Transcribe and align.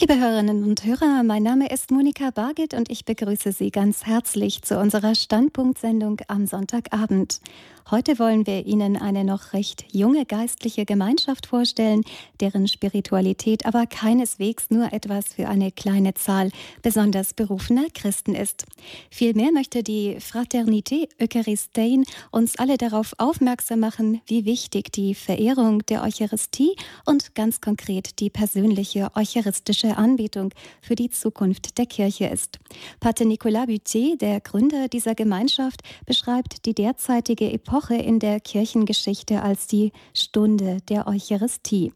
Liebe 0.00 0.18
Hörerinnen 0.18 0.64
und 0.64 0.82
Hörer, 0.82 1.22
mein 1.24 1.42
Name 1.42 1.68
ist 1.68 1.90
Monika 1.90 2.30
Bargit 2.30 2.72
und 2.72 2.90
ich 2.90 3.04
begrüße 3.04 3.52
Sie 3.52 3.70
ganz 3.70 4.06
herzlich 4.06 4.62
zu 4.62 4.78
unserer 4.78 5.14
Standpunktsendung 5.14 6.22
am 6.26 6.46
Sonntagabend. 6.46 7.42
Heute 7.90 8.20
wollen 8.20 8.46
wir 8.46 8.66
Ihnen 8.66 8.96
eine 8.96 9.24
noch 9.24 9.52
recht 9.52 9.84
junge 9.92 10.24
geistliche 10.24 10.84
Gemeinschaft 10.84 11.48
vorstellen, 11.48 12.02
deren 12.40 12.68
Spiritualität 12.68 13.66
aber 13.66 13.86
keineswegs 13.86 14.70
nur 14.70 14.92
etwas 14.92 15.34
für 15.34 15.48
eine 15.48 15.72
kleine 15.72 16.14
Zahl 16.14 16.52
besonders 16.82 17.34
berufener 17.34 17.86
Christen 17.92 18.36
ist. 18.36 18.64
Vielmehr 19.10 19.50
möchte 19.50 19.82
die 19.82 20.18
Fraternité 20.20 21.08
Eucharistein 21.20 22.04
uns 22.30 22.56
alle 22.60 22.78
darauf 22.78 23.12
aufmerksam 23.18 23.80
machen, 23.80 24.20
wie 24.26 24.44
wichtig 24.44 24.92
die 24.92 25.16
Verehrung 25.16 25.84
der 25.86 26.04
Eucharistie 26.04 26.76
und 27.04 27.34
ganz 27.34 27.60
konkret 27.60 28.20
die 28.20 28.30
persönliche 28.30 29.10
eucharistische 29.16 29.89
Anbetung 29.96 30.52
für 30.80 30.94
die 30.94 31.10
Zukunft 31.10 31.78
der 31.78 31.86
Kirche 31.86 32.26
ist. 32.26 32.58
Pater 33.00 33.24
Nicolas 33.24 33.66
Buté, 33.66 34.16
der 34.16 34.40
Gründer 34.40 34.88
dieser 34.88 35.14
Gemeinschaft, 35.14 35.82
beschreibt 36.06 36.66
die 36.66 36.74
derzeitige 36.74 37.52
Epoche 37.52 37.96
in 37.96 38.18
der 38.18 38.40
Kirchengeschichte 38.40 39.42
als 39.42 39.66
die 39.66 39.92
Stunde 40.14 40.78
der 40.88 41.06
Eucharistie. 41.06 41.92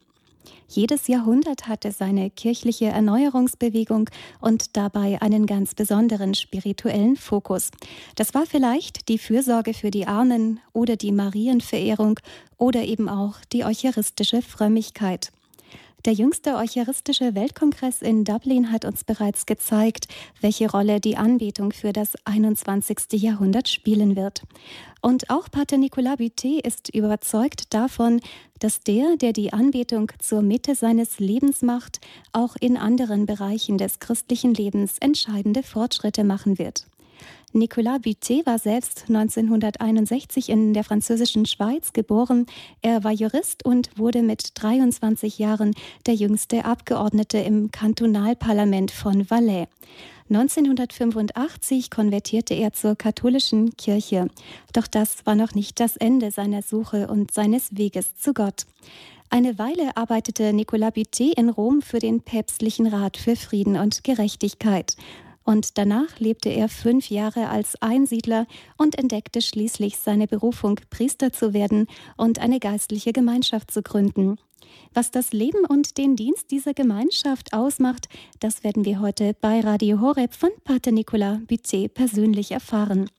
Jedes 0.69 1.07
Jahrhundert 1.07 1.69
hatte 1.69 1.93
seine 1.93 2.31
kirchliche 2.31 2.87
Erneuerungsbewegung 2.87 4.11
und 4.41 4.77
dabei 4.77 5.21
einen 5.23 5.47
ganz 5.47 5.75
besonderen 5.75 6.35
spirituellen 6.35 7.17
Fokus. 7.17 7.71
Das 8.17 8.35
war 8.35 8.47
vielleicht 8.47 9.09
die 9.09 9.19
Fürsorge 9.19 9.75
für 9.75 9.91
die 9.91 10.07
Armen 10.07 10.61
oder 10.73 10.97
die 10.97 11.13
Marienverehrung 11.13 12.19
oder 12.57 12.83
eben 12.83 13.09
auch 13.09 13.37
die 13.53 13.65
eucharistische 13.65 14.43
Frömmigkeit. 14.43 15.31
Der 16.05 16.13
jüngste 16.13 16.57
Eucharistische 16.57 17.35
Weltkongress 17.35 18.03
in 18.03 18.25
Dublin 18.25 18.71
hat 18.71 18.85
uns 18.85 19.05
bereits 19.05 19.47
gezeigt, 19.47 20.07
welche 20.43 20.71
Rolle 20.71 21.01
die 21.01 21.17
Anbetung 21.17 21.73
für 21.73 21.95
das 21.95 22.13
21. 22.27 23.23
Jahrhundert 23.23 23.71
spielen 23.71 24.15
wird. 24.15 24.43
Und 25.01 25.31
auch 25.31 25.51
Pater 25.51 25.79
Nicolas 25.79 26.19
Buté 26.19 26.63
ist 26.63 26.95
überzeugt 26.95 27.73
davon, 27.73 28.21
dass 28.59 28.81
der, 28.81 29.17
der 29.17 29.33
die 29.33 29.55
Anbetung 29.55 30.13
zur 30.19 30.43
Mitte 30.43 30.75
seines 30.75 31.21
Lebens 31.21 31.63
macht, 31.63 32.03
auch 32.33 32.55
in 32.61 32.77
anderen 32.77 33.25
Bereichen 33.25 33.79
des 33.79 33.99
christlichen 33.99 34.53
Lebens 34.53 34.99
entscheidende 34.99 35.63
Fortschritte 35.63 36.23
machen 36.23 36.59
wird. 36.59 36.87
Nicolas 37.57 38.01
Buté 38.01 38.45
war 38.47 38.59
selbst 38.59 39.05
1961 39.07 40.49
in 40.49 40.75
der 40.75 40.83
französischen 40.83 41.47
Schweiz 41.47 41.93
geboren. 41.93 42.47
Er 42.83 43.05
war 43.05 43.13
Jurist 43.13 43.65
und 43.65 43.97
wurde 43.97 44.23
mit 44.23 44.61
23 44.61 45.39
Jahren 45.39 45.73
der 46.07 46.15
jüngste 46.15 46.65
Abgeordnete 46.65 47.39
im 47.39 47.71
Kantonalparlament 47.71 48.91
von 48.91 49.31
Valais. 49.31 49.69
1985 50.31 51.91
konvertierte 51.91 52.55
er 52.55 52.73
zur 52.73 52.97
katholischen 52.97 53.77
Kirche. 53.77 54.27
Doch 54.73 54.89
das 54.89 55.25
war 55.25 55.37
noch 55.37 55.55
nicht 55.55 55.79
das 55.79 55.97
Ende 55.97 56.33
seiner 56.33 56.63
Suche 56.63 57.07
und 57.07 57.31
seines 57.31 57.77
Weges 57.77 58.17
zu 58.17 58.35
Gott. 58.35 58.67
Eine 59.31 59.59
Weile 59.61 59.97
arbeitete 59.97 60.53
Nicolas 60.53 60.95
Buté 60.95 61.33
in 61.37 61.51
Rom 61.51 61.83
für 61.83 62.01
den 62.01 62.21
Päpstlichen 62.21 62.89
Rat 62.89 63.17
für 63.17 63.37
Frieden 63.37 63.77
und 63.77 64.03
Gerechtigkeit 64.03 64.97
und 65.45 65.79
danach 65.79 66.19
lebte 66.19 66.49
er 66.49 66.69
fünf 66.69 67.11
Jahre 67.11 67.49
als 67.49 67.81
Einsiedler 67.81 68.47
und 68.77 68.99
entdeckte 68.99 69.43
schließlich 69.43 69.99
seine 69.99 70.27
Berufung, 70.27 70.81
Priester 70.91 71.33
zu 71.33 71.53
werden 71.53 71.87
und 72.17 72.39
eine 72.39 72.59
geistliche 72.59 73.13
Gemeinschaft 73.13 73.71
zu 73.71 73.83
gründen. 73.83 74.37
Was 74.93 75.11
das 75.11 75.33
Leben 75.33 75.65
und 75.67 75.99
den 75.99 76.17
Dienst 76.17 76.51
dieser 76.51 76.75
Gemeinschaft 76.75 77.53
ausmacht, 77.53 78.09
das 78.41 78.65
werden 78.65 78.85
wir 78.85 79.01
heute 79.01 79.35
bei 79.41 79.61
Radio 79.61 80.01
Horeb 80.01 80.35
von 80.35 80.51
Pater 80.65 80.93
Nicolas 80.93 81.39
Bucet 81.47 81.93
persönlich 81.95 82.51
erfahren. 82.51 83.11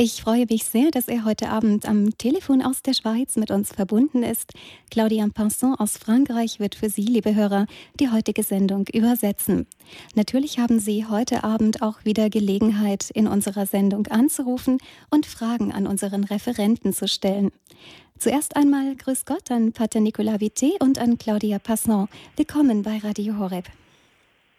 Ich 0.00 0.22
freue 0.22 0.46
mich 0.48 0.62
sehr, 0.62 0.92
dass 0.92 1.08
er 1.08 1.24
heute 1.24 1.48
Abend 1.48 1.84
am 1.84 2.16
Telefon 2.16 2.62
aus 2.62 2.82
der 2.82 2.92
Schweiz 2.92 3.34
mit 3.34 3.50
uns 3.50 3.74
verbunden 3.74 4.22
ist. 4.22 4.52
Claudia 4.92 5.26
Pinson 5.34 5.74
aus 5.74 5.98
Frankreich 5.98 6.60
wird 6.60 6.76
für 6.76 6.88
Sie, 6.88 7.02
liebe 7.02 7.34
Hörer, 7.34 7.66
die 7.98 8.08
heutige 8.08 8.44
Sendung 8.44 8.86
übersetzen. 8.92 9.66
Natürlich 10.14 10.60
haben 10.60 10.78
Sie 10.78 11.04
heute 11.10 11.42
Abend 11.42 11.82
auch 11.82 12.04
wieder 12.04 12.30
Gelegenheit, 12.30 13.10
in 13.12 13.26
unserer 13.26 13.66
Sendung 13.66 14.06
anzurufen 14.06 14.78
und 15.10 15.26
Fragen 15.26 15.72
an 15.72 15.88
unseren 15.88 16.22
Referenten 16.22 16.92
zu 16.92 17.08
stellen. 17.08 17.50
Zuerst 18.18 18.54
einmal 18.54 18.94
Grüß 18.94 19.26
Gott 19.26 19.50
an 19.50 19.72
Pater 19.72 19.98
Nicolas 19.98 20.40
Vité 20.40 20.80
und 20.80 21.00
an 21.00 21.18
Claudia 21.18 21.58
Passon. 21.58 22.06
Willkommen 22.36 22.84
bei 22.84 22.98
Radio 22.98 23.36
Horeb. 23.36 23.64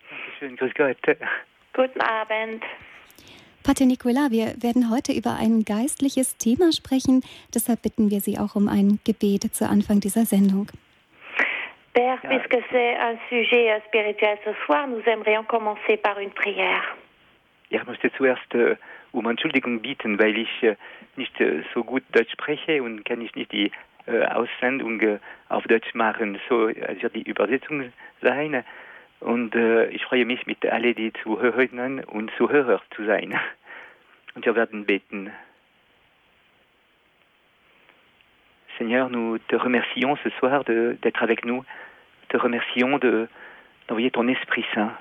Dankeschön, 0.09 0.57
Grüß 0.57 0.73
Gott. 0.73 0.97
Guten 1.73 2.01
Abend. 2.01 2.61
Pater 3.63 3.85
Nicolas, 3.85 4.31
wir 4.31 4.55
werden 4.63 4.89
heute 4.89 5.11
über 5.11 5.35
ein 5.35 5.63
geistliches 5.65 6.37
Thema 6.37 6.71
sprechen. 6.71 7.21
Deshalb 7.53 7.81
bitten 7.81 8.09
wir 8.09 8.21
Sie 8.21 8.37
auch 8.37 8.55
um 8.55 8.67
ein 8.67 8.99
Gebet 9.05 9.53
zu 9.53 9.67
Anfang 9.67 9.99
dieser 9.99 10.25
Sendung. 10.25 10.67
Père, 11.93 12.17
ja. 12.23 12.29
puisque 12.29 12.63
c'est 12.71 12.95
un 12.97 13.17
sujet 13.29 13.81
spirituel 13.87 14.37
ce 14.45 14.51
soir, 14.65 14.87
nous 14.87 15.01
aimerions 15.05 15.43
commencer 15.43 15.97
par 15.97 16.17
une 16.19 16.31
prière. 16.31 16.83
Ja, 17.69 17.81
ich 17.81 17.87
möchte 17.87 18.11
zuerst 18.13 18.53
äh, 18.55 18.75
um 19.11 19.27
Entschuldigung 19.27 19.81
bitten, 19.81 20.17
weil 20.19 20.37
ich 20.37 20.63
äh, 20.63 20.75
nicht 21.17 21.39
äh, 21.41 21.63
so 21.73 21.83
gut 21.83 22.03
Deutsch 22.13 22.31
spreche 22.31 22.81
und 22.81 23.03
kann 23.05 23.21
ich 23.21 23.35
nicht 23.35 23.51
die 23.51 23.71
äh, 24.07 24.25
Aussendung 24.25 25.01
äh, 25.01 25.19
auf 25.49 25.63
Deutsch 25.65 25.93
machen. 25.93 26.39
So 26.47 26.67
also 26.67 27.01
wird 27.01 27.15
die 27.15 27.29
Übersetzung 27.29 27.91
sein. 28.21 28.63
Und 29.19 29.55
äh, 29.55 29.87
ich 29.89 30.03
freue 30.03 30.25
mich 30.25 30.45
mit 30.47 30.65
allen 30.65 30.95
die 30.95 31.11
Zuhörerinnen 31.23 32.03
und 32.03 32.31
Zuhörer 32.37 32.81
zu 32.95 33.05
sein. 33.05 33.37
Und 34.35 34.45
wir 34.45 34.55
werden 34.55 34.85
beten. 34.85 35.31
Seigneur, 38.77 39.09
nous 39.09 39.39
te 39.49 39.55
remercions 39.55 40.15
ce 40.23 40.29
soir 40.39 40.63
d'être 40.63 41.23
avec 41.23 41.43
nous. 41.43 41.65
Te 42.29 42.37
remercions 42.37 42.99
d'envoyer 42.99 44.11
ton 44.11 44.27
Esprit 44.29 44.65
Saint. 44.73 44.91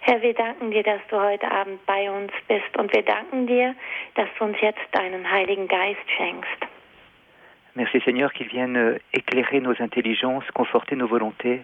Herr, 0.00 0.20
wir 0.20 0.34
danken 0.34 0.72
dir, 0.72 0.82
dass 0.82 1.00
du 1.08 1.18
heute 1.18 1.50
Abend 1.50 1.84
bei 1.86 2.10
uns 2.10 2.32
bist 2.48 2.76
und 2.76 2.92
wir 2.92 3.02
danken 3.02 3.46
dir, 3.46 3.74
dass 4.16 4.28
du 4.36 4.44
uns 4.44 4.60
jetzt 4.60 4.82
deinen 4.90 5.30
Heiligen 5.30 5.68
Geist 5.68 6.10
schenkst. 6.16 6.66
Merci 7.74 8.00
Seigneur 8.04 8.30
qu'il 8.30 8.48
vienne 8.48 9.00
éclairer 9.12 9.60
nos 9.60 9.78
intelligences, 9.80 10.50
conforter 10.52 10.96
nos 10.96 11.08
volontés. 11.08 11.62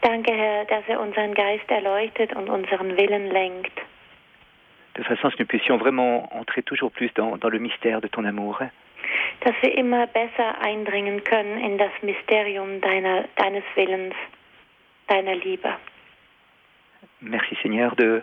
Danke 0.00 0.32
Herr, 0.32 0.64
dass 0.66 0.84
er 0.88 1.00
unseren 1.00 1.34
Geist 1.34 1.70
erleuchtet 1.70 2.34
und 2.34 2.48
unseren 2.48 2.96
Willen 2.96 3.30
lenkt 3.30 3.80
de 4.94 5.02
façon 5.02 5.26
à 5.26 5.30
ce 5.30 5.36
que 5.36 5.42
nous 5.42 5.48
puissions 5.48 5.76
vraiment 5.76 6.28
entrer 6.34 6.62
toujours 6.62 6.90
plus 6.90 7.12
dans, 7.14 7.36
dans 7.36 7.48
le 7.48 7.58
mystère 7.58 8.00
de 8.00 8.08
ton 8.08 8.24
amour. 8.24 8.60
Dass 9.40 9.54
wir 9.62 9.76
immer 9.76 10.06
besser 10.06 10.54
eindringen 10.62 11.22
können 11.24 11.58
in 11.58 11.78
das 11.78 11.92
Mysterium 12.02 12.80
deiner, 12.80 13.24
deines 13.36 13.64
Willens, 13.74 14.14
deiner 15.08 15.34
Liebe. 15.34 15.74
Merci 17.20 17.56
Seigneur 17.62 17.94
de 17.96 18.22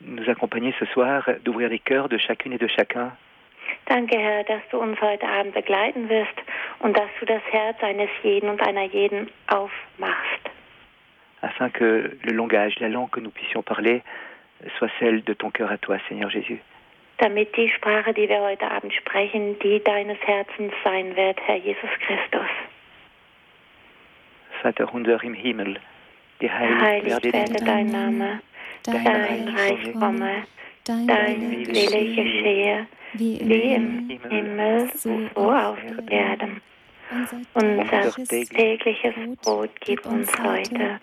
nous 0.00 0.28
accompagner 0.28 0.74
ce 0.78 0.84
soir, 0.86 1.24
d'ouvrir 1.44 1.68
les 1.68 1.78
cœurs 1.78 2.08
de 2.08 2.18
chacune 2.18 2.52
et 2.52 2.58
de 2.58 2.68
chacun. 2.68 3.12
Danke, 3.86 4.18
Herr, 4.18 4.44
dass 4.44 4.62
du 4.70 4.78
uns 4.78 5.00
heute 5.00 5.26
Abend 5.26 5.54
begleiten 5.54 6.08
wirst 6.08 6.36
und 6.80 6.96
dass 6.96 7.08
du 7.20 7.26
das 7.26 7.42
Herz 7.50 7.82
eines 7.82 8.10
jeden 8.22 8.50
und 8.50 8.60
einer 8.60 8.84
jeden 8.84 9.30
aufmachst. 9.46 10.53
Afin 11.44 11.68
que 11.68 12.16
le 12.22 12.32
langage, 12.32 12.78
la 12.80 12.88
langue 12.88 13.10
que 13.10 13.20
nous 13.20 13.30
puissions 13.30 13.62
parler, 13.62 14.02
soit 14.78 14.88
celle 14.98 15.22
de 15.24 15.34
ton 15.34 15.50
cœur 15.50 15.70
à 15.70 15.76
toi, 15.76 15.98
Seigneur 16.08 16.30
Jésus. 16.30 16.58
Damit 17.18 17.54
die 17.56 17.68
Sprache, 17.68 18.14
die 18.14 18.28
wir 18.28 18.40
heute 18.40 18.68
Abend 18.68 18.92
sprechen, 18.94 19.56
die 19.60 19.78
deines 19.84 20.18
Herzens 20.22 20.72
sein 20.82 21.14
wird, 21.14 21.38
Herr 21.46 21.56
Jesus 21.56 21.90
Christus. 22.00 22.48
Vater 24.62 24.92
unser 24.92 25.22
im 25.22 25.34
Himmel, 25.34 25.78
geheiligt 26.38 27.24
werde 27.24 27.62
dein 27.62 27.86
Name, 27.88 28.40
dein 28.84 29.48
Reich 29.48 29.92
komme, 29.92 30.44
dein 30.86 31.66
Wille 31.66 32.14
geschehe, 32.14 32.86
wie 33.12 33.36
im 33.36 34.08
Himmel, 34.30 34.90
so 34.94 35.28
auf 35.34 35.78
Erden. 36.08 36.62
Unser 37.52 38.10
tägliches 38.24 39.14
Brot 39.42 39.70
gib 39.80 40.04
uns 40.06 40.32
heute 40.42 41.00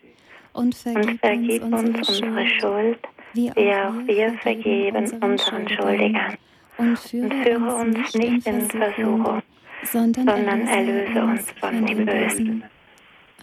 und 0.53 0.75
vergib 0.75 1.63
uns 1.63 2.09
unsere 2.09 2.47
Schuld, 2.59 2.99
wie 3.33 3.51
auch 3.51 3.93
wir 4.05 4.33
vergeben 4.41 5.11
unseren 5.21 5.67
Schuldigern. 5.69 6.37
Und 6.77 6.97
führe 6.97 7.75
uns 7.75 8.13
nicht 8.15 8.47
in 8.47 8.61
Versuchung, 8.69 9.41
sondern 9.83 10.67
erlöse 10.67 11.21
uns 11.21 11.51
von 11.59 11.85
dem 11.85 12.05
Bösen. 12.05 12.63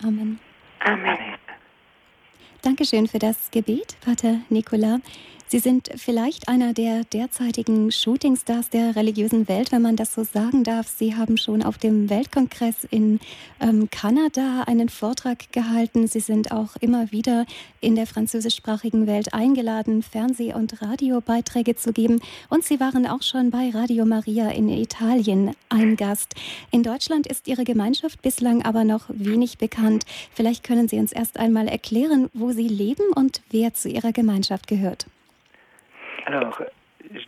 Amen. 0.02 0.38
Amen. 0.80 1.18
Dankeschön 2.62 3.06
für 3.06 3.18
das 3.18 3.50
Gebet, 3.50 3.96
Pater 4.04 4.40
Nicola. 4.48 5.00
Sie 5.50 5.60
sind 5.60 5.88
vielleicht 5.96 6.46
einer 6.46 6.74
der 6.74 7.04
derzeitigen 7.04 7.90
Shootingstars 7.90 8.68
der 8.68 8.96
religiösen 8.96 9.48
Welt, 9.48 9.72
wenn 9.72 9.80
man 9.80 9.96
das 9.96 10.12
so 10.12 10.22
sagen 10.22 10.62
darf. 10.62 10.88
Sie 10.88 11.16
haben 11.16 11.38
schon 11.38 11.62
auf 11.62 11.78
dem 11.78 12.10
Weltkongress 12.10 12.84
in 12.90 13.18
ähm, 13.58 13.88
Kanada 13.90 14.64
einen 14.66 14.90
Vortrag 14.90 15.50
gehalten. 15.50 16.06
Sie 16.06 16.20
sind 16.20 16.52
auch 16.52 16.76
immer 16.80 17.12
wieder 17.12 17.46
in 17.80 17.94
der 17.94 18.06
französischsprachigen 18.06 19.06
Welt 19.06 19.32
eingeladen, 19.32 20.02
Fernseh- 20.02 20.52
und 20.52 20.82
Radiobeiträge 20.82 21.76
zu 21.76 21.94
geben. 21.94 22.20
Und 22.50 22.64
Sie 22.64 22.78
waren 22.78 23.06
auch 23.06 23.22
schon 23.22 23.50
bei 23.50 23.70
Radio 23.70 24.04
Maria 24.04 24.50
in 24.50 24.68
Italien 24.68 25.52
ein 25.70 25.96
Gast. 25.96 26.34
In 26.70 26.82
Deutschland 26.82 27.26
ist 27.26 27.48
Ihre 27.48 27.64
Gemeinschaft 27.64 28.20
bislang 28.20 28.66
aber 28.66 28.84
noch 28.84 29.06
wenig 29.08 29.56
bekannt. 29.56 30.04
Vielleicht 30.34 30.62
können 30.62 30.88
Sie 30.88 30.98
uns 30.98 31.12
erst 31.12 31.38
einmal 31.38 31.68
erklären, 31.68 32.28
wo 32.34 32.52
Sie 32.52 32.68
leben 32.68 33.14
und 33.14 33.40
wer 33.48 33.72
zu 33.72 33.88
Ihrer 33.88 34.12
Gemeinschaft 34.12 34.66
gehört. 34.66 35.06
Alors, 36.26 36.62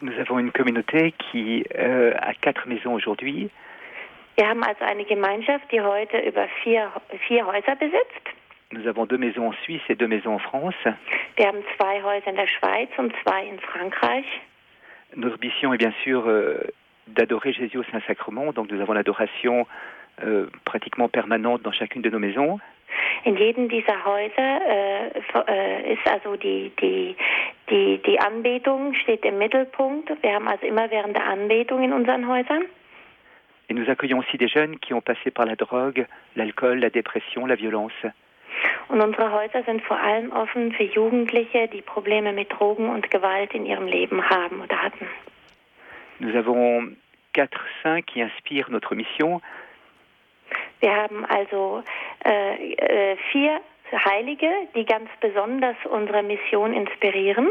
nous 0.03 0.13
avons 0.19 0.39
une 0.39 0.53
communauté 0.53 1.13
qui 1.13 1.65
euh, 1.79 2.13
a 2.21 2.35
quatre 2.35 2.67
maisons 2.69 2.95
aujourd'hui. 2.95 3.51
Wir 4.37 4.49
haben 4.49 4.63
also 4.63 4.85
eine 4.85 5.05
Gemeinschaft, 5.05 5.71
die 5.71 5.81
heute 5.81 6.19
über 6.19 6.47
vier, 6.63 6.91
vier 7.27 7.47
Häuser 7.47 7.77
besitzt. 7.77 8.27
Nous 8.73 8.87
avons 8.87 9.05
deux 9.05 9.19
maisons 9.19 9.49
en 9.49 9.53
Suisse 9.65 9.83
et 9.89 9.97
deux 9.97 10.07
maisons 10.07 10.35
en 10.35 10.39
France. 10.39 10.77
Wir 11.37 11.47
haben 11.47 11.63
zwei 11.77 12.03
Häuser 12.03 12.29
in 12.29 12.37
der 12.37 12.47
Schweiz 12.47 12.89
und 12.99 13.13
zwei 13.23 13.47
in 13.47 13.59
Frankreich. 13.59 14.25
Notre 15.17 15.39
mission 15.41 15.75
est 15.75 15.79
bien 15.79 15.93
sûr 16.05 16.29
euh, 16.29 16.63
d'adorer 17.09 17.53
Jésus 17.53 17.79
au 17.79 17.83
Saint-Sacrement, 17.85 18.53
donc 18.53 18.71
nous 18.71 18.81
avons 18.81 18.93
l'adoration 18.93 19.67
euh, 20.23 20.47
pratiquement 20.65 21.09
permanente 21.09 21.63
dans 21.63 21.73
chacune 21.73 22.03
de 22.03 22.11
nos 22.11 22.21
maisons. 22.21 22.61
In 23.25 23.37
jedem 23.37 23.69
dieser 23.69 24.05
Häuser 24.05 24.61
äh, 24.67 25.09
äh, 25.09 25.93
ist 25.93 26.07
also 26.07 26.37
die, 26.37 26.73
die, 26.81 27.17
die, 27.69 28.01
die 28.05 28.21
Anbetung 28.21 28.95
steht 28.95 29.25
im 29.25 29.39
Mittelpunkt. 29.39 30.11
Wir 30.23 30.35
haben 30.35 30.49
also 30.49 30.67
immer 30.67 30.91
während 30.91 31.17
der 31.17 31.27
Anbetung 31.27 31.83
in 31.83 31.93
unseren 31.93 32.27
Häusern. 32.29 32.65
Et 33.69 33.75
nous 33.75 33.89
accueillons 33.89 34.19
aussi 34.19 34.37
des 34.37 34.49
jeunes 34.49 34.81
qui 34.81 34.95
ont 34.95 35.01
passé 35.01 35.31
par 35.31 35.47
la 35.47 35.55
drogue, 35.55 36.05
l'alcool, 36.35 36.81
la 36.81 36.91
dépression, 36.91 37.47
la 37.47 37.55
violence. 37.55 37.93
Und 38.89 39.01
unsere 39.01 39.31
Häuser 39.31 39.63
sind 39.63 39.83
vor 39.83 39.97
allem 39.97 40.33
offen 40.33 40.73
für 40.73 40.83
Jugendliche, 40.83 41.69
die 41.69 41.81
Probleme 41.81 42.33
mit 42.33 42.51
Drogen 42.53 42.89
und 42.89 43.11
Gewalt 43.13 43.55
in 43.55 43.65
ihrem 43.65 43.87
Leben 43.87 44.29
haben 44.29 44.61
oder 44.61 44.83
hatten. 44.83 45.07
Nous 46.19 46.35
avons 46.35 46.97
quatre 47.33 47.61
saints 47.83 48.05
qui 48.07 48.21
inspirent 48.21 48.71
notre 48.71 48.95
mission. 48.95 49.41
Wir 50.81 50.95
haben 50.95 51.25
also 51.27 51.83
äh, 52.25 52.73
äh, 52.73 53.17
vier 53.31 53.61
Heilige, 53.93 54.49
die 54.75 54.85
ganz 54.85 55.11
besonders 55.21 55.77
unsere 55.91 56.23
Mission 56.23 56.73
inspirieren. 56.73 57.49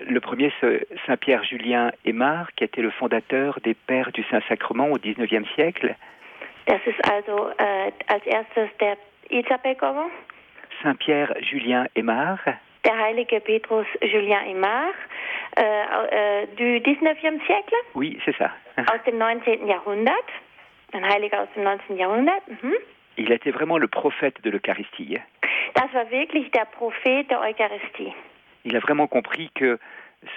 Le 0.00 0.20
premier, 0.20 0.52
c'est 0.60 0.86
Saint 1.06 1.16
Pierre 1.16 1.42
Julien 1.44 1.90
Aymar, 2.04 2.48
qui 2.56 2.64
était 2.64 2.82
le 2.82 2.90
fondateur 2.90 3.58
des 3.60 3.72
Pères 3.72 4.12
du 4.12 4.22
Saint-Sacrement 4.24 4.90
au 4.90 4.98
XIXe 4.98 5.48
siècle. 5.54 5.94
Das 6.66 6.80
ist 6.84 7.00
also 7.10 7.48
äh, 7.58 7.92
als 8.08 8.26
erstes 8.26 8.68
der 8.78 8.98
Isabelkowo. 9.30 10.10
Saint 10.82 10.98
Pierre 10.98 11.34
Julien 11.40 11.86
Aymar. 11.94 12.38
Der 12.84 12.98
heilige 12.98 13.40
Petrus 13.40 13.86
Julien 14.02 14.42
Aymar 14.46 14.90
äh, 15.56 16.42
äh, 16.42 16.46
du 16.56 16.62
19e 16.62 17.40
siècle? 17.46 17.76
Oui, 17.94 18.18
c'est 18.24 18.36
ça. 18.36 18.50
Aus 18.76 19.02
dem 19.06 19.16
19. 19.16 19.66
Jahrhundert. 19.66 20.26
Ein 20.96 21.06
Heiliger 21.06 21.42
aus 21.42 21.48
dem 21.54 21.64
19. 21.64 21.98
Jahrhundert. 21.98 22.42
Mhm. 22.48 22.72
Il 23.18 23.30
était 23.30 23.50
vraiment 23.50 23.76
le 23.76 23.86
prophète 23.86 24.40
de 24.42 24.50
l'Eucharistie. 24.50 25.20
Das 25.74 25.92
war 25.92 26.10
wirklich 26.10 26.50
der 26.52 26.64
Prophet 26.64 27.24
der 27.24 27.40
Eucharistie. 27.40 28.14
Il 28.64 28.74
a 28.76 28.80
vraiment 28.80 29.06
compris 29.06 29.50
que 29.54 29.78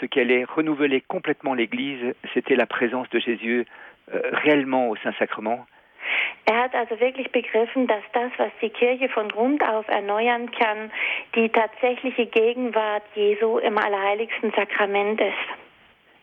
ce 0.01 0.05
qui 0.05 0.19
allait 0.19 0.43
renouveler 0.43 1.01
complètement 1.01 1.53
l'Église, 1.53 2.13
c'était 2.33 2.55
la 2.55 2.65
présence 2.65 3.09
de 3.09 3.19
Jésus 3.19 3.65
euh, 4.13 4.21
réellement 4.33 4.89
au 4.89 4.97
Saint-Sacrement. 4.97 5.65
Er 6.45 6.55
hat 6.55 6.75
also 6.75 6.99
wirklich 6.99 7.31
begriffen, 7.31 7.87
dass 7.87 8.03
das, 8.13 8.31
was 8.37 8.51
die 8.61 8.69
Kirche 8.69 9.07
von 9.09 9.29
Grund 9.29 9.63
auf 9.63 9.87
erneuern 9.87 10.51
kann, 10.51 10.91
die 11.35 11.49
tatsächliche 11.49 12.25
Gegenwart 12.25 13.03
Jesu 13.15 13.59
im 13.59 13.77
allerheiligsten 13.77 14.51
Sakrament 14.51 15.21
ist. 15.21 15.68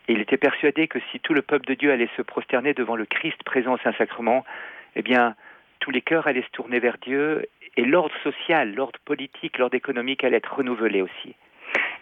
Il 0.09 0.21
était 0.21 0.37
persuadé 0.37 0.87
que 0.87 0.99
si 1.11 1.21
tout 1.21 1.35
le 1.35 1.43
peuple 1.43 1.67
de 1.67 1.75
Dieu 1.75 1.91
allait 1.91 2.09
se 2.17 2.23
prosterner 2.23 2.75
devant 2.75 2.97
le 2.97 3.07
Christ 3.07 3.43
présent 3.45 3.75
au 3.75 3.79
Saint-Sacrement, 3.79 4.45
eh 4.95 5.03
bien, 5.03 5.35
tous 5.81 5.91
les 5.91 6.01
cœurs 6.01 6.27
allaient 6.27 6.43
se 6.43 6.51
tourner 6.51 6.79
vers 6.79 6.99
Dieu 6.99 7.47
et 7.77 7.85
l'ordre 7.85 8.15
social, 8.23 8.73
l'ordre 8.75 8.99
politique, 9.05 9.59
l'ordre 9.59 9.77
économique 9.77 10.25
allait 10.25 10.39
être 10.39 10.55
renouvelé 10.55 11.03
aussi. 11.03 11.35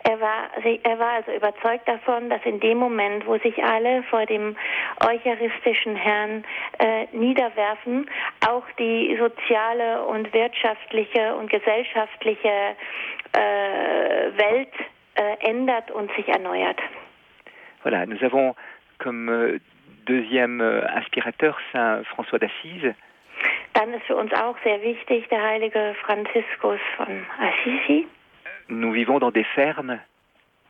Er 0.07 0.21
war, 0.21 0.51
er 0.63 0.99
war 0.99 1.15
also 1.15 1.33
überzeugt 1.33 1.89
davon, 1.89 2.29
dass 2.29 2.45
in 2.45 2.61
dem 2.61 2.77
Moment, 2.77 3.27
wo 3.27 3.39
sich 3.39 3.65
alle 3.65 4.03
vor 4.11 4.27
dem 4.27 4.55
eucharistischen 5.01 5.97
Herrn 5.97 6.45
äh, 6.79 7.07
niederwerfen, 7.13 8.11
auch 8.47 8.65
die 8.79 9.17
soziale 9.19 10.05
und 10.05 10.31
wirtschaftliche 10.35 11.35
und 11.37 11.49
gesellschaftliche 11.49 12.77
äh, 13.33 13.39
Welt 14.37 14.75
äh, 15.15 15.49
ändert 15.49 15.91
und 15.91 16.15
sich 16.17 16.29
erneuert. 16.29 16.81
Voilà, 17.85 18.07
nous 18.07 18.23
avons 18.25 18.55
comme 18.99 19.29
euh, 19.29 19.59
deuxième 20.07 20.61
euh, 20.63 20.87
inspirateur 20.97 21.59
Saint 21.73 22.03
François 22.05 22.39
d'Assise. 22.39 22.95
Dann 23.75 23.93
ist 23.93 24.05
für 24.07 24.17
uns 24.17 24.33
auch 24.33 24.57
sehr 24.65 24.83
wichtig 24.83 25.29
der 25.29 25.43
heilige 25.43 25.95
Franziskus 26.03 26.81
von 26.97 27.07
Assisi. 27.39 28.07
Nous 28.69 28.93
vivons 28.93 29.19
dans 29.19 29.31
des 29.31 29.45
fermes. 29.55 29.99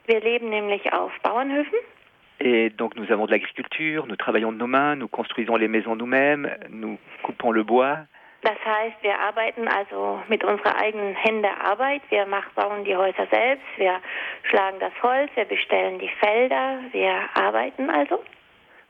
Wir 0.07 0.21
leben 0.21 0.51
nämlich 0.51 0.93
auf 0.93 1.13
Bauernhöfen. 1.23 1.79
Et 2.41 2.71
donc 2.71 2.97
nous 2.97 3.11
avons 3.13 3.27
de 3.27 3.31
l'agriculture, 3.31 4.07
nous 4.07 4.17
travaillons 4.17 4.51
de 4.51 4.59
nos 4.59 4.67
mains, 4.67 4.97
nous 4.97 5.07
construisons 5.07 5.55
les 5.57 5.69
maisons 5.69 5.95
nous-mêmes, 5.95 6.51
nous 6.69 6.99
coupons 7.23 7.53
le 7.53 7.63
bois. 7.63 7.99
Das 8.45 8.63
heißt, 8.63 8.97
wir 9.01 9.19
arbeiten 9.19 9.67
also 9.69 10.23
mit 10.29 10.45
unserer 10.45 10.77
eigenen 10.77 11.15
Hände 11.15 11.49
Arbeit. 11.63 12.03
Wir 12.11 12.27
machen, 12.27 12.51
bauen 12.55 12.85
die 12.85 12.95
Häuser 12.95 13.27
selbst, 13.31 13.65
wir 13.77 13.99
schlagen 14.43 14.79
das 14.81 14.93
Holz, 15.03 15.31
wir 15.35 15.47
bestellen 15.47 15.99
die 15.99 16.11
Felder, 16.21 16.81
wir 16.93 17.15
arbeiten 17.33 17.89
also. 17.89 18.23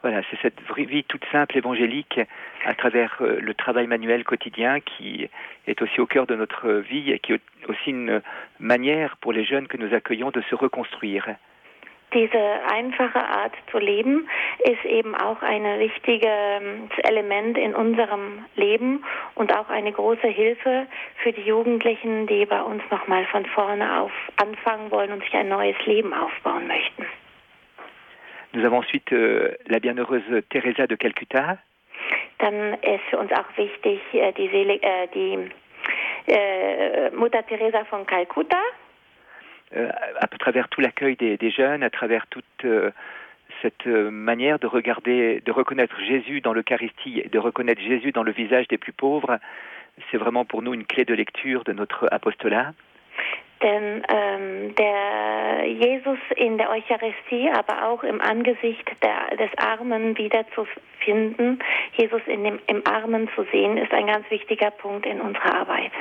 Voilà, 0.02 0.22
c'est 0.28 0.40
cette 0.42 0.60
vie 0.76 1.04
toute 1.04 1.24
simple 1.30 1.56
évangélique 1.56 2.20
à 2.66 2.74
travers 2.74 3.16
euh, 3.20 3.38
le 3.40 3.54
travail 3.54 3.86
manuel 3.86 4.24
quotidien 4.24 4.80
qui 4.80 5.30
est 5.68 5.80
aussi 5.80 6.00
au 6.00 6.06
cœur 6.06 6.26
de 6.26 6.34
notre 6.34 6.70
vie 6.72 7.12
et 7.12 7.20
qui 7.20 7.34
est 7.34 7.40
aussi 7.68 7.90
une 7.90 8.22
manière 8.58 9.16
pour 9.18 9.32
les 9.32 9.44
jeunes 9.44 9.68
que 9.68 9.76
nous 9.76 9.94
accueillons 9.94 10.32
de 10.32 10.42
se 10.42 10.56
reconstruire. 10.56 11.28
Diese 12.12 12.60
einfache 12.70 13.18
Art 13.18 13.54
zu 13.70 13.78
leben 13.78 14.28
ist 14.60 14.84
eben 14.84 15.14
auch 15.16 15.42
ein 15.42 15.64
wichtiges 15.80 16.90
Element 17.02 17.58
in 17.58 17.74
unserem 17.74 18.44
Leben 18.54 19.04
und 19.34 19.52
auch 19.52 19.68
eine 19.68 19.90
große 19.90 20.28
Hilfe 20.28 20.86
für 21.22 21.32
die 21.32 21.42
Jugendlichen, 21.42 22.26
die 22.26 22.46
bei 22.46 22.62
uns 22.62 22.82
nochmal 22.90 23.24
von 23.26 23.44
vorne 23.46 24.00
auf 24.00 24.12
anfangen 24.36 24.90
wollen 24.90 25.12
und 25.12 25.24
sich 25.24 25.34
ein 25.34 25.48
neues 25.48 25.76
Leben 25.86 26.14
aufbauen 26.14 26.68
möchten. 26.68 27.06
Nous 28.54 28.64
avons 28.64 28.84
ensuite 28.84 29.12
euh, 29.12 29.56
la 29.66 29.80
bienheureuse 29.80 30.44
Teresa 30.48 30.86
de 30.86 30.96
Calcutta. 30.96 31.58
Dann 32.38 32.74
ist 32.74 33.02
für 33.10 33.18
uns 33.18 33.32
auch 33.32 33.56
wichtig 33.56 34.00
äh, 34.12 34.32
die, 34.32 34.48
Selig 34.48 34.80
äh, 34.80 35.08
die 35.12 35.50
äh, 36.28 37.10
Mutter 37.10 37.44
Teresa 37.44 37.84
von 37.86 38.06
Calcutta. 38.06 38.60
Euh, 39.76 39.90
à 40.20 40.26
travers 40.28 40.68
tout 40.68 40.80
l'accueil 40.80 41.16
des, 41.16 41.36
des, 41.36 41.50
jeunes, 41.50 41.82
à 41.82 41.90
travers 41.90 42.26
toute 42.28 42.44
euh, 42.64 42.90
cette 43.62 43.86
manière 43.86 44.58
de 44.58 44.66
regarder, 44.66 45.40
de 45.44 45.52
reconnaître 45.52 45.98
Jésus 46.00 46.40
dans 46.40 46.52
l'Eucharistie, 46.52 47.24
de 47.30 47.38
reconnaître 47.38 47.80
Jésus 47.80 48.12
dans 48.12 48.22
le 48.22 48.32
visage 48.32 48.68
des 48.68 48.78
plus 48.78 48.92
pauvres, 48.92 49.38
c'est 50.10 50.16
vraiment 50.16 50.44
pour 50.44 50.62
nous 50.62 50.74
une 50.74 50.84
clé 50.84 51.04
de 51.04 51.14
lecture 51.14 51.64
de 51.64 51.72
notre 51.72 52.08
apostolat. 52.12 52.72
Denn 53.62 54.02
ähm, 54.10 54.74
der 54.74 55.64
Jesus 55.66 56.18
in 56.36 56.58
der 56.58 56.70
Eucharistie, 56.70 57.48
aber 57.50 57.88
auch 57.88 58.02
im 58.02 58.20
Angesicht 58.20 58.84
der, 59.02 59.36
des 59.36 59.50
Armen 59.56 60.18
wiederzufinden, 60.18 61.60
Jesus 61.96 62.20
in 62.26 62.44
dem, 62.44 62.58
im 62.66 62.82
Armen 62.84 63.28
zu 63.34 63.44
sehen, 63.52 63.78
ist 63.78 63.92
ein 63.92 64.06
ganz 64.06 64.28
wichtiger 64.30 64.70
Punkt 64.70 65.06
in 65.06 65.20
unserer 65.20 65.60
Arbeit. 65.60 65.92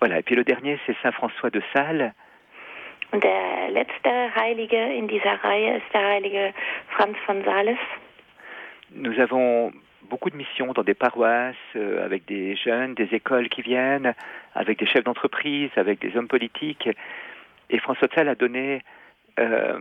Voilà, 0.00 0.18
et 0.18 0.22
puis 0.22 0.36
le 0.36 0.44
dernier, 0.44 0.78
c'est 0.86 0.96
Saint 1.02 1.12
François 1.12 1.50
de 1.50 1.62
Sales. 1.74 2.12
Und 3.14 3.22
der 3.22 3.70
letzte 3.70 4.34
Heilige 4.34 4.76
in 4.76 5.06
dieser 5.06 5.34
Reihe 5.44 5.76
ist 5.76 5.86
der 5.92 6.04
Heilige 6.04 6.52
Franz 6.88 7.16
von 7.24 7.44
Sales. 7.44 7.78
Nous 8.90 9.16
avons 9.20 9.72
beaucoup 10.10 10.30
de 10.30 10.36
missions 10.36 10.72
dans 10.72 10.82
des 10.82 10.94
paroisses, 10.94 11.54
euh, 11.76 12.04
avec 12.04 12.24
des 12.24 12.56
jeunes, 12.56 12.94
des 12.94 13.14
écoles 13.14 13.48
qui 13.50 13.62
viennent, 13.62 14.14
avec 14.54 14.80
des 14.80 14.86
chefs 14.86 15.04
d'entreprise, 15.04 15.70
avec 15.76 16.00
des 16.00 16.16
hommes 16.16 16.26
politiques. 16.26 16.88
Et 17.70 17.78
François 17.78 18.08
de 18.08 18.14
Sales 18.14 18.28
a 18.28 18.34
donné 18.34 18.82
euh, 19.38 19.78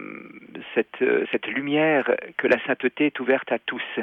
cette, 0.76 1.04
cette 1.32 1.48
lumière 1.48 2.16
que 2.38 2.46
la 2.46 2.64
sainteté 2.68 3.08
est 3.08 3.20
ouverte 3.20 3.52
à 3.52 3.58
tous. 3.58 4.00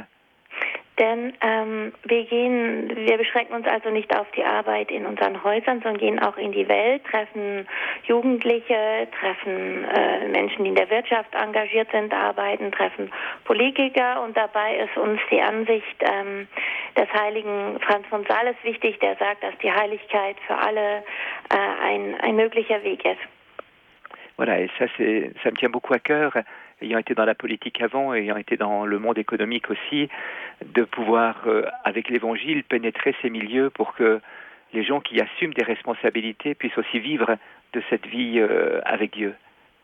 Denn 1.01 1.33
ähm, 1.41 1.95
wir 2.05 2.25
gehen, 2.25 2.93
wir 2.95 3.17
beschränken 3.17 3.55
uns 3.55 3.67
also 3.67 3.89
nicht 3.89 4.15
auf 4.15 4.31
die 4.33 4.45
Arbeit 4.45 4.91
in 4.91 5.07
unseren 5.07 5.43
Häusern, 5.43 5.81
sondern 5.81 5.97
gehen 5.97 6.19
auch 6.19 6.37
in 6.37 6.53
die 6.53 6.69
Welt, 6.69 7.03
treffen 7.05 7.67
Jugendliche, 8.05 9.09
treffen 9.19 9.85
äh, 9.85 10.29
Menschen, 10.29 10.65
die 10.65 10.69
in 10.69 10.77
der 10.77 10.91
Wirtschaft 10.91 11.35
engagiert 11.35 11.89
sind, 11.91 12.13
arbeiten, 12.13 12.71
treffen 12.71 13.11
Politiker 13.45 14.23
und 14.23 14.37
dabei 14.37 14.77
ist 14.77 14.95
uns 14.99 15.19
die 15.31 15.41
Ansicht 15.41 15.97
ähm, 16.01 16.47
des 16.99 17.11
heiligen 17.15 17.81
Franz 17.81 18.07
von 18.09 18.27
Sales 18.27 18.57
wichtig, 18.63 18.99
der 19.01 19.17
sagt, 19.17 19.43
dass 19.43 19.57
die 19.63 19.73
Heiligkeit 19.73 20.37
für 20.47 20.57
alle 20.57 20.99
äh, 21.49 21.83
ein, 21.83 22.21
ein 22.21 22.37
möglicher 22.37 22.85
Weg 22.85 23.07
ist. 23.07 23.21
Voilà, 24.37 24.59
et 24.59 24.71
ça, 24.79 24.87
ça 24.97 25.51
me 25.51 25.57
tient 25.57 25.71
beaucoup 25.71 25.93
à 25.93 25.99
cœur, 25.99 26.33
ayant 26.83 26.99
été 26.99 27.15
dans 27.15 27.25
la 27.25 27.35
politique 27.35 27.81
avant, 27.81 28.15
ayant 28.15 28.37
été 28.37 28.57
dans 28.57 28.85
le 28.87 28.99
monde 28.99 29.19
économique 29.19 29.71
aussi, 29.71 30.09
de 30.65 30.83
pouvoir, 30.83 31.43
euh, 31.47 31.65
avec 31.85 32.09
l'Évangile, 32.09 32.65
pénétrer 32.65 33.15
ces 33.23 33.31
milieux 33.31 33.71
pour 33.71 33.95
que 33.95 34.21
les 34.73 34.85
gens 34.85 35.01
qui 35.01 35.21
assument 35.21 35.55
des 35.55 35.65
responsabilités 35.65 36.55
puissent 36.55 36.79
aussi 36.79 37.01
vivre 37.01 37.37
de 37.73 37.83
cette 37.91 38.07
vie 38.07 38.39
euh, 38.39 38.81
avec 38.85 39.13
Dieu. 39.13 39.35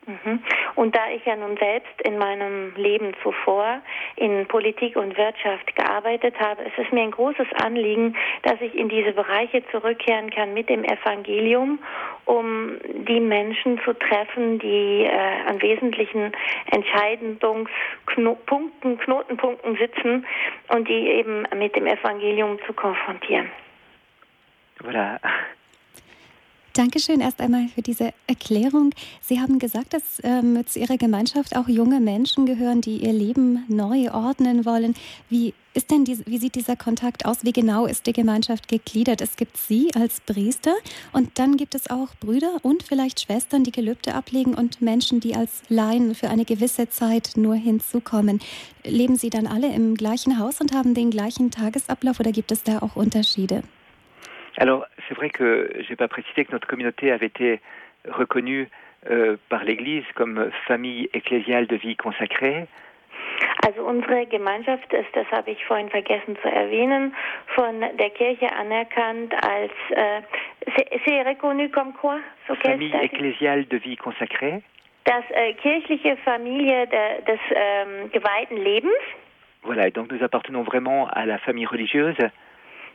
Mhm. 0.07 0.43
Und 0.77 0.95
da 0.95 1.11
ich 1.11 1.25
ja 1.25 1.35
nun 1.35 1.57
selbst 1.57 2.01
in 2.03 2.17
meinem 2.17 2.73
Leben 2.77 3.13
zuvor 3.25 3.83
in 4.15 4.47
Politik 4.47 4.95
und 4.95 5.17
Wirtschaft 5.17 5.75
gearbeitet 5.75 6.39
habe, 6.39 6.63
ist 6.63 6.79
es 6.79 6.93
mir 6.93 7.03
ein 7.03 7.11
großes 7.11 7.49
Anliegen, 7.61 8.15
dass 8.43 8.61
ich 8.61 8.73
in 8.77 8.89
diese 8.89 9.13
Bereiche 9.13 9.65
zurückkehren 9.73 10.31
kann 10.31 10.55
mit 10.55 10.69
dem 10.69 10.85
Evangelium, 10.85 11.81
um 12.25 12.77
die 12.85 13.19
Menschen 13.19 13.81
zu 13.85 13.95
treffen, 13.95 14.61
die 14.61 15.05
äh, 15.05 15.49
an 15.49 15.61
wesentlichen 15.61 16.31
Entscheidungspunkten, 16.71 18.99
Knotenpunkten 18.99 19.77
sitzen 19.77 20.25
und 20.69 20.89
die 20.89 21.09
eben 21.09 21.49
mit 21.57 21.75
dem 21.75 21.87
Evangelium 21.87 22.61
zu 22.65 22.73
konfrontieren. 22.73 23.51
Voilà. 24.85 25.19
Dankeschön 26.77 27.23
erst 27.23 27.41
einmal 27.41 27.69
für 27.69 27.81
diese 27.81 28.13
Erklärung. 28.27 28.91
Sie 29.23 29.41
haben 29.41 29.59
gesagt, 29.59 29.95
dass 29.95 30.03
ähm, 30.23 30.63
zu 30.67 30.79
Ihrer 30.79 30.99
Gemeinschaft 30.99 31.57
auch 31.57 31.69
junge 31.69 32.01
Menschen 32.01 32.45
gehören, 32.45 32.83
die 32.83 33.03
ihr 33.03 33.15
Leben 33.15 33.65
neu 33.69 34.11
ordnen 34.13 34.67
wollen. 34.67 34.95
Wie 35.31 35.55
ist 35.73 35.91
denn 35.91 36.05
diese, 36.05 36.27
wie 36.27 36.37
sieht 36.37 36.55
dieser 36.55 36.77
Kontakt 36.77 37.25
aus? 37.25 37.45
Wie 37.45 37.53
genau 37.53 37.87
ist 37.87 38.07
die 38.07 38.13
Gemeinschaft 38.13 38.69
gegliedert? 38.69 39.23
Es 39.23 39.37
gibt 39.37 39.57
Sie 39.57 39.89
als 39.95 40.21
Priester 40.21 40.75
und 41.15 41.39
dann 41.39 41.57
gibt 41.57 41.75
es 41.75 41.89
auch 41.89 42.15
Brüder 42.21 42.59
und 42.61 42.83
vielleicht 42.83 43.23
Schwestern, 43.23 43.65
die 43.65 43.73
Gelübde 43.73 44.13
ablegen 44.13 44.53
und 44.53 44.83
Menschen, 44.83 45.19
die 45.21 45.35
als 45.35 45.63
Laien 45.71 46.15
für 46.15 46.29
eine 46.29 46.45
gewisse 46.45 46.91
Zeit 46.91 47.33
nur 47.37 47.55
hinzukommen. 47.55 48.39
Leben 48.85 49.17
Sie 49.17 49.31
dann 49.31 49.47
alle 49.47 49.73
im 49.73 49.95
gleichen 49.95 50.39
Haus 50.39 50.61
und 50.61 50.75
haben 50.75 50.93
den 50.93 51.11
gleichen 51.11 51.51
Tagesablauf 51.51 52.21
oder 52.21 52.33
gibt 52.33 52.53
es 52.53 52.65
da 52.65 52.81
auch 52.81 52.97
Unterschiede? 52.97 53.63
Alors, 54.59 54.87
c'est 55.07 55.15
vrai 55.15 55.31
que 55.31 55.71
je 55.81 55.91
n'ai 55.91 55.97
pas 55.97 56.09
précisé 56.09 56.45
que 56.45 56.53
notre 56.53 56.67
communauté 56.67 57.13
avait 57.13 57.27
été 57.27 57.61
reconnue 58.09 58.69
euh, 59.11 59.37
par 59.49 59.65
l'Église 59.65 60.05
comme 60.15 60.51
famille 60.67 61.09
ecclésiale 61.13 61.67
de 61.67 61.77
vie 61.77 61.97
consacrée. 61.97 62.67
Also 63.67 63.87
unsere 63.87 64.27
Gemeinschaft 64.27 64.93
ist, 64.93 65.15
das 65.15 65.27
habe 65.31 65.51
ich 65.51 65.65
vorhin 65.67 65.89
vergessen 65.89 66.37
zu 66.41 66.49
erwähnen, 66.49 67.13
von 67.55 67.81
der 67.81 68.11
Kirche 68.11 68.51
anerkannt 68.53 69.35
als 69.43 69.73
äh, 69.91 70.23
c'est 71.05 71.23
reconnu 71.23 71.69
comme 71.71 71.93
quoi? 71.93 72.19
So 72.47 72.55
famille 72.55 72.95
ecclésiale 72.95 73.67
de 73.67 73.79
vie 73.79 73.97
consacrée. 73.97 74.63
Das 75.05 75.25
äh, 75.31 75.55
kirchliche 75.55 76.17
Familie 76.25 76.87
de, 76.87 77.25
des 77.27 77.41
ähm, 77.55 78.11
geweihten 78.13 78.57
Lebens. 78.63 78.93
Voilà, 79.63 79.89
et 79.89 79.91
donc 79.91 80.11
nous 80.11 80.23
appartenons 80.23 80.63
vraiment 80.63 81.09
à 81.09 81.27
la 81.27 81.39
famille 81.39 81.67
religieuse. 81.67 82.17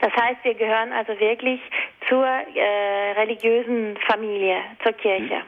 Das 0.02 0.14
heißt, 0.16 0.44
wir 0.44 0.56
gehören 0.56 0.92
also 0.92 1.18
wirklich 1.20 1.62
zur 2.10 2.26
äh, 2.26 3.12
religiösen 3.12 3.96
Familie, 4.08 4.58
zur 4.84 4.94
Kirche. 4.94 5.44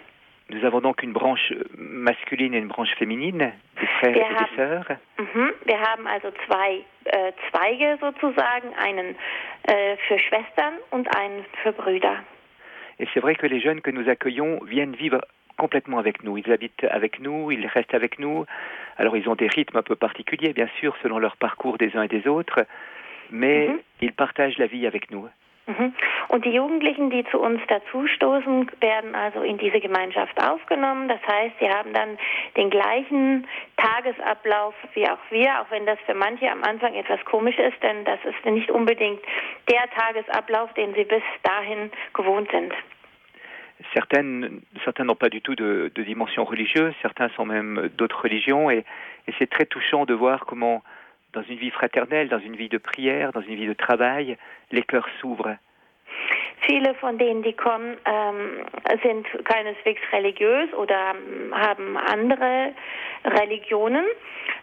Nous 0.49 0.63
avons 0.63 0.81
donc 0.81 1.01
une 1.01 1.13
branche 1.13 1.55
masculine 1.75 2.53
et 2.53 2.59
une 2.59 2.67
branche 2.67 2.93
féminine, 2.97 3.53
des 3.81 3.87
frères 3.99 4.13
wir 4.13 4.21
et 4.21 4.29
haben, 4.29 4.45
des 4.45 4.55
sœurs. 4.55 4.97
Mhm, 5.17 5.53
wir 5.65 5.79
haben 5.79 6.05
also 6.05 6.29
zwei 6.45 6.83
äh, 7.05 7.31
Zweige 7.49 7.97
sozusagen, 7.99 8.75
einen 8.75 9.15
äh, 9.63 9.97
für 10.07 10.19
Schwestern 10.19 10.75
und 10.91 11.07
einen 11.17 11.43
für 11.63 11.71
Brüder. 11.71 12.17
Et 12.99 13.07
c'est 13.13 13.21
vrai 13.21 13.33
que 13.33 13.47
les 13.47 13.59
jeunes 13.59 13.81
que 13.81 13.89
nous 13.89 14.07
accueillons 14.07 14.59
viennent 14.65 14.95
vivre 14.95 15.21
complètement 15.57 15.97
avec 15.97 16.23
nous. 16.23 16.37
Ils 16.37 16.51
habitent 16.51 16.83
avec 16.83 17.19
nous, 17.19 17.49
ils 17.49 17.65
restent 17.65 17.95
avec 17.95 18.19
nous. 18.19 18.45
Alors 18.97 19.17
ils 19.17 19.27
ont 19.27 19.35
des 19.35 19.47
rythmes 19.47 19.77
un 19.77 19.81
peu 19.81 19.95
particuliers, 19.95 20.53
bien 20.53 20.69
sûr, 20.79 20.95
selon 21.01 21.17
leur 21.17 21.37
parcours 21.37 21.79
des 21.79 21.95
uns 21.95 22.03
et 22.03 22.07
des 22.07 22.27
autres 22.27 22.65
mais 23.33 23.67
mhm. 23.67 23.79
ils 24.01 24.13
partagent 24.13 24.57
la 24.59 24.67
vie 24.67 24.87
avec 24.87 25.11
nous. 25.11 25.27
Mhm. 25.65 25.93
Und 26.27 26.45
die 26.45 26.51
Jugendlichen, 26.51 27.09
die 27.09 27.23
zu 27.31 27.39
uns 27.39 27.61
dazustoßen, 27.67 28.69
werden 28.81 29.15
also 29.15 29.41
in 29.41 29.57
diese 29.57 29.79
Gemeinschaft 29.79 30.37
aufgenommen. 30.41 31.07
Das 31.07 31.21
heißt, 31.25 31.55
sie 31.59 31.69
haben 31.69 31.93
dann 31.93 32.17
den 32.57 32.69
gleichen 32.69 33.47
Tagesablauf 33.77 34.73
wie 34.93 35.07
auch 35.07 35.19
wir, 35.29 35.61
auch 35.61 35.71
wenn 35.71 35.85
das 35.85 35.97
für 36.05 36.13
manche 36.13 36.51
am 36.51 36.63
Anfang 36.63 36.93
etwas 36.95 37.23
komisch 37.25 37.57
ist, 37.57 37.81
denn 37.81 38.03
das 38.03 38.19
ist 38.25 38.45
nicht 38.45 38.69
unbedingt 38.71 39.21
der 39.69 39.89
Tagesablauf, 39.91 40.73
den 40.73 40.93
sie 40.95 41.05
bis 41.05 41.23
dahin 41.43 41.91
gewohnt 42.13 42.49
sind. 42.51 42.73
Certaines, 43.93 44.61
certains 44.83 45.05
n'ont 45.05 45.17
pas 45.17 45.29
du 45.29 45.41
tout 45.41 45.55
de, 45.55 45.91
de, 45.93 46.03
dimension 46.03 46.45
religieuse, 46.45 46.93
certains 47.01 47.29
sont 47.35 47.45
même 47.45 47.89
d'autres 47.97 48.21
religions, 48.23 48.69
et, 48.69 48.85
et 49.27 49.33
c'est 49.39 49.49
très 49.49 49.65
touchant 49.65 50.05
de 50.05 50.13
voir 50.13 50.45
comment 50.45 50.83
dans 51.33 51.43
une 51.43 51.57
vie 51.57 51.71
fraternelle, 51.71 52.29
dans 52.29 52.39
une 52.39 52.55
vie 52.55 52.69
de 52.69 52.77
prière, 52.77 53.31
dans 53.33 53.41
une 53.41 53.55
vie 53.55 53.67
de 53.67 53.73
travail, 53.73 54.37
les 54.71 54.83
cœurs 54.83 55.07
s'ouvrent. 55.19 55.57
Viele 56.65 56.93
von 56.95 57.17
denen, 57.17 57.43
die 57.43 57.53
kommen, 57.53 57.97
ähm, 58.05 58.65
sind 59.01 59.27
keineswegs 59.43 60.01
religiös 60.13 60.73
oder 60.73 61.13
haben 61.51 61.97
andere 61.97 62.71
Religionen. 63.25 64.05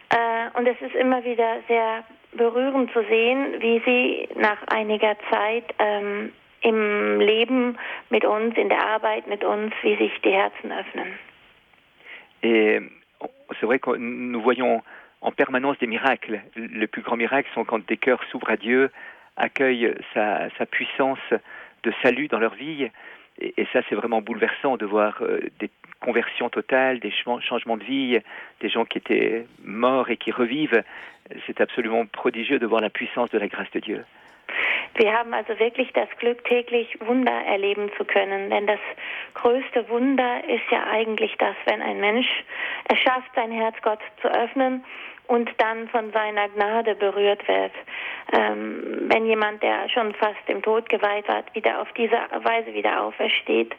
Äh, 0.09 0.57
und 0.57 0.67
es 0.67 0.81
ist 0.81 0.95
immer 0.95 1.23
wieder 1.23 1.57
sehr 1.67 2.03
berührend 2.33 2.91
zu 2.91 3.03
sehen, 3.03 3.55
wie 3.59 3.81
sie 3.85 4.29
nach 4.35 4.57
einiger 4.67 5.15
Zeit 5.29 5.65
ähm, 5.77 6.31
im 6.61 7.19
Leben 7.19 7.77
mit 8.09 8.25
uns, 8.25 8.57
in 8.57 8.69
der 8.69 8.83
Arbeit 8.83 9.27
mit 9.27 9.43
uns, 9.43 9.73
wie 9.83 9.95
sich 9.97 10.11
die 10.21 10.31
Herzen 10.31 10.71
öffnen. 10.71 11.19
Et 12.43 12.81
c'est 13.59 13.67
vrai 13.67 13.77
que 13.77 13.95
nous 13.97 14.41
voyons 14.41 14.81
en 15.21 15.31
permanence 15.31 15.77
des 15.79 15.87
miracles. 15.87 16.41
Le 16.55 16.85
plus 16.87 17.01
grand 17.01 17.15
miracle 17.15 17.49
sont 17.53 17.63
quand 17.63 17.85
des 17.87 17.97
cœurs 17.97 18.23
s'ouvrent 18.31 18.49
à 18.49 18.57
Dieu, 18.57 18.91
accueillent 19.37 19.93
sa, 20.13 20.49
sa, 20.57 20.65
puissance 20.65 21.19
de 21.83 21.93
salut 22.01 22.27
dans 22.27 22.39
leur 22.39 22.55
vie. 22.55 22.89
Et, 23.39 23.53
et 23.57 23.67
ça, 23.71 23.81
c'est 23.87 23.95
vraiment 23.95 24.21
bouleversant 24.21 24.77
de 24.77 24.85
voir 24.85 25.21
euh, 25.21 25.39
des 25.59 25.69
conversions 26.01 26.49
totales, 26.49 26.99
des 26.99 27.13
changements 27.47 27.77
de 27.77 27.83
vie, 27.83 28.19
des 28.59 28.69
gens 28.69 28.85
qui 28.85 28.97
étaient 28.97 29.45
morts 29.63 30.09
et 30.09 30.17
qui 30.17 30.31
revivent. 30.31 30.83
C'est 31.45 31.61
absolument 31.61 32.05
prodigieux 32.07 32.59
de 32.59 32.65
voir 32.65 32.81
la 32.81 32.89
puissance 32.89 33.29
de 33.29 33.37
la 33.37 33.47
grâce 33.47 33.71
de 33.71 33.79
Dieu. 33.79 34.03
Wir 34.95 35.13
haben 35.13 35.33
also 35.33 35.57
wirklich 35.57 35.93
das 35.93 36.09
Glück, 36.19 36.43
täglich 36.43 36.97
Wunder 36.99 37.31
erleben 37.31 37.89
zu 37.97 38.03
können. 38.03 38.49
Denn 38.49 38.67
das 38.67 38.79
größte 39.35 39.87
Wunder 39.87 40.43
ist 40.49 40.69
ja 40.69 40.83
eigentlich 40.91 41.33
das, 41.37 41.55
wenn 41.65 41.81
ein 41.81 42.01
Mensch 42.01 42.27
es 42.89 42.99
schafft, 42.99 43.33
sein 43.33 43.51
Herz 43.51 43.75
Gott 43.81 43.99
zu 44.21 44.27
öffnen 44.27 44.83
und 45.27 45.49
dann 45.57 45.87
von 45.89 46.11
seiner 46.11 46.49
Gnade 46.49 46.95
berührt 46.95 47.47
wird. 47.47 47.71
Ähm, 48.33 49.09
wenn 49.09 49.25
jemand, 49.25 49.63
der 49.63 49.89
schon 49.89 50.13
fast 50.15 50.39
dem 50.47 50.61
Tod 50.61 50.89
geweiht 50.89 51.27
war, 51.27 51.43
wieder 51.53 51.81
auf 51.81 51.91
diese 51.93 52.17
Weise 52.43 52.73
wieder 52.73 53.01
aufersteht 53.01 53.75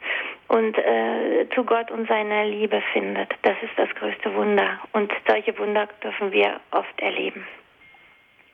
und 0.48 0.76
äh, 0.78 1.46
zu 1.54 1.64
Gott 1.64 1.90
und 1.90 2.08
seiner 2.08 2.44
Liebe 2.44 2.82
findet, 2.92 3.34
das 3.42 3.56
ist 3.62 3.72
das 3.76 3.88
größte 3.96 4.34
Wunder. 4.34 4.80
Und 4.92 5.12
solche 5.26 5.56
Wunder 5.58 5.88
dürfen 6.02 6.32
wir 6.32 6.60
oft 6.70 7.00
erleben. 7.00 7.46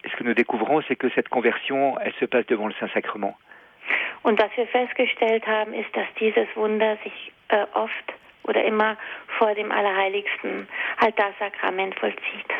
Ce 0.04 0.16
que 0.16 0.25
nous 0.25 0.35
découvrons, 0.35 0.80
c'est 0.88 0.97
que 0.97 1.11
cette 1.11 1.28
conversion, 1.28 1.99
elle 1.99 2.14
se 2.21 2.26
passe 2.26 2.47
devant 2.47 2.68
le 2.68 2.75
Saint-Sacrement. 2.78 3.35
Und 4.23 4.40
was 4.40 4.50
wir 4.57 4.66
festgestellt 4.66 5.47
haben, 5.47 5.73
ist, 5.75 5.95
dass 5.95 6.07
dieses 6.21 6.47
Wunder 6.54 6.97
sich 7.02 7.33
äh, 7.49 7.64
oft 7.75 8.12
oder 8.45 8.64
immer 8.64 8.97
vor 9.38 9.54
dem 9.54 9.71
Allerheiligsten 9.71 10.68
Altarsakrament 10.99 11.95
vollzieht. 11.99 12.50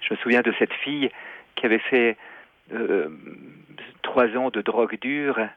Je 0.00 0.14
me 0.14 0.18
souviens 0.18 0.42
de 0.42 0.52
cette 0.58 0.72
fille 0.72 1.10
qui 1.56 1.66
avait 1.66 1.78
fait 1.78 2.16
euh, 2.72 3.08
trois 4.02 4.28
ans 4.36 4.50
de 4.50 4.60
drogue 4.60 4.98
dure. 5.00 5.48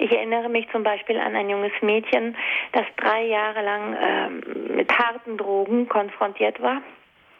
Ich 0.00 0.12
erinnere 0.12 0.48
mich 0.48 0.68
zum 0.70 0.82
Beispiel 0.82 1.18
an 1.18 1.34
ein 1.34 1.48
junges 1.48 1.72
Mädchen, 1.82 2.36
das 2.72 2.84
drei 2.96 3.26
Jahre 3.26 3.62
lang 3.62 3.94
äh, 3.94 4.28
mit 4.74 4.90
harten 4.96 5.36
Drogen 5.36 5.88
konfrontiert 5.88 6.60
war. 6.60 6.82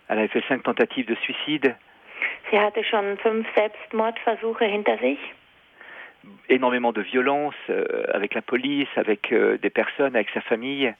Elle 0.08 0.18
avait 0.20 0.28
fait 0.28 0.44
cinq 0.48 0.62
tentatives 0.64 1.06
de 1.06 1.16
suicide. 1.16 1.76
Sie 2.50 2.58
hatte 2.58 2.82
schon 2.84 3.18
fünf 3.18 3.46
Selbstmordversuche 3.54 4.64
hinter 4.64 4.98
sich. 4.98 5.18
Énormément 6.48 6.92
de 6.92 7.02
violence 7.02 7.54
euh, 7.68 8.04
avec 8.12 8.34
la 8.34 8.42
police, 8.42 8.88
avec 8.96 9.32
euh, 9.32 9.58
des 9.58 9.70
personnes, 9.70 10.16
avec 10.16 10.30
sa 10.30 10.40
famille. 10.40 10.94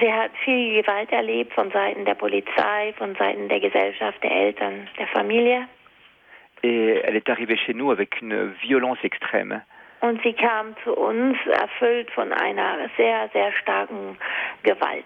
Sie 0.00 0.12
hat 0.12 0.30
viel 0.44 0.82
Gewalt 0.82 1.12
erlebt 1.12 1.52
von 1.52 1.70
Seiten 1.70 2.04
der 2.04 2.14
Polizei, 2.14 2.94
von 2.96 3.14
Seiten 3.16 3.48
der 3.48 3.60
Gesellschaft, 3.60 4.22
der 4.22 4.30
Eltern, 4.30 4.88
der 4.98 5.06
Familie. 5.08 5.68
Et 6.62 7.02
elle 7.04 7.16
est 7.16 7.28
arrivée 7.28 7.56
chez 7.56 7.74
nous 7.74 7.90
avec 7.90 8.20
une 8.22 8.54
violence 8.62 8.98
extrême. 9.02 9.60
Und 10.00 10.20
sie 10.22 10.32
kam 10.32 10.74
zu 10.82 10.96
uns 10.96 11.36
erfüllt 11.46 12.10
von 12.10 12.32
einer 12.32 12.88
sehr, 12.96 13.28
sehr 13.32 13.52
starken 13.60 14.16
Gewalt. 14.64 15.04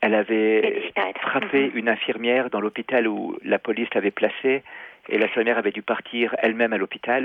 Elle 0.00 0.14
avait 0.14 0.92
frappé 1.20 1.70
mhm. 1.70 1.76
une 1.76 1.88
infirmière 1.88 2.50
dans 2.50 2.60
l'hôpital 2.60 3.06
où 3.08 3.36
la 3.42 3.58
police 3.58 3.88
l'avait 3.94 4.10
placée 4.10 4.62
et 5.08 5.18
l'infirmière 5.18 5.58
avait 5.58 5.72
dû 5.72 5.82
partir 5.82 6.34
elle-même 6.38 6.72
à 6.72 6.78
l'hôpital. 6.78 7.24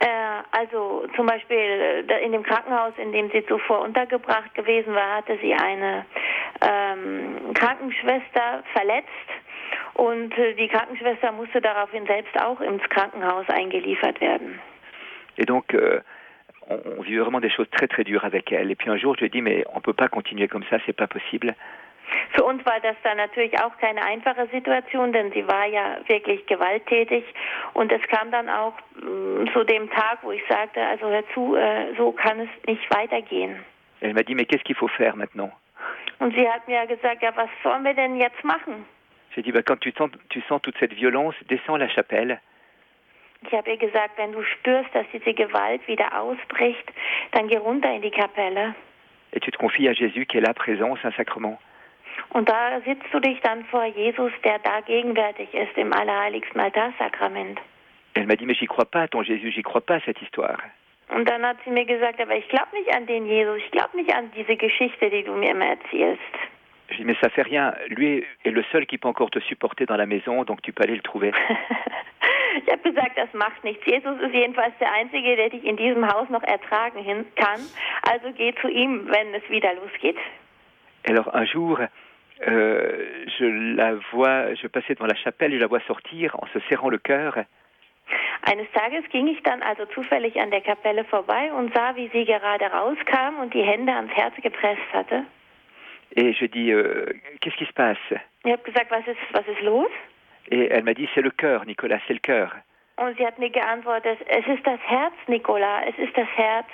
Äh, 0.00 0.06
also 0.52 1.06
zum 1.16 1.26
Beispiel 1.26 2.06
äh, 2.08 2.24
in 2.24 2.32
dem 2.32 2.44
Krankenhaus, 2.44 2.92
in 2.98 3.12
dem 3.12 3.30
sie 3.30 3.44
zuvor 3.46 3.80
untergebracht 3.80 4.54
gewesen 4.54 4.94
war, 4.94 5.16
hatte 5.16 5.38
sie 5.42 5.52
eine 5.54 6.04
ähm, 6.62 7.52
Krankenschwester 7.54 8.62
verletzt 8.72 9.08
und 9.94 10.36
äh, 10.38 10.54
die 10.54 10.68
Krankenschwester 10.68 11.32
musste 11.32 11.60
daraufhin 11.60 12.06
selbst 12.06 12.40
auch 12.40 12.60
ins 12.60 12.82
Krankenhaus 12.90 13.48
eingeliefert 13.48 14.20
werden. 14.20 14.60
Et 15.36 15.46
donc, 15.46 15.74
euh, 15.74 16.00
on, 16.68 16.78
on 16.98 17.02
vit 17.02 17.16
vraiment 17.16 17.40
des 17.40 17.50
choses 17.50 17.68
très 17.70 17.88
très 17.88 18.04
dures 18.04 18.24
avec 18.24 18.52
elle. 18.52 18.70
Et 18.70 18.76
puis 18.76 18.90
un 18.90 18.96
jour, 18.96 19.14
je 19.16 19.20
lui 19.20 19.26
ai 19.26 19.30
dit, 19.30 19.42
mais 19.42 19.64
on 19.74 19.80
peut 19.80 19.94
pas 19.94 20.08
continuer 20.08 20.46
comme 20.46 20.64
ça, 20.70 20.78
c'est 20.86 20.92
pas 20.92 21.08
possible. 21.08 21.54
Für 22.34 22.44
uns 22.44 22.64
war 22.64 22.80
das 22.80 22.96
dann 23.02 23.16
natürlich 23.16 23.58
auch 23.60 23.76
keine 23.78 24.02
einfache 24.02 24.46
Situation, 24.48 25.12
denn 25.12 25.32
sie 25.32 25.46
war 25.46 25.66
ja 25.66 25.98
wirklich 26.06 26.46
gewalttätig. 26.46 27.24
Und 27.74 27.92
es 27.92 28.02
kam 28.08 28.30
dann 28.30 28.48
auch 28.48 28.74
äh, 28.96 29.52
zu 29.52 29.64
dem 29.64 29.90
Tag, 29.90 30.18
wo 30.22 30.32
ich 30.32 30.42
sagte, 30.48 30.80
also 30.80 31.08
hör 31.08 31.24
zu, 31.34 31.56
äh, 31.56 31.94
so 31.96 32.12
kann 32.12 32.40
es 32.40 32.48
nicht 32.66 32.94
weitergehen. 32.94 33.56
Elle 34.00 34.14
m'a 34.14 34.22
dit, 34.22 34.34
mais 34.34 34.46
qu'est-ce 34.46 34.64
qu'il 34.64 34.76
faut 34.76 34.88
faire 34.88 35.16
maintenant? 35.16 35.50
Und 36.20 36.34
sie 36.34 36.48
hat 36.48 36.66
mir 36.68 36.86
gesagt, 36.86 37.22
ja, 37.22 37.32
was 37.36 37.48
sollen 37.62 37.84
wir 37.84 37.94
denn 37.94 38.16
jetzt 38.16 38.42
machen? 38.44 38.86
J'ai 39.34 39.42
dit, 39.42 39.52
bah, 39.52 39.62
quand 39.62 39.80
tu 39.80 39.92
sens, 39.92 40.10
tu 40.30 40.40
sens 40.48 40.62
toute 40.62 40.76
cette 40.78 40.94
violence, 40.94 41.34
descends 41.48 41.76
la 41.76 41.88
chapelle. 41.88 42.38
Ich 43.46 43.52
habe 43.52 43.70
ihr 43.70 43.76
gesagt, 43.76 44.18
wenn 44.18 44.32
du 44.32 44.42
spürst, 44.42 44.92
dass 44.94 45.06
diese 45.12 45.32
Gewalt 45.32 45.86
wieder 45.86 46.20
ausbricht, 46.20 46.92
dann 47.32 47.46
geh 47.48 47.56
runter 47.56 47.92
in 47.94 48.02
die 48.02 48.10
Kapelle. 48.10 48.74
Et 49.32 49.40
tu 49.40 49.50
te 49.50 49.58
confies 49.58 49.88
à 49.88 49.92
Jésus 49.92 50.26
qui 50.26 50.38
est 50.38 50.40
là 50.40 50.54
présent, 50.54 50.96
Saint-Sacrement. 51.02 51.58
Und 52.30 52.48
da 52.48 52.80
sitzt 52.84 53.12
du 53.12 53.20
dich 53.20 53.40
dann 53.40 53.64
vor 53.66 53.84
Jesus, 53.84 54.32
der 54.44 54.58
da 54.58 54.80
gegenwärtig 54.80 55.52
ist 55.54 55.76
im 55.76 55.92
allerheiligsten 55.92 56.60
Altarsakrament. 56.60 57.60
Elle 58.14 58.26
m'a 58.26 58.36
dit, 58.36 58.46
mais 58.46 58.54
j'y 58.54 58.66
crois 58.66 58.84
pas 58.84 59.06
ton 59.06 59.22
Jésus, 59.22 59.52
j'y 59.52 59.62
crois 59.62 59.80
pas 59.80 60.00
cette 60.04 60.20
histoire. 60.20 60.58
Und 61.10 61.28
dann 61.28 61.44
hat 61.44 61.56
sie 61.64 61.70
mir 61.70 61.86
gesagt, 61.86 62.20
aber 62.20 62.34
ich 62.36 62.48
glaube 62.48 62.68
nicht 62.74 62.92
an 62.94 63.06
den 63.06 63.26
Jesus, 63.26 63.58
ich 63.58 63.70
glaube 63.70 63.96
nicht 63.96 64.14
an 64.14 64.30
diese 64.36 64.56
Geschichte, 64.56 65.08
die 65.08 65.22
du 65.22 65.32
mir 65.32 65.50
immer 65.52 65.66
erzählst. 65.66 66.20
Je 66.90 66.96
dis, 66.96 67.04
mais 67.04 67.16
ça 67.20 67.28
fait 67.28 67.42
rien. 67.42 67.74
Lui 67.88 68.24
est 68.44 68.50
le 68.50 68.64
seul 68.72 68.86
qui 68.86 68.96
peut 68.96 69.08
encore 69.08 69.30
te 69.30 69.40
supporter 69.40 69.84
dans 69.84 69.96
la 69.96 70.06
maison, 70.06 70.44
donc 70.44 70.62
tu 70.62 70.72
peux 70.72 70.84
aller 70.84 70.96
le 70.96 71.02
trouver. 71.02 71.32
ich 72.66 72.72
habe 72.72 72.82
gesagt, 72.82 73.16
das 73.16 73.32
macht 73.34 73.62
nichts. 73.62 73.84
Jesus 73.86 74.18
ist 74.20 74.32
jedenfalls 74.32 74.72
der 74.80 74.92
Einzige, 74.92 75.36
der 75.36 75.50
dich 75.50 75.64
in 75.64 75.76
diesem 75.76 76.06
Haus 76.06 76.28
noch 76.30 76.42
ertragen 76.42 77.26
kann. 77.36 77.60
Also 78.10 78.32
geh 78.36 78.54
zu 78.60 78.68
ihm, 78.68 79.06
wenn 79.08 79.34
es 79.34 79.48
wieder 79.50 79.74
losgeht. 79.74 80.16
Alors 81.06 81.32
un 81.34 81.46
jour, 81.46 81.88
euh, 82.46 83.24
je 83.38 83.44
la 83.76 83.94
vois, 84.12 84.54
je 84.54 84.66
passais 84.68 84.94
devant 84.94 85.06
la 85.06 85.16
chapelle, 85.16 85.52
je 85.52 85.58
la 85.58 85.66
vois 85.66 85.80
sortir 85.80 86.36
en 86.40 86.46
se 86.48 86.60
serrant 86.68 86.88
le 86.88 86.98
cœur. 86.98 87.38
Eines 88.42 88.70
Tages 88.72 89.04
ging 89.10 89.26
ich 89.26 89.42
dann 89.42 89.62
also 89.62 89.84
zufällig 89.86 90.40
an 90.40 90.50
der 90.50 90.60
Kapelle 90.60 91.04
vorbei 91.04 91.52
und 91.52 91.74
sah, 91.74 91.96
wie 91.96 92.08
sie 92.08 92.24
gerade 92.24 92.64
rauskam 92.66 93.38
und 93.40 93.52
die 93.52 93.62
Hände 93.62 93.92
ans 93.92 94.12
Herz 94.12 94.34
gepresst 94.42 94.92
hatte. 94.92 95.24
Et 96.16 96.32
je 96.32 96.46
dis, 96.46 96.72
euh, 96.72 97.04
qu'est-ce 97.40 97.56
qui 97.56 97.66
se 97.66 97.72
passe? 97.72 98.20
Ich 98.44 98.52
habe 98.52 98.62
gesagt, 98.62 98.90
was 98.90 99.06
ist, 99.06 99.18
was 99.32 99.46
ist 99.46 99.60
los? 99.60 99.90
Et 100.50 100.70
elle 100.70 100.84
m'a 100.84 100.94
dit, 100.94 101.08
c'est 101.14 101.20
le 101.20 101.30
cœur, 101.30 101.66
Nicolas, 101.66 101.98
c'est 102.06 102.14
le 102.14 102.20
cœur. 102.20 102.54
Und 102.96 103.16
sie 103.18 103.26
hat 103.26 103.38
mir 103.38 103.50
geantwortet, 103.50 104.18
es 104.26 104.46
ist 104.46 104.66
das 104.66 104.80
Herz, 104.86 105.14
Nicolas, 105.26 105.82
es 105.88 105.98
ist 105.98 106.16
das 106.16 106.28
Herz. 106.36 106.66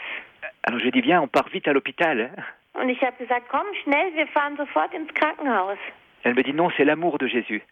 Alors 0.63 0.81
je 0.81 0.91
dis, 0.91 1.03
viens, 1.03 1.21
on 1.21 1.29
part 1.29 1.51
vite 1.51 1.67
à 1.67 1.73
l'hôpital. 1.73 2.31
Und 2.75 2.89
ich 2.89 3.01
habe 3.03 3.17
gesagt, 3.17 3.49
komm 3.49 3.67
schnell, 3.83 4.15
wir 4.15 4.27
fahren 4.29 4.57
sofort 4.57 4.93
ins 4.93 5.13
Krankenhaus. 5.15 5.79
Elle 6.25 6.35
me 6.35 6.43
dit, 6.43 6.55
non, 6.55 6.71
c'est 6.77 6.85
l'amour 6.85 7.19
de 7.19 7.27
Jésus. 7.29 7.63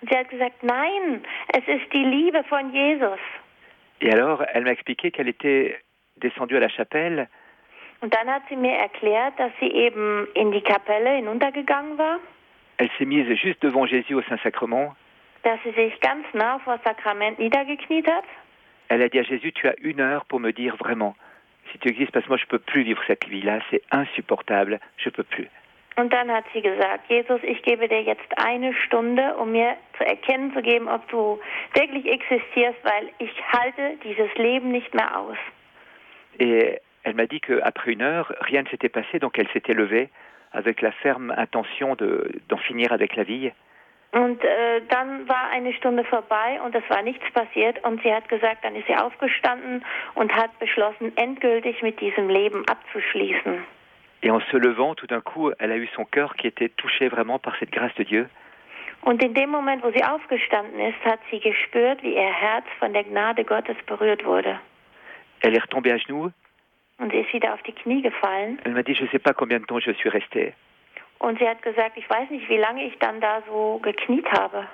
Und 0.00 0.10
sie 0.10 0.16
hat 0.16 0.28
gesagt, 0.28 0.62
nein, 0.62 1.22
es 1.48 1.66
ist 1.68 1.92
die 1.92 2.04
Liebe 2.04 2.42
von 2.44 2.72
Jesus. 2.72 3.20
Et 4.00 4.12
alors, 4.12 4.42
elle 4.52 4.64
m'a 4.64 4.70
expliqué 4.70 5.10
qu'elle 5.10 5.28
était 5.28 5.78
descendue 6.16 6.56
à 6.56 6.60
la 6.60 6.68
chapelle. 6.68 7.28
Und 8.00 8.14
dann 8.14 8.28
hat 8.28 8.42
sie 8.48 8.56
mir 8.56 8.72
erklärt, 8.72 9.38
dass 9.38 9.52
sie 9.60 9.70
eben 9.70 10.26
in 10.34 10.52
die 10.52 10.62
Kapelle 10.62 11.16
hinuntergegangen 11.16 11.98
war. 11.98 12.18
Elle 12.78 12.88
s'est 12.96 13.04
mise 13.04 13.34
juste 13.36 13.60
devant 13.60 13.84
Jésus 13.84 14.14
au 14.14 14.22
Saint-Sacrement. 14.22 14.96
Dass 15.42 15.58
sie 15.64 15.72
sich 15.72 16.00
ganz 16.00 16.24
nah 16.32 16.58
vor 16.60 16.78
das 16.78 16.84
Sakrament 16.84 17.38
niedergekniet 17.38 18.06
hat. 18.06 18.24
Elle 18.88 19.02
a 19.02 19.08
dit 19.08 19.18
à 19.18 19.22
Jésus, 19.22 19.52
tu 19.52 19.68
as 19.68 19.78
une 19.80 20.00
heure 20.00 20.24
pour 20.24 20.40
me 20.40 20.52
dire 20.52 20.76
vraiment 20.76 21.14
si 21.72 21.78
tu 21.78 21.88
existes, 21.88 22.12
parce 22.12 22.24
que 22.24 22.30
moi 22.30 22.38
je 22.38 22.46
peux 22.46 22.58
plus 22.58 22.82
vivre 22.82 23.02
cette 23.06 23.26
vie-là, 23.26 23.60
c'est 23.70 23.82
insupportable, 23.90 24.80
je 24.96 25.10
peux 25.10 25.24
plus. 25.24 25.48
Und 25.96 26.12
dann 26.12 26.30
hat 26.30 26.44
sie 26.54 26.62
gesagt, 26.62 27.10
Jesus, 27.10 27.40
ich 27.42 27.62
gebe 27.62 27.86
dir 27.88 28.02
jetzt 28.02 28.38
eine 28.38 28.72
Stunde, 28.72 29.36
um 29.36 29.52
mir 29.52 29.76
zu 29.98 30.04
erkennen 30.06 30.52
zu 30.54 30.62
geben, 30.62 30.88
ob 30.88 31.06
du 31.08 31.38
wirklich 31.74 32.06
existierst, 32.06 32.78
weil 32.84 33.10
ich 33.18 33.32
halte 33.52 33.96
dieses 34.04 34.32
Leben 34.36 34.70
nicht 34.70 34.94
mehr 34.94 35.18
aus. 35.18 35.36
Et 36.38 36.80
elle 37.02 37.14
m'a 37.14 37.26
dit 37.26 37.40
qu'après 37.40 37.92
une 37.92 38.02
heure, 38.02 38.32
rien 38.40 38.62
ne 38.62 38.68
s'était 38.68 38.88
passé, 38.88 39.18
donc 39.18 39.38
elle 39.38 39.48
s'était 39.48 39.74
levée 39.74 40.08
avec 40.52 40.80
la 40.80 40.92
ferme 40.92 41.32
intention 41.36 41.96
d'en 41.96 42.56
finir 42.56 42.92
avec 42.92 43.16
la 43.16 43.24
vie. 43.24 43.52
Und 44.12 44.42
äh, 44.42 44.80
dann 44.88 45.28
war 45.28 45.50
eine 45.50 45.72
Stunde 45.72 46.02
vorbei 46.04 46.60
und 46.64 46.74
es 46.74 46.82
war 46.88 47.02
nichts 47.02 47.24
passiert 47.32 47.82
und 47.84 48.02
sie 48.02 48.12
hat 48.12 48.28
gesagt, 48.28 48.64
dann 48.64 48.74
ist 48.74 48.88
sie 48.88 48.96
aufgestanden 48.96 49.84
und 50.14 50.34
hat 50.34 50.58
beschlossen, 50.58 51.16
endgültig 51.16 51.80
mit 51.82 52.00
diesem 52.00 52.28
Leben 52.28 52.64
abzuschließen. 52.66 53.62
Et 54.22 54.30
en 54.30 54.40
se 54.50 54.56
levant, 54.58 54.96
tout 54.96 55.06
d'un 55.06 55.22
coup, 55.22 55.50
elle 55.58 55.72
a 55.72 55.76
eu 55.76 55.88
son 55.94 56.04
cœur 56.04 56.34
qui 56.34 56.46
était 56.46 56.68
touché 56.68 57.08
vraiment 57.08 57.38
par 57.38 57.56
cette 57.58 57.70
grâce 57.70 57.94
de 57.94 58.04
Dieu. 58.04 58.28
Und 59.02 59.22
in 59.22 59.32
dem 59.32 59.48
Moment, 59.48 59.82
wo 59.82 59.90
sie 59.92 60.04
aufgestanden 60.04 60.78
ist, 60.78 61.02
hat 61.04 61.20
sie 61.30 61.40
gespürt, 61.40 62.02
wie 62.02 62.14
ihr 62.14 62.32
Herz 62.32 62.66
von 62.78 62.92
der 62.92 63.04
Gnade 63.04 63.44
Gottes 63.44 63.76
berührt 63.86 64.24
wurde. 64.26 64.58
Elle 65.40 65.54
est 65.54 65.62
retombée 65.62 65.92
à 65.92 65.96
genoux. 65.96 66.30
Und 66.98 67.12
sie 67.12 67.20
ist 67.20 67.32
wieder 67.32 67.54
auf 67.54 67.62
die 67.62 67.72
Knie 67.72 68.02
gefallen. 68.02 68.58
Elle 68.64 68.72
m'a 68.72 68.82
dit, 68.82 68.94
je 68.94 69.04
ne 69.04 69.08
sais 69.08 69.18
pas 69.18 69.32
combien 69.32 69.58
de 69.58 69.64
temps 69.64 69.80
je 69.80 69.92
suis 69.92 70.10
restée. 70.10 70.52
Und 71.20 71.38
sie 71.38 71.46
hat 71.46 71.62
gesagt, 71.62 71.96
ich 71.96 72.08
weiß 72.08 72.30
nicht, 72.30 72.48
wie 72.48 72.56
lange 72.56 72.84
ich 72.84 72.98
dann 72.98 73.20
da 73.20 73.42
so 73.46 73.78
gekniet 73.82 74.26
habe. 74.32 74.66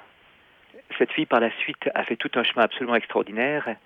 Cette 0.96 1.12
fille 1.12 1.26
par 1.26 1.40
la 1.40 1.50
suite 1.62 1.90
a 1.94 2.04
fait 2.04 2.16
tout 2.16 2.30
un 2.36 2.44
chemin 2.44 2.62
absolument 2.62 2.96
extraordinaire. 2.96 3.76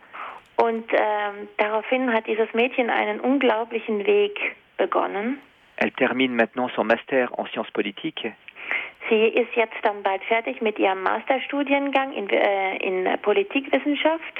Und 0.56 0.84
ähm, 0.92 1.48
daraufhin 1.56 2.12
hat 2.12 2.26
dieses 2.26 2.52
Mädchen 2.52 2.90
einen 2.90 3.18
unglaublichen 3.18 4.06
Weg 4.06 4.38
begonnen. 4.76 5.40
Elle 5.76 5.92
termine 5.92 6.34
maintenant 6.34 6.70
son 6.74 6.86
master 6.86 7.30
en 7.38 7.46
sciences 7.46 7.72
politiques. 7.72 8.30
Sie 9.08 9.28
ist 9.28 9.54
jetzt 9.56 9.78
dann 9.82 10.02
bald 10.02 10.22
fertig 10.24 10.60
mit 10.60 10.78
ihrem 10.78 11.02
Masterstudiengang 11.02 12.12
in, 12.12 12.28
äh, 12.28 12.76
in 12.76 13.08
Politikwissenschaft. 13.22 14.38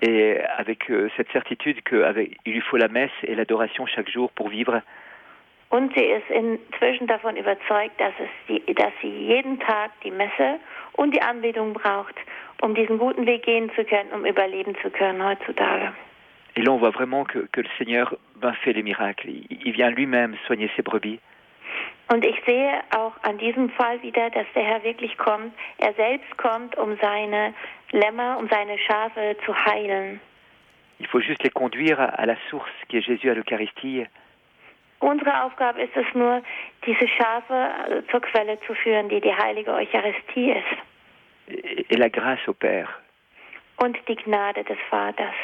Et 0.00 0.40
avec 0.56 0.90
euh, 0.90 1.10
cette 1.16 1.30
certitude 1.32 1.82
qu'il 1.82 2.36
lui 2.46 2.60
faut 2.62 2.78
la 2.78 2.88
messe 2.88 3.10
et 3.22 3.34
l'adoration 3.34 3.86
chaque 3.86 4.10
jour 4.10 4.30
pour 4.32 4.48
vivre. 4.48 4.80
Und 5.68 5.92
sie 5.94 6.04
ist 6.04 6.30
inzwischen 6.30 7.06
davon 7.06 7.36
überzeugt, 7.36 8.00
dass, 8.00 8.14
es 8.18 8.28
die, 8.48 8.74
dass 8.74 8.92
sie 9.02 9.08
jeden 9.08 9.58
Tag 9.58 9.90
die 10.02 10.10
Messe 10.10 10.60
und 10.92 11.14
die 11.14 11.22
Anbetung 11.22 11.72
braucht, 11.72 12.14
um 12.62 12.74
diesen 12.74 12.98
guten 12.98 13.26
Weg 13.26 13.42
gehen 13.42 13.70
zu 13.74 13.84
können, 13.84 14.10
um 14.12 14.24
überleben 14.24 14.76
zu 14.82 14.90
können 14.90 15.22
heutzutage. 15.24 15.92
Et 16.54 16.62
là, 16.62 16.72
on 16.72 16.78
voit 16.78 16.90
vraiment 16.90 17.24
que, 17.24 17.46
que 17.52 17.60
le 17.60 17.68
Seigneur 17.76 18.16
ben, 18.36 18.54
fait 18.54 18.72
les 18.72 18.82
miracles. 18.82 19.28
Il, 19.28 19.66
il 19.66 19.72
vient 19.72 19.90
lui-même 19.90 20.36
soigner 20.46 20.70
ses 20.74 20.82
brebis. 20.82 21.20
Und 22.08 22.24
ich 22.24 22.40
sehe 22.46 22.80
auch 22.96 23.12
an 23.22 23.36
diesem 23.38 23.68
Fall 23.70 24.00
wieder, 24.02 24.30
dass 24.30 24.46
der 24.54 24.62
Herr 24.62 24.84
wirklich 24.84 25.18
kommt. 25.18 25.52
Er 25.78 25.92
selbst 25.94 26.36
kommt, 26.38 26.78
um 26.78 26.96
seine 27.02 27.52
Lämmer, 27.90 28.38
um 28.38 28.48
seine 28.48 28.78
Schafe 28.78 29.36
zu 29.44 29.52
heilen. 29.66 30.20
Il 30.98 31.06
faut 31.08 31.20
juste 31.20 31.42
les 31.42 31.50
conduire 31.50 32.00
à 32.00 32.24
la 32.24 32.36
source 32.48 32.70
qui 32.88 32.96
est 32.96 33.02
Jésus 33.02 33.28
à 33.28 33.34
l'Eucharistie. 33.34 34.06
Unsere 35.00 35.42
Aufgabe 35.42 35.82
ist 35.82 35.96
es 35.96 36.06
nur, 36.14 36.42
diese 36.86 37.06
Schafe 37.08 38.04
zur 38.10 38.20
Quelle 38.20 38.58
zu 38.60 38.74
führen, 38.74 39.08
die 39.08 39.20
die 39.20 39.34
heilige 39.34 39.72
Eucharistie 39.72 40.52
ist. 40.52 41.88
Et 41.90 41.98
la 41.98 42.08
grâce 42.08 42.40
au 42.48 42.54
Père. 42.54 42.88
Und 43.76 43.96
die 44.08 44.16
Gnade 44.16 44.64
des 44.64 44.78
Vaters. 44.90 45.34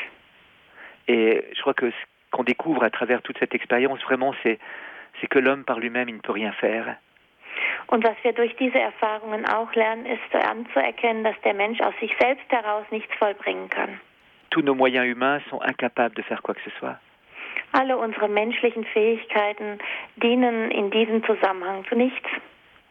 Et 1.06 1.44
je 1.54 1.60
crois 1.60 1.74
que 1.74 1.90
ce 1.90 1.96
qu'on 2.30 2.44
découvre 2.44 2.82
à 2.82 2.90
travers 2.90 3.20
toute 3.22 3.38
cette 3.38 3.54
expérience, 3.54 4.02
vraiment, 4.02 4.34
c'est, 4.42 4.58
c'est 5.20 5.26
que 5.28 5.38
l'homme 5.38 5.64
par 5.64 5.78
lui-même, 5.78 6.08
il 6.08 6.16
ne 6.16 6.20
peut 6.20 6.32
rien 6.32 6.52
faire. 6.52 6.96
Und 7.88 8.04
was 8.04 8.16
wir 8.22 8.32
durch 8.32 8.56
diese 8.56 8.78
Erfahrungen 8.78 9.44
auch 9.46 9.72
lernen, 9.74 10.06
ist 10.06 10.34
anzuerkennen, 10.34 11.24
dass 11.24 11.38
der 11.42 11.54
Mensch 11.54 11.80
aus 11.80 11.94
sich 12.00 12.14
selbst 12.18 12.50
heraus 12.50 12.86
nichts 12.90 13.14
vollbringen 13.16 13.68
kann. 13.68 14.00
Tous 14.50 14.62
nos 14.62 14.74
moyens 14.74 15.06
humains 15.06 15.42
sont 15.50 15.60
incapables 15.62 16.14
de 16.14 16.22
faire 16.22 16.42
quoi 16.42 16.54
que 16.54 16.60
ce 16.62 16.70
soit. 16.78 16.98
Alle 17.72 17.96
unsere 17.96 18.28
menschlichen 18.28 18.84
Fähigkeiten 18.84 19.78
dienen 20.16 20.70
in 20.70 20.90
diesem 20.90 21.24
Zusammenhang 21.24 21.84
zu 21.88 21.94
nichts. 21.96 22.28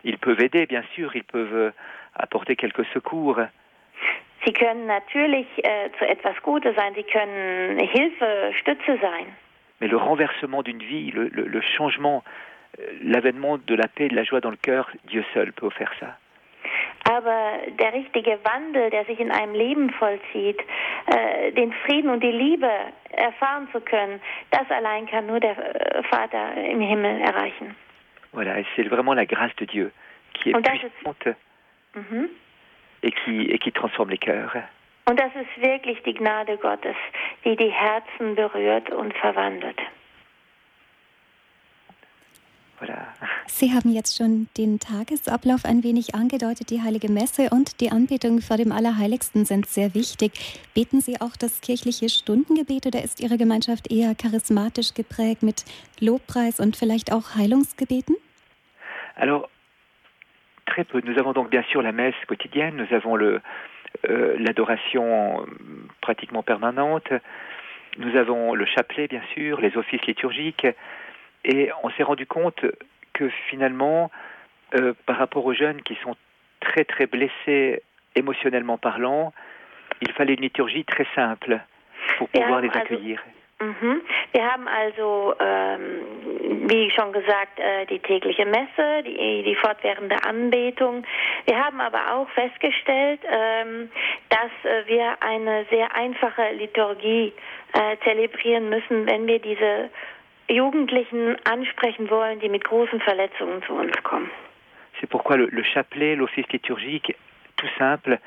Ils 0.04 0.17
peuvent 0.17 0.39
aider, 0.39 0.65
bien 0.65 0.84
sûr, 0.96 1.15
ils 1.15 1.24
peuvent 1.24 1.74
apporter 2.13 2.56
quelques 2.56 2.88
secours. 2.94 3.38
Sie 4.44 4.54
können 4.54 4.88
natürlich 4.88 5.46
äh, 5.63 5.91
zu 6.00 6.06
etwas 6.08 6.36
Gutes 6.41 6.76
sein, 6.76 6.94
sie 6.96 7.04
können 7.04 7.78
Hilfe, 7.80 8.54
Stütze 8.60 8.98
sein. 9.00 9.28
Mais 9.80 9.88
le 9.88 9.98
renversement 9.98 10.63
d'une 10.63 10.82
vie, 10.82 11.12
le, 11.12 11.28
le, 11.28 11.44
le 11.44 11.62
changement, 11.62 12.24
euh, 12.80 12.84
l'avènement 13.04 13.60
de 13.60 13.76
la 13.76 13.88
paix 13.88 14.06
et 14.06 14.10
de 14.10 14.15
la 14.15 14.24
joie 14.24 14.41
dans 14.41 14.50
le 14.50 14.58
cœur, 14.58 14.89
Dieu 15.06 15.24
seul 15.34 15.54
peut 15.54 15.70
faire 15.70 15.91
ça. 16.00 16.17
Aber 17.04 17.60
der 17.80 17.94
richtige 17.94 18.40
Wandel, 18.44 18.90
der 18.90 19.06
sich 19.06 19.20
in 19.20 19.32
einem 19.32 19.54
Leben 19.54 19.90
vollzieht, 19.92 20.60
äh, 21.08 21.52
den 21.52 21.74
Frieden 21.86 22.10
und 22.10 22.22
die 22.22 22.32
Liebe 22.32 22.70
erfahren 23.12 23.68
zu 23.72 23.82
können, 23.82 24.22
das 24.52 24.70
allein 24.70 25.08
kann 25.08 25.26
nur 25.26 25.40
der 25.40 25.58
äh, 25.58 26.04
Vater 26.04 26.56
im 26.56 26.80
Himmel 26.80 27.22
erreichen. 27.22 27.76
Voilà, 28.34 28.60
et 28.60 28.66
c'est 28.76 28.88
vraiment 28.88 29.14
la 29.14 29.26
grâce 29.26 29.56
de 29.58 29.66
Dieu 29.66 29.92
qui 30.34 30.52
est 30.52 30.56
Und 30.56 30.64
puissante 30.64 31.28
ist, 31.28 32.12
mhm. 32.12 32.30
et, 33.04 33.12
qui, 33.12 33.52
et 33.52 33.58
qui 33.58 33.72
transforme 33.72 34.10
les 34.10 34.18
cœurs. 34.18 34.56
Und 35.10 35.20
das 35.20 35.32
ist 35.36 35.62
wirklich 35.62 36.02
die 36.04 36.14
Gnade 36.14 36.58
Gottes, 36.58 36.96
die 37.44 37.56
die 37.56 37.72
Herzen 37.72 38.36
berührt 38.36 38.92
und 38.92 39.14
verwandelt. 39.18 39.80
Voilà. 42.82 43.06
Sie 43.46 43.74
haben 43.74 43.91
jetzt 43.91 44.17
schon 44.17 44.48
den 44.58 44.80
Tagesablauf 44.80 45.65
ein 45.65 45.84
wenig 45.84 46.15
angedeutet. 46.15 46.72
Die 46.72 46.82
heilige 46.82 47.12
Messe 47.12 47.50
und 47.52 47.80
die 47.80 47.91
Anbetung 47.91 48.41
vor 48.41 48.58
dem 48.58 48.72
Allerheiligsten 48.72 49.46
sind 49.46 49.67
sehr 49.67 49.94
wichtig. 49.94 50.32
Beten 50.74 51.00
Sie 51.00 51.22
auch 51.22 51.36
das 51.38 51.62
kirchliche 51.62 52.10
Stundengebet 52.10 52.88
oder 52.88 53.04
ist 53.04 53.20
Ihre 53.20 53.38
Gemeinschaft 53.38 53.91
eher 53.91 54.15
charismatisch 54.15 54.96
geprägt 54.96 55.44
mit 55.44 55.63
Lobpreis 56.00 56.60
und 56.60 56.76
vielleicht 56.76 57.13
auch 57.13 57.36
Heilungsgebeten? 57.36 58.15
Alors, 59.15 59.48
très 60.65 60.84
peu. 60.84 61.02
Nous 61.04 61.17
avons 61.20 61.34
donc 61.34 61.52
bien 61.52 61.63
sûr 61.72 61.84
la 61.84 61.91
messe 61.91 62.15
quotidienne, 62.26 62.78
nous 62.78 62.96
avons 62.96 63.15
le, 63.15 63.41
euh, 64.10 64.36
l'adoration 64.39 65.41
euh, 65.41 65.46
pratiquement 66.02 66.41
permanente, 66.41 67.12
nous 67.98 68.15
avons 68.15 68.56
le 68.56 68.65
chapelet 68.65 69.08
bien 69.08 69.22
sûr, 69.34 69.60
les 69.60 69.76
offices 69.78 70.06
liturgiques, 70.08 70.65
et 71.43 71.71
on 71.84 71.89
s'est 71.91 72.04
rendu 72.04 72.25
compte 72.25 72.65
que 73.13 73.30
finalement, 73.49 74.12
euh, 74.75 74.93
par 75.06 75.17
rapport 75.17 75.45
aux 75.45 75.54
jeunes 75.54 75.82
qui 75.82 75.95
sont 76.04 76.15
très 76.60 76.86
très 76.86 77.08
blessés 77.08 77.82
émotionnellement 78.15 78.77
parlant, 78.77 79.34
il 80.01 80.12
fallait 80.13 80.34
une 80.34 80.41
liturgie 80.41 80.86
très 80.86 81.08
simple 81.15 81.60
pour 82.17 82.30
pouvoir 82.30 82.62
les 82.62 82.69
accueillir. 82.69 83.21
Mhm. 83.62 84.01
Wir 84.32 84.51
haben 84.51 84.67
also, 84.67 85.36
ähm, 85.39 86.67
wie 86.67 86.89
schon 86.89 87.13
gesagt, 87.13 87.60
äh, 87.60 87.86
die 87.86 87.99
tägliche 87.99 88.45
Messe, 88.45 89.04
die, 89.06 89.43
die 89.43 89.56
fortwährende 89.56 90.15
Anbetung. 90.27 91.04
Wir 91.45 91.63
haben 91.63 91.80
aber 91.80 92.15
auch 92.15 92.30
festgestellt, 92.30 93.19
ähm, 93.30 93.91
dass 94.30 94.51
äh, 94.63 94.88
wir 94.88 95.15
eine 95.21 95.65
sehr 95.69 95.95
einfache 95.95 96.54
Liturgie 96.54 97.34
äh, 97.73 97.97
zelebrieren 98.04 98.69
müssen, 98.69 99.06
wenn 99.06 99.27
wir 99.27 99.38
diese 99.38 99.91
Jugendlichen 100.52 101.38
ansprechen 101.46 102.10
wollen, 102.10 102.40
die 102.40 102.50
mit 102.50 102.64
großen 102.64 103.00
Verletzungen 103.02 103.64
zu 103.64 103.74
uns 103.74 103.96
kommen. 104.04 104.30
C'est 105.00 105.10
pourquoi 105.10 105.38
le, 105.38 105.48
le 105.48 105.64
chapelet, 105.64 106.16
l'office 106.16 106.48
liturgique, 106.52 107.16
tout 107.58 107.70
simple, 107.78 108.20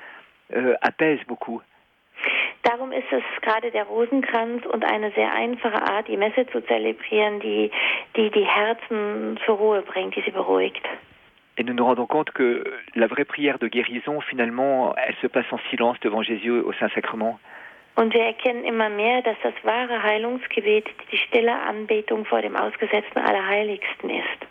euh, 0.53 0.75
apaise 0.81 1.21
beaucoup. 1.27 1.63
Darum 2.63 2.93
ist 2.93 3.13
es 3.13 3.23
gerade 3.43 3.71
der 3.71 3.85
Rosenkranz 3.85 4.65
und 4.67 4.85
eine 4.85 5.11
sehr 5.13 5.33
einfache 5.33 5.83
Art, 5.83 6.09
die 6.09 6.17
Messe 6.17 6.47
zu 6.47 6.63
zelebrieren, 6.63 7.41
die 7.41 7.71
die, 8.17 8.31
die 8.31 8.45
Herzen 8.45 9.39
zur 9.45 9.57
Ruhe 9.57 9.83
bringt, 9.83 10.17
die 10.17 10.23
sie 10.23 10.31
beruhigt. 10.31 10.83
Et 11.57 11.63
nous 11.63 11.75
nous 11.75 11.85
rendons 11.85 12.07
compte 12.07 12.33
que 12.33 12.65
la 12.95 13.07
vraie 13.07 13.25
prière 13.25 13.59
de 13.59 13.69
guérison, 13.69 14.21
finalement, 14.23 14.95
elle 14.97 15.15
se 15.21 15.29
passe 15.29 15.47
en 15.53 15.59
silence 15.71 16.01
devant 16.01 16.23
Jésus 16.23 16.51
au 16.51 16.73
Saint-Sacrement. 16.73 17.39
Und 17.97 18.13
wir 18.13 18.23
erkennen 18.23 18.65
immer 18.65 18.89
mehr, 18.89 19.23
dass 19.23 19.37
das 19.43 19.55
wahre 19.63 20.03
Heilungsgebet 20.03 20.87
die 21.13 21.17
stille 21.17 21.55
Anbetung 21.55 22.25
vor 22.25 22.43
dem 22.43 22.57
ausgesetzten 22.57 23.19
Allerheiligsten 23.19 24.11
ist. 24.11 24.47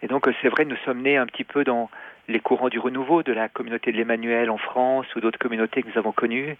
Et 0.00 0.08
donc, 0.08 0.28
euh, 0.28 0.34
c'est 0.40 0.48
vrai, 0.48 0.64
nous 0.64 0.76
sommes 0.84 1.02
nés 1.02 1.16
un 1.16 1.26
petit 1.26 1.44
peu 1.44 1.64
dans 1.64 1.90
les 2.28 2.40
courants 2.40 2.68
du 2.68 2.78
renouveau 2.78 3.22
de 3.22 3.32
la 3.32 3.48
communauté 3.48 3.90
de 3.90 3.96
l'Emmanuel 3.96 4.50
en 4.50 4.58
France 4.58 5.06
ou 5.16 5.20
d'autres 5.20 5.38
communautés 5.38 5.82
que 5.82 5.88
nous 5.88 5.98
avons 5.98 6.12
connues. 6.12 6.56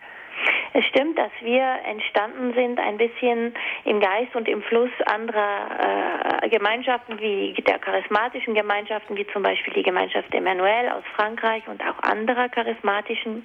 Es 0.74 0.84
stimmt, 0.86 1.18
dass 1.18 1.32
wir 1.40 1.62
entstanden 1.84 2.52
sind 2.54 2.78
ein 2.78 2.96
bisschen 2.96 3.54
im 3.84 4.00
Geist 4.00 4.34
und 4.34 4.48
im 4.48 4.62
Fluss 4.62 4.90
anderer 5.06 6.42
äh, 6.42 6.48
Gemeinschaften 6.48 7.18
wie 7.20 7.54
der 7.66 7.78
charismatischen 7.78 8.54
Gemeinschaften, 8.54 9.16
wie 9.16 9.26
zum 9.28 9.42
Beispiel 9.42 9.74
die 9.74 9.82
Gemeinschaft 9.82 10.32
Emmanuel 10.34 10.88
aus 10.90 11.04
Frankreich 11.16 11.66
und 11.68 11.82
auch 11.82 12.02
anderer 12.02 12.48
charismatischen 12.48 13.44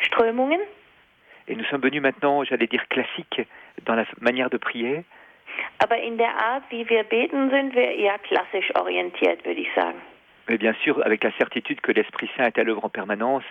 Strömungen. 0.00 0.60
Et 1.48 1.56
nous 1.56 1.64
sommes 1.64 1.82
venus 1.82 2.00
maintenant, 2.00 2.44
j'allais 2.44 2.66
dire, 2.66 2.86
classiques 2.88 3.42
dans 3.84 3.94
la 3.94 4.04
manière 4.20 4.50
de 4.50 4.56
prier. 4.56 5.04
Aber 5.78 5.96
in 5.96 6.16
der 6.16 6.34
Art, 6.36 6.64
wie 6.70 6.88
wir 6.88 7.04
beten, 7.04 7.50
sind 7.50 7.74
wir 7.74 7.92
eher 7.92 8.18
klassisch 8.18 8.74
orientiert, 8.74 9.44
würde 9.44 9.60
ich 9.60 9.68
sagen. 9.74 10.00
Mais 10.48 10.58
bien 10.58 10.74
sûr, 10.82 11.04
avec 11.04 11.24
la 11.24 11.30
certitude 11.32 11.80
que 11.80 11.92
l'Esprit 11.92 12.28
Saint 12.36 12.46
est 12.46 12.58
à 12.58 12.64
l'œuvre 12.64 12.84
en 12.84 12.88
permanence, 12.88 13.44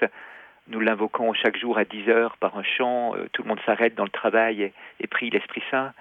nous 0.68 0.80
l'invoquons 0.80 1.34
chaque 1.34 1.58
jour 1.58 1.78
à 1.78 1.86
10 1.86 2.10
heures 2.10 2.38
par 2.38 2.58
un 2.58 2.64
chant, 2.64 3.16
euh, 3.16 3.28
tout 3.34 3.44
le 3.44 3.50
monde 3.50 3.60
s'arrête 3.66 3.96
dans 3.96 4.04
le 4.04 4.10
travail 4.10 4.62
et, 4.64 4.74
et 5.00 5.08
prie 5.08 5.30
l'Esprit 5.30 5.64
Saint. 5.72 5.94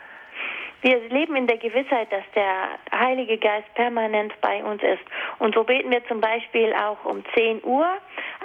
Wir 0.83 0.99
leben 1.11 1.37
in 1.37 1.47
der 1.47 1.59
Gewissheit, 1.59 2.13
dass 2.13 2.25
der 2.35 2.79
Heilige 2.93 3.39
Geist 3.39 3.73
permanent 3.75 4.33
bei 4.41 4.63
uns 4.65 4.83
ist. 4.83 5.03
Und 5.39 5.55
so 5.55 5.63
beten 5.63 5.91
wir 5.93 6.05
zum 6.09 6.21
Beispiel 6.21 6.73
auch 6.75 7.05
um 7.05 7.23
10 7.35 7.63
Uhr 7.63 7.87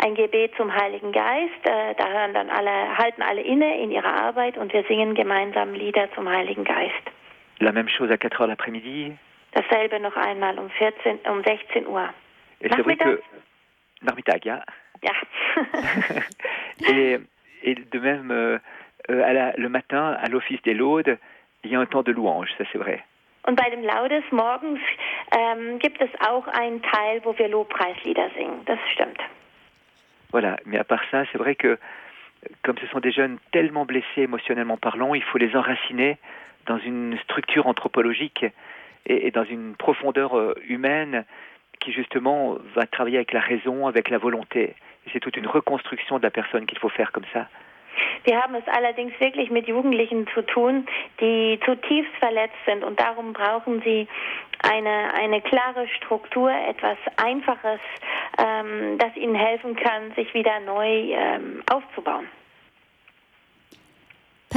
ein 0.04 0.14
Gebet 0.14 0.54
zum 0.56 0.72
Heiligen 0.74 1.12
Geist. 1.12 1.64
Äh, 1.66 1.96
Da 1.96 2.08
hören 2.08 2.34
dann 2.36 2.50
alle, 2.52 2.96
halten 2.98 3.24
alle 3.24 3.42
inne 3.42 3.82
in 3.82 3.90
ihrer 3.92 4.14
Arbeit 4.14 4.56
und 4.58 4.72
wir 4.72 4.84
singen 4.84 5.16
gemeinsam 5.16 5.74
Lieder 5.74 6.12
zum 6.14 6.30
Heiligen 6.30 6.64
Geist. 6.64 6.94
La 7.60 7.72
même 7.72 7.88
chose 7.90 8.12
à 8.14 8.18
4 8.20 8.38
heures 8.40 8.48
l'après-midi. 8.50 9.18
Dasselbe 9.54 10.00
noch 10.00 10.16
einmal 10.16 10.60
um 10.60 10.70
14, 10.70 11.20
um 11.28 11.44
16 11.44 11.88
Uhr. 11.88 12.08
Et 12.60 12.70
Nachmittag? 12.70 13.18
Nachmittag, 14.02 14.46
ja. 14.46 14.62
Ja. 15.02 15.12
et, 16.88 17.20
et 17.64 17.76
de 17.76 18.00
même, 18.00 18.30
euh, 18.30 18.60
à 19.10 19.34
la- 19.34 19.54
le 19.58 19.70
matin, 19.70 20.16
à 20.22 20.28
l'office 20.30 20.62
des 20.64 20.76
laudes, 20.76 21.18
il 21.64 21.72
y 21.72 21.76
a 21.76 21.80
un 21.80 21.86
temps 21.86 22.04
de 22.04 22.12
louange, 22.12 22.50
ça 22.58 22.64
c'est 22.72 22.78
vrai. 22.78 23.04
Und 23.48 23.56
bei 23.56 23.70
dem 23.70 23.84
Laudes 23.84 24.24
morgens 24.32 24.80
ähm, 25.32 25.80
gibt 25.80 26.02
es 26.02 26.10
auch 26.20 26.48
einen 26.48 26.82
Teil, 26.82 27.22
wo 27.24 27.38
wir 27.38 27.48
Lobpreislieder 27.48 28.30
singen. 28.36 28.66
Das 28.66 28.80
stimmt. 28.92 29.20
Voilà. 30.32 30.58
Mais 30.66 30.78
à 30.78 30.84
part 30.84 31.04
ça, 31.12 31.24
c'est 31.32 31.38
vrai 31.38 31.56
que 31.56 31.78
comme 32.64 32.78
ce 32.78 32.88
sont 32.88 33.00
des 33.00 33.12
jeunes 33.12 33.40
tellement 33.52 33.86
blessés 33.86 34.24
émotionnellement 34.24 34.78
parlant, 34.78 35.16
il 35.16 35.24
faut 35.24 35.38
les 35.38 35.56
enraciner 35.56 36.18
dans 36.66 36.78
une 36.78 37.18
structure 37.20 37.68
anthropologique 37.68 38.46
et, 39.06 39.28
et 39.28 39.32
dans 39.32 39.46
une 39.46 39.76
profondeur 39.76 40.38
euh, 40.38 40.54
humaine 40.68 41.24
qui 41.80 41.94
justement 41.94 42.58
va 42.76 42.86
travailler 42.86 43.18
avec 43.18 43.32
la 43.32 43.40
raison, 43.40 43.88
avec 43.88 44.10
la 44.10 44.18
volonté. 44.18 44.76
C'est 45.14 45.22
toute 45.22 45.38
une 45.38 45.48
reconstruction 45.48 46.18
de 46.18 46.24
la 46.24 46.32
personne 46.32 46.66
qu'il 46.66 46.80
faut 46.80 46.90
faire 46.90 47.14
comme 47.14 47.26
ça. 47.32 47.48
Wir 48.24 48.42
haben 48.42 48.56
es 48.56 48.68
allerdings 48.68 49.20
wirklich 49.20 49.50
mit 49.50 49.68
Jugendlichen 49.68 50.28
zu 50.34 50.42
tun, 50.42 50.88
die 51.20 51.60
zutiefst 51.66 52.14
verletzt 52.20 52.58
sind 52.66 52.84
und 52.84 53.00
darum 53.00 53.34
brauchen 53.34 53.82
sie 53.82 54.08
eine, 54.64 55.14
eine 55.14 55.42
klare 55.42 55.88
Struktur, 55.88 56.52
etwas 56.52 56.98
Einfaches, 57.18 57.80
ähm, 58.38 58.98
das 58.98 59.16
ihnen 59.16 59.36
helfen 59.36 59.76
kann, 59.76 60.12
sich 60.16 60.34
wieder 60.34 60.60
neu 60.62 61.14
ähm, 61.14 61.64
aufzubauen. 61.72 62.28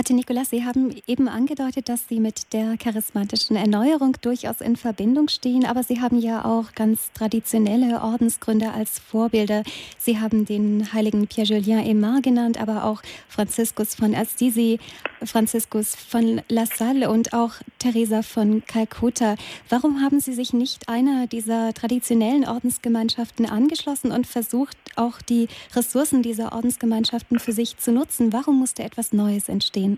Pater 0.01 0.15
Nikolaus, 0.15 0.49
Sie 0.49 0.65
haben 0.65 0.97
eben 1.07 1.29
angedeutet, 1.29 1.91
dass 1.91 2.09
Sie 2.09 2.21
mit 2.21 2.55
der 2.55 2.79
charismatischen 2.79 3.55
Erneuerung 3.55 4.17
durchaus 4.23 4.63
in 4.63 4.77
Verbindung 4.77 5.29
stehen, 5.29 5.67
aber 5.67 5.83
Sie 5.83 6.01
haben 6.01 6.19
ja 6.19 6.47
auch 6.47 6.73
ganz 6.75 7.13
traditionelle 7.13 8.01
Ordensgründer 8.01 8.73
als 8.73 8.99
Vorbilder. 8.99 9.63
Sie 9.99 10.19
haben 10.19 10.47
den 10.47 10.91
heiligen 10.95 11.27
Pierre-Julien 11.27 11.81
Aymar 11.81 12.23
genannt, 12.23 12.59
aber 12.59 12.85
auch 12.85 13.03
Franziskus 13.29 13.95
von 13.95 14.15
Assisi, 14.15 14.81
Franziskus 15.23 15.95
von 15.95 16.41
La 16.49 16.65
Salle 16.65 17.11
und 17.11 17.35
auch 17.35 17.57
Teresa 17.79 18.23
von 18.23 18.65
Kalkutta. 18.65 19.35
Warum 19.69 20.01
haben 20.01 20.19
Sie 20.19 20.33
sich 20.33 20.55
nicht 20.55 20.89
einer 20.89 21.27
dieser 21.27 21.75
traditionellen 21.75 22.49
Ordensgemeinschaften 22.49 23.45
angeschlossen 23.45 24.13
und 24.13 24.27
versucht, 24.27 24.79
auch 24.97 25.21
die 25.21 25.49
Ressourcen 25.77 26.23
dieser 26.23 26.53
Ordensgemeinschaften 26.53 27.39
für 27.39 27.53
sich 27.53 27.77
zu 27.77 27.93
nutzen? 27.93 28.33
Warum 28.33 28.59
musste 28.59 28.83
etwas 28.83 29.13
Neues 29.13 29.51
entstehen? 29.51 29.90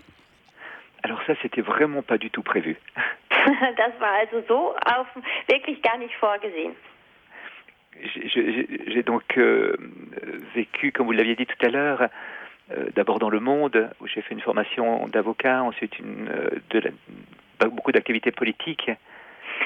Alors 1.03 1.21
ça, 1.27 1.33
c'était 1.41 1.61
vraiment 1.61 2.01
pas 2.01 2.17
du 2.17 2.29
tout 2.29 2.43
prévu. 2.43 2.77
Das 3.77 3.91
war 3.99 4.13
also 4.21 4.41
so 4.47 4.73
auf, 4.85 5.07
wirklich 5.49 5.81
gar 5.81 5.97
nicht 5.97 6.15
vorgesehen. 6.15 6.73
J'ai 8.01 9.03
donc 9.03 9.37
euh, 9.37 9.75
vécu, 10.55 10.91
comme 10.91 11.05
vous 11.07 11.11
l'aviez 11.11 11.35
dit 11.35 11.45
tout 11.45 11.65
à 11.65 11.69
l'heure, 11.69 12.07
euh, 12.71 12.85
d'abord 12.95 13.19
dans 13.19 13.29
le 13.29 13.39
monde, 13.39 13.89
où 14.01 14.07
j'ai 14.07 14.21
fait 14.21 14.33
une 14.33 14.41
formation 14.41 15.07
d'avocat, 15.09 15.61
ensuite 15.61 15.99
une, 15.99 16.27
euh, 16.29 16.49
de 16.71 16.79
la- 17.59 17.67
beaucoup 17.69 17.91
d'activités 17.91 18.31
politiques. 18.31 18.89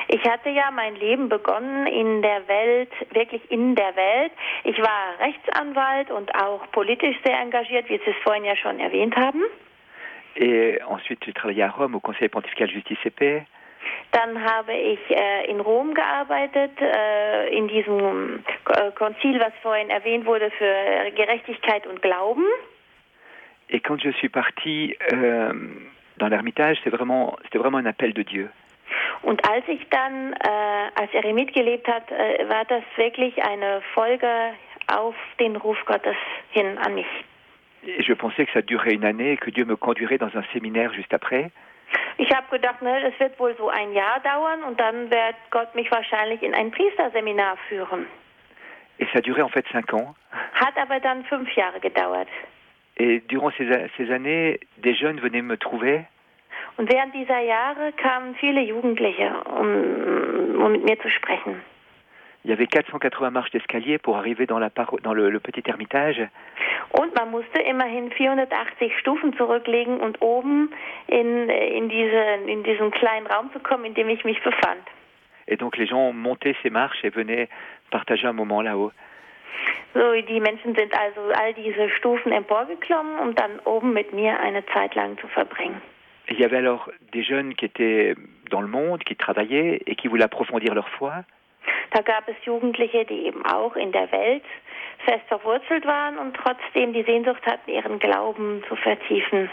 Ich 0.10 0.24
hatte 0.28 0.50
ja 0.50 0.70
mein 0.72 0.96
Leben 0.96 1.30
begonnen 1.30 1.88
in 1.88 2.22
der 2.22 2.48
Welt, 2.48 2.90
wirklich 3.14 3.42
in 3.52 3.76
der 3.76 3.96
Welt. 3.96 4.32
Ich 4.66 4.78
war 4.80 5.20
Rechtsanwalt 5.20 6.12
und 6.12 6.34
auch 6.36 6.70
politisch 6.72 7.16
sehr 7.26 7.40
engagiert, 7.40 7.90
wie 7.90 7.98
Sie 7.98 8.10
es 8.12 8.18
vorhin 8.24 8.44
ja 8.44 8.56
schon 8.56 8.80
erwähnt 8.80 9.16
haben. 9.16 9.42
Et 10.38 10.80
ensuite, 10.88 11.24
j'ai 11.26 11.34
travaillé 11.34 11.64
à 11.64 11.70
Rome 11.70 11.96
au 11.96 12.00
Conseil 12.00 12.30
pontifical 12.30 12.70
Justice 12.70 13.00
et 13.06 13.10
Paix. 13.10 13.44
Dann 14.12 14.42
habe 14.44 14.74
ich 14.74 15.00
äh, 15.10 15.50
in 15.50 15.60
Rom 15.60 15.94
gearbeitet, 15.94 16.72
äh, 16.80 17.50
in 17.56 17.68
diesem 17.68 18.44
äh, 18.70 18.92
Konzil, 18.92 19.40
was 19.40 19.54
vorhin 19.62 19.90
erwähnt 19.90 20.26
wurde, 20.26 20.52
für 20.52 21.12
Gerechtigkeit 21.16 21.88
und 21.88 22.02
Glauben. 22.02 22.46
Et 23.70 23.82
quand 23.82 24.02
je 24.02 24.12
suis 24.14 24.30
parti 24.30 24.96
euh, 25.12 25.52
dans 26.18 26.30
l'Ermitage, 26.30 26.78
c'était 26.78 26.96
vraiment, 26.96 27.36
vraiment 27.54 27.78
un 27.78 27.86
appel 27.86 28.14
de 28.14 28.24
Dieu. 28.24 28.50
Und 29.24 29.48
als 29.50 29.68
ich 29.68 29.86
dann 29.90 30.34
äh, 30.34 31.02
als 31.02 31.14
Eremit 31.14 31.54
gelebt 31.54 31.88
hat, 31.88 32.10
äh, 32.12 32.48
war 32.48 32.64
das 32.66 32.84
wirklich 32.96 33.44
eine 33.44 33.82
Folge 33.94 34.30
auf 34.88 35.16
den 35.40 35.56
Ruf 35.58 35.78
Gottes 35.86 36.16
hin 36.52 36.78
an 36.78 36.96
mich. 36.96 37.08
Et 37.86 38.04
je 38.04 38.14
pensais 38.14 38.46
que 38.46 38.52
ça 38.52 38.62
durerait 38.62 38.94
une 38.94 39.06
année 39.06 39.34
et 39.34 39.38
que 39.38 39.50
Dieu 39.50 39.66
me 39.66 39.76
conduirait 39.76 40.18
dans 40.18 40.36
un 40.36 40.44
séminaire 40.54 40.94
juste 40.94 41.14
après. 41.14 41.52
Ich 42.18 42.32
habe 42.34 42.48
gedacht, 42.52 42.82
ne, 42.82 43.00
das 43.02 43.18
wird 43.20 43.40
wohl 43.40 43.56
so 43.58 43.70
ein 43.70 43.94
Jahr 43.94 44.20
dauern 44.20 44.64
und 44.64 44.80
dann 44.80 45.10
wird 45.10 45.36
Gott 45.52 45.74
mich 45.76 45.90
wahrscheinlich 45.92 46.42
in 46.44 46.54
ein 46.54 46.72
Priesterseminar 46.72 47.58
führen. 47.70 48.08
Et 49.00 49.08
ça 49.14 49.22
durait 49.22 49.44
en 49.44 49.50
fait 49.50 49.66
cinq 49.72 49.94
ans. 49.94 50.16
Hat 50.54 50.76
aber 50.78 51.00
dann 51.00 51.24
fünf 51.26 51.50
Jahre 51.56 51.80
gedauert. 51.80 52.28
Et 52.98 53.20
durant 53.28 53.52
ces, 53.52 53.68
ces 53.96 54.12
années, 54.12 54.60
des 54.78 54.96
jeunes 54.96 55.22
venaient 55.22 55.44
me 55.44 55.58
trouver. 55.58 56.06
Und 56.78 56.92
während 56.92 57.14
dieser 57.14 57.40
Jahre 57.40 57.94
kamen 57.94 58.36
viele 58.36 58.62
Jugendliche, 58.62 59.32
um, 59.46 60.62
um 60.62 60.72
mit 60.72 60.84
mir 60.84 61.00
zu 61.00 61.10
sprechen. 61.10 61.62
Il 62.44 62.50
y 62.52 62.54
avait 62.54 62.68
480 62.68 63.30
marches 63.32 63.52
d'escalier 63.52 63.98
pour 63.98 64.16
arriver 64.18 64.46
dans, 64.46 64.60
la 64.60 64.70
paro- 64.70 65.00
dans 65.02 65.14
le, 65.14 65.30
le 65.30 65.40
petit 65.40 65.64
ermitage. 65.68 66.22
Und 66.94 67.14
man 67.16 67.30
musste 67.32 67.60
immerhin 67.62 68.10
480 68.12 68.98
Stufen 69.00 69.34
zurücklegen 69.36 70.00
und 70.00 70.22
oben 70.22 70.70
in, 71.08 71.50
in, 71.50 71.90
diese, 71.90 72.50
in 72.50 72.64
diesen 72.64 72.92
kleinen 72.92 73.28
Raum 73.28 73.52
zu 73.52 73.60
kommen, 73.60 73.84
in 73.86 73.94
dem 73.96 74.08
ich 74.10 74.24
mich 74.24 74.42
befand. 74.44 74.82
Et 75.48 75.58
donc 75.60 75.78
les 75.78 75.88
gens 75.88 76.14
montaient 76.14 76.56
ces 76.62 76.70
marches 76.70 77.04
et 77.04 77.10
venaient 77.14 77.50
partager 77.92 78.28
un 78.28 78.34
moment 78.34 78.62
là-haut. 78.62 78.92
So, 79.94 80.00
die 80.22 80.40
Menschen 80.40 80.76
sind 80.76 80.94
also 80.94 81.22
all 81.34 81.54
diese 81.54 81.90
Stufen 81.98 82.32
emporgeklommen, 82.32 83.18
um 83.20 83.34
dann 83.36 83.60
oben 83.66 83.92
mit 83.94 84.14
mir 84.14 84.40
eine 84.40 84.66
Zeit 84.68 84.94
lang 84.96 85.18
zu 85.20 85.28
verbringen. 85.28 85.82
Il 86.30 86.40
y 86.40 86.46
avait 86.46 86.58
alors 86.58 86.92
des 87.14 87.24
jeunes 87.24 87.56
qui 87.56 87.66
étaient 87.66 88.14
dans 88.52 88.62
le 88.62 88.68
monde, 88.68 89.04
qui 89.04 89.16
travaillaient 89.16 89.82
et 89.86 89.96
qui 89.96 90.08
voulaient 90.08 90.26
approfondir 90.26 90.76
leur 90.76 90.90
foi. 90.90 91.24
Da 91.92 92.02
gab 92.02 92.28
es 92.28 92.36
Jugendliche, 92.44 93.06
die 93.06 93.26
eben 93.26 93.46
auch 93.46 93.76
in 93.76 93.92
der 93.92 94.12
Welt 94.12 94.44
fest 95.06 95.28
verwurzelt 95.28 95.86
waren 95.86 96.18
und 96.18 96.36
trotzdem 96.36 96.94
die 96.94 97.04
Sehnsucht 97.04 97.46
hatten, 97.46 97.72
ihren 97.72 98.00
Glauben 98.00 98.64
zu 98.68 98.76
vertiefen. 98.76 99.50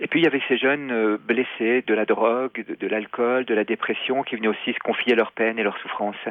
Et 0.00 0.08
puis 0.08 0.20
il 0.20 0.24
y 0.24 0.28
avait 0.28 0.42
ces 0.46 0.56
jeunes 0.56 0.92
euh, 0.92 1.18
blessés 1.18 1.82
de 1.82 1.92
la 1.92 2.04
drogue, 2.04 2.64
de, 2.64 2.76
de 2.76 2.86
l'alcool, 2.86 3.44
de 3.44 3.54
la 3.54 3.64
dépression, 3.64 4.22
qui 4.22 4.36
venaient 4.36 4.48
aussi 4.48 4.72
se 4.72 4.78
confier 4.78 5.16
leurs 5.16 5.32
peines 5.32 5.58
et 5.58 5.64
leurs 5.64 5.78
souffrances. 5.78 6.28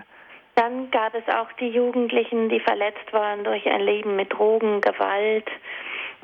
Dann 0.56 0.90
gab 0.90 1.14
es 1.14 1.28
auch 1.28 1.52
die 1.60 1.70
Jugendlichen, 1.70 2.50
die 2.50 2.60
verletzt 2.62 3.12
waren 3.12 3.44
durch 3.44 3.68
ein 3.68 3.82
Leben 3.82 4.16
mit 4.16 4.34
Drogen, 4.34 4.82
Gewalt 4.82 5.48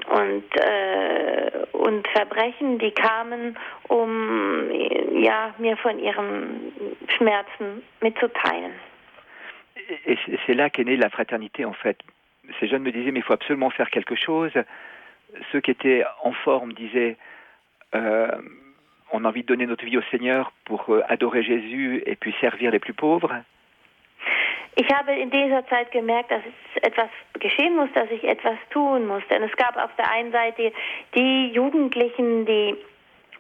und, 0.09 0.43
äh, 0.55 1.51
und 1.71 2.07
Verbrechen, 2.09 2.79
die 2.79 2.91
kamen, 2.91 3.57
um 3.87 4.69
ja, 5.21 5.53
mir 5.57 5.77
von 5.77 5.99
ihren 5.99 6.73
Schmerzen 7.07 7.83
mitzuteilen. 8.01 8.71
Et 10.05 10.17
c'est 10.45 10.53
là 10.53 10.69
qu'est 10.69 10.85
née 10.85 10.95
la 10.95 11.09
fraternité 11.09 11.65
en 11.65 11.73
fait. 11.73 11.97
Ces 12.59 12.67
jeunes 12.67 12.83
me 12.83 12.91
disaient 12.91 13.11
mais 13.11 13.19
il 13.19 13.23
faut 13.23 13.33
absolument 13.33 13.69
faire 13.69 13.89
quelque 13.89 14.15
chose. 14.15 14.51
Ceux 15.51 15.61
qui 15.61 15.71
étaient 15.71 16.05
en 16.23 16.31
forme 16.31 16.73
disaient 16.73 17.17
euh, 17.95 18.27
on 19.11 19.25
a 19.25 19.27
envie 19.27 19.43
de 19.43 19.47
donner 19.47 19.67
notre 19.67 19.85
vie 19.85 19.97
au 19.97 20.03
Seigneur 20.11 20.51
pour 20.65 20.89
euh, 20.89 21.03
adorer 21.07 21.43
Jésus 21.43 22.01
et 22.05 22.15
puis 22.15 22.33
servir 22.41 22.71
les 22.71 22.79
plus 22.79 22.93
pauvres. 22.93 23.31
Ich 24.75 24.89
habe 24.91 25.13
in 25.13 25.29
dieser 25.29 25.65
Zeit 25.67 25.91
gemerkt, 25.91 26.31
dass 26.31 26.41
etwas 26.81 27.09
geschehen 27.33 27.75
muss, 27.75 27.89
dass 27.93 28.09
ich 28.09 28.23
etwas 28.23 28.57
tun 28.71 29.05
muss. 29.05 29.23
Denn 29.29 29.43
es 29.43 29.55
gab 29.55 29.77
auf 29.77 29.91
der 29.97 30.09
einen 30.11 30.31
Seite 30.31 30.71
die 31.15 31.51
Jugendlichen, 31.53 32.45
die 32.45 32.75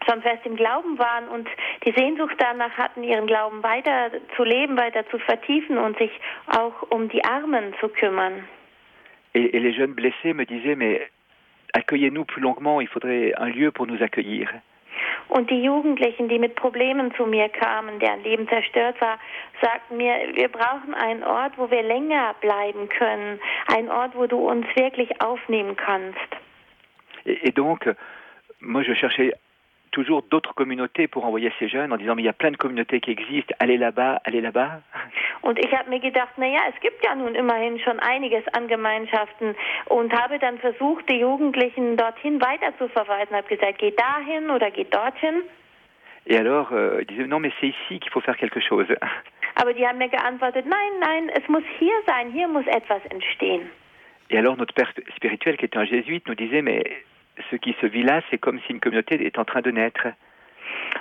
schon 0.07 0.21
fest 0.21 0.45
im 0.45 0.55
Glauben 0.55 0.99
waren 0.99 1.27
und 1.29 1.47
die 1.85 1.91
Sehnsucht 1.91 2.35
danach 2.37 2.77
hatten, 2.77 3.03
ihren 3.03 3.25
Glauben 3.25 3.63
weiter 3.63 4.11
zu 4.35 4.43
leben, 4.43 4.77
weiter 4.77 5.07
zu 5.09 5.17
vertiefen 5.19 5.77
und 5.77 5.97
sich 5.97 6.11
auch 6.47 6.91
um 6.91 7.09
die 7.09 7.23
Armen 7.23 7.73
zu 7.79 7.87
kümmern. 7.89 8.47
Et, 9.33 9.53
et 9.53 9.59
les 9.59 9.75
jeunes 9.75 9.95
blessés 9.95 10.33
me 10.33 10.45
disaient 10.45 10.75
mais 10.75 11.01
accueillez-nous 11.73 12.25
plus 12.25 12.41
longuement, 12.41 12.81
il 12.81 12.87
faudrait 12.87 13.33
un 13.37 13.49
lieu 13.49 13.71
pour 13.71 13.87
nous 13.87 14.01
accueillir. 14.03 14.47
Und 15.33 15.49
die 15.49 15.63
Jugendlichen, 15.63 16.29
die 16.29 16.37
mit 16.37 16.53
Problemen 16.53 17.11
zu 17.15 17.25
mir 17.25 17.49
kamen, 17.49 17.99
deren 17.99 18.21
Leben 18.21 18.47
zerstört 18.47 19.01
war, 19.01 19.17
sagten 19.59 19.97
mir, 19.97 20.13
wir 20.35 20.47
brauchen 20.47 20.93
einen 20.93 21.23
Ort, 21.23 21.57
wo 21.57 21.71
wir 21.71 21.81
länger 21.81 22.35
bleiben 22.39 22.87
können, 22.87 23.39
einen 23.65 23.89
Ort, 23.89 24.11
wo 24.13 24.27
du 24.27 24.37
uns 24.37 24.67
wirklich 24.75 25.09
aufnehmen 25.23 25.75
kannst. 25.75 26.19
Et, 27.25 27.47
et 27.47 27.57
donc, 27.57 27.87
euh, 27.87 27.95
moi 28.59 28.83
je 28.83 28.93
cherchais 28.93 29.33
toujours 29.93 30.23
d'autres 30.23 30.53
communautés 30.53 31.07
pour 31.07 31.25
envoyer 31.25 31.51
ces 31.59 31.69
jeunes 31.69 31.93
en 31.93 31.97
disant 31.97 32.15
mais 32.15 32.23
il 32.23 32.25
y 32.25 32.29
a 32.29 32.33
plein 32.33 32.51
de 32.51 32.57
communautés 32.57 32.99
qui 32.99 33.11
existent, 33.11 33.55
allez 33.59 33.77
là-bas, 33.77 34.19
allez 34.25 34.41
là-bas. 34.41 34.81
Und 35.43 35.57
ich 35.59 35.71
habe 35.73 35.89
mir 35.89 35.99
gedacht, 35.99 36.33
na 36.37 36.47
ja, 36.47 36.59
es 36.73 36.79
gibt 36.81 37.05
ja 37.05 37.15
nun 37.15 37.35
immerhin 37.35 37.79
schon 37.79 37.99
einiges 37.99 38.43
an 38.53 38.67
Gemeinschaften 38.67 39.55
und 39.87 40.11
habe 40.13 40.39
dann 40.39 40.57
versucht, 40.57 41.09
die 41.09 41.19
Jugendlichen 41.19 41.95
dorthin 41.97 42.41
weiterzuverweisen. 42.41 43.35
Habe 43.35 43.47
gesagt, 43.47 43.77
geht 43.77 43.99
dahin 43.99 44.49
oder 44.49 44.71
geht 44.71 44.93
dorthin. 44.93 45.43
Et 46.25 46.37
alors, 46.37 46.71
euh, 46.71 47.01
ils 47.01 47.07
disaient 47.07 47.27
non 47.27 47.39
mais 47.39 47.51
c'est 47.59 47.67
ici 47.67 47.99
qu'il 47.99 48.11
faut 48.11 48.21
faire 48.21 48.37
quelque 48.37 48.61
chose. 48.61 48.87
Aber 49.55 49.73
die 49.73 49.85
haben 49.85 49.97
mir 49.97 50.09
geantwortet, 50.09 50.65
nein, 50.65 50.99
nein, 50.99 51.29
es 51.29 51.47
muss 51.47 51.63
hier 51.79 51.93
sein, 52.07 52.31
hier 52.31 52.47
muss 52.47 52.65
etwas 52.67 53.01
entstehen. 53.11 53.69
Et 54.29 54.37
alors 54.37 54.57
notre 54.57 54.73
père 54.73 54.91
spirituel 55.15 55.57
qui 55.57 55.65
était 55.65 55.77
un 55.77 55.85
jésuite 55.85 56.27
nous 56.27 56.35
disait 56.35 56.61
mais 56.61 56.81
ce 57.49 57.55
qui 57.57 57.75
se 57.81 57.85
vit 57.87 58.03
là, 58.03 58.21
c'est 58.29 58.37
comme 58.37 58.59
si 58.61 58.71
une 58.73 58.79
communauté 58.79 59.25
est 59.25 59.37
en 59.37 59.45
train 59.45 59.61
de 59.61 59.71
naître. 59.71 60.07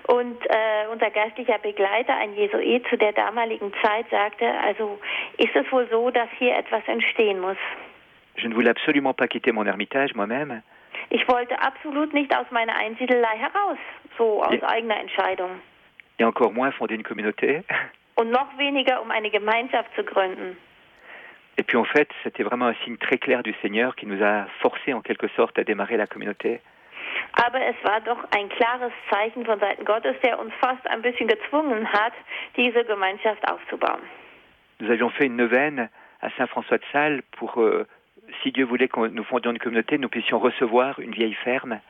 Und 0.09 0.37
äh, 0.49 0.87
unser 0.93 1.11
geistlicher 1.11 1.59
Begleiter, 1.59 2.15
ein 2.17 2.35
Jesuit 2.35 2.87
zu 2.89 2.97
der 2.97 3.13
damaligen 3.13 3.73
Zeit, 3.83 4.07
sagte, 4.11 4.47
also 4.65 4.99
ist 5.39 5.55
es 5.55 5.71
wohl 5.71 5.87
so, 5.91 6.11
dass 6.11 6.29
hier 6.39 6.57
etwas 6.57 6.83
entstehen 6.89 7.41
muss. 7.41 7.57
Je 8.37 8.49
ne 8.49 8.55
voulais 8.55 8.71
absolument 8.71 9.15
pas 9.17 9.29
quitter 9.29 9.53
mon 9.53 9.67
ermitage 9.67 10.15
moi-même. 10.15 10.63
Ich 11.11 11.27
wollte 11.29 11.61
absolut 11.61 12.13
nicht 12.15 12.35
aus 12.37 12.47
meiner 12.51 12.75
Einsiedelei 12.77 13.37
heraus, 13.39 13.79
so 14.19 14.43
aus 14.43 14.55
Ja. 14.61 14.69
eigener 14.69 14.99
Entscheidung. 14.99 15.51
et 16.19 16.25
encore 16.25 16.53
moins 16.53 16.73
fonder 16.75 16.95
une 16.95 17.03
communauté. 17.03 17.63
Und 18.17 18.31
noch 18.31 18.57
weniger, 18.59 19.01
um 19.03 19.11
eine 19.11 19.31
Gemeinschaft 19.31 19.95
zu 19.95 20.05
gründen. 20.05 20.57
Et 21.59 21.63
puis 21.63 21.77
en 21.77 21.85
fait, 21.85 22.09
c'était 22.23 22.43
vraiment 22.43 22.67
un 22.67 22.75
signe 22.85 22.97
très 22.97 23.19
clair 23.19 23.43
du 23.43 23.55
Seigneur 23.63 23.95
qui 23.95 24.07
nous 24.07 24.23
a 24.23 24.47
forcé 24.61 24.93
en 24.95 25.01
quelque 25.01 25.29
sorte 25.29 25.59
à 25.59 25.65
démarrer 25.65 25.97
la 25.97 26.07
communauté. 26.07 26.61
Aber 27.35 27.61
es 27.61 27.77
war 27.85 28.01
doch 28.01 28.25
ein 28.37 28.49
klares 28.49 28.93
Zeichen 29.11 29.45
von 29.45 29.59
Seiten 29.59 29.85
Gottes, 29.85 30.17
der 30.23 30.39
uns 30.39 30.53
fast 30.61 30.87
ein 30.89 31.03
bisschen 31.03 31.29
gezwungen 31.29 31.91
hat, 31.93 32.13
diese 32.57 32.85
Gemeinschaft 32.85 33.43
aufzubauen. 33.51 34.01
Nous 34.81 34.91
avions 34.91 35.11
fait 35.11 35.27
une 35.27 35.37
neuvaine 35.37 35.89
à 36.21 36.31
Saint-François 36.37 36.79
de 36.79 36.85
Sales 36.93 37.23
pour, 37.33 37.61
euh, 37.61 37.87
si 38.43 38.53
Dieu 38.53 38.65
voulait 38.65 38.89
que 38.89 39.09
nous 39.09 39.25
fondions 39.25 39.51
une 39.51 39.59
communauté, 39.59 39.99
nous 39.99 40.09
puissions 40.09 40.39
recevoir 40.39 40.99
une 40.99 41.13
vieille 41.13 41.35
ferme. 41.35 41.81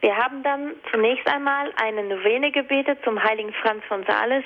Wir 0.00 0.16
haben 0.16 0.42
dann 0.44 0.74
zunächst 0.92 1.26
einmal 1.26 1.72
eine 1.82 2.04
Novene 2.04 2.52
gebetet 2.52 2.98
zum 3.02 3.22
heiligen 3.22 3.52
Franz 3.54 3.82
von 3.88 4.04
Sales 4.04 4.44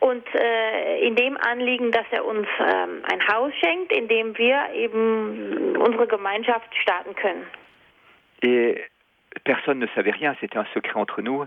und 0.00 0.24
äh, 0.34 1.06
in 1.06 1.14
dem 1.16 1.36
Anliegen, 1.36 1.90
dass 1.90 2.06
er 2.10 2.24
uns 2.24 2.46
ähm, 2.58 3.02
ein 3.12 3.28
Haus 3.28 3.52
schenkt, 3.62 3.92
in 3.92 4.08
dem 4.08 4.36
wir 4.38 4.70
eben 4.72 5.76
unsere 5.76 6.06
Gemeinschaft 6.06 6.74
starten 6.76 7.14
können. 7.14 7.46
Et 8.42 8.90
personne 9.44 9.80
ne 9.80 9.88
savait 9.94 10.14
rien, 10.14 10.34
c'était 10.40 10.58
un 10.58 10.66
secret 10.72 10.96
entre 10.96 11.22
nous. 11.22 11.46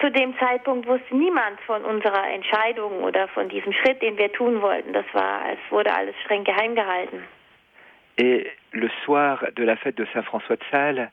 Zu 0.00 0.10
dem 0.10 0.36
Zeitpunkt 0.38 0.86
wusste 0.86 1.14
niemand 1.14 1.60
von 1.60 1.84
unserer 1.84 2.28
Entscheidung 2.28 3.02
oder 3.04 3.28
von 3.28 3.48
diesem 3.48 3.72
Schritt, 3.72 4.00
den 4.00 4.16
wir 4.16 4.32
tun 4.32 4.62
wollten. 4.62 4.92
Das 4.92 5.04
war, 5.12 5.42
es 5.52 5.58
wurde 5.70 5.92
alles 5.92 6.14
streng 6.24 6.44
geheim 6.44 6.74
gehalten. 6.74 7.22
Et 8.16 8.46
le 8.72 8.90
soir 9.04 9.44
de 9.56 9.64
la 9.64 9.76
fête 9.76 9.96
de 9.96 10.06
Saint-François 10.12 10.56
de 10.56 10.64
Sales, 10.70 11.08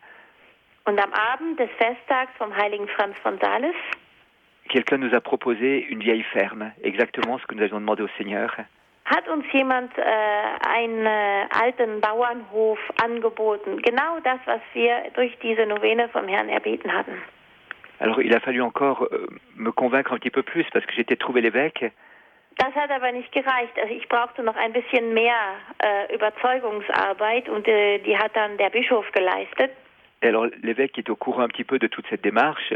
Und 0.85 0.99
am 0.99 1.13
Abend 1.13 1.59
des 1.59 1.69
Festtags 1.77 2.31
vom 2.37 2.55
heiligen 2.55 2.87
Franz 2.87 3.17
von 3.19 3.37
Sales 3.39 3.75
quelqu'un 4.69 4.99
nous 4.99 5.13
a 5.13 5.19
proposé 5.19 5.85
une 5.89 5.99
vieille 5.99 6.23
ferme, 6.31 6.71
exactement 6.83 7.39
ce 7.39 7.45
que 7.47 7.55
nous 7.55 7.63
avions 7.63 7.79
demandé 7.79 8.03
au 8.03 8.09
Seigneur. 8.17 8.55
hat 9.09 9.27
uns 9.27 9.43
jemand 9.51 9.91
äh, 9.97 10.03
einen 10.67 11.03
äh, 11.05 11.45
alten 11.49 11.99
Bauernhof 11.99 12.77
angeboten. 13.03 13.81
Genau 13.81 14.19
das, 14.23 14.39
was 14.45 14.61
wir 14.73 15.09
durch 15.15 15.35
diese 15.39 15.65
Novene 15.65 16.09
vom 16.09 16.27
Herrn 16.27 16.47
erbeten 16.47 16.93
hatten. 16.93 17.19
Alors 17.99 18.19
il 18.19 18.33
a 18.35 18.39
fallu 18.39 18.61
encore 18.61 19.07
euh, 19.11 19.27
me 19.55 19.71
convaincre 19.71 20.13
un 20.13 20.19
petit 20.19 20.29
peu 20.29 20.43
plus 20.43 20.65
parce 20.71 20.85
que 20.85 20.93
j'étais 20.93 21.15
trouvé 21.15 21.41
l'évêque. 21.41 21.91
Das 22.57 22.73
hat 22.75 22.91
aber 22.91 23.11
nicht 23.11 23.31
gereicht. 23.31 23.77
Also 23.81 23.93
ich 23.93 24.07
brauchte 24.09 24.43
noch 24.43 24.55
ein 24.55 24.73
bisschen 24.73 25.13
mehr 25.15 25.55
äh, 25.79 26.13
Überzeugungsarbeit 26.13 27.49
und 27.49 27.67
äh, 27.67 27.97
die 27.99 28.15
hat 28.15 28.35
dann 28.35 28.57
der 28.57 28.69
Bischof 28.69 29.11
geleistet. 29.11 29.71
Et 30.21 30.27
alors 30.27 30.47
l'évêque 30.63 30.97
est 30.97 31.09
au 31.09 31.15
courant 31.15 31.43
un 31.43 31.47
petit 31.47 31.63
peu 31.63 31.79
de 31.79 31.87
toute 31.87 32.05
cette 32.09 32.21
démarche. 32.21 32.73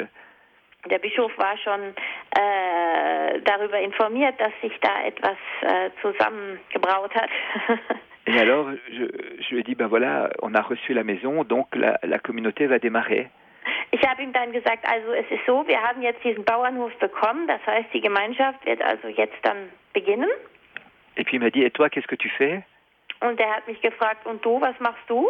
Der 0.90 1.00
Bischof 1.00 1.32
war 1.38 1.58
schon 1.64 1.80
äh, 2.36 3.40
darüber 3.46 3.80
informiert, 3.80 4.40
dass 4.40 4.52
sich 4.62 4.78
da 4.82 5.06
etwas 5.06 5.38
äh, 5.62 5.90
zusammengebraut 6.02 7.14
hat. 7.16 7.30
Et 8.26 8.38
alors, 8.40 8.68
je, 8.90 9.06
je 9.40 9.50
lui 9.52 9.60
ai 9.60 9.64
dit, 9.64 9.76
ben 9.76 9.88
voilà, 9.88 10.30
on 10.42 10.54
a 10.54 10.62
reçu 10.62 10.94
la 10.94 11.04
maison, 11.04 11.44
donc 11.44 11.68
la, 11.76 12.00
la 12.04 12.20
communauté 12.20 12.68
va 12.68 12.80
démarrer. 12.80 13.30
Ich 13.92 14.02
habe 14.08 14.24
ihm 14.24 14.34
dann 14.34 14.52
gesagt, 14.52 14.86
also 14.86 15.12
es 15.14 15.30
ist 15.30 15.46
so, 15.46 15.68
wir 15.68 15.82
haben 15.82 16.02
jetzt 16.02 16.24
diesen 16.24 16.44
Bauernhof 16.44 16.94
bekommen, 17.00 17.48
das 17.48 17.66
heißt, 17.66 17.94
die 17.94 18.02
Gemeinschaft 18.02 18.66
wird 18.66 18.82
also 18.82 19.08
jetzt 19.08 19.38
dann 19.44 19.70
beginnen. 19.94 20.30
Et 21.16 21.26
puis 21.26 21.36
il 21.36 21.40
m'a 21.42 21.50
dit, 21.50 21.64
et 21.64 21.72
toi, 21.72 21.90
qu'est-ce 21.90 22.08
que 22.08 22.16
tu 22.16 22.30
fais 22.30 22.64
Und 23.22 23.40
er 23.40 23.56
hat 23.56 23.68
mich 23.68 23.80
gefragt, 23.82 24.26
und 24.26 24.44
du, 24.44 24.60
was 24.60 24.78
machst 24.80 25.08
du? 25.08 25.30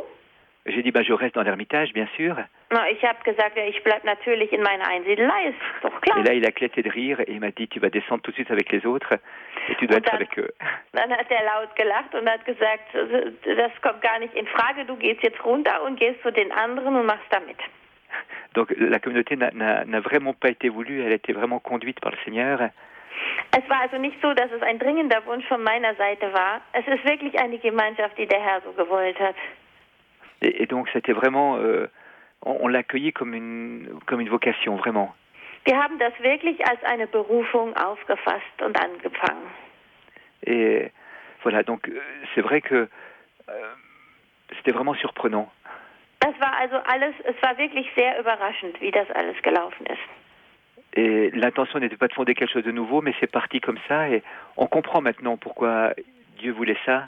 J'ai 0.65 0.81
dit, 0.81 0.91
ben 0.91 1.03
je 1.03 1.11
reste 1.11 1.35
dans 1.35 1.43
l'ermitage, 1.43 1.91
bien 1.91 2.07
sûr. 2.15 2.35
Na, 2.71 2.89
ich 2.89 3.03
habe 3.03 3.21
gesagt, 3.25 3.57
ja, 3.57 3.65
ich 3.65 3.83
bleibe 3.83 4.05
natürlich 4.05 4.53
in 4.53 4.61
meiner 4.61 4.87
Einsiedelei, 4.87 5.49
ist 5.49 5.57
doch 5.83 5.99
klar. 5.99 6.17
Et 6.19 6.23
là, 6.23 6.33
il 6.33 6.45
a 6.45 6.49
éclaté 6.49 6.81
de 6.81 6.89
rire 6.89 7.19
et 7.19 7.25
il 7.31 7.41
m'a 7.41 7.51
dit, 7.51 7.67
tu 7.67 7.79
vas 7.81 7.89
descendre 7.89 8.21
tout 8.21 8.31
de 8.31 8.35
suite 8.35 8.49
avec 8.49 8.71
les 8.71 8.85
autres 8.85 9.13
et 9.69 9.75
tu 9.75 9.87
dois 9.87 9.97
Und 9.97 10.05
être 10.05 10.11
dann- 10.11 10.21
avec 10.21 10.39
eux. 10.39 10.49
Dann 10.93 11.11
hat 11.11 11.29
er 11.29 11.43
laut 11.43 11.75
gelacht 11.75 12.15
und 12.15 12.29
hat 12.29 12.45
gesagt, 12.45 12.93
das 12.93 13.71
kommt 13.81 14.01
gar 14.01 14.19
nicht 14.19 14.33
in 14.35 14.47
Frage, 14.47 14.85
du 14.85 14.95
gehst 14.95 15.21
jetzt 15.21 15.43
runter 15.43 15.83
und 15.83 15.99
gehst 15.99 16.21
zu 16.21 16.31
den 16.31 16.51
anderen 16.53 16.95
und 16.95 17.05
machst 17.07 17.27
damit. 17.29 17.57
Donc 18.53 18.73
la 18.77 18.99
communauté 18.99 19.35
n'a- 19.35 19.51
n'a 19.53 19.83
n'a 19.85 19.99
vraiment 19.99 20.33
pas 20.33 20.49
été 20.49 20.69
voulue, 20.69 21.01
elle 21.03 21.11
a 21.11 21.15
été 21.15 21.33
vraiment 21.33 21.59
conduite 21.59 21.99
par 21.99 22.11
le 22.13 22.17
Seigneur. 22.23 22.69
Es 23.51 23.67
war 23.69 23.81
also 23.81 23.97
nicht 23.97 24.15
so, 24.21 24.33
dass 24.33 24.49
es 24.51 24.61
ein 24.61 24.79
dringender 24.79 25.25
Wunsch 25.25 25.45
von 25.47 25.61
meiner 25.61 25.93
Seite 25.95 26.31
war. 26.33 26.61
Es 26.73 26.87
ist 26.87 27.03
wirklich 27.05 27.37
eine 27.39 27.57
Gemeinschaft, 27.57 28.17
die 28.17 28.27
der 28.27 28.39
Herr 28.41 28.61
so 28.61 28.71
gewollt 28.73 29.19
hat. 29.19 29.35
Et, 30.43 30.63
et 30.63 30.65
donc 30.65 30.89
c'était 30.93 31.13
vraiment, 31.13 31.57
euh, 31.57 31.87
on, 32.45 32.57
on 32.61 32.67
l'a 32.67 32.79
accueilli 32.79 33.13
comme 33.13 33.33
une, 33.33 33.99
comme 34.05 34.19
une 34.19 34.29
vocation, 34.29 34.75
vraiment. 34.75 35.15
Wir 35.65 35.81
haben 35.81 35.97
das 35.97 36.13
wirklich 36.19 36.59
als 36.67 36.83
eine 36.83 37.07
Berufung 37.07 37.73
aufgefasst 37.77 38.61
und 38.61 38.77
angefangen. 38.77 39.47
Et 40.45 40.91
voilà, 41.41 41.63
donc 41.63 41.87
euh, 41.87 42.01
c'est 42.35 42.41
vrai 42.41 42.59
que 42.59 42.89
euh, 43.49 43.53
c'était 44.57 44.73
vraiment 44.73 44.93
surprenant. 44.95 45.49
Das 46.19 46.37
war 46.39 46.53
also 46.59 46.75
alles, 46.85 47.13
es 47.23 47.35
war 47.41 47.57
wirklich 47.57 47.87
sehr 47.95 48.19
überraschend, 48.19 48.79
wie 48.81 48.91
das 48.91 49.09
alles 49.11 49.41
gelaufen 49.41 49.85
ist. 49.85 50.09
Et 50.95 51.31
l'intention 51.31 51.79
n'était 51.79 51.97
pas 51.97 52.07
de 52.07 52.13
fonder 52.13 52.35
quelque 52.35 52.51
chose 52.51 52.63
de 52.63 52.71
nouveau, 52.71 53.01
mais 53.01 53.15
c'est 53.19 53.31
parti 53.31 53.59
comme 53.61 53.79
ça 53.87 54.09
et 54.09 54.21
on 54.57 54.67
comprend 54.67 55.01
maintenant 55.01 55.37
pourquoi 55.37 55.93
Dieu 56.37 56.51
voulait 56.51 56.77
ça. 56.85 57.07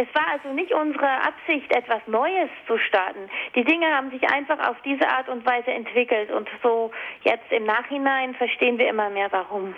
Es 0.00 0.08
war 0.14 0.28
also 0.32 0.54
nicht 0.54 0.72
unsere 0.72 1.06
Absicht, 1.06 1.70
etwas 1.76 2.00
Neues 2.06 2.48
zu 2.66 2.78
starten. 2.78 3.28
Die 3.54 3.64
Dinge 3.64 3.86
haben 3.94 4.10
sich 4.10 4.22
einfach 4.30 4.58
auf 4.66 4.80
diese 4.82 5.06
Art 5.06 5.28
und 5.28 5.44
Weise 5.44 5.72
entwickelt 5.72 6.30
und 6.30 6.48
so 6.62 6.90
jetzt 7.22 7.52
im 7.52 7.64
Nachhinein 7.64 8.34
verstehen 8.34 8.78
wir 8.78 8.88
immer 8.88 9.10
mehr 9.10 9.30
warum. 9.30 9.74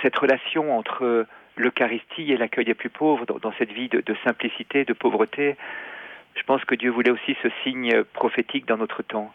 Cette 0.00 0.22
relation 0.22 0.70
entre 0.70 1.26
l'Eucharistie 1.56 2.32
et 2.32 2.36
l'accueil 2.36 2.66
des 2.66 2.74
plus 2.74 2.88
pauvres 2.88 3.26
dans 3.26 3.52
cette 3.58 3.72
vie 3.72 3.88
de, 3.88 4.00
de 4.00 4.16
simplicité, 4.24 4.84
de 4.84 4.92
pauvreté, 4.92 5.56
je 6.36 6.42
pense 6.44 6.64
que 6.64 6.76
Dieu 6.76 6.92
voulait 6.92 7.10
aussi 7.10 7.36
ce 7.42 7.48
signe 7.64 8.04
prophétique 8.04 8.66
dans 8.66 8.76
notre 8.76 9.02
temps. 9.02 9.32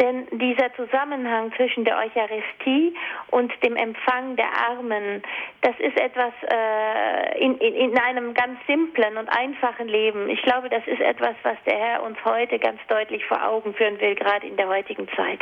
Denn 0.00 0.26
dieser 0.30 0.72
Zusammenhang 0.74 1.52
zwischen 1.56 1.84
der 1.84 1.98
Eucharistie 1.98 2.94
und 3.30 3.52
dem 3.64 3.74
Empfang 3.74 4.36
der 4.36 4.50
Armen, 4.68 5.22
das 5.62 5.74
ist 5.80 5.98
etwas 5.98 6.32
äh, 6.48 7.38
in, 7.44 7.58
in, 7.58 7.74
in 7.74 7.98
einem 7.98 8.32
ganz 8.32 8.58
simplen 8.66 9.16
und 9.16 9.28
einfachen 9.28 9.88
Leben. 9.88 10.28
Ich 10.30 10.40
glaube, 10.42 10.68
das 10.68 10.86
ist 10.86 11.00
etwas, 11.00 11.34
was 11.42 11.56
der 11.66 11.78
Herr 11.78 12.02
uns 12.04 12.16
heute 12.24 12.58
ganz 12.58 12.80
deutlich 12.88 13.24
vor 13.26 13.44
Augen 13.44 13.74
führen 13.74 14.00
will, 14.00 14.14
gerade 14.14 14.46
in 14.46 14.56
der 14.56 14.68
heutigen 14.68 15.08
Zeit. 15.16 15.40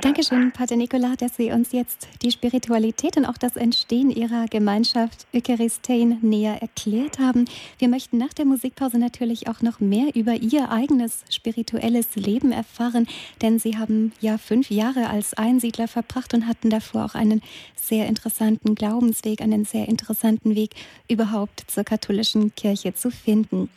Dankeschön, 0.00 0.52
Pater 0.52 0.76
Nicola, 0.76 1.14
dass 1.16 1.36
Sie 1.36 1.50
uns 1.50 1.72
jetzt 1.72 2.06
die 2.22 2.30
Spiritualität 2.30 3.16
und 3.16 3.24
auch 3.24 3.36
das 3.36 3.56
Entstehen 3.56 4.10
Ihrer 4.10 4.46
Gemeinschaft 4.46 5.26
Eucharistein 5.34 6.18
näher 6.22 6.62
erklärt 6.62 7.18
haben. 7.18 7.46
Wir 7.78 7.88
möchten 7.88 8.16
nach 8.16 8.32
der 8.32 8.44
Musikpause 8.44 8.98
natürlich 8.98 9.48
auch 9.48 9.60
noch 9.60 9.80
mehr 9.80 10.14
über 10.14 10.34
Ihr 10.34 10.70
eigenes 10.70 11.24
spirituelles 11.30 12.14
Leben 12.14 12.52
erfahren, 12.52 13.08
denn 13.42 13.58
Sie 13.58 13.76
haben 13.76 14.12
ja 14.20 14.38
fünf 14.38 14.70
Jahre 14.70 15.08
als 15.08 15.34
Einsiedler 15.34 15.88
verbracht 15.88 16.32
und 16.32 16.46
hatten 16.46 16.70
davor 16.70 17.04
auch 17.04 17.14
einen 17.14 17.42
sehr 17.74 18.06
interessanten 18.06 18.74
Glaubensweg, 18.74 19.40
einen 19.40 19.64
sehr 19.64 19.88
interessanten 19.88 20.54
Weg 20.54 20.76
überhaupt 21.08 21.64
zur 21.66 21.84
katholischen 21.84 22.54
Kirche 22.54 22.94
zu 22.94 23.10
finden. 23.10 23.68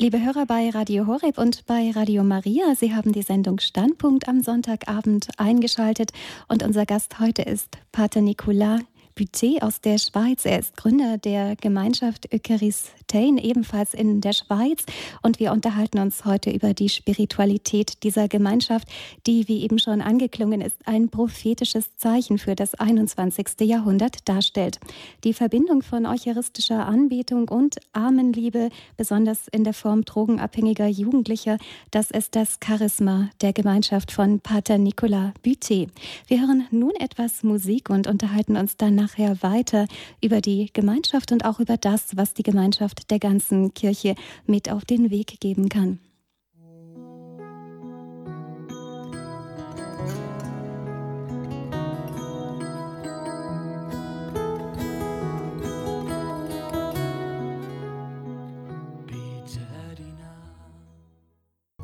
Liebe 0.00 0.24
Hörer 0.24 0.46
bei 0.46 0.70
Radio 0.70 1.06
Horeb 1.06 1.36
und 1.36 1.66
bei 1.66 1.90
Radio 1.90 2.24
Maria, 2.24 2.74
Sie 2.74 2.94
haben 2.94 3.12
die 3.12 3.20
Sendung 3.20 3.58
Standpunkt 3.58 4.28
am 4.28 4.40
Sonntagabend 4.40 5.28
eingeschaltet. 5.36 6.12
Und 6.48 6.62
unser 6.62 6.86
Gast 6.86 7.20
heute 7.20 7.42
ist 7.42 7.76
Pater 7.92 8.22
Nicolas 8.22 8.80
Butet 9.14 9.62
aus 9.62 9.80
der 9.80 9.98
Schweiz. 9.98 10.44
Er 10.44 10.58
ist 10.58 10.76
Gründer 10.76 11.18
der 11.18 11.56
Gemeinschaft 11.56 12.28
Eucharistein, 12.32 13.38
ebenfalls 13.38 13.94
in 13.94 14.20
der 14.20 14.32
Schweiz. 14.32 14.84
Und 15.22 15.40
wir 15.40 15.52
unterhalten 15.52 15.98
uns 15.98 16.24
heute 16.24 16.50
über 16.50 16.74
die 16.74 16.88
Spiritualität 16.88 18.02
dieser 18.02 18.28
Gemeinschaft, 18.28 18.88
die, 19.26 19.48
wie 19.48 19.62
eben 19.62 19.78
schon 19.78 20.00
angeklungen 20.00 20.60
ist, 20.60 20.76
ein 20.84 21.08
prophetisches 21.08 21.96
Zeichen 21.96 22.38
für 22.38 22.54
das 22.54 22.74
21. 22.74 23.46
Jahrhundert 23.60 24.28
darstellt. 24.28 24.78
Die 25.24 25.34
Verbindung 25.34 25.82
von 25.82 26.06
eucharistischer 26.06 26.86
Anbetung 26.86 27.48
und 27.48 27.76
Armenliebe, 27.92 28.68
besonders 28.96 29.48
in 29.48 29.64
der 29.64 29.74
Form 29.74 30.04
drogenabhängiger 30.04 30.86
Jugendlicher, 30.86 31.58
das 31.90 32.10
ist 32.10 32.36
das 32.36 32.58
Charisma 32.64 33.30
der 33.40 33.52
Gemeinschaft 33.52 34.12
von 34.12 34.40
Pater 34.40 34.78
Nicolas 34.78 35.32
Butet. 35.42 35.90
Wir 36.26 36.40
hören 36.40 36.66
nun 36.70 36.92
etwas 36.98 37.42
Musik 37.42 37.90
und 37.90 38.06
unterhalten 38.06 38.56
uns 38.56 38.76
dann 38.76 38.99
nachher 39.00 39.42
weiter 39.42 39.86
über 40.22 40.40
die 40.40 40.70
Gemeinschaft 40.72 41.32
und 41.32 41.44
auch 41.44 41.60
über 41.60 41.76
das, 41.76 42.16
was 42.16 42.34
die 42.34 42.42
Gemeinschaft 42.42 43.10
der 43.10 43.18
ganzen 43.18 43.72
Kirche 43.74 44.14
mit 44.46 44.70
auf 44.70 44.84
den 44.84 45.10
Weg 45.10 45.40
geben 45.40 45.68
kann. 45.68 45.98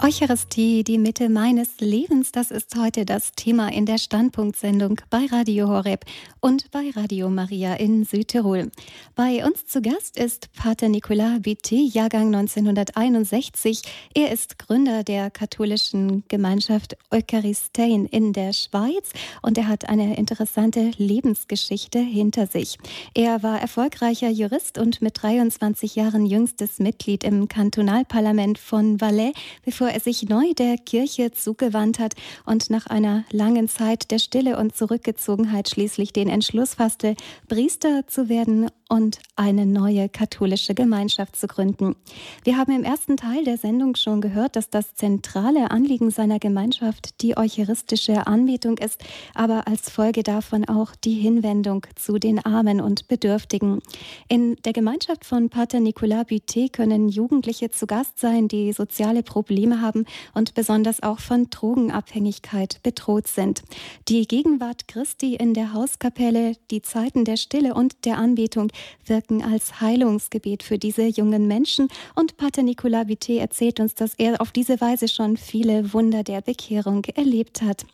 Eucharistie, 0.02 0.84
die 0.84 0.98
Mitte 0.98 1.30
meines 1.30 1.80
Lebens, 1.80 2.30
das 2.30 2.50
ist 2.50 2.76
heute 2.76 3.06
das 3.06 3.32
Thema 3.32 3.72
in 3.72 3.86
der 3.86 3.96
Standpunktsendung 3.96 5.00
bei 5.08 5.24
Radio 5.32 5.68
Horeb 5.68 6.04
und 6.40 6.70
bei 6.70 6.90
Radio 6.94 7.28
Maria 7.30 7.74
in 7.74 8.04
Südtirol. 8.04 8.70
Bei 9.16 9.44
uns 9.44 9.66
zu 9.66 9.80
Gast 9.80 10.16
ist 10.16 10.52
Pater 10.52 10.88
Nicolas 10.90 11.40
Butet, 11.40 11.92
Jahrgang 11.92 12.26
1961. 12.32 13.82
Er 14.14 14.30
ist 14.30 14.58
Gründer 14.58 15.02
der 15.02 15.30
katholischen 15.30 16.22
Gemeinschaft 16.28 16.96
Eucharistein 17.10 18.04
in 18.04 18.32
der 18.32 18.52
Schweiz 18.52 19.10
und 19.42 19.58
er 19.58 19.66
hat 19.66 19.88
eine 19.88 20.16
interessante 20.18 20.92
Lebensgeschichte 20.98 21.98
hinter 21.98 22.46
sich. 22.46 22.78
Er 23.14 23.42
war 23.42 23.60
erfolgreicher 23.60 24.28
Jurist 24.28 24.78
und 24.78 25.00
mit 25.00 25.20
23 25.20 25.96
Jahren 25.96 26.26
jüngstes 26.26 26.78
Mitglied 26.78 27.24
im 27.24 27.48
Kantonalparlament 27.48 28.58
von 28.58 29.00
Valais, 29.00 29.32
bevor 29.64 29.95
er 29.96 30.00
sich 30.00 30.28
neu 30.28 30.52
der 30.52 30.76
Kirche 30.76 31.30
zugewandt 31.30 31.98
hat 31.98 32.12
und 32.44 32.68
nach 32.68 32.86
einer 32.86 33.24
langen 33.30 33.66
Zeit 33.66 34.10
der 34.10 34.18
Stille 34.18 34.58
und 34.58 34.76
Zurückgezogenheit 34.76 35.70
schließlich 35.70 36.12
den 36.12 36.28
Entschluss 36.28 36.74
fasste, 36.74 37.16
Priester 37.48 38.06
zu 38.06 38.28
werden 38.28 38.68
und 38.88 39.18
eine 39.34 39.66
neue 39.66 40.08
katholische 40.08 40.74
Gemeinschaft 40.74 41.36
zu 41.36 41.46
gründen. 41.46 41.96
Wir 42.44 42.56
haben 42.56 42.72
im 42.72 42.84
ersten 42.84 43.16
Teil 43.16 43.44
der 43.44 43.58
Sendung 43.58 43.96
schon 43.96 44.20
gehört, 44.20 44.54
dass 44.54 44.70
das 44.70 44.94
zentrale 44.94 45.70
Anliegen 45.70 46.10
seiner 46.10 46.38
Gemeinschaft 46.38 47.20
die 47.20 47.36
eucharistische 47.36 48.26
Anbetung 48.26 48.78
ist, 48.78 49.02
aber 49.34 49.66
als 49.66 49.90
Folge 49.90 50.22
davon 50.22 50.64
auch 50.66 50.94
die 50.94 51.14
Hinwendung 51.14 51.84
zu 51.96 52.18
den 52.18 52.44
Armen 52.44 52.80
und 52.80 53.08
Bedürftigen. 53.08 53.80
In 54.28 54.56
der 54.64 54.72
Gemeinschaft 54.72 55.24
von 55.24 55.50
Pater 55.50 55.80
Nicolas 55.80 56.26
Butet 56.26 56.72
können 56.72 57.08
Jugendliche 57.08 57.70
zu 57.70 57.86
Gast 57.86 58.18
sein, 58.20 58.46
die 58.48 58.72
soziale 58.72 59.22
Probleme 59.22 59.80
haben 59.80 60.06
und 60.34 60.54
besonders 60.54 61.02
auch 61.02 61.18
von 61.18 61.50
Drogenabhängigkeit 61.50 62.80
bedroht 62.82 63.26
sind. 63.26 63.62
Die 64.08 64.26
Gegenwart 64.28 64.86
Christi 64.86 65.34
in 65.34 65.54
der 65.54 65.72
Hauskapelle, 65.72 66.52
die 66.70 66.82
Zeiten 66.82 67.24
der 67.24 67.36
Stille 67.36 67.74
und 67.74 68.04
der 68.04 68.18
Anbetung, 68.18 68.70
wirken 69.04 69.42
als 69.42 69.80
Heilungsgebet 69.80 70.62
für 70.62 70.78
diese 70.78 71.06
jungen 71.06 71.46
Menschen. 71.46 71.88
Und 72.14 72.36
Pater 72.36 72.62
Nicolas 72.62 73.06
Vité 73.06 73.38
erzählt 73.38 73.80
uns, 73.80 73.94
dass 73.94 74.14
er 74.14 74.40
auf 74.40 74.52
diese 74.52 74.80
Weise 74.80 75.08
schon 75.08 75.36
viele 75.36 75.92
Wunder 75.92 76.22
der 76.22 76.40
Bekehrung 76.40 77.04
erlebt 77.14 77.62
hat. 77.62 77.86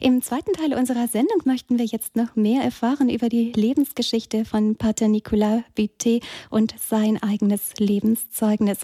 Im 0.00 0.22
zweiten 0.22 0.52
Teil 0.52 0.74
unserer 0.74 1.06
Sendung 1.06 1.42
möchten 1.44 1.78
wir 1.78 1.84
jetzt 1.84 2.16
noch 2.16 2.34
mehr 2.36 2.62
erfahren 2.62 3.08
über 3.08 3.28
die 3.28 3.52
Lebensgeschichte 3.52 4.44
von 4.44 4.76
Pater 4.76 5.08
Nicolas 5.08 5.62
Vité 5.76 6.22
und 6.48 6.74
sein 6.80 7.22
eigenes 7.22 7.74
Lebenszeugnis. 7.78 8.78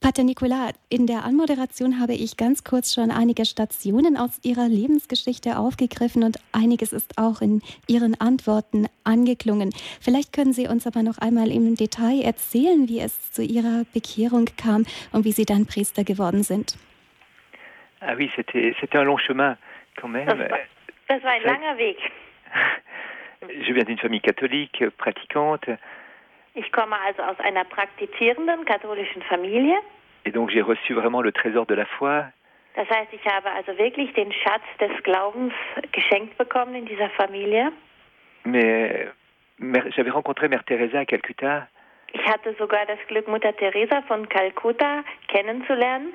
Pater 0.00 0.24
Nicolas, 0.24 0.74
in 0.90 1.06
der 1.06 1.24
Anmoderation 1.24 1.98
habe 1.98 2.12
ich 2.12 2.36
ganz 2.36 2.64
kurz 2.64 2.94
schon 2.94 3.10
einige 3.10 3.44
Stationen 3.46 4.16
aus 4.16 4.38
Ihrer 4.44 4.68
Lebensgeschichte 4.68 5.56
aufgegriffen 5.56 6.22
und 6.22 6.36
einiges 6.52 6.92
ist 6.92 7.18
auch 7.18 7.40
in 7.40 7.62
Ihren 7.88 8.14
Antworten 8.20 8.86
angeklungen. 9.04 9.70
Vielleicht 10.00 10.32
können 10.34 10.52
Sie 10.52 10.68
uns 10.68 10.86
aber 10.86 11.02
noch 11.02 11.18
einmal 11.18 11.50
im 11.50 11.74
Detail 11.74 12.20
erzählen, 12.22 12.88
wie 12.88 13.00
es 13.00 13.32
zu 13.32 13.42
Ihrer 13.42 13.84
Bekehrung 13.94 14.44
kam 14.62 14.84
und 15.12 15.24
wie 15.24 15.32
Sie 15.32 15.46
dann 15.46 15.66
Priester 15.66 16.04
geworden 16.04 16.42
sind. 16.42 16.76
Ah 18.00 18.14
oui, 18.16 18.30
c'était 18.36 18.98
un 18.98 19.06
long 19.06 19.18
chemin 19.18 19.56
quand 19.96 20.12
même. 20.12 20.26
Das 20.26 20.38
war, 20.38 20.58
das 21.08 21.22
war 21.24 21.32
ein 21.32 21.42
langer 21.42 21.78
Weg. 21.78 21.96
Je 23.64 23.72
viens 23.72 23.84
d'une 23.84 23.98
famille 23.98 24.20
catholique, 24.20 24.84
pratiquante. 24.98 25.78
Ich 26.56 26.72
komme 26.72 26.96
also 27.06 27.22
aus 27.22 27.38
einer 27.40 27.64
praktizierenden 27.64 28.64
katholischen 28.64 29.20
Familie. 29.22 29.76
Et 30.24 30.32
donc 30.32 30.50
j'ai 30.50 30.62
reçu 30.62 30.94
vraiment 30.94 31.20
le 31.20 31.30
trésor 31.30 31.66
de 31.66 31.74
la 31.74 31.84
foi. 31.84 32.24
Das 32.76 32.88
heißt, 32.88 33.12
ich 33.12 33.24
habe 33.26 33.50
also 33.50 33.76
wirklich 33.78 34.12
den 34.14 34.32
Schatz 34.32 34.64
des 34.80 35.02
Glaubens 35.02 35.52
geschenkt 35.92 36.36
bekommen 36.38 36.74
in 36.74 36.86
dieser 36.86 37.10
Familie. 37.10 37.72
Mais, 38.44 39.06
j'avais 39.94 40.10
rencontré 40.10 40.48
Mère 40.48 40.64
Teresa 40.64 41.00
à 41.00 41.04
Calcutta. 41.04 41.68
Ich 42.12 42.24
hatte 42.26 42.54
sogar 42.58 42.86
das 42.86 42.98
Glück, 43.08 43.28
Mutter 43.28 43.54
Teresa 43.54 44.02
von 44.08 44.26
Calcutta 44.28 45.04
kennenzulernen. 45.28 46.12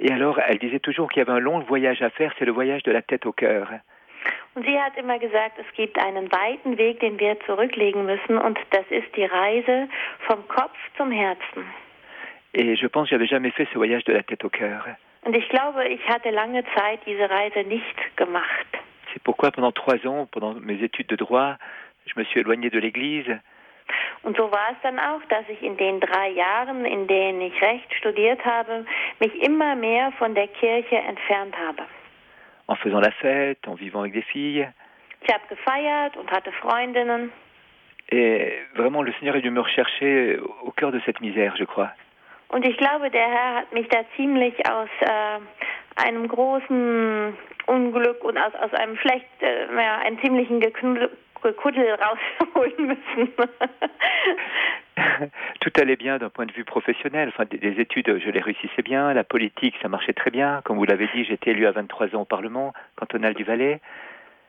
Et 0.00 0.10
alors, 0.10 0.40
elle 0.40 0.58
disait 0.58 0.80
toujours 0.80 1.08
qu'il 1.08 1.20
y 1.20 1.22
avait 1.22 1.38
un 1.38 1.40
long 1.40 1.60
voyage 1.60 2.02
à 2.02 2.10
faire, 2.10 2.34
c'est 2.38 2.44
le 2.44 2.52
voyage 2.52 2.82
de 2.82 2.90
la 2.90 3.02
tête 3.02 3.26
au 3.26 3.32
cœur. 3.32 3.68
Und 4.54 4.64
sie 4.64 4.80
hat 4.80 4.96
immer 4.96 5.18
gesagt, 5.18 5.58
es 5.58 5.66
gibt 5.74 5.98
einen 5.98 6.30
weiten 6.30 6.78
Weg, 6.78 7.00
den 7.00 7.18
wir 7.18 7.38
zurücklegen 7.40 8.06
müssen, 8.06 8.38
und 8.38 8.58
das 8.70 8.84
ist 8.90 9.14
die 9.16 9.24
Reise 9.24 9.88
vom 10.26 10.46
Kopf 10.48 10.76
zum 10.96 11.10
Herzen. 11.10 11.64
Et 12.52 12.78
je 12.78 12.86
pense 12.86 13.08
j'avais 13.08 13.26
jamais 13.26 13.50
fait 13.50 13.66
ce 13.72 13.78
voyage 13.78 14.04
de 14.04 14.12
la 14.12 14.22
tête 14.22 14.44
au 14.44 14.48
cœur. 14.48 14.84
Und 15.22 15.34
ich 15.34 15.48
glaube, 15.48 15.88
ich 15.88 16.06
hatte 16.08 16.30
lange 16.30 16.62
Zeit 16.76 17.00
diese 17.04 17.28
Reise 17.28 17.64
nicht 17.64 18.16
gemacht. 18.16 18.66
C'est 19.12 19.22
pourquoi 19.24 19.50
pendant 19.50 19.72
trois 19.72 19.98
ans, 20.06 20.26
pendant 20.30 20.54
mes 20.54 20.80
études 20.80 21.08
de 21.08 21.16
droit, 21.16 21.56
je 22.06 22.12
me 22.16 22.24
suis 22.24 22.40
éloigné 22.40 22.70
de 22.70 22.78
l'Église. 22.78 23.40
Und 24.22 24.36
so 24.36 24.50
war 24.52 24.70
es 24.70 24.76
dann 24.82 24.98
auch, 24.98 25.22
dass 25.28 25.48
ich 25.48 25.62
in 25.62 25.76
den 25.76 26.00
drei 26.00 26.30
Jahren, 26.30 26.84
in 26.84 27.06
denen 27.06 27.40
ich 27.40 27.60
Recht 27.60 27.92
studiert 27.94 28.44
habe, 28.44 28.86
mich 29.18 29.34
immer 29.42 29.74
mehr 29.74 30.12
von 30.12 30.34
der 30.34 30.48
Kirche 30.48 30.96
entfernt 30.96 31.54
habe 31.58 31.84
en 32.68 32.76
faisant 32.76 33.00
la 33.00 33.10
fête, 33.10 33.66
en 33.66 33.74
vivant 33.74 34.00
avec 34.00 34.12
des 34.12 34.22
filles. 34.22 34.68
Ich 35.22 35.32
habe 35.32 35.42
gefeiert 35.48 36.16
und 36.16 36.30
hatte 36.30 36.52
Freundinnen. 36.52 37.30
Et 38.10 38.52
vraiment, 38.74 39.02
le 39.02 39.12
Seigneur 39.14 39.36
est 39.36 39.40
dû 39.40 39.50
me 39.50 39.60
rechercher 39.60 40.38
au 40.62 40.70
cœur 40.70 40.92
de 40.92 41.00
cette 41.06 41.20
misère, 41.20 41.56
je 41.56 41.64
crois. 41.64 41.90
Und 42.50 42.64
ich 42.64 42.76
glaube, 42.76 43.10
der 43.10 43.26
Herr 43.26 43.54
hat 43.56 43.72
mich 43.72 43.88
da 43.88 44.04
ziemlich 44.16 44.54
aus 44.70 44.88
äh, 45.00 45.40
einem 45.96 46.28
großen 46.28 47.36
Unglück 47.66 48.22
und 48.22 48.36
aus, 48.38 48.54
aus 48.54 48.72
einem 48.74 48.96
schlecht, 48.98 49.26
äh, 49.40 49.66
ja, 49.74 49.98
einem 50.04 50.20
ziemlichen 50.20 50.60
Kuddel 51.52 51.94
rausholen 51.94 52.86
müssen. 52.86 53.28
Tout 55.60 55.72
allait 55.80 55.96
bien 55.96 56.18
d'un 56.18 56.30
point 56.30 56.46
de 56.46 56.52
vue 56.52 56.64
professionnel. 56.64 57.28
Enfin, 57.28 57.44
des, 57.50 57.80
études, 57.80 58.18
je 58.18 58.30
les 58.30 58.40
réussissais 58.40 58.82
bien. 58.82 59.12
La 59.12 59.24
politique, 59.24 59.74
ça 59.82 59.88
marchait 59.88 60.12
très 60.12 60.30
bien. 60.30 60.60
Comme 60.64 60.78
vous 60.78 60.84
l'avez 60.84 61.08
dit, 61.14 61.24
j'étais 61.24 61.50
élu 61.50 61.66
à 61.66 61.72
23 61.72 62.14
ans 62.14 62.22
au 62.22 62.24
Parlement 62.24 62.72
cantonal 62.96 63.34
du 63.34 63.44
Valais. 63.44 63.80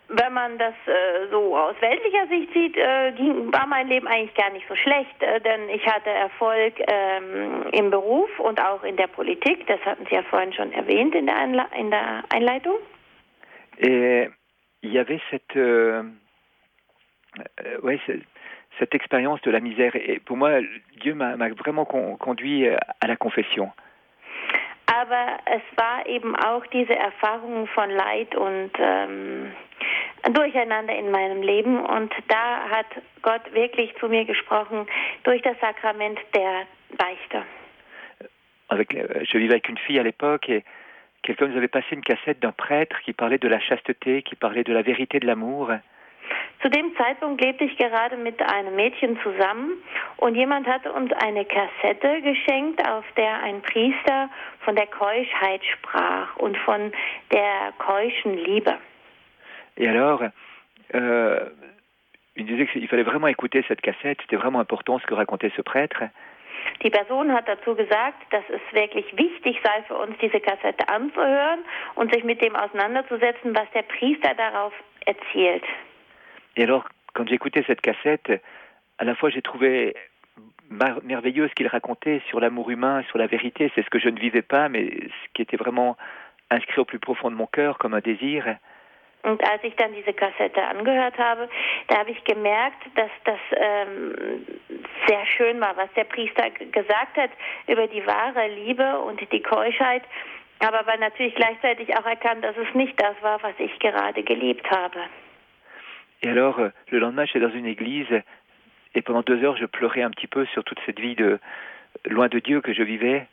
Wenn 0.08 0.34
man 0.34 0.60
das 0.60 0.76
äh, 0.86 1.28
so 1.32 1.58
aus 1.58 1.76
weltlicher 1.82 2.28
Sicht 2.28 2.54
sieht, 2.54 2.78
äh, 2.78 3.12
ging, 3.14 3.52
war 3.52 3.66
mein 3.66 3.88
Leben 3.88 4.08
eigentlich 4.08 4.36
gar 4.36 4.52
nicht 4.52 4.68
so 4.68 4.76
schlecht, 4.76 5.16
äh, 5.20 5.42
denn 5.42 5.68
ich 5.70 5.84
hatte 5.88 6.12
Erfolg 6.12 6.76
ähm, 6.88 7.66
im 7.72 7.90
Beruf 7.90 8.30
und 8.40 8.62
auch 8.62 8.84
in 8.84 8.98
der 8.98 9.08
Politik. 9.08 9.66
Das 9.66 9.80
hatten 9.84 10.06
Sie 10.06 10.14
ja 10.14 10.22
vorhin 10.22 10.54
schon 10.54 10.72
erwähnt 10.74 11.16
in 11.16 11.26
der, 11.26 11.38
Einle 11.38 11.66
in 11.76 11.90
der 11.90 12.24
Einleitung. 12.30 12.76
Et 13.80 14.30
il 14.84 14.92
y 14.92 15.00
avait 15.00 15.20
cette, 15.32 16.06
euh, 17.66 17.80
ouais, 17.82 18.00
cette 18.80 18.96
expérience 18.96 19.42
de 19.42 19.52
la 19.52 19.60
misère. 19.60 19.96
Et 19.96 20.20
pour 20.20 20.38
moi, 20.38 20.60
Dieu 21.02 21.14
m'a 21.14 21.36
vraiment 21.50 21.86
conduit 21.86 22.68
euh, 22.68 22.78
à 23.02 23.08
la 23.08 23.16
confession. 23.16 23.72
Aber 24.88 25.40
es 25.48 25.64
war 25.78 26.06
eben 26.06 26.36
auch 26.36 26.66
diese 26.68 26.96
Erfahrung 26.96 27.68
von 27.68 27.90
Leid 27.90 28.36
und 28.36 28.72
ähm, 28.80 29.52
Durcheinander 30.32 30.96
in 30.96 31.12
meinem 31.12 31.42
Leben. 31.42 31.80
Und 31.80 32.14
da 32.28 32.70
hat 32.70 32.86
Gott 33.22 33.42
wirklich 33.54 33.94
zu 34.00 34.08
mir 34.08 34.26
gesprochen 34.26 34.88
durch 35.24 35.42
das 35.42 35.60
Sakrament 35.60 36.20
der 36.34 36.68
Beichte. 36.98 37.44
Avec, 38.68 38.94
euh, 38.94 39.24
je 39.24 39.38
vivais 39.38 39.54
avec 39.54 39.70
une 39.70 39.78
fille 39.78 40.00
à 40.00 40.04
l'époque 40.04 40.50
et 40.50 40.64
quelqu'un 41.24 41.48
nous 41.48 41.58
avait 41.58 41.68
passé 41.68 41.88
une 41.92 42.02
cassette 42.02 42.40
d'un 42.40 42.52
prêtre 42.52 43.00
qui 43.02 43.14
parlait 43.14 43.38
de 43.38 43.48
la 43.48 43.60
chasteté, 43.60 44.22
qui 44.22 44.36
parlait 44.36 44.64
de 44.64 44.74
la 44.74 44.82
vérité 44.82 45.20
de 45.20 45.28
l'amour. 45.28 45.72
Zu 46.62 46.70
dem 46.70 46.96
Zeitpunkt 46.96 47.42
lebte 47.42 47.66
ich 47.66 47.78
gerade 47.78 48.18
mit 48.18 48.42
einem 48.42 48.76
Mädchen 48.76 49.20
zusammen 49.22 49.74
und 50.18 50.36
jemand 50.36 50.68
hatte 50.68 50.92
uns 50.92 51.12
eine 51.14 51.46
Kassette 51.46 52.22
geschenkt, 52.22 52.88
auf 52.88 53.06
der 53.18 53.44
ein 53.44 53.62
Priester 53.62 54.30
von 54.62 54.76
der 54.76 54.88
Keuschheit 54.88 55.64
sprach 55.64 56.36
und 56.38 56.58
von 56.58 56.92
der 57.32 57.74
keuschen 57.78 58.38
Liebe. 58.38 58.78
Et 59.78 59.88
alors, 59.88 60.24
euh, 60.94 61.50
il 62.36 62.46
disait 62.46 62.68
qu'il 62.68 62.88
fallait 62.88 63.04
vraiment 63.04 63.28
écouter 63.28 63.64
cette 63.68 63.82
cassette, 63.82 64.20
c'était 64.22 64.38
vraiment 64.38 64.60
important 64.60 65.00
ce 65.00 65.06
que 65.06 65.14
racontait 65.14 65.52
ce 65.56 65.62
prêtre. 65.62 66.04
Die 66.84 66.90
Person 66.90 67.32
hat 67.32 67.48
dazu 67.48 67.76
gesagt, 67.76 68.22
dass 68.32 68.44
es 68.50 68.62
wirklich 68.72 69.06
wichtig 69.18 69.60
sei 69.64 69.84
für 69.84 69.98
uns, 69.98 70.18
diese 70.18 70.40
Kassette 70.40 70.88
anzuhören 70.90 71.60
und 71.96 72.14
sich 72.14 72.24
mit 72.24 72.42
dem 72.42 72.56
auseinanderzusetzen, 72.56 73.56
was 73.56 73.70
der 73.74 73.84
Priester 73.84 74.34
darauf 74.36 74.74
erzählt. 75.06 75.64
Et 76.56 76.64
alors, 76.64 76.88
quand 77.14 77.28
j'écoutais 77.28 77.64
cette 77.68 77.82
cassette, 77.82 78.32
à 78.98 79.04
la 79.04 79.16
fois 79.16 79.30
j'ai 79.30 79.42
trouvé 79.42 79.96
merveilleux 80.70 81.48
ce 81.48 81.54
qu'il 81.54 81.68
racontait 81.68 82.22
sur 82.30 82.40
l'amour 82.40 82.70
humain, 82.70 83.04
sur 83.10 83.18
la 83.18 83.28
vérité. 83.28 83.72
C'est 83.76 83.84
ce 83.84 83.90
que 83.90 84.00
je 84.00 84.10
ne 84.10 84.20
vivais 84.20 84.42
pas, 84.42 84.70
mais 84.70 84.90
ce 84.90 85.34
qui 85.34 85.42
était 85.42 85.58
vraiment 85.58 85.98
inscrit 86.50 86.80
au 86.80 86.86
plus 86.86 87.00
profond 87.00 87.30
de 87.30 87.36
mon 87.36 87.48
cœur 87.48 87.78
comme 87.78 87.94
un 87.94 88.02
désir. 88.02 88.58
Und 89.24 89.44
als 89.44 89.64
ich 89.64 89.76
dann 89.76 89.92
diese 89.92 90.14
Kassette 90.14 90.62
angehört 90.62 91.18
habe, 91.18 91.50
da 91.88 91.98
habe 91.98 92.12
ich 92.12 92.24
gemerkt, 92.26 92.84
dass 92.94 93.10
das 93.24 93.40
ähm, 93.58 94.46
sehr 95.08 95.26
schön 95.26 95.60
war, 95.60 95.76
was 95.76 95.92
der 95.96 96.04
Priester 96.04 96.52
gesagt 96.52 97.18
hat 97.18 97.32
über 97.68 97.88
die 97.88 98.06
wahre 98.06 98.48
Liebe 98.50 99.00
und 99.00 99.20
die 99.32 99.42
Keuschheit. 99.42 100.04
Aber 100.60 100.80
aber 100.80 100.98
natürlich 100.98 101.34
gleichzeitig 101.34 101.98
auch 101.98 102.06
erkannt, 102.06 102.44
dass 102.44 102.56
es 102.56 102.72
nicht 102.76 103.02
das 103.02 103.16
war, 103.22 103.42
was 103.42 103.56
ich 103.58 103.78
gerade 103.80 104.22
gelebt 104.22 104.70
habe. 104.70 105.00
Et 106.26 106.30
alors, 106.30 106.58
euh, 106.58 106.70
le 106.90 106.98
lendemain, 106.98 107.26
j'étais 107.26 107.40
dans 107.40 107.52
une 107.52 107.68
église 107.68 108.08
et 108.96 109.02
pendant 109.04 109.22
deux 109.22 109.44
heures, 109.44 109.58
je 109.58 109.68
pleurais 109.68 110.02
un 110.02 110.10
petit 110.10 110.26
peu 110.26 110.44
sur 110.48 110.64
toute 110.64 110.80
cette 110.88 111.00
vie 111.00 111.14
de 111.14 111.38
loin 112.06 112.30
de 112.30 112.40
Dieu 112.40 112.62
que 112.62 112.74
je 112.74 112.82
vivais. 112.82 113.28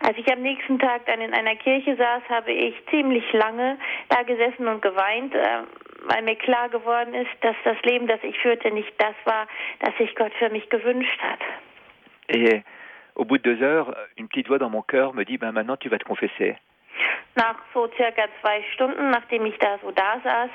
Als 0.00 0.16
ich 0.16 0.32
am 0.32 0.40
nächsten 0.40 0.78
Tag 0.78 1.04
dann 1.04 1.20
in 1.20 1.34
einer 1.34 1.56
Kirche 1.56 1.96
saß, 1.96 2.22
habe 2.30 2.52
ich 2.52 2.74
ziemlich 2.88 3.30
lange 3.34 3.76
da 4.08 4.22
gesessen 4.22 4.66
und 4.68 4.80
geweint, 4.80 5.34
äh, 5.34 5.64
weil 6.08 6.22
mir 6.22 6.36
klar 6.36 6.70
geworden 6.70 7.12
ist, 7.12 7.30
dass 7.42 7.56
das 7.64 7.76
Leben, 7.82 8.06
das 8.06 8.20
ich 8.22 8.38
führte, 8.38 8.70
nicht 8.70 8.92
das 8.98 9.14
war, 9.26 9.46
das 9.80 9.94
sich 9.98 10.14
Gott 10.14 10.32
für 10.38 10.48
mich 10.48 10.70
gewünscht 10.70 11.20
hat. 11.20 11.40
Et 12.28 12.62
au 13.16 13.24
bout 13.26 13.38
de 13.38 13.52
deux 13.52 13.60
heures, 13.60 13.94
une 14.16 14.28
petite 14.28 14.48
voix 14.48 14.58
dans 14.58 14.70
mon 14.70 14.82
cœur 14.82 15.12
me 15.12 15.24
dit, 15.24 15.36
ben 15.36 15.52
maintenant 15.52 15.76
tu 15.76 15.90
vas 15.90 15.98
te 15.98 16.04
confesser. 16.04 16.56
Nach 17.36 17.56
so 17.72 17.88
circa 17.96 18.28
zwei 18.40 18.62
Stunden, 18.74 19.10
nachdem 19.10 19.44
ich 19.46 19.58
da 19.58 19.78
so 19.82 19.90
da 19.90 20.20
saß, 20.22 20.50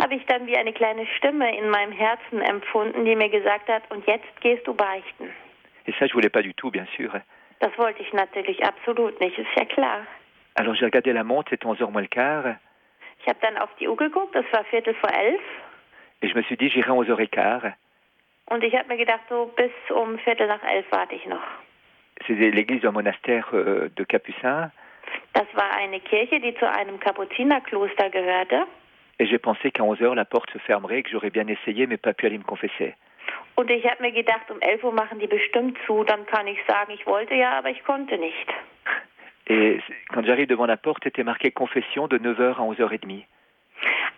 habe 0.00 0.14
ich 0.14 0.24
dann 0.26 0.46
wie 0.46 0.56
eine 0.56 0.72
kleine 0.72 1.06
Stimme 1.16 1.56
in 1.56 1.68
meinem 1.70 1.92
Herzen 1.92 2.40
empfunden, 2.40 3.04
die 3.04 3.16
mir 3.16 3.28
gesagt 3.28 3.68
hat, 3.68 3.82
und 3.90 4.06
jetzt 4.06 4.40
gehst 4.40 4.66
du 4.66 4.74
beichten. 4.74 5.30
Et 5.86 5.94
ça, 5.96 6.06
je 6.06 6.12
voulais 6.12 6.30
pas 6.30 6.42
du 6.42 6.52
tout, 6.54 6.70
bien 6.70 6.86
sûr. 6.96 7.10
Das 7.60 7.76
wollte 7.76 8.02
ich 8.02 8.12
natürlich 8.12 8.64
absolut 8.64 9.18
nicht, 9.20 9.38
ist 9.38 9.54
ja 9.56 9.64
klar. 9.64 10.06
Alors 10.54 10.74
j'ai 10.74 10.84
regardé 10.84 11.12
la 11.12 11.24
montre, 11.24 11.50
c'était 11.50 11.66
11h 11.66 11.90
moins 11.90 12.02
le 12.02 12.08
quart. 12.08 12.56
Ich 13.20 13.26
habe 13.28 13.38
dann 13.42 13.58
auf 13.58 13.70
die 13.78 13.88
Uhr 13.88 13.96
geguckt, 13.96 14.34
es 14.34 14.46
war 14.52 14.64
Viertel 14.64 14.94
vor 14.94 15.10
elf. 15.10 15.42
Et 16.22 16.28
je 16.28 16.34
me 16.34 16.42
suis 16.42 16.56
dit, 16.56 16.72
j'irai 16.72 16.90
11h15. 16.90 17.72
Und 18.46 18.64
ich 18.64 18.74
habe 18.74 18.88
mir 18.88 18.96
gedacht, 18.96 19.20
so 19.28 19.52
bis 19.56 19.70
um 19.90 20.18
Viertel 20.18 20.48
nach 20.48 20.62
elf 20.62 20.86
warte 20.90 21.14
ich 21.14 21.26
noch. 21.26 21.42
C'est 22.26 22.34
l'église 22.34 22.82
d'un 22.82 22.92
monastère 22.92 23.48
euh, 23.54 23.88
de 23.96 24.04
Capucins. 24.04 24.70
Das 25.32 25.46
war 25.54 25.70
eine 25.76 26.00
Kirche, 26.00 26.40
die 26.40 26.54
zu 26.54 26.68
einem 26.68 26.98
Kapuzinerkloster 26.98 28.10
gehörte. 28.10 28.66
Et 29.18 29.26
j'ai 29.26 29.38
pensé 29.38 29.70
qu'à 29.70 29.84
11 29.84 30.00
heures, 30.00 30.14
la 30.14 30.24
porte 30.24 30.50
se 30.52 30.58
fermerait, 30.60 31.02
que 31.02 31.10
j'aurais 31.10 31.30
bien 31.30 31.46
essayé, 31.46 31.86
mais 31.86 31.98
pas 31.98 32.14
pu 32.14 32.26
aller 32.26 32.38
me 32.38 32.44
confesser. 32.44 32.94
Und 33.54 33.70
ich 33.70 33.84
habe 33.84 34.02
mir 34.02 34.12
gedacht, 34.12 34.50
um 34.50 34.60
11 34.60 34.82
Uhr 34.82 34.92
machen 34.92 35.18
die 35.18 35.26
bestimmt 35.26 35.76
zu, 35.86 36.04
dann 36.04 36.24
kann 36.26 36.46
ich 36.46 36.58
sagen, 36.66 36.92
ich 36.92 37.06
wollte 37.06 37.34
ja, 37.34 37.58
aber 37.58 37.68
ich 37.68 37.84
konnte 37.84 38.16
nicht. 38.16 38.48
Et 39.46 39.82
quand 40.08 40.24
j'arrive 40.24 40.46
devant 40.46 40.66
la 40.66 40.76
porte, 40.76 41.06
était 41.06 41.24
marqué 41.24 41.50
confession 41.50 42.08
de 42.08 42.18
9h 42.18 42.54
à 42.54 42.62
11h30. 42.62 43.24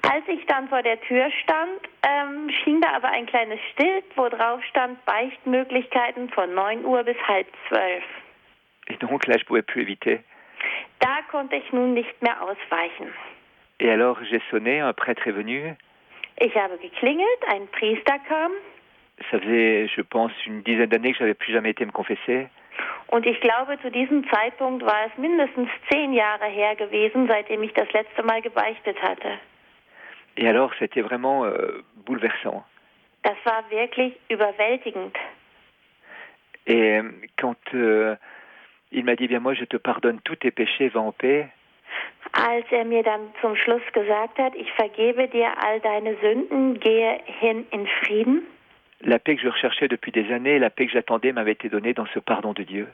Als 0.08 0.28
ich 0.28 0.44
dann 0.46 0.68
vor 0.68 0.82
der 0.82 1.00
Tür 1.00 1.30
stand, 1.42 1.80
ähm, 2.06 2.50
schien 2.62 2.80
da 2.80 2.90
aber 2.94 3.08
ein 3.08 3.26
kleines 3.26 3.58
Schild, 3.76 4.04
wo 4.16 4.28
drauf 4.28 4.62
stand 4.64 5.04
Beichtmöglichkeiten 5.04 6.28
von 6.30 6.52
9 6.54 6.84
Uhr 6.84 7.02
bis 7.04 7.16
halb 7.26 7.46
zwölf. 7.68 8.04
Et 8.88 9.00
donc 9.00 9.26
là, 9.26 9.36
je 9.38 9.44
pouvais 9.44 9.62
plus 9.62 9.82
éviter. 9.82 10.20
Da 11.02 11.18
konnte 11.32 11.56
ich 11.56 11.72
nun 11.72 11.94
nicht 11.94 12.22
mehr 12.22 12.40
ausweichen. 12.40 13.12
Et 13.80 13.90
alors, 13.90 14.16
j'ai 14.22 14.40
sonné, 14.52 14.80
un 14.80 14.92
prêtre 14.92 15.26
est 15.26 15.32
venu. 15.32 15.74
Ich 16.40 16.54
habe 16.54 16.78
geklingelt, 16.78 17.42
ein 17.48 17.66
Priester 17.72 18.18
kam. 18.28 18.52
Ça 19.30 19.40
faisait, 19.40 19.88
je 19.88 20.02
pense, 20.02 20.32
une 20.46 20.62
dizaine 20.62 20.88
d'années 20.88 21.12
que 21.12 21.18
j'avais 21.18 21.34
plus 21.34 21.52
jamais 21.52 21.70
été 21.70 21.84
me 21.84 21.90
confesser. 21.90 22.48
Und 23.08 23.26
ich 23.26 23.40
glaube, 23.40 23.78
zu 23.82 23.90
diesem 23.90 24.24
Zeitpunkt 24.30 24.84
war 24.86 25.06
es 25.06 25.18
mindestens 25.18 25.68
zehn 25.90 26.12
Jahre 26.12 26.46
her 26.46 26.76
gewesen, 26.76 27.26
seitdem 27.26 27.64
ich 27.64 27.74
das 27.74 27.92
letzte 27.92 28.22
Mal 28.22 28.40
gebeichtet 28.40 28.96
hatte. 29.02 29.38
Et 30.36 30.46
alors, 30.46 30.72
c'était 30.78 31.02
vraiment 31.02 31.44
euh, 31.44 31.82
bouleversant. 32.06 32.64
Das 33.24 33.36
war 33.44 33.68
wirklich 33.70 34.14
überwältigend. 34.30 35.16
Et 36.66 37.00
euh, 37.00 37.10
quand 37.36 37.58
euh, 37.74 38.16
il 38.92 39.04
m'a 39.04 39.16
dit, 39.16 39.26
bien 39.26 39.40
moi, 39.40 39.54
je 39.54 39.64
te 39.64 39.76
pardonne 39.76 40.20
tous 40.22 40.36
tes 40.36 40.50
péchés, 40.50 40.88
va 40.88 41.00
en 41.00 41.12
paix. 41.12 41.46
Als 42.32 42.64
er 42.70 42.84
mir 42.84 43.02
dann 43.02 43.20
zum 43.40 43.56
Schluss 43.56 43.82
gesagt 43.92 44.38
hat, 44.38 44.54
ich 44.54 44.70
vergebe 44.72 45.28
dir 45.28 45.50
all 45.62 45.80
deine 45.80 46.16
Sünden, 46.22 46.80
gehe 46.80 47.20
hin 47.40 47.66
in 47.70 47.86
Frieden. 47.86 48.42
La 49.00 49.18
paix 49.18 49.36
que 49.36 49.42
je 49.42 49.48
recherchais 49.48 49.88
depuis 49.88 50.12
des 50.12 50.32
années, 50.32 50.58
la 50.58 50.70
paix 50.70 50.86
que 50.86 50.92
j'attendais 50.92 51.32
m'avait 51.32 51.52
été 51.52 51.68
donnée 51.68 51.92
dans 51.92 52.06
ce 52.14 52.20
pardon 52.20 52.52
de 52.52 52.62
Dieu. 52.62 52.86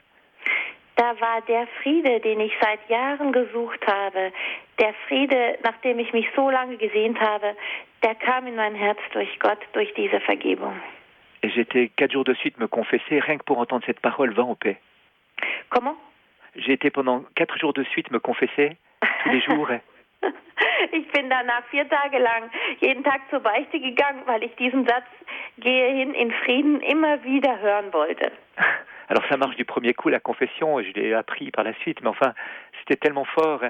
Da 0.96 1.14
war 1.20 1.42
der 1.46 1.68
Friede, 1.80 2.18
den 2.20 2.40
ich 2.40 2.52
seit 2.60 2.80
Jahren 2.88 3.30
gesucht 3.30 3.86
habe, 3.86 4.32
der 4.80 4.94
Friede, 5.06 5.58
nach 5.62 5.76
dem 5.82 6.00
ich 6.00 6.12
mich 6.12 6.26
so 6.34 6.50
lange 6.50 6.76
gesehnt 6.76 7.20
habe, 7.20 7.54
der 8.02 8.16
kam 8.16 8.48
in 8.48 8.56
mein 8.56 8.74
Herz 8.74 8.98
durch 9.12 9.38
Gott, 9.38 9.60
durch 9.74 9.92
diese 9.94 10.18
Vergebung. 10.20 10.74
Et 11.42 11.50
j'étais 11.50 11.88
quatre 11.96 12.12
jours 12.12 12.24
de 12.24 12.34
suite 12.34 12.58
me 12.58 12.66
confesser, 12.66 13.20
rien 13.20 13.38
que 13.38 13.44
pour 13.44 13.58
entendre 13.58 13.84
cette 13.86 14.00
parole, 14.00 14.32
va 14.32 14.42
en 14.42 14.56
paix. 14.56 14.78
Comment 15.70 15.96
J'ai 16.56 16.72
été 16.72 16.90
pendant 16.90 17.24
quatre 17.34 17.58
jours 17.58 17.72
de 17.72 17.84
suite 17.84 18.10
me 18.10 18.18
confesser, 18.18 18.76
tous 19.22 19.30
les 19.30 19.40
jours. 19.40 19.68
Ich 20.92 21.10
bin 21.12 21.28
danach 21.28 21.64
vier 21.70 21.88
Tage 21.88 22.18
lang 22.18 22.50
jeden 22.80 23.02
Tag 23.04 23.20
zur 23.30 23.40
Beichte 23.40 23.80
gegangen, 23.80 24.22
weil 24.26 24.42
ich 24.44 24.54
diesen 24.56 24.86
Satz 24.86 25.06
gehe 25.58 25.92
hin 25.92 26.14
in 26.14 26.30
Frieden 26.30 26.80
immer 26.80 27.22
wieder 27.24 27.60
hören 27.60 27.92
wollte. 27.92 28.32
Alors 29.08 29.24
ça 29.28 29.36
marche 29.36 29.56
du 29.56 29.64
premier 29.64 29.94
coup, 29.94 30.08
la 30.08 30.20
confession, 30.20 30.80
je 30.82 30.92
l'ai 30.92 31.14
appris 31.14 31.50
par 31.50 31.64
la 31.64 31.74
suite, 31.74 32.00
mais 32.02 32.08
enfin, 32.08 32.34
c'était 32.80 32.96
tellement 32.96 33.24
fort, 33.24 33.62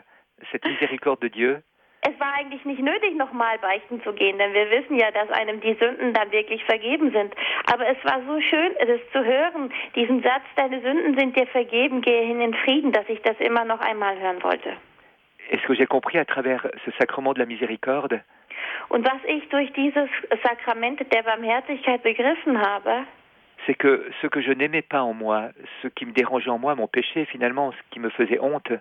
cette 0.50 0.66
miséricorde 0.66 1.20
de 1.20 1.28
Dieu. 1.28 1.62
Es 2.08 2.18
war 2.18 2.34
eigentlich 2.38 2.64
nicht 2.64 2.80
nötig, 2.80 3.16
nochmal 3.16 3.58
beichten 3.58 4.02
zu 4.02 4.14
gehen, 4.14 4.38
denn 4.38 4.54
wir 4.54 4.70
wissen 4.70 4.96
ja, 4.96 5.10
dass 5.10 5.28
einem 5.30 5.60
die 5.60 5.74
Sünden 5.74 6.14
dann 6.14 6.32
wirklich 6.32 6.64
vergeben 6.64 7.10
sind. 7.10 7.34
Aber 7.70 7.86
es 7.86 8.02
war 8.02 8.22
so 8.26 8.40
schön, 8.40 8.72
das 8.78 9.00
zu 9.12 9.22
hören, 9.22 9.70
diesen 9.94 10.22
Satz, 10.22 10.44
deine 10.56 10.80
Sünden 10.80 11.18
sind 11.18 11.36
dir 11.36 11.46
vergeben, 11.48 12.00
gehe 12.00 12.22
hin 12.22 12.40
in 12.40 12.54
Frieden, 12.54 12.92
dass 12.92 13.06
ich 13.08 13.20
das 13.22 13.38
immer 13.40 13.64
noch 13.66 13.80
einmal 13.80 14.18
hören 14.18 14.42
wollte. 14.42 14.70
Et 15.50 15.60
ce 15.60 15.66
que 15.66 15.74
j'ai 15.74 15.86
compris 15.86 16.18
à 16.18 16.24
travers 16.24 16.62
ce 16.84 16.90
sacrement 16.98 17.34
de 17.34 17.40
la 17.40 17.46
miséricorde, 17.46 18.22
Und 18.88 19.04
was 19.04 19.20
ich 19.26 19.46
durch 19.50 19.70
dieses 19.74 20.08
Sakrament 20.42 21.00
der 21.12 21.22
Barmherzigkeit 21.22 22.02
begriffen 22.02 22.58
habe, 22.58 23.04
c'est 23.66 23.74
que 23.74 24.10
ce 24.22 24.28
que 24.28 24.40
je 24.40 24.52
n'aimais 24.52 24.82
pas 24.82 25.02
en 25.02 25.12
moi, 25.12 25.50
ce 25.82 25.88
qui 25.88 26.06
me 26.06 26.12
dérangeait 26.12 26.50
en 26.50 26.58
moi, 26.58 26.74
mon 26.74 26.86
péché 26.86 27.26
finalement, 27.26 27.72
ce 27.72 27.78
qui 27.90 28.00
me 28.00 28.08
faisait 28.08 28.38
honte, 28.40 28.72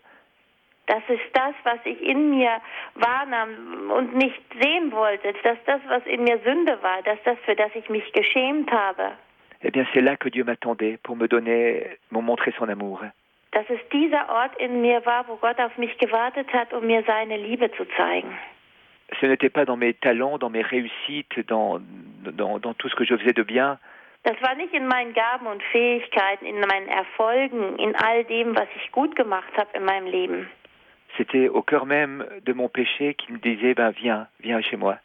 das 0.87 1.03
ist 1.07 1.23
das, 1.33 1.53
was 1.63 1.79
ich 1.85 2.01
in 2.01 2.29
mir 2.29 2.59
wahrnahm 2.95 3.91
und 3.91 4.15
nicht 4.15 4.41
sehen 4.61 4.91
wollte, 4.91 5.33
dass 5.43 5.57
das, 5.65 5.81
was 5.87 6.05
in 6.05 6.23
mir 6.23 6.39
Sünde 6.39 6.81
war, 6.81 7.01
dass 7.03 7.19
das, 7.23 7.37
für 7.45 7.55
das 7.55 7.71
ich 7.75 7.89
mich 7.89 8.11
geschämt 8.13 8.71
habe, 8.71 9.11
eh 9.63 9.71
bien 9.71 9.87
c'est 9.93 10.01
là 10.01 10.15
que 10.15 10.29
Dieu 10.29 10.43
m'attendait 10.43 10.97
pour 11.03 11.15
me 11.15 11.27
donner, 11.27 11.97
me 12.11 12.21
montrer 12.21 12.51
son 12.57 12.69
amour. 12.69 13.01
dass 13.51 13.69
es 13.69 13.79
dieser 13.91 14.29
Ort 14.29 14.55
in 14.59 14.81
mir 14.81 15.05
war, 15.05 15.27
wo 15.27 15.35
Gott 15.37 15.59
auf 15.59 15.77
mich 15.77 15.97
gewartet 15.97 16.51
hat, 16.53 16.73
um 16.73 16.85
mir 16.85 17.03
seine 17.07 17.37
Liebe 17.37 17.71
zu 17.71 17.85
zeigen. 17.97 18.37
Ce 19.19 19.25
n'était 19.25 19.49
pas 19.49 19.65
dans 19.65 19.77
mes 19.77 19.93
talents, 19.93 20.37
dans 20.37 20.49
mes 20.49 20.61
réussites, 20.61 21.39
dans, 21.47 21.79
dans, 22.23 22.59
dans 22.59 22.73
tout 22.73 22.89
ce 22.89 22.95
que 22.95 23.05
je 23.05 23.15
faisais 23.15 23.33
de 23.33 23.43
bien, 23.43 23.79
Das 24.23 24.35
war 24.41 24.55
nicht 24.55 24.73
in 24.73 24.87
meinen 24.87 25.13
Gaben 25.13 25.47
und 25.47 25.63
Fähigkeiten, 25.71 26.45
in 26.45 26.59
meinen 26.59 26.89
Erfolgen, 26.89 27.77
in 27.79 27.95
all 27.95 28.25
dem, 28.25 28.57
was 28.57 28.67
ich 28.75 28.91
gut 28.91 29.15
gemacht 29.15 29.55
habe 29.55 29.69
in 29.73 29.85
meinem 29.85 30.07
Leben, 30.07 30.49
c'était 31.15 31.47
au 31.47 31.61
cœur 31.61 31.85
même 31.85 32.25
de 32.45 32.53
mon 32.53 32.69
péché 32.69 33.13
qui 33.15 33.31
me 33.31 33.37
disait, 33.37 33.73
ben 33.73 33.91
viens, 33.91 34.27
viens 34.39 34.61
chez 34.61 34.77
moi. 34.77 34.97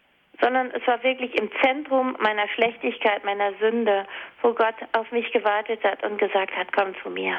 sondern 0.42 0.70
es 0.72 0.86
war 0.86 1.03
wirklich 1.05 1.34
im 1.40 1.48
Zentrum 1.62 2.16
meiner 2.20 2.48
Schlechtigkeit, 2.48 3.24
meiner 3.24 3.53
Sünde, 3.61 4.05
wo 4.42 4.53
Gott 4.53 4.74
auf 4.92 5.11
mich 5.12 5.30
gewartet 5.32 5.82
hat 5.84 6.03
und 6.03 6.18
gesagt 6.18 6.55
hat, 6.57 6.72
komm 6.72 6.94
zu 7.03 7.11
mir. 7.11 7.36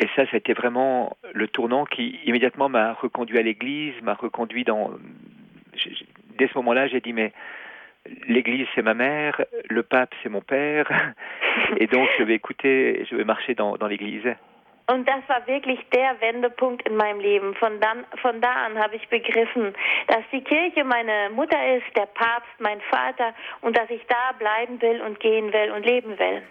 Et 0.00 0.08
ça, 0.14 0.22
c'était 0.30 0.52
vraiment 0.52 1.16
le 1.32 1.48
tournant 1.48 1.84
qui 1.84 2.20
immédiatement 2.24 2.68
m'a 2.68 2.92
reconduit 2.92 3.36
à 3.36 3.42
l'église, 3.42 4.00
m'a 4.02 4.14
reconduit 4.14 4.62
dans... 4.62 4.92
Dès 6.38 6.46
ce 6.46 6.54
moment-là, 6.58 6.86
j'ai 6.86 7.00
dit, 7.00 7.12
mais 7.12 7.32
l'église, 8.28 8.68
c'est 8.76 8.82
ma 8.82 8.94
mère, 8.94 9.44
le 9.68 9.82
pape, 9.82 10.14
c'est 10.22 10.28
mon 10.28 10.40
père, 10.40 10.88
et 11.78 11.88
donc 11.88 12.08
je 12.16 12.22
vais 12.22 12.34
écouter, 12.34 13.06
je 13.10 13.16
vais 13.16 13.24
marcher 13.24 13.56
dans, 13.56 13.76
dans 13.76 13.88
l'église. 13.88 14.22
Und 14.90 15.06
das 15.06 15.20
war 15.28 15.46
wirklich 15.46 15.78
der 15.90 16.18
Wendepunkt 16.20 16.88
in 16.88 16.96
meinem 16.96 17.20
Leben. 17.20 17.54
Von, 17.56 17.78
dann, 17.78 18.06
von 18.22 18.40
da 18.40 18.50
an 18.66 18.78
habe 18.78 18.96
ich 18.96 19.06
begriffen, 19.08 19.74
dass 20.06 20.22
die 20.32 20.42
Kirche 20.42 20.82
meine 20.82 21.28
Mutter 21.30 21.76
ist, 21.76 21.84
der 21.94 22.06
Papst 22.06 22.48
mein 22.58 22.80
Vater 22.90 23.34
und 23.60 23.76
dass 23.76 23.90
ich 23.90 24.00
da 24.06 24.32
bleiben 24.38 24.80
will 24.80 25.02
und 25.02 25.20
gehen 25.20 25.52
will 25.52 25.72
und 25.72 25.84
leben 25.84 26.18
will. 26.18 26.42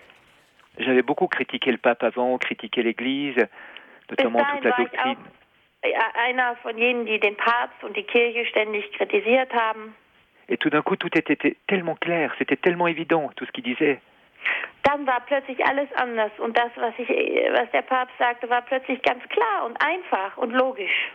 J'avais 0.77 1.01
beaucoup 1.01 1.27
critiqué 1.27 1.71
le 1.71 1.79
pape 1.79 2.03
avant, 2.03 2.37
critiqué 2.37 2.83
l'église, 2.83 3.47
notamment 4.09 4.43
toute 4.53 4.63
la 4.63 4.71
doctrine. 4.77 5.17
einer 6.27 6.55
von 6.57 6.77
jenen, 6.77 7.05
die 7.07 7.19
den 7.19 7.35
Papst 7.35 7.83
und 7.83 7.97
die 7.97 8.03
Kirche 8.03 8.45
ständig 8.45 8.91
kritisiert 8.93 9.51
haben. 9.53 9.95
Et 10.49 10.57
tout 10.57 10.69
d'un 10.69 10.81
coup, 10.81 10.95
tout 10.95 11.15
était 11.17 11.57
tellement 11.67 11.95
clair, 11.95 12.33
c'était 12.37 12.55
tellement 12.55 12.87
évident, 12.87 13.31
tout 13.35 13.45
ce 13.45 13.51
qu'il 13.51 13.63
disait. 13.63 13.99
Dann 14.83 15.05
war 15.05 15.21
plötzlich 15.25 15.65
alles 15.65 15.89
anders 15.95 16.31
und 16.37 16.57
das, 16.57 16.71
was, 16.75 16.93
ich, 16.97 17.09
was 17.09 17.69
der 17.71 17.81
Papst 17.81 18.17
sagte, 18.17 18.49
war 18.49 18.61
plötzlich 18.61 19.01
ganz 19.01 19.23
klar 19.29 19.65
und 19.65 19.77
einfach 19.81 20.37
und 20.37 20.51
logisch. 20.51 21.11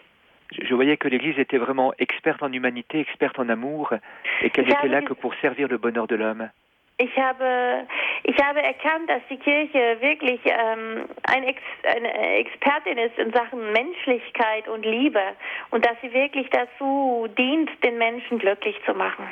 Je, 0.51 0.74
voyais 0.74 0.99
que 0.99 1.09
l'Église 1.09 1.39
était 1.39 1.59
vraiment 1.59 1.95
experte 1.99 2.43
en 2.43 2.53
humanité, 2.53 3.01
experte 3.01 3.39
en 3.39 3.49
amour, 3.49 3.95
et 4.43 4.51
qu'elle 4.51 4.66
n'était 4.66 4.89
là 4.89 5.01
que 5.01 5.14
pour 5.14 5.35
servir 5.37 5.68
le 5.68 5.78
bonheur 5.78 6.07
de 6.07 6.16
l'homme. 6.16 6.51
Ich 6.99 7.16
habe, 7.16 7.87
ich 8.22 8.37
habe 8.39 8.62
erkannt, 8.62 9.09
dass 9.09 9.22
die 9.30 9.39
Kirche 9.39 9.97
wirklich 10.01 10.41
ähm, 10.45 11.09
ein 11.24 11.45
Ex, 11.45 11.61
eine 11.85 12.37
Expertin 12.39 12.99
ist 12.99 13.18
in 13.18 13.33
Sachen 13.33 13.72
Menschlichkeit 13.72 14.68
und 14.68 14.85
Liebe 14.85 15.22
und 15.70 15.85
dass 15.85 15.97
sie 16.03 16.12
wirklich 16.12 16.49
dazu 16.51 17.26
dient, 17.39 17.70
den 17.83 17.97
Menschen 17.97 18.39
glücklich 18.39 18.76
zu 18.85 18.95
machen. 18.95 19.26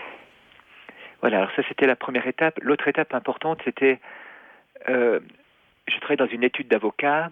Voilà, 1.21 1.39
alors 1.39 1.51
ça 1.57 1.63
c'était 1.69 1.87
la 1.87 1.97
première 1.97 2.27
étape. 2.27 2.59
L'autre 2.63 2.89
étape 2.89 3.13
importante, 3.15 3.61
c'était, 3.65 3.99
euh, 4.89 5.21
je 5.89 5.97
travaillais 5.99 6.17
dans 6.17 6.27
une 6.33 6.45
étude 6.45 6.69
d'avocat, 6.69 7.31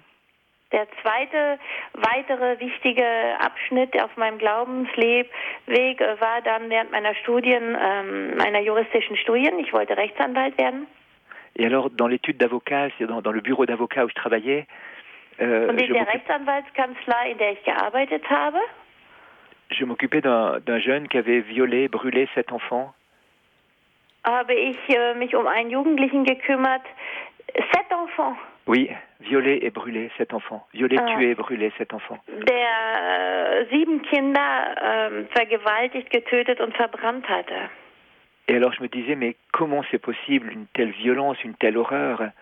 Der 0.70 0.86
zweite, 1.00 1.58
weitere 1.94 2.60
wichtige 2.60 3.02
Abschnitt 3.40 3.98
auf 4.02 4.14
meinem 4.18 4.36
Glaubenslebweg 4.36 5.98
war 6.20 6.42
dann 6.44 6.68
während 6.68 6.90
meiner 6.90 7.14
Studien, 7.14 7.74
ähm, 7.80 8.36
meiner 8.36 8.60
juristischen 8.60 9.16
Studien. 9.16 9.58
Ich 9.60 9.72
wollte 9.72 9.96
Rechtsanwalt 9.96 10.58
werden. 10.58 10.86
et 11.56 11.64
alors 11.64 11.88
dans 11.88 12.06
l'étude 12.06 12.36
d'avocat, 12.36 12.88
dans, 13.00 13.22
dans 13.22 13.32
le 13.32 13.40
bureau 13.40 13.64
d'avocat 13.64 14.04
où 14.04 14.10
je 14.10 14.14
travaillais, 14.14 14.66
euh, 15.40 15.70
Und 15.70 15.80
in 15.80 15.86
je 15.86 15.92
der 15.94 16.06
Rechtsanwaltskanzlei, 16.06 17.30
in 17.32 17.38
der 17.38 17.52
ich 17.52 17.64
gearbeitet 17.64 18.28
habe, 18.28 18.58
je 19.70 19.86
m'occupais 19.86 20.20
d'un 20.20 20.60
d'un 20.60 20.80
jeune 20.80 21.08
qui 21.08 21.16
avait 21.16 21.40
violé, 21.40 21.88
brûlé 21.88 22.28
sept 22.34 22.52
enfants. 22.52 22.92
Habe 24.28 24.54
ich 24.54 24.78
äh, 24.94 25.14
mich 25.14 25.34
um 25.34 25.46
einen 25.46 25.70
Jugendlichen 25.70 26.24
gekümmert. 26.24 26.82
Sept 27.54 27.90
enfants, 27.90 28.38
Oui, 28.66 28.90
violé 29.20 29.62
et 29.64 29.70
brûlé 29.72 30.10
sept 30.18 30.32
enfants. 30.34 30.62
Violé, 30.72 30.98
Ah. 31.00 31.06
tué, 31.16 31.34
brûlé 31.34 31.70
sept 31.78 31.92
enfants. 31.94 32.20
der 32.28 33.60
äh, 33.60 33.66
sieben 33.70 34.02
Kinder 34.02 34.74
ähm, 34.82 35.26
vergewaltigt, 35.34 36.10
getötet 36.10 36.60
und 36.60 36.76
verbrannt 36.76 37.26
hatte. 37.28 37.70
Et 38.46 38.56
alors 38.56 38.72
je 38.74 38.82
me 38.82 38.88
disais, 38.88 39.14
mais 39.16 39.36
comment 39.52 39.82
c'est 39.90 39.98
possible 39.98 40.50
une 40.52 40.66
telle 40.74 40.92
violence, 40.92 41.42
une 41.44 41.54
telle 41.56 41.76
horreur 41.78 42.32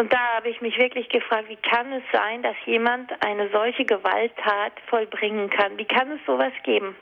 Und 0.00 0.12
da 0.12 0.18
habe 0.36 0.48
ich 0.48 0.60
mich 0.60 0.76
wirklich 0.78 1.08
gefragt, 1.10 1.48
wie 1.48 1.56
kann 1.56 1.92
es 1.92 2.02
sein, 2.12 2.42
dass 2.42 2.56
jemand 2.66 3.12
eine 3.24 3.48
solche 3.50 3.84
Gewalttat 3.84 4.72
vollbringen 4.88 5.50
kann? 5.50 5.76
Wie 5.78 5.84
kann 5.84 6.10
es 6.12 6.20
sowas 6.26 6.52
geben? 6.64 6.94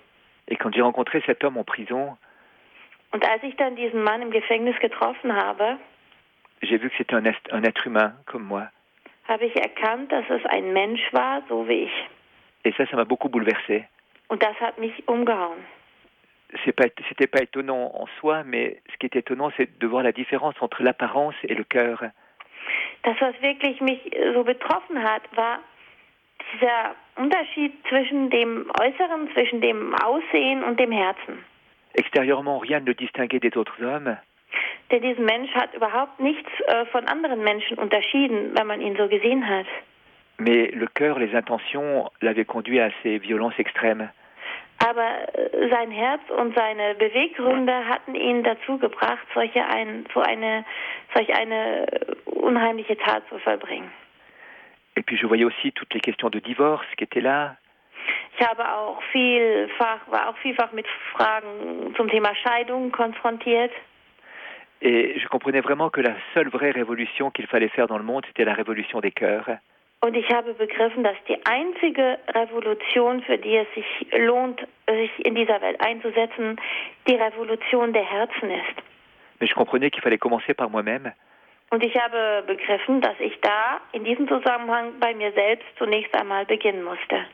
Et 0.49 0.57
quand 0.59 0.75
j'ai 0.75 0.83
rencontré 0.83 1.21
cet 1.25 1.43
homme 1.45 1.57
en 1.59 1.65
prison, 1.65 2.17
Und 3.13 3.29
als 3.29 3.43
ich 3.43 3.57
dann 3.57 3.77
diesen 3.77 4.03
Mann 4.03 4.23
im 4.23 4.31
Gefängnis 4.31 4.79
getroffen 4.81 5.35
habe, 5.35 5.79
j'ai 6.63 6.79
vu 6.79 6.89
que 6.91 6.97
c'était 6.97 7.15
un, 7.15 7.25
un, 7.53 7.65
être 7.65 7.85
humain 7.87 8.15
comme 8.27 8.45
moi. 8.45 8.69
Habe 9.27 9.47
ich 9.47 9.57
erkannt, 9.57 10.13
dass 10.13 10.29
es 10.29 10.45
ein 10.47 10.73
Mensch 10.73 11.01
war, 11.13 11.43
so 11.49 11.67
wie 11.69 11.85
ich. 11.85 12.09
Et 12.65 12.75
ça, 12.77 12.87
ça 12.87 12.97
m'a 12.97 13.05
beaucoup 13.05 13.29
bouleversé. 13.29 13.87
Und 14.29 14.43
das 14.43 14.59
hat 14.61 14.79
mich 14.79 15.09
umgehauen. 15.09 15.59
C'est 16.65 16.73
pas, 16.73 16.87
c'était 17.09 17.29
pas 17.29 17.43
étonnant 17.43 17.93
en 17.95 18.07
soi, 18.19 18.43
mais 18.45 18.83
ce 18.93 18.97
qui 18.99 19.07
est 19.07 19.17
étonnant, 19.17 19.51
c'est 19.57 19.79
de 19.79 19.87
voir 19.87 20.03
la 20.03 20.13
différence 20.13 20.55
entre 20.61 20.83
l'apparence 20.83 21.35
et 21.45 21.55
le 21.55 21.65
cœur. 21.65 22.03
Das, 23.03 23.17
was 23.21 23.35
wirklich 23.41 23.81
mich 23.81 24.01
so 24.35 24.45
betroffen 24.45 25.03
hat, 25.03 25.23
war 25.35 25.61
dieser 26.53 26.95
Unterschied 27.17 27.73
zwischen 27.89 28.31
dem 28.31 28.71
Äußeren, 28.81 29.31
zwischen 29.33 29.61
dem 29.61 29.95
Aussehen 29.95 30.65
und 30.65 30.79
dem 30.79 30.93
Herzen. 30.93 31.45
Extérieurement, 31.95 32.59
rien 32.59 32.81
ne 32.81 32.87
le 32.87 32.95
distinguait 32.95 33.41
des 33.41 33.57
autres 33.57 33.83
hommes. 33.83 34.17
Denn 34.91 35.03
dieser 35.03 35.21
Mensch 35.21 35.53
hat 35.55 35.75
überhaupt 35.75 36.19
nichts 36.19 36.51
äh, 36.67 36.85
von 36.87 37.07
anderen 37.07 37.43
Menschen 37.43 37.79
unterschieden, 37.79 38.53
wenn 38.57 38.67
man 38.67 38.81
ihn 38.81 38.97
so 38.97 39.09
gesehen 39.09 39.49
hat. 39.49 39.67
Mais 40.39 40.71
le 40.73 40.87
cœur, 40.87 41.19
les 41.19 41.35
intentions 41.35 42.11
l'avaient 42.23 42.47
conduit 42.47 42.81
à 42.81 42.91
ces 43.03 43.19
violences 43.19 43.59
extrêmes. 43.59 44.09
Aber 44.79 45.29
äh, 45.35 45.69
sein 45.69 45.91
Herz 45.91 46.23
und 46.31 46.57
seine 46.57 46.95
Beweggründe 46.95 47.87
hatten 47.87 48.15
ihn 48.15 48.43
dazu 48.43 48.79
gebracht, 48.79 49.27
solche 49.35 49.65
ein, 49.65 50.07
so 50.15 50.21
eine, 50.21 50.65
solch 51.15 51.33
eine 51.35 51.87
unheimliche 52.25 52.97
Tat 52.97 53.23
zu 53.29 53.39
vollbringen. 53.39 53.91
Et 54.97 55.03
puis 55.07 55.17
je 55.17 55.27
voyais 55.27 55.45
aussi 55.45 55.73
toutes 55.73 55.95
les 55.95 56.01
questions 56.01 56.31
de 56.31 56.41
divorce 56.41 56.87
qui 56.97 57.05
étaient 57.05 57.21
là. 57.21 57.57
Ich 58.39 58.47
habe 58.47 58.67
auch 58.73 59.03
vielfach, 59.13 60.01
war 60.07 60.29
auch 60.29 60.37
vielfach 60.39 60.73
mit 60.73 60.87
Fragen 61.13 61.95
zum 61.97 62.09
Thema 62.09 62.35
Scheidung 62.35 62.91
konfrontiert. 62.93 63.73
Et 64.83 65.21
je 65.21 65.27
comprenais 65.29 65.61
vraiment 65.61 65.91
que 65.91 66.01
la 66.01 66.15
seule 66.33 66.49
vraie 66.49 66.71
révolution 66.71 67.31
qu'il 67.31 67.47
fallait 67.47 67.69
faire 67.69 67.87
dans 67.87 67.99
le 67.99 68.05
monde, 68.05 68.25
c'était 68.27 68.47
la 68.47 68.55
révolution 68.55 69.01
des 69.01 69.11
cœurs. 69.11 69.59
Und 70.03 70.17
ich 70.17 70.31
habe 70.33 70.55
begriffen, 70.55 71.05
dass 71.05 71.17
die 71.29 71.37
einzige 71.45 72.19
Revolution, 72.29 73.21
für 73.23 73.37
die 73.37 73.57
es 73.57 73.67
sich 73.75 74.07
lohnt, 74.13 74.67
sich 74.89 75.27
in 75.27 75.35
dieser 75.35 75.61
Welt 75.61 75.79
einzusetzen, 75.85 76.59
die 77.07 77.17
Revolution 77.17 77.93
der 77.93 78.05
Herzen 78.05 78.51
ist. 78.51 78.83
Mais 79.41 79.49
je 79.51 79.55
comprenais 79.55 79.91
qu'il 79.91 80.03
fallait 80.03 80.19
commencer 80.19 80.55
par 80.55 80.71
moi-même. 80.71 81.13
Und 81.71 81.85
ich 81.85 81.95
habe 81.97 82.43
begriffen, 82.47 83.03
dass 83.03 83.21
ich 83.21 83.39
da 83.43 83.81
in 83.93 84.05
diesem 84.05 84.27
Zusammenhang 84.27 84.99
bei 84.99 85.15
mir 85.15 85.33
selbst 85.33 85.67
zunächst 85.77 86.15
einmal 86.15 86.47
beginnen 86.47 86.83
musste. 86.83 87.27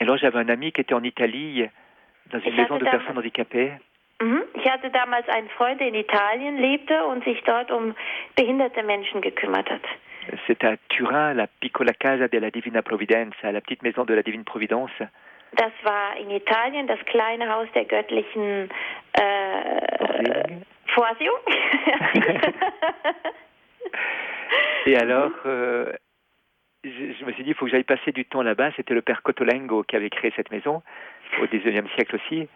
Et 0.00 0.04
alors 0.04 0.16
j'avais 0.16 0.38
un 0.38 0.48
ami 0.48 0.72
qui 0.72 0.80
était 0.80 0.94
en 0.94 1.02
Italie, 1.02 1.68
dans 2.30 2.38
une 2.40 2.48
Ich 2.48 2.56
maison 2.56 2.78
de 2.78 2.84
personnes 2.84 3.18
handicapées. 3.18 3.72
Mhm. 4.20 4.42
Ich 4.54 4.70
hatte 4.70 4.90
damals 4.90 5.28
einen 5.28 5.48
Freund, 5.50 5.80
der 5.80 5.88
in 5.88 5.94
Italien 5.94 6.56
lebte 6.56 7.04
und 7.06 7.24
sich 7.24 7.42
dort 7.44 7.70
um 7.70 7.94
behinderte 8.36 8.82
Menschen 8.82 9.20
gekümmert 9.20 9.68
hat. 9.70 9.82
C'est 10.46 10.64
à 10.64 10.76
Turin, 10.88 11.34
la 11.34 11.46
Piccola 11.60 11.92
Casa 11.92 12.28
della 12.28 12.50
Divina 12.50 12.80
Providenza, 12.80 13.50
la 13.52 13.60
petite 13.60 13.82
maison 13.82 14.04
de 14.04 14.14
la 14.14 14.22
Divine 14.22 14.44
Providence. 14.44 14.92
Das 15.52 15.72
war 15.82 16.16
in 16.16 16.30
Italien 16.30 16.86
das 16.86 16.98
kleine 17.04 17.48
Haus 17.52 17.68
der 17.74 17.84
göttlichen 17.84 18.70
äh, 19.12 20.60
Vorsehung. 20.86 21.38
Et 24.86 24.96
alors, 24.96 25.32
euh, 25.46 25.92
je, 26.84 27.24
me 27.24 27.32
suis 27.32 27.44
dit, 27.44 27.50
il 27.50 27.54
faut 27.54 27.64
que 27.64 27.70
j'aille 27.70 27.84
passer 27.84 28.12
du 28.12 28.24
temps 28.24 28.42
là-bas. 28.42 28.70
C'était 28.76 28.94
le 28.94 29.02
père 29.02 29.22
Cotolengo 29.22 29.82
qui 29.82 29.96
avait 29.96 30.10
créé 30.10 30.32
cette 30.36 30.50
maison, 30.50 30.82
au 31.40 31.46
XIXe 31.46 31.90
siècle 31.94 32.16
aussi. 32.16 32.48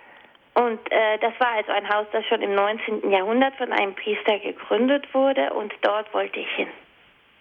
Und 0.55 0.81
äh, 0.91 1.18
das 1.20 1.39
war 1.39 1.53
also 1.57 1.70
ein 1.70 1.89
Haus, 1.89 2.07
das 2.11 2.26
schon 2.26 2.43
im 2.43 2.55
19. 2.55 3.11
Jahrhundert 3.11 3.55
von 3.57 3.72
einem 3.72 3.95
Priester 3.95 4.39
gegründet 4.41 5.07
wurde 5.14 5.53
und 5.53 5.72
dort 5.83 6.12
wollte 6.12 6.41
ich 6.41 6.51
hin. 6.57 6.68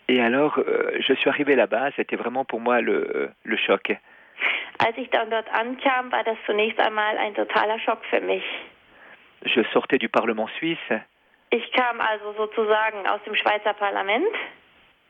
Et 0.07 0.21
alors, 0.21 0.57
euh, 0.57 0.91
je 0.99 1.13
suis 1.15 1.29
arrivé 1.29 1.55
là-bas, 1.55 1.91
c'était 1.95 2.15
vraiment 2.15 2.45
pour 2.45 2.59
moi 2.59 2.79
le, 2.79 3.31
le 3.43 3.57
choc. 3.57 3.97
Als 4.79 4.95
ich 4.97 5.09
dann 5.09 5.31
dort 5.31 5.49
ankam, 5.51 6.11
war 6.11 6.23
das 6.23 6.37
zunächst 6.45 6.79
einmal 6.79 7.17
ein 7.17 7.33
totaler 7.33 7.79
Schock 7.79 8.05
für 8.05 8.21
mich. 8.21 8.43
Je 9.45 9.63
sortais 9.73 9.97
du 9.97 10.07
Parlement 10.09 10.49
suisse 10.59 11.01
Ich 11.49 11.71
kam 11.71 11.99
also 12.01 12.33
sozusagen 12.33 13.07
aus 13.07 13.21
dem 13.25 13.33
Schweizer 13.35 13.73
Parlament, 13.73 14.27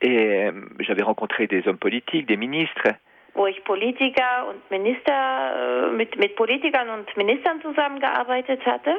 et 0.00 0.46
euh, 0.46 0.52
j'avais 0.80 1.02
rencontré 1.02 1.46
des 1.46 1.66
hommes 1.66 1.78
politiques, 1.78 2.26
des 2.26 2.36
ministres. 2.36 2.88
wo 3.34 3.46
ich 3.46 3.62
Politiker 3.64 4.46
und 4.48 4.68
Minister 4.70 5.12
äh, 5.12 5.90
mit, 5.92 6.18
mit 6.18 6.34
Politikern 6.34 6.90
und 6.90 7.16
Ministern 7.16 7.62
zusammengearbeitet 7.62 8.66
hatte. 8.66 8.90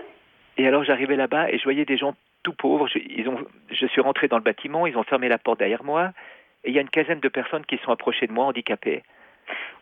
Et 0.58 0.66
alors, 0.66 0.84
j'arrivais 0.84 1.18
là-bas 1.18 1.52
et 1.52 1.58
je 1.58 1.64
voyais 1.64 1.86
des 1.86 1.98
gens 1.98 2.16
tout 2.44 2.54
pauvres. 2.54 2.88
Je, 2.88 3.00
ils 3.00 3.28
ont, 3.28 3.46
je 3.70 3.86
suis 3.88 4.02
rentré 4.02 4.28
dans 4.28 4.38
le 4.38 4.44
bâtiment, 4.44 4.88
ils 4.88 4.98
ont 4.98 5.04
fermé 5.04 5.28
la 5.28 5.38
porte 5.38 5.60
derrière 5.60 5.84
moi. 5.84 6.12
Et 6.64 6.70
il 6.70 6.76
y 6.76 6.80
a 6.80 6.82
une 6.82 6.90
quinzaine 6.90 7.20
de 7.20 7.28
personnes 7.30 7.66
qui 7.66 7.78
sont 7.80 7.92
approchées 7.92 8.28
de 8.28 8.34
moi, 8.34 8.46
handicapées. 8.46 9.04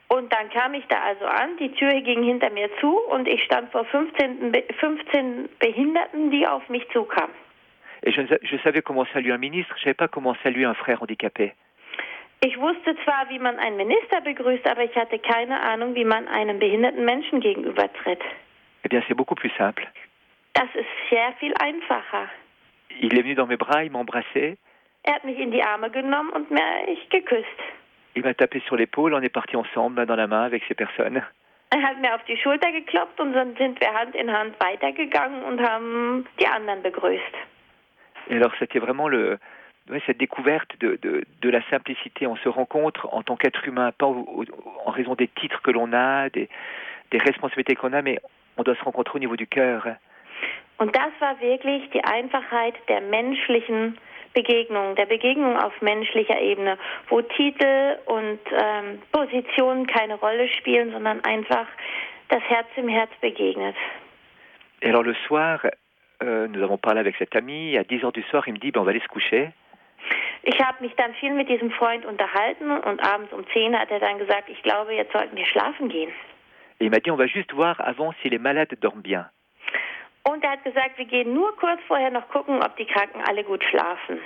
Und 0.10 0.32
dann 0.32 0.50
kam 0.50 0.74
ich 0.74 0.86
da 0.88 1.02
also 1.02 1.26
an, 1.26 1.58
die 1.60 1.72
Tür 1.74 1.90
ging 2.02 2.24
hinter 2.24 2.50
mir 2.50 2.70
zu 2.80 2.98
und 3.10 3.28
ich 3.28 3.44
stand 3.44 3.70
vor 3.72 3.84
15, 3.84 4.54
Be 4.54 4.64
15 4.80 5.50
Behinderten, 5.60 6.32
die 6.32 6.48
auf 6.48 6.68
mich 6.70 6.88
zukamen. 6.94 7.36
Et 8.08 8.12
je, 8.14 8.22
ne 8.22 8.38
je 8.42 8.58
savais 8.64 8.82
comment 8.82 9.06
saluer 9.12 9.34
un 9.34 9.38
ministre, 9.38 9.74
je 9.76 9.82
ne 9.82 9.84
savais 9.84 9.94
pas 9.94 10.08
comment 10.08 10.34
saluer 10.42 10.64
un 10.64 10.74
frère 10.74 11.02
handicapé. 11.02 11.52
Ich 12.42 12.58
wusste 12.58 12.96
zwar, 13.04 13.28
wie 13.30 13.38
man 13.40 13.60
einen 13.60 13.76
Minister 13.76 14.22
begrüßt, 14.22 14.66
aber 14.66 14.84
ich 14.86 14.96
hatte 14.96 15.20
keine 15.20 15.60
Ahnung, 15.60 15.94
wie 15.94 16.06
man 16.06 16.26
einem 16.30 16.58
behinderten 16.58 17.04
Menschen 17.04 17.42
gegenübertritt. 17.42 18.22
Eh 18.86 18.88
bien, 18.88 19.04
c'est 19.10 19.16
beaucoup 19.16 19.36
plus 19.36 19.52
simple. 19.58 19.86
Das 20.54 20.70
ist 20.74 20.88
sehr 21.10 21.34
viel 21.40 21.54
einfacher. 21.60 22.30
Il 23.02 23.14
est 23.18 23.24
venu 23.24 23.36
dans 23.36 23.48
mes 23.48 23.58
bras, 23.58 23.84
il 23.84 23.92
m'a 23.92 24.00
embrassé, 24.00 24.58
Er 25.04 25.16
hat 25.16 25.26
mich 25.26 25.38
in 25.40 25.52
die 25.52 25.62
Arme 25.64 25.90
genommen 25.90 26.30
und 26.32 26.50
mich 26.50 27.10
geküsst. 27.10 27.60
il 28.16 28.24
m'a 28.24 28.34
tapé 28.34 28.62
sur 28.68 28.78
l'épaule, 28.78 29.14
on 29.16 29.22
est 29.22 29.34
parti 29.34 29.58
ensemble, 29.58 29.96
main 29.96 30.06
dans 30.06 30.16
la 30.16 30.28
main, 30.28 30.44
avec 30.44 30.64
ces 30.68 30.76
personnes. 30.76 31.22
Er 31.72 31.82
hat 31.84 32.00
mir 32.00 32.16
auf 32.16 32.24
die 32.24 32.38
Schulter 32.38 32.72
geklopft 32.72 33.20
und 33.20 33.34
dann 33.34 33.54
sind 33.58 33.82
wir 33.82 33.94
Hand 33.94 34.16
in 34.16 34.32
Hand 34.32 34.56
weitergegangen 34.60 35.44
und 35.44 35.60
haben 35.62 36.26
die 36.40 36.48
anderen 36.48 36.82
begrüßt. 36.82 37.36
Et 38.30 38.36
alors, 38.36 38.52
c'était 38.60 38.80
vraiment 38.80 39.08
le, 39.08 39.40
cette 40.06 40.18
découverte 40.18 40.78
de, 40.80 40.98
de, 41.02 41.24
de 41.42 41.50
la 41.50 41.62
simplicité. 41.70 42.28
On 42.28 42.36
se 42.38 42.50
rencontre 42.50 43.08
en 43.14 43.24
tant 43.24 43.36
qu'être 43.38 43.66
humain, 43.68 43.92
pas 43.98 44.06
au- 44.08 44.28
au- 44.42 44.46
en 44.86 44.92
raison 44.92 45.16
des 45.16 45.28
titres 45.30 45.62
que 45.62 45.72
l'on 45.72 45.94
a, 45.94 46.30
des, 46.30 46.50
des 47.12 47.18
responsabilités 47.20 47.76
qu'on 47.76 47.94
a, 47.94 48.02
mais 48.02 48.20
on 48.58 48.64
doit 48.64 48.76
se 48.76 48.84
rencontrer 48.84 49.16
au 49.16 49.20
niveau 49.20 49.36
du 49.36 49.48
cœur. 49.48 49.96
Und 50.80 50.94
das 50.94 51.12
war 51.20 51.40
wirklich 51.42 51.90
die 51.92 52.04
Einfachheit 52.04 52.76
der 52.88 53.02
menschlichen 53.02 53.98
Begegnung, 54.36 54.94
der 54.96 55.08
Begegnung 55.08 55.58
auf 55.58 55.74
menschlicher 55.82 56.40
Ebene, 56.40 56.78
wo 57.10 57.22
Titel 57.24 57.98
und 58.06 58.40
ähm, 58.52 59.00
Positionen 59.12 59.88
keine 59.88 60.16
Rolle 60.16 60.48
spielen, 60.50 60.92
sondern 60.92 61.24
einfach 61.24 61.66
das 62.30 62.44
Herz 62.44 62.68
im 62.76 62.90
Herz 62.90 63.10
begegnet. 63.22 63.76
Et 64.82 64.90
alors, 64.90 65.04
le 65.04 65.16
soir, 65.28 65.60
euh, 66.24 66.48
nous 66.48 66.64
avons 66.64 66.78
parlé 66.78 67.00
avec 67.00 67.16
cet 67.18 67.36
ami. 67.36 67.78
À 67.78 67.84
10 67.84 68.04
heures 68.04 68.12
du 68.12 68.24
soir, 68.24 68.48
il 68.48 68.54
me 68.54 68.60
dit, 68.60 68.72
ben, 68.72 68.82
on 68.82 68.84
va 68.84 68.92
aller 68.92 69.02
se 69.02 69.08
coucher. 69.08 69.52
Ich 70.44 70.60
habe 70.62 70.78
mich 70.82 70.96
dann 70.96 71.14
viel 71.16 71.34
mit 71.34 71.50
diesem 71.50 71.72
Freund 71.72 72.06
unterhalten 72.06 72.72
und 72.72 73.06
abends 73.06 73.34
um 73.34 73.46
10 73.52 73.78
hat 73.78 73.92
er 73.92 74.00
dann 74.00 74.18
gesagt, 74.18 74.50
ich 74.50 74.62
glaube, 74.64 74.94
jetzt 74.94 75.12
sollten 75.12 75.36
wir 75.36 75.46
schlafen 75.46 75.90
gehen. 75.90 76.12
Et 76.80 76.86
il 76.86 76.90
m'a 76.92 77.00
dit, 77.00 77.12
on 77.12 77.18
va 77.18 77.26
juste 77.26 77.54
voir 77.54 77.80
avant 77.82 78.14
si 78.22 78.30
les 78.30 78.40
malades 78.40 78.80
dorment 78.80 79.04
bien. 79.04 79.26
Und 80.24 80.44
er 80.44 80.52
hat 80.52 80.64
gesagt, 80.64 80.98
wir 80.98 81.06
gehen 81.06 81.34
nur 81.34 81.56
kurz 81.58 81.82
vorher 81.88 82.12
noch 82.12 82.28
gucken, 82.30 82.62
ob 82.62 82.76
die 82.78 82.86
Kranken 82.86 83.22
alle 83.28 83.44
gut 83.44 83.64
schlafen. 83.64 84.20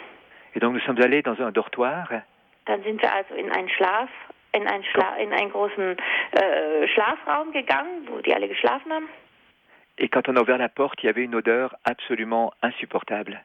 Et 0.54 0.62
donc, 0.62 0.74
nous 0.74 0.84
sommes 0.84 1.00
allés 1.00 1.22
dans 1.22 1.40
un 1.40 1.52
dortoir. 1.52 2.24
Dann 2.66 2.84
sind 2.84 3.02
wir 3.02 3.14
also 3.14 3.34
in 3.36 3.52
einen 3.52 3.70
Schlaf, 3.70 4.10
in 4.52 4.68
einen, 4.68 4.84
Schla 4.84 5.16
in 5.16 5.32
einen 5.32 5.52
großen 5.52 5.96
äh, 6.32 6.88
Schlafraum 6.90 7.52
gegangen, 7.54 8.08
wo 8.08 8.20
die 8.20 8.34
alle 8.34 8.48
geschlafen 8.48 8.92
haben. 8.92 9.10
Et 10.02 10.10
quand 10.10 10.28
on 10.28 10.36
a 10.36 10.42
ouvert 10.42 10.58
la 10.58 10.68
porte, 10.68 11.04
il 11.04 11.06
y 11.06 11.10
avait 11.10 11.24
une 11.24 11.36
odeur 11.36 11.76
absolument 11.84 12.52
insupportable. 12.64 13.40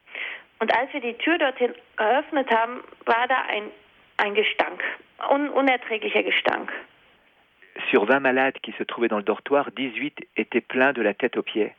Und 0.58 0.74
als 0.74 0.90
wir 0.94 1.02
die 1.02 1.12
Tür 1.18 1.36
dorthin 1.36 1.74
geöffnet 1.98 2.50
haben, 2.50 2.80
war 3.04 3.28
da 3.28 3.42
ein, 3.48 3.64
ein 4.16 4.34
Gestank, 4.34 4.82
un 5.30 5.50
unerträglicher 5.50 6.22
Gestank. 6.22 6.72
Sur 7.90 8.06
20 8.06 8.20
malades 8.20 8.58
qui 8.62 8.72
se 8.72 8.84
trouvaient 8.84 9.08
dans 9.08 9.18
le 9.18 9.22
dortoir, 9.22 9.70
18 9.76 10.26
étaient 10.36 10.62
pleins 10.62 10.94
de 10.94 11.02
la 11.02 11.12
tête 11.12 11.36
aux 11.36 11.42
pieds. 11.42 11.74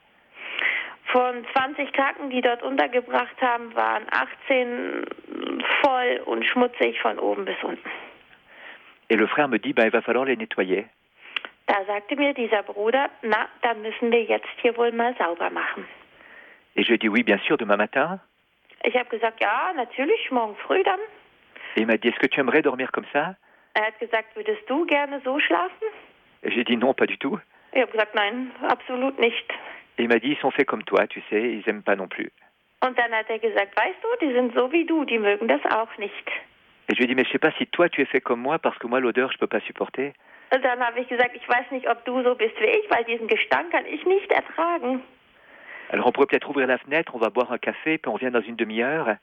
Von 1.11 1.43
20 1.55 1.91
Kranken, 1.93 2.30
die 2.30 2.41
dort 2.41 2.61
untergebracht 2.61 3.41
haben, 3.41 3.73
waren 3.73 4.03
18 4.11 5.05
voll 5.82 6.21
und 6.25 6.45
schmutzig 6.45 6.99
von 7.01 7.17
oben 7.17 7.45
bis 7.45 7.57
unten. 7.63 7.89
Et 9.09 9.15
le 9.15 9.25
frère 9.25 9.47
me 9.47 9.57
dit, 9.57 9.73
ben, 9.73 9.86
il 9.86 9.91
va 9.91 10.01
falloir 10.01 10.25
les 10.25 10.36
nettoyer. 10.36 10.86
Da 11.68 11.84
sagte 11.86 12.15
mir 12.15 12.34
dieser 12.34 12.63
Bruder, 12.63 13.09
na, 13.22 13.47
dann 13.61 13.82
müssen 13.82 14.11
wir 14.11 14.24
jetzt 14.24 14.47
hier 14.61 14.76
wohl 14.78 14.91
mal 14.91 15.15
sauber 15.18 15.49
machen. 15.49 15.86
Et 16.76 16.88
je 16.88 16.95
dit, 16.97 17.09
oui, 17.09 17.24
bien 17.24 17.39
sûr, 17.39 17.57
demain 17.57 17.78
matin. 17.78 18.20
Ich 18.84 18.95
habe 18.95 19.09
gesagt, 19.09 19.41
ja, 19.41 19.74
natürlich, 19.76 20.32
morgen 20.32 20.55
früh 20.55 20.84
dann. 20.84 20.99
Et 21.76 21.82
il 21.82 21.88
m'a 21.88 21.97
dit, 21.97 22.07
est-ce 22.09 22.20
que 22.20 22.28
tu 22.28 22.39
aimerais 22.39 22.61
dormir 22.61 22.91
comme 22.91 23.05
ça 23.11 23.36
Er 23.74 23.86
hat 23.86 23.99
gesagt, 23.99 24.36
würdest 24.36 24.68
du 24.70 24.86
gerne 24.86 25.22
so 25.24 25.39
schlafen? 25.39 25.88
Et 26.43 26.51
j'ai 26.51 26.63
dit, 26.63 26.78
non, 26.78 26.93
pas 26.93 27.05
du 27.05 27.18
tout. 27.18 27.39
Ich 27.74 27.82
habe 27.82 27.91
gesagt, 27.91 28.15
nein, 28.15 28.51
absolut 28.70 29.20
nicht. 29.20 29.51
Et 29.97 30.03
il 30.03 30.07
m'a 30.07 30.20
dit, 30.20 30.32
ils 30.32 30.39
sont 30.39 30.51
faits 30.51 30.68
comme 30.68 30.84
toi, 30.84 31.05
tu 31.07 31.22
sais, 31.30 31.41
ils 31.41 31.68
aiment 31.68 31.84
pas 31.84 31.95
non 31.95 32.07
plus. 32.07 32.32
Und 32.80 32.97
dann 32.97 33.11
hat 33.11 33.30
er 33.30 33.39
gesagt, 33.39 33.76
weißt 33.76 33.97
du, 34.03 34.26
die 34.26 34.34
sind 34.34 34.53
so 34.53 34.72
wie 34.72 34.86
du, 34.86 35.03
die 35.03 35.18
mögen 35.18 35.47
das 35.47 35.65
auch 35.65 35.97
nicht. 35.97 36.32
Et 36.90 36.94
je 36.94 36.98
lui 36.98 37.04
ai 37.04 37.08
dit, 37.08 37.16
mais 37.16 37.26
je 37.26 37.32
sais 37.32 37.40
pas 37.40 37.52
si 37.58 37.68
toi 37.68 37.90
tu 37.90 38.02
es 38.02 38.06
fait 38.06 38.22
comme 38.22 38.42
moi, 38.42 38.60
parce 38.60 38.78
que 38.78 38.88
moi 38.88 39.00
l'odeur 39.00 39.32
je 39.32 39.38
peux 39.38 39.48
pas 39.48 39.60
supporter. 39.62 40.14
Und 40.54 40.64
dann 40.64 40.80
habe 40.80 41.00
ich 41.02 41.08
gesagt, 41.10 41.36
ich 41.36 41.48
weiß 41.48 41.72
nicht, 41.72 41.90
ob 41.90 42.06
du 42.06 42.24
so 42.24 42.36
bist 42.36 42.58
wie 42.60 42.66
ich, 42.66 42.90
weil 42.90 43.04
diesen 43.04 43.28
Gestank 43.28 43.72
kann 43.72 43.86
ich 43.86 44.06
nicht 44.06 44.32
ertragen. 44.32 45.02
Alors 45.90 46.08
on 46.08 46.12
pourrait 46.12 46.28
peut-être 46.28 46.50
ouvrir 46.50 46.68
la 46.68 46.78
fenêtre, 46.78 47.16
on 47.16 47.20
va 47.20 47.30
boire 47.30 47.52
un 47.52 47.58
café, 47.58 47.98
puis 47.98 48.10
on 48.10 48.14
revient 48.14 48.32
dans 48.32 48.42
une 48.42 48.56
demi-heure. 48.56 49.18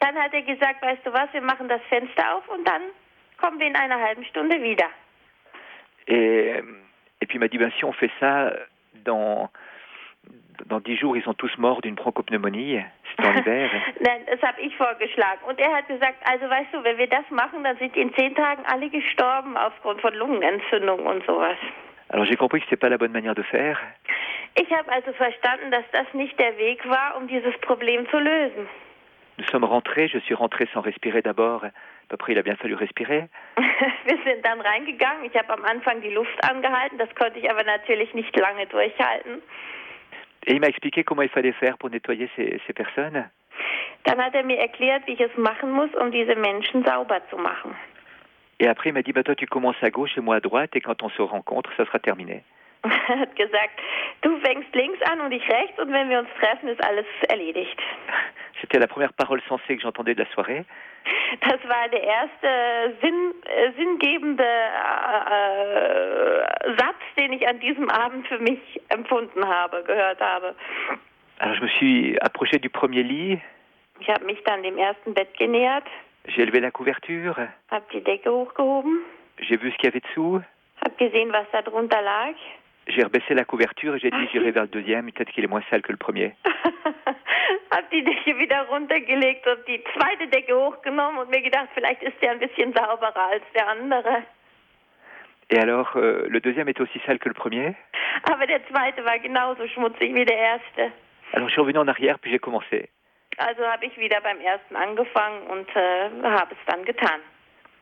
Dann 0.00 0.16
hat 0.16 0.32
er 0.32 0.42
gesagt, 0.42 0.82
weißt 0.82 1.04
du 1.04 1.12
was, 1.12 1.32
wir 1.32 1.42
machen 1.42 1.68
das 1.68 1.82
Fenster 1.88 2.36
auf 2.36 2.48
und 2.48 2.66
dann 2.66 2.82
kommen 3.38 3.58
wir 3.58 3.66
in 3.66 3.76
einer 3.76 4.00
halben 4.00 4.24
Stunde 4.24 4.62
wieder. 4.62 4.86
Et, 6.06 6.62
et 7.20 7.26
puis 7.26 7.36
il 7.36 7.40
m'a 7.40 7.48
dit, 7.48 7.58
ben, 7.58 7.70
si 7.78 7.84
on 7.84 7.92
fait 7.92 8.10
ça, 8.18 8.52
dans, 9.04 9.50
dans 10.66 10.80
dix 10.80 10.96
jours, 10.96 11.16
ils 11.16 11.22
sont 11.22 11.34
tous 11.34 11.56
morts 11.58 11.82
d'une 11.82 11.94
bronchopneumonie. 11.94 12.80
En 13.16 13.32
hiver. 13.32 13.70
Nein, 14.00 14.26
das 14.26 14.40
habe 14.42 14.60
ich 14.60 14.76
vorgeschlagen. 14.76 15.40
Und 15.46 15.58
er 15.60 15.72
hat 15.72 15.88
gesagt, 15.88 16.16
also 16.24 16.48
weißt 16.48 16.72
du, 16.72 16.84
wenn 16.84 16.98
wir 16.98 17.08
das 17.08 17.28
machen, 17.30 17.64
dann 17.64 17.76
sind 17.78 17.96
in 17.96 18.12
zehn 18.14 18.34
Tagen 18.34 18.64
alle 18.66 18.88
gestorben 18.88 19.56
aufgrund 19.56 20.00
von 20.00 20.14
Lungenentzündung 20.14 21.06
und 21.06 21.24
sowas. 21.26 21.58
Alors 22.10 22.26
j'ai 22.26 22.36
compris 22.36 22.60
que 22.60 22.66
c'était 22.66 22.80
pas 22.80 22.88
la 22.88 22.98
bonne 22.98 23.12
manière 23.12 23.34
de 23.34 23.42
faire. 23.42 23.78
Ich 24.56 24.70
habe 24.72 24.90
also 24.90 25.12
verstanden, 25.12 25.70
dass 25.70 25.84
das 25.92 26.12
nicht 26.12 26.38
der 26.40 26.58
Weg 26.58 26.84
war, 26.88 27.16
um 27.16 27.28
dieses 27.28 27.56
Problem 27.60 28.08
zu 28.10 28.18
lösen. 28.18 28.68
Nous 29.38 29.46
sommes 29.46 29.64
rentrés, 29.64 30.08
je 30.08 30.18
suis 30.18 30.34
rentré 30.34 30.66
sans 30.74 30.80
respirer 30.82 31.22
d'abord. 31.22 31.64
Après, 32.12 32.32
il 32.32 32.38
a 32.38 32.42
bien 32.42 32.56
fallu 32.56 32.74
respirer. 32.74 33.28
Wir 34.04 34.18
sind 34.24 34.44
dann 34.44 34.60
reingegangen. 34.60 35.24
Ich 35.24 35.36
habe 35.36 35.52
am 35.52 35.64
Anfang 35.64 36.02
die 36.02 36.10
Luft 36.10 36.44
angehalten, 36.44 36.98
das 36.98 37.08
konnte 37.14 37.38
ich 37.38 37.48
aber 37.48 37.62
natürlich 37.62 38.12
nicht 38.14 38.36
lange 38.36 38.66
durchhalten. 38.66 39.40
Et 40.46 40.54
il 40.54 40.60
m'a 40.60 40.68
expliqué 40.68 41.04
comment 41.04 41.22
il 41.22 41.28
fallait 41.28 41.52
faire 41.52 41.76
pour 41.78 41.90
nettoyer 41.90 42.28
ces, 42.36 42.60
ces 42.66 42.72
personnes. 42.72 43.28
Dann 44.04 44.18
hat 44.18 44.34
er 44.34 44.44
mir 44.44 44.58
erklärt, 44.58 45.06
wie 45.06 45.12
ich 45.12 45.20
es 45.20 45.36
machen 45.36 45.70
muss, 45.72 45.94
um 45.94 46.10
diese 46.10 46.34
Menschen 46.34 46.84
sauber 46.84 47.20
zu 47.28 47.36
machen. 47.36 47.74
Et 48.58 48.68
après, 48.68 48.90
il 48.90 48.92
m'a 48.92 49.02
dit, 49.02 49.12
bah, 49.12 49.22
toi, 49.22 49.34
tu 49.34 49.46
commences 49.46 49.82
à 49.82 49.90
gauche 49.90 50.16
et 50.16 50.20
moi 50.20 50.36
à 50.36 50.40
droite, 50.40 50.76
et 50.76 50.80
quand 50.80 51.02
on 51.02 51.08
se 51.10 51.22
rencontre, 51.22 51.70
ça 51.76 51.86
sera 51.86 51.98
terminé. 51.98 52.42
Er 52.82 52.90
hat 53.20 53.36
gesagt, 53.36 53.78
du 54.22 54.38
fängst 54.40 54.74
links 54.74 55.00
an 55.02 55.20
und 55.20 55.32
ich 55.32 55.46
rechts 55.48 55.78
und 55.78 55.92
wenn 55.92 56.08
wir 56.08 56.20
uns 56.20 56.28
treffen, 56.38 56.68
ist 56.68 56.82
alles 56.82 57.06
erledigt. 57.28 57.78
C'était 58.60 58.78
la 58.78 58.86
première 58.86 59.12
parole 59.12 59.40
sensée 59.48 59.76
que 59.76 59.82
j'entendais 59.82 60.14
de 60.14 60.22
la 60.22 60.30
soirée. 60.30 60.64
Das 61.40 61.58
war 61.66 61.88
der 61.88 62.02
erste 62.02 62.94
Sinn, 63.00 63.34
äh, 63.44 63.72
sinngebende 63.72 64.44
äh, 64.44 66.40
Satz, 66.76 67.00
den 67.16 67.32
ich 67.32 67.48
an 67.48 67.58
diesem 67.60 67.88
Abend 67.88 68.26
für 68.26 68.38
mich 68.38 68.60
empfunden 68.88 69.46
habe, 69.46 69.82
gehört 69.84 70.20
habe. 70.20 70.54
Alors 71.38 71.56
je 71.56 71.62
me 71.62 71.68
suis 71.78 72.18
approché 72.20 72.58
du 72.58 72.68
premier 72.68 73.02
lit, 73.02 73.40
Ich 74.00 74.08
habe 74.08 74.24
mich 74.24 74.42
dann 74.44 74.62
dem 74.62 74.76
ersten 74.78 75.14
Bett 75.14 75.36
genähert, 75.38 75.86
j'ai 76.26 76.44
levé 76.44 76.60
la 76.60 76.70
couverture, 76.70 77.48
habe 77.70 77.84
die 77.92 78.02
Decke 78.02 78.30
hochgehoben, 78.30 79.00
j'ai 79.38 79.56
vu 79.56 79.70
ce 79.70 79.76
qu'il 79.76 79.86
y 79.86 79.92
avait 79.92 80.00
dessous, 80.00 80.42
habe 80.82 80.94
gesehen, 80.96 81.32
was 81.32 81.46
da 81.52 81.62
drunter 81.62 82.02
lag. 82.02 82.34
J'ai 82.90 83.02
rebaissé 83.02 83.34
la 83.34 83.44
couverture 83.44 83.94
et 83.94 83.98
j'ai 83.98 84.10
dit 84.10 84.28
j'irai 84.32 84.50
vers 84.50 84.64
le 84.64 84.68
deuxième, 84.68 85.10
peut-être 85.12 85.30
qu'il 85.30 85.44
est 85.44 85.48
moins 85.48 85.62
sale 85.70 85.82
que 85.82 85.92
le 85.92 85.98
premier. 85.98 86.34
hab 87.70 87.90
die 87.90 88.02
Decke 88.02 88.38
wieder 88.38 88.62
runtergelegt 88.68 89.46
und 89.46 89.66
die 89.66 89.82
zweite 89.94 90.28
Decke 90.28 90.54
hochgenommen 90.54 91.18
und 91.20 91.30
mir 91.30 91.40
gedacht, 91.40 91.68
vielleicht 91.74 92.02
ist 92.02 92.20
der 92.20 92.32
ein 92.32 92.38
bisschen 92.38 92.72
sauberer 92.72 93.28
als 93.30 93.44
der 93.54 93.68
andere. 93.68 94.22
Et 95.52 95.58
alors, 95.58 95.96
euh, 95.96 96.26
le 96.28 96.40
deuxième 96.40 96.68
était 96.68 96.80
aussi 96.80 97.00
sale 97.06 97.18
que 97.18 97.28
le 97.28 97.34
premier. 97.34 97.74
Aber 98.30 98.46
der 98.46 98.64
zweite 98.68 99.04
war 99.04 99.18
genauso 99.18 99.66
schmutzig 99.66 100.14
wie 100.14 100.24
der 100.24 100.38
erste. 100.38 100.92
Alors 101.32 101.48
je 101.48 101.54
suis 101.54 101.60
revenu 101.60 101.78
en 101.78 101.88
arrière, 101.88 102.18
puis 102.20 102.30
j'ai 102.30 102.38
commencé. 102.38 102.88
Also 103.36 103.64
habe 103.64 103.84
ich 103.86 103.96
wieder 103.98 104.20
beim 104.20 104.40
ersten 104.40 104.76
angefangen 104.76 105.46
und 105.48 105.68
äh, 105.74 106.10
habe 106.22 106.54
es 106.54 106.58
dann 106.66 106.84
getan. 106.84 107.20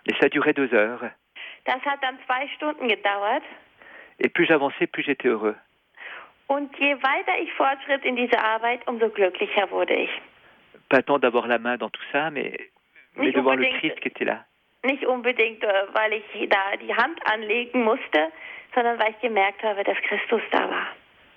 Et 0.07 0.15
ça 0.19 0.27
a 0.27 0.29
duré 0.29 0.55
deux 0.55 0.73
heures. 0.73 1.11
Das 1.65 1.83
hat 1.85 2.03
dann 2.03 2.19
zwei 2.25 2.49
Stunden 2.57 2.89
gedauert. 2.89 3.43
Et 4.21 4.29
plus 4.29 4.47
j'avançais, 4.47 4.87
plus 4.87 5.03
j'étais 5.03 5.29
heureux. 5.29 5.57
Und 6.49 6.71
je 6.79 6.97
weiter 7.03 7.43
ich 7.43 7.53
fortschritt 7.53 8.05
in 8.05 8.17
dieser 8.17 8.43
Arbeit, 8.43 8.81
umso 8.87 9.11
glücklicher 9.11 9.71
wurde 9.71 9.95
ich. 9.95 10.11
Pas 10.89 11.03
tant 11.03 11.19
d'avoir 11.19 11.47
la 11.47 11.59
main 11.59 11.77
dans 11.77 11.91
tout 11.91 12.03
ça, 12.11 12.31
mais, 12.31 12.57
mais 13.17 13.33
de 13.33 13.41
voir 13.41 13.57
le. 13.57 13.67
Christ 13.67 14.01
qui 14.01 14.09
était 14.09 14.25
là. 14.25 14.45
Nicht 14.85 15.05
unbedingt, 15.05 15.63
äh, 15.63 15.87
weil 15.93 16.15
ich 16.15 16.49
da 16.49 16.77
die 16.81 16.95
Hand 16.95 17.21
anlegen 17.31 17.83
musste, 17.83 18.33
sondern 18.75 18.99
weil 18.99 19.11
ich 19.11 19.21
gemerkt 19.21 19.63
habe, 19.63 19.85
dass 19.85 19.99
Christus 19.99 20.41
da 20.51 20.71
war. 20.71 20.87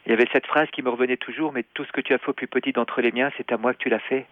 Il 0.05 0.11
y 0.11 0.15
avait 0.15 0.29
cette 0.31 0.47
phrase 0.47 0.69
qui 0.71 0.81
me 0.81 0.89
revenait 0.89 1.17
toujours, 1.17 1.51
mais 1.51 1.63
tout 1.73 1.83
ce 1.83 1.91
que 1.91 2.01
tu 2.01 2.13
as 2.13 2.17
fait 2.17 2.29
au 2.29 2.33
plus 2.33 2.47
petit 2.47 2.71
d'entre 2.71 3.01
les 3.01 3.11
miens, 3.11 3.31
c'est 3.37 3.51
à 3.51 3.57
moi 3.57 3.73
que 3.73 3.79
tu 3.79 3.89
l'as 3.89 3.99
fait. 3.99 4.25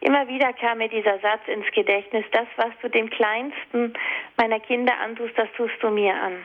Immer 0.00 0.26
wieder 0.28 0.52
kam 0.54 0.78
mir 0.78 0.88
dieser 0.88 1.18
Satz 1.20 1.46
ins 1.48 1.70
Gedächtnis, 1.72 2.24
das, 2.32 2.48
was 2.56 2.72
du 2.82 2.88
dem 2.88 3.08
Kleinsten 3.10 3.92
meiner 4.38 4.58
Kinder 4.58 4.98
antust, 5.00 5.36
das 5.36 5.48
tust 5.56 5.82
du 5.82 5.90
mir 5.90 6.14
an. 6.14 6.38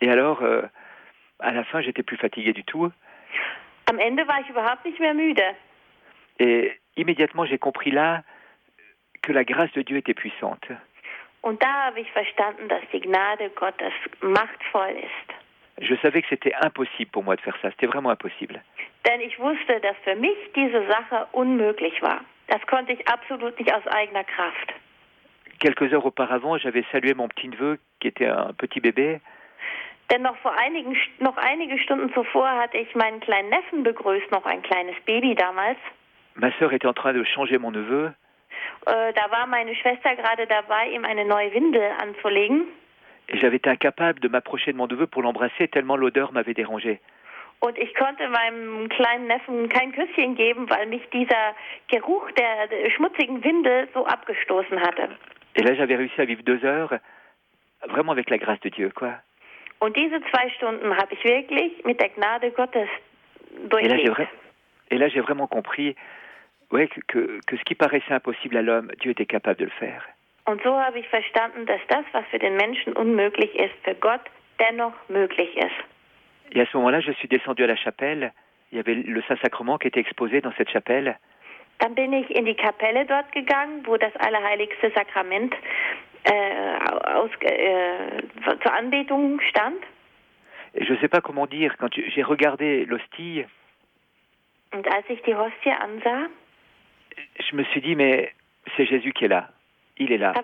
Et 0.00 0.10
alors, 0.10 0.42
euh, 0.42 0.62
à 1.40 1.52
la 1.52 1.64
fin, 1.64 1.80
j'étais 1.80 2.02
plus 2.02 2.16
fatigué 2.16 2.52
du 2.52 2.64
tout. 2.64 2.90
Am 3.90 3.98
Ende 3.98 4.26
war 4.26 4.40
ich 4.40 4.48
überhaupt 4.48 4.84
nicht 4.84 4.98
mehr 5.00 5.14
müde. 5.14 5.42
Et 6.38 6.72
immédiatement, 6.96 7.44
j'ai 7.44 7.58
compris 7.58 7.90
là 7.90 8.22
que 9.22 9.32
la 9.32 9.44
grâce 9.44 9.72
de 9.72 9.82
Dieu 9.82 9.96
était 9.98 10.14
puissante. 10.14 10.72
Und 11.42 11.60
da 11.62 11.86
habe 11.86 12.00
ich 12.00 12.10
verstanden, 12.12 12.68
dass 12.68 12.80
die 12.92 13.00
Gnade 13.00 13.50
Gottes 13.50 13.92
machtvoll 14.22 14.96
ist. 14.96 15.34
Je 15.80 15.94
savais 15.96 16.22
que 16.22 16.28
c'était 16.28 16.54
impossible 16.54 17.10
pour 17.10 17.24
moi 17.24 17.36
de 17.36 17.42
faire 17.42 17.56
ça. 17.60 17.70
C'était 17.72 17.86
vraiment 17.86 18.10
impossible. 18.10 18.62
Denn 19.06 19.20
ich 19.20 19.38
wusste, 19.38 19.80
dass 19.80 19.96
für 20.04 20.16
mich 20.16 20.36
diese 20.54 20.86
Sache 20.86 21.26
unmöglich 21.32 22.00
war. 22.00 22.20
Das 22.48 22.64
konnte 22.66 22.92
ich 22.92 23.06
absolut 23.08 23.58
nicht 23.58 23.72
aus 23.74 23.86
eigener 23.88 24.24
Kraft. 24.24 24.72
Quelques 25.60 25.92
heures 25.92 26.06
auparavant, 26.06 26.56
j'avais 26.58 26.84
salué 26.92 27.14
mon 27.14 27.28
petit 27.28 27.48
neveu 27.48 27.78
qui 28.00 28.08
était 28.08 28.26
un 28.26 28.52
petit 28.54 28.80
bébé. 28.80 29.20
Denn 30.10 30.22
noch 30.22 30.36
vor 30.38 30.52
einigen, 30.56 30.96
noch 31.18 31.36
einige 31.36 31.78
Stunden 31.78 32.12
zuvor 32.12 32.48
hatte 32.48 32.76
ich 32.76 32.94
meinen 32.94 33.20
kleinen 33.20 33.48
Neffen 33.48 33.82
begrüßt, 33.82 34.30
noch 34.30 34.44
ein 34.44 34.62
kleines 34.62 34.96
Baby 35.06 35.34
damals. 35.34 35.78
Ma 36.34 36.50
sœur 36.58 36.72
était 36.72 36.86
en 36.86 36.94
train 36.94 37.12
de 37.14 37.24
changer 37.24 37.58
mon 37.58 37.70
neveu. 37.70 38.10
Äh, 38.86 39.12
da 39.12 39.30
war 39.30 39.46
meine 39.46 39.74
Schwester 39.74 40.14
gerade 40.16 40.46
dabei, 40.46 40.88
ihm 40.88 41.04
eine 41.04 41.24
neue 41.24 41.52
Windel 41.54 41.90
anzulegen. 42.02 42.66
Et 43.28 43.38
j'avais 43.38 43.56
été 43.56 43.70
incapable 43.70 44.20
de 44.20 44.28
m'approcher 44.28 44.72
de 44.72 44.76
mon 44.76 44.86
neveu 44.86 45.06
pour 45.06 45.22
l'embrasser 45.22 45.68
tellement 45.68 45.96
l'odeur 45.96 46.32
m'avait 46.32 46.54
dérangé. 46.54 47.00
Und 47.60 47.78
ich 47.78 47.94
konnte 47.94 48.28
meinem 48.28 48.88
kleinen 48.90 49.26
Neffen 49.26 49.70
kein 49.70 49.92
Küsschen 49.92 50.34
geben, 50.34 50.68
weil 50.68 50.86
mich 50.86 51.08
dieser 51.10 51.54
Geruch 51.88 52.30
der, 52.32 52.66
der 52.66 52.90
schmutzigen 52.90 53.42
Windel 53.42 53.88
so 53.94 54.06
abgestoßen 54.06 54.80
hatte. 54.80 55.08
Et 55.56 55.62
là, 55.62 55.74
j'avais 55.74 55.96
réussi 55.96 56.20
à 56.20 56.26
vivre 56.26 56.42
deux 56.42 56.62
heures, 56.64 56.98
vraiment 57.86 58.12
avec 58.12 58.28
la 58.28 58.38
grâce 58.38 58.60
de 58.60 58.68
Dieu, 58.68 58.90
quoi. 58.90 59.14
Und 59.80 59.96
diese 59.96 60.20
zwei 60.30 60.48
Stunden 60.50 60.96
habe 60.96 61.14
ich 61.14 61.24
wirklich 61.24 61.84
mit 61.84 62.00
der 62.00 62.08
Gnade 62.10 62.50
Gottes 62.50 62.88
durchlebt. 63.68 64.28
et 64.90 64.98
là, 64.98 65.08
j'ai 65.08 65.20
vraiment 65.20 65.46
compris 65.46 65.94
ouais, 66.70 66.88
que, 67.08 67.40
que, 67.46 67.56
ce 67.56 67.62
qui 67.64 67.74
paraissait 67.74 68.14
impossible 68.14 68.56
à 68.56 68.62
l'homme, 68.62 68.90
Dieu 69.00 69.10
était 69.10 69.26
capable 69.26 69.58
de 69.58 69.64
le 69.64 69.70
faire. 69.70 70.02
Und 70.46 70.62
so 70.62 70.78
habe 70.78 70.98
ich 70.98 71.08
verstanden, 71.08 71.64
dass 71.66 71.80
das, 71.88 72.04
was 72.12 72.24
für 72.30 72.38
den 72.38 72.56
Menschen 72.56 72.92
unmöglich 72.92 73.54
ist, 73.54 73.74
für 73.82 73.94
Gott 73.94 74.20
dennoch 74.60 74.92
möglich 75.08 75.56
ist. 75.56 76.54
Et 76.54 76.60
à 76.60 76.66
ce 76.66 76.76
moment-là, 76.76 77.00
je 77.00 77.12
suis 77.12 77.28
descendu 77.28 77.64
à 77.64 77.66
la 77.66 77.76
chapelle. 77.76 78.32
Il 78.70 78.76
y 78.76 78.80
avait 78.80 78.94
le 78.94 79.22
Saint-Sacrement 79.22 79.78
qui 79.78 79.88
était 79.88 80.00
exposé 80.00 80.40
dans 80.40 80.52
cette 80.56 80.70
chapelle. 80.70 81.16
Dann 81.78 81.94
bin 81.94 82.12
ich 82.12 82.30
in 82.30 82.44
die 82.44 82.54
Kapelle 82.54 83.04
dort 83.06 83.32
gegangen, 83.32 83.84
wo 83.86 83.96
das 83.96 84.14
Allerheiligste 84.16 84.92
Sakrament 84.94 85.54
aus, 86.26 87.30
äh, 87.40 88.22
zur 88.62 88.74
Anbetung 88.74 89.40
stand. 89.40 89.82
Je 90.74 90.92
ne 90.92 90.98
sais 90.98 91.08
pas 91.08 91.20
comment 91.20 91.46
dire, 91.46 91.76
quand 91.78 91.94
j'ai 91.94 92.22
regardé 92.22 92.84
l'hostie, 92.86 93.44
Und 94.74 94.88
als 94.92 95.08
ich 95.08 95.22
die 95.22 95.34
Hostie 95.34 95.70
ansah, 95.70 96.26
je 97.38 97.54
me 97.54 97.62
suis 97.64 97.80
dit, 97.80 97.94
mais 97.94 98.32
c'est 98.76 98.86
Jésus 98.86 99.12
qui 99.12 99.26
est 99.26 99.28
là. 99.28 99.50
Il 99.98 100.10
est 100.10 100.18
là. 100.18 100.34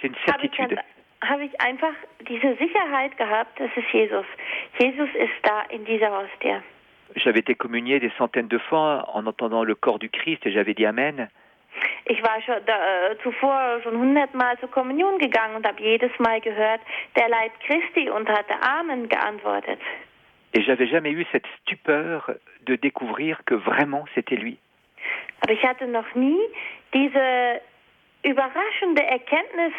C'est 0.00 0.08
une 0.08 0.16
certitude. 0.26 0.78
habe 1.22 1.44
ich 1.44 1.60
einfach 1.60 1.94
diese 2.28 2.56
Sicherheit 2.58 3.16
gehabt, 3.16 3.58
das 3.60 3.70
ist 3.76 3.88
Jesus. 3.92 4.26
Jesus 4.78 5.08
ist 5.14 5.32
da 5.44 5.62
in 5.70 5.84
dieser 5.84 6.10
Hostie. 6.10 6.60
J'avais 7.14 7.40
été 7.40 7.54
communié 7.54 8.00
des 8.00 8.10
centaines 8.18 8.48
de 8.48 8.58
fois 8.58 9.08
en 9.14 9.26
entendant 9.26 9.64
le 9.64 9.74
corps 9.74 9.98
du 9.98 10.10
Christ 10.10 10.44
et 10.46 10.52
j'avais 10.52 10.74
dit 10.74 10.84
Amen. 10.84 11.28
Ich 12.04 12.22
war 12.22 12.40
schon 12.42 12.64
da, 12.66 13.10
äh, 13.10 13.18
zuvor 13.22 13.80
schon 13.82 13.98
hundertmal 13.98 14.58
zur 14.58 14.70
Kommunion 14.70 15.18
gegangen 15.18 15.56
und 15.56 15.66
habe 15.66 15.82
jedes 15.82 16.10
Mal 16.18 16.40
gehört, 16.40 16.80
der 17.16 17.28
Leib 17.28 17.52
Christi 17.66 18.10
und 18.10 18.28
hatte 18.28 18.54
Amen 18.60 19.08
geantwortet. 19.08 19.80
Et 20.54 20.62
j'avais 20.62 20.86
jamais 20.86 21.12
eu 21.12 21.24
cette 21.32 21.46
stupeur 21.62 22.34
de 22.66 22.76
découvrir 22.76 23.42
que 23.46 23.54
vraiment 23.54 24.04
c'était 24.14 24.36
lui. 24.36 24.58
Aber 25.40 25.52
ich 25.52 25.62
hatte 25.64 25.86
noch 25.86 26.14
nie 26.14 26.40
diese 26.92 27.60
überraschende 28.22 29.02
Erkenntnis 29.02 29.72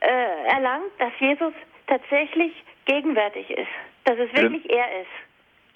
äh, 0.00 0.54
erlangt, 0.54 0.90
dass 0.98 1.12
Jesus 1.20 1.54
tatsächlich 1.86 2.52
gegenwärtig 2.84 3.50
ist, 3.50 3.68
dass 4.04 4.18
es 4.18 4.32
wirklich 4.34 4.68
er 4.70 5.02
ist. 5.02 5.28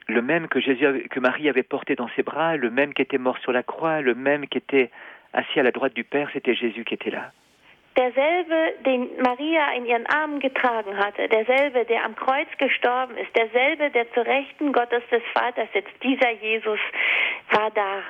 le 0.08 0.22
même 0.22 0.48
que 0.48 0.60
Jésus, 0.60 1.08
que 1.08 1.20
Marie 1.20 1.48
avait 1.48 1.62
porté 1.62 1.94
dans 1.94 2.08
ses 2.16 2.22
bras, 2.22 2.56
le 2.56 2.70
même 2.70 2.94
qui 2.94 3.02
était 3.02 3.18
mort 3.18 3.38
sur 3.38 3.52
la 3.52 3.62
croix, 3.62 4.00
le 4.00 4.14
même 4.14 4.46
qui 4.46 4.58
était 4.58 4.90
assis 5.32 5.60
à 5.60 5.62
la 5.62 5.70
droite 5.70 5.94
du 5.94 6.04
Père, 6.04 6.28
c'était 6.32 6.54
Jésus 6.54 6.84
qui 6.84 6.94
était 6.94 7.10
là. 7.10 7.32
Derselbe, 7.94 8.82
den 8.86 9.08
Maria 9.22 9.74
in 9.76 9.84
ihren 9.84 10.06
Armen 10.06 10.40
getragen 10.40 10.96
hatte, 10.96 11.28
derselbe, 11.28 11.84
der 11.84 12.04
am 12.04 12.16
Kreuz 12.16 12.48
gestorben 12.56 13.18
ist, 13.18 13.36
derselbe, 13.36 13.90
der 13.90 14.10
zur 14.14 14.24
Rechten 14.24 14.72
Gottes 14.72 15.02
des 15.10 15.22
Vaters 15.34 15.68
sitzt, 15.74 15.92
dieser 16.02 16.30
Jesus 16.30 16.80
war 17.50 17.70
da. 17.70 18.02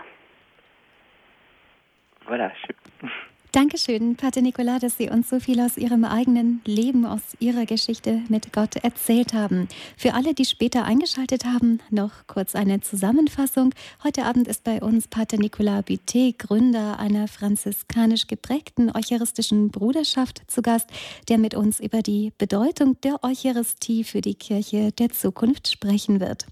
Voilà. 2.29 2.53
Dankeschön, 3.53 4.17
Pater 4.17 4.41
Nicola, 4.41 4.79
dass 4.79 4.97
Sie 4.97 5.11
uns 5.11 5.29
so 5.29 5.39
viel 5.39 5.61
aus 5.61 5.77
Ihrem 5.77 6.07
eigenen 6.07 6.63
Leben, 6.65 7.05
aus 7.05 7.21
Ihrer 7.39 7.67
Geschichte 7.67 8.23
mit 8.31 8.51
Gott 8.51 8.77
erzählt 8.77 9.35
haben. 9.35 9.69
Für 9.99 10.15
alle, 10.15 10.33
die 10.33 10.47
später 10.47 10.85
eingeschaltet 10.85 11.45
haben, 11.45 11.79
noch 11.91 12.27
kurz 12.27 12.55
eine 12.55 12.81
Zusammenfassung. 12.81 13.75
Heute 14.03 14.25
Abend 14.25 14.49
ist 14.49 14.65
bei 14.65 14.81
uns 14.81 15.07
Pater 15.07 15.37
Nicolas 15.37 15.85
Buté, 15.85 16.35
Gründer 16.35 16.99
einer 16.99 17.29
franziskanisch 17.29 18.27
geprägten 18.27 18.91
eucharistischen 18.91 19.71
Bruderschaft, 19.71 20.41
zu 20.47 20.63
Gast, 20.63 20.89
der 21.29 21.37
mit 21.37 21.55
uns 21.55 21.79
über 21.79 22.01
die 22.01 22.33
Bedeutung 22.39 22.99
der 23.03 23.23
Eucharistie 23.23 24.05
für 24.05 24.23
die 24.23 24.35
Kirche 24.35 24.93
der 24.93 25.11
Zukunft 25.11 25.69
sprechen 25.69 26.21
wird. 26.21 26.47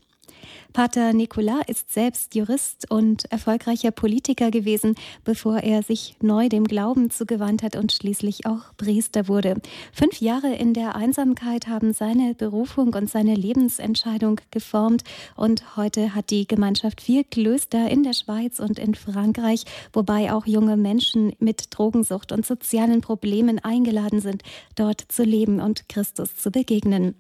Pater 0.72 1.12
Nicolas 1.12 1.62
ist 1.66 1.92
selbst 1.92 2.34
Jurist 2.34 2.90
und 2.90 3.30
erfolgreicher 3.32 3.90
Politiker 3.90 4.50
gewesen, 4.50 4.94
bevor 5.24 5.58
er 5.58 5.82
sich 5.82 6.16
neu 6.22 6.48
dem 6.48 6.64
Glauben 6.64 7.10
zugewandt 7.10 7.62
hat 7.62 7.76
und 7.76 7.92
schließlich 7.92 8.46
auch 8.46 8.74
Priester 8.76 9.28
wurde. 9.28 9.60
Fünf 9.92 10.20
Jahre 10.20 10.54
in 10.54 10.74
der 10.74 10.94
Einsamkeit 10.94 11.66
haben 11.68 11.92
seine 11.92 12.34
Berufung 12.34 12.94
und 12.94 13.10
seine 13.10 13.34
Lebensentscheidung 13.34 14.40
geformt 14.50 15.02
und 15.36 15.76
heute 15.76 16.14
hat 16.14 16.30
die 16.30 16.46
Gemeinschaft 16.46 17.00
vier 17.00 17.24
Klöster 17.24 17.90
in 17.90 18.02
der 18.02 18.12
Schweiz 18.12 18.60
und 18.60 18.78
in 18.78 18.94
Frankreich, 18.94 19.64
wobei 19.92 20.32
auch 20.32 20.46
junge 20.46 20.76
Menschen 20.76 21.32
mit 21.38 21.66
Drogensucht 21.70 22.32
und 22.32 22.46
sozialen 22.46 23.00
Problemen 23.00 23.58
eingeladen 23.58 24.20
sind, 24.20 24.42
dort 24.76 25.00
zu 25.08 25.22
leben 25.24 25.60
und 25.60 25.88
Christus 25.88 26.36
zu 26.36 26.50
begegnen. 26.50 27.14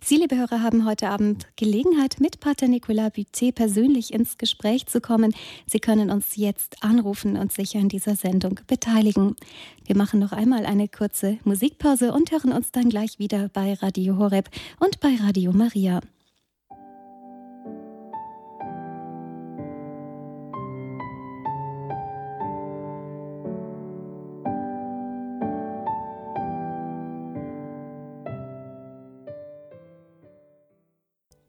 Sie, 0.00 0.16
liebe 0.16 0.36
Hörer, 0.36 0.62
haben 0.62 0.86
heute 0.86 1.08
Abend 1.08 1.46
Gelegenheit, 1.56 2.16
mit 2.20 2.40
Pater 2.40 2.68
Nicolas 2.68 3.12
Buté 3.12 3.52
persönlich 3.52 4.12
ins 4.12 4.38
Gespräch 4.38 4.86
zu 4.86 5.00
kommen. 5.00 5.34
Sie 5.66 5.80
können 5.80 6.10
uns 6.10 6.36
jetzt 6.36 6.82
anrufen 6.82 7.36
und 7.36 7.52
sich 7.52 7.76
an 7.76 7.88
dieser 7.88 8.16
Sendung 8.16 8.60
beteiligen. 8.66 9.36
Wir 9.86 9.96
machen 9.96 10.20
noch 10.20 10.32
einmal 10.32 10.66
eine 10.66 10.88
kurze 10.88 11.38
Musikpause 11.44 12.12
und 12.12 12.30
hören 12.30 12.52
uns 12.52 12.72
dann 12.72 12.88
gleich 12.88 13.18
wieder 13.18 13.48
bei 13.48 13.74
Radio 13.74 14.18
Horeb 14.18 14.48
und 14.80 15.00
bei 15.00 15.16
Radio 15.16 15.52
Maria. 15.52 16.00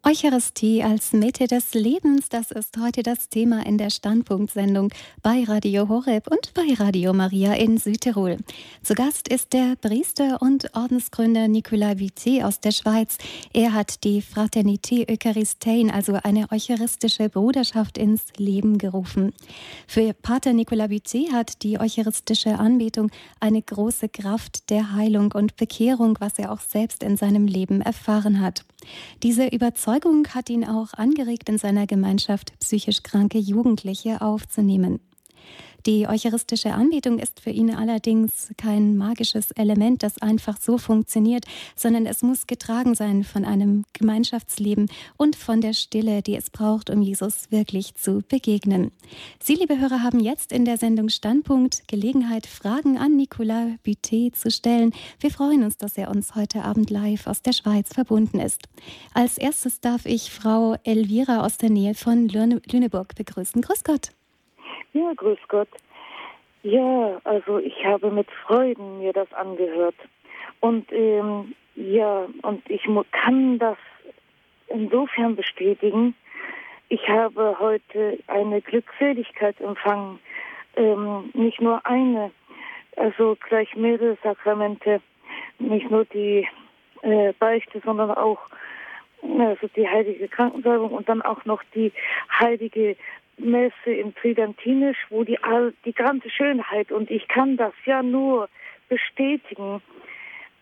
Eucharistie 0.10 0.82
als 0.82 1.14
Mitte 1.14 1.46
des 1.46 1.76
Lebens, 1.76 2.30
das 2.30 2.50
ist 2.50 2.78
heute 2.80 3.04
das 3.04 3.30
Thema 3.30 3.64
in 3.68 3.78
der 3.78 3.92
Standpunktsendung 3.92 4.90
bei 5.22 5.44
Radio 5.44 5.88
Horeb 5.88 6.32
und 6.32 6.52
bei 6.56 6.74
Radio 6.84 7.14
Maria 7.14 7.54
in 7.54 7.78
Südtirol. 7.78 8.38
Zu 8.82 8.96
Gast 8.96 9.28
ist 9.28 9.54
der 9.54 9.76
Priester 9.76 10.42
und 10.42 10.76
Ordensgründer 10.76 11.48
Nicolas 11.48 11.98
Vité 11.98 12.44
aus 12.44 12.60
der 12.60 12.72
Schweiz. 12.72 13.20
Er 13.54 13.74
hat 13.74 14.04
die 14.04 14.24
Fraternité 14.24 15.08
Eucharistein, 15.08 15.92
also 15.92 16.14
eine 16.24 16.52
eucharistische 16.52 17.30
Bruderschaft, 17.30 18.00
ins 18.00 18.24
Leben 18.36 18.80
gerufen. 18.80 19.32
Für 19.86 20.16
Pater 20.16 20.54
Nicolas 20.54 20.90
Vité 20.90 21.32
hat 21.32 21.62
die 21.62 21.80
eucharistische 21.80 22.58
Anbetung 22.58 23.12
eine 23.40 23.62
große 23.62 24.10
Kraft 24.10 24.72
der 24.72 24.92
Heilung 24.94 25.34
und 25.34 25.56
Bekehrung, 25.56 26.18
was 26.20 26.40
er 26.40 26.52
auch 26.52 26.62
selbst 26.62 27.04
in 27.04 27.16
seinem 27.16 27.46
Leben 27.46 27.82
erfahren 27.82 28.42
hat. 28.42 28.66
Diese 29.24 29.48
Überzeugung 29.48 30.28
hat 30.30 30.50
ihn 30.50 30.66
auch 30.66 30.94
angeregt, 30.94 31.50
in 31.50 31.58
seiner 31.58 31.88
Gemeinschaft 31.88 32.58
psychisch 32.60 33.04
kranke 33.04 33.38
Jugendliche 33.38 34.22
aufzunehmen. 34.22 35.00
Die 35.86 36.08
eucharistische 36.08 36.74
Anbetung 36.74 37.20
ist 37.20 37.40
für 37.40 37.52
ihn 37.52 37.74
allerdings 37.74 38.52
kein 38.58 38.98
magisches 38.98 39.52
Element, 39.52 40.04
das 40.04 40.22
einfach 40.22 40.60
so 40.60 40.78
funktioniert, 40.78 41.46
sondern 41.76 42.06
es 42.06 42.22
muss 42.22 42.48
getragen 42.48 42.96
sein 42.96 43.24
von 43.24 43.46
einem 43.46 43.86
Gemeinschaftsleben 43.94 44.90
und 45.16 45.38
von 45.38 45.62
der 45.62 45.74
Stille, 45.74 46.22
die 46.22 46.36
es 46.36 46.50
braucht, 46.50 46.90
um 46.90 47.02
Jesus 47.02 47.50
wirklich 47.50 47.96
zu 47.96 48.22
begegnen. 48.28 48.92
Sie, 49.42 49.56
liebe 49.56 49.80
Hörer, 49.80 50.04
haben 50.04 50.20
jetzt 50.20 50.52
in 50.52 50.66
der 50.66 50.78
Sendung 50.78 51.08
Standpunkt 51.08 51.88
Gelegenheit, 51.88 52.46
Fragen 52.46 52.98
an 52.98 53.16
Nicolas 53.16 53.70
Buté 53.86 54.34
zu 54.34 54.52
stellen. 54.52 54.92
Wir 55.20 55.32
freuen 55.32 55.64
uns, 55.64 55.78
dass 55.78 55.98
er 55.98 56.10
uns 56.10 56.36
heute 56.36 56.66
Abend 56.66 56.90
live 56.90 57.26
aus 57.26 57.42
der 57.42 57.54
Schweiz 57.54 57.94
verbunden 57.94 58.40
ist. 58.40 58.68
Als 59.14 59.38
erstes 59.38 59.80
darf 59.80 60.06
ich 60.06 60.30
Frau 60.30 60.76
Elvira 60.84 61.46
aus 61.46 61.58
der 61.58 61.70
Nähe 61.70 61.96
von 61.96 62.28
Lüneburg 62.28 63.16
begrüßen. 63.16 63.62
Grüß 63.62 63.84
Gott. 63.86 64.12
Ja, 64.94 65.14
grüß 65.16 65.40
Gott. 65.48 65.70
Ja, 66.64 67.22
also 67.24 67.60
ich 67.60 67.86
habe 67.86 68.12
mit 68.12 68.30
Freuden 68.46 69.00
mir 69.00 69.14
das 69.14 69.32
angehört. 69.34 69.96
Und 70.60 70.92
ähm, 70.92 71.56
ja, 71.76 72.28
und 72.42 72.70
ich 72.70 72.84
kann 73.12 73.60
das 73.60 73.78
insofern 74.68 75.36
bestätigen. 75.36 76.16
Ich 76.90 77.08
habe 77.08 77.58
heute 77.60 78.20
eine 78.28 78.62
Glückseligkeit 78.62 79.62
empfangen. 79.62 80.20
Ähm, 80.76 81.30
nicht 81.34 81.62
nur 81.62 81.86
eine, 81.86 82.32
also 82.98 83.38
gleich 83.48 83.76
mehrere 83.76 84.18
Sakramente. 84.24 85.02
Nicht 85.60 85.90
nur 85.90 86.06
die 86.06 86.48
äh, 87.04 87.34
Beichte, 87.40 87.80
sondern 87.86 88.12
auch 88.12 88.40
also 89.22 89.68
die 89.76 89.88
heilige 89.88 90.28
Krankensalbung 90.28 90.92
und 90.92 91.10
dann 91.10 91.22
auch 91.22 91.44
noch 91.46 91.62
die 91.76 91.92
heilige 92.40 92.96
Messe 93.40 93.92
im 93.92 94.14
Tridentinisch, 94.16 94.98
wo 95.10 95.24
die, 95.24 95.40
die 95.86 95.94
ganze 95.94 96.30
Schönheit, 96.30 96.92
und 96.92 97.10
ich 97.10 97.28
kann 97.28 97.58
das 97.58 97.74
ja 97.86 98.04
nur 98.04 98.50
bestätigen, 98.90 99.82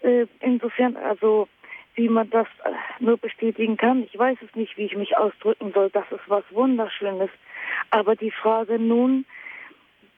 äh, 0.01 0.27
insofern, 0.41 0.95
also 0.95 1.47
wie 1.95 2.09
man 2.09 2.29
das 2.29 2.47
äh, 2.63 2.71
nur 2.99 3.17
bestätigen 3.17 3.77
kann, 3.77 4.03
ich 4.03 4.17
weiß 4.17 4.37
es 4.47 4.55
nicht, 4.55 4.77
wie 4.77 4.85
ich 4.85 4.95
mich 4.95 5.17
ausdrücken 5.17 5.71
soll, 5.73 5.89
das 5.89 6.05
ist 6.11 6.27
was 6.27 6.43
Wunderschönes. 6.51 7.29
Aber 7.89 8.15
die 8.15 8.31
Frage 8.31 8.79
nun, 8.79 9.25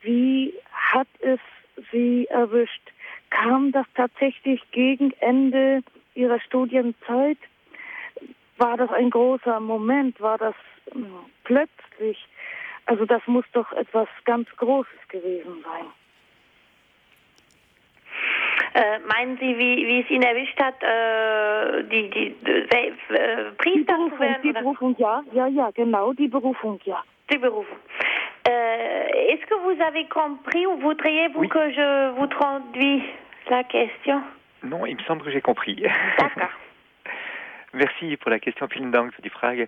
wie 0.01 0.53
hat 0.71 1.07
es 1.19 1.39
Sie 1.91 2.27
erwischt? 2.29 2.81
Kam 3.29 3.71
das 3.71 3.85
tatsächlich 3.95 4.61
gegen 4.71 5.11
Ende 5.19 5.81
Ihrer 6.15 6.39
Studienzeit? 6.41 7.37
War 8.57 8.75
das 8.75 8.91
ein 8.91 9.09
großer 9.09 9.59
Moment? 9.61 10.19
War 10.19 10.37
das 10.37 10.55
hm, 10.91 11.07
plötzlich? 11.45 12.27
Also 12.89 13.05
das 13.05 13.21
muss 13.27 13.45
doch 13.53 13.71
etwas 13.73 14.07
ganz 14.25 14.49
Großes 14.57 15.07
gewesen 15.09 15.63
sein. 15.63 15.85
Äh, 18.73 18.99
meinen 18.99 19.37
Sie, 19.37 19.57
wie, 19.59 19.87
wie 19.87 20.01
es 20.01 20.09
ihn 20.09 20.23
erwischt 20.23 20.59
hat, 20.59 20.81
äh, 20.81 21.83
die, 21.83 22.09
die, 22.09 22.35
die 22.43 23.13
äh, 23.13 23.51
Priester 23.57 23.95
die 23.95 24.09
Berufung, 24.09 24.41
Die 24.41 24.51
Berufung, 24.53 24.95
ja, 24.97 25.23
ja, 25.33 25.47
ja, 25.47 25.69
genau, 25.71 26.13
die 26.13 26.27
Berufung, 26.27 26.79
ja. 26.85 27.03
Die 27.31 27.37
Berufung. 27.37 27.77
Euh, 28.47 29.33
Est-ce 29.33 29.45
que 29.45 29.55
vous 29.65 29.79
avez 29.83 30.05
compris 30.05 30.65
ou 30.65 30.77
voudriez-vous 30.79 31.41
oui. 31.41 31.49
que 31.49 31.71
je 31.71 32.09
vous 32.17 32.27
traduise 32.27 33.03
la 33.51 33.63
question? 33.65 34.23
Non, 34.63 34.87
il 34.87 34.95
me 34.95 35.03
semble 35.03 35.23
que 35.23 35.29
j'ai 35.31 35.41
compris. 35.41 35.75
D'accord. 36.17 36.49
Merci 37.73 38.17
pour 38.17 38.31
la 38.31 38.39
question. 38.39 38.67
Vielen 38.67 38.91
Dank 38.91 39.13
für 39.13 39.21
die 39.21 39.29
Frage. 39.29 39.67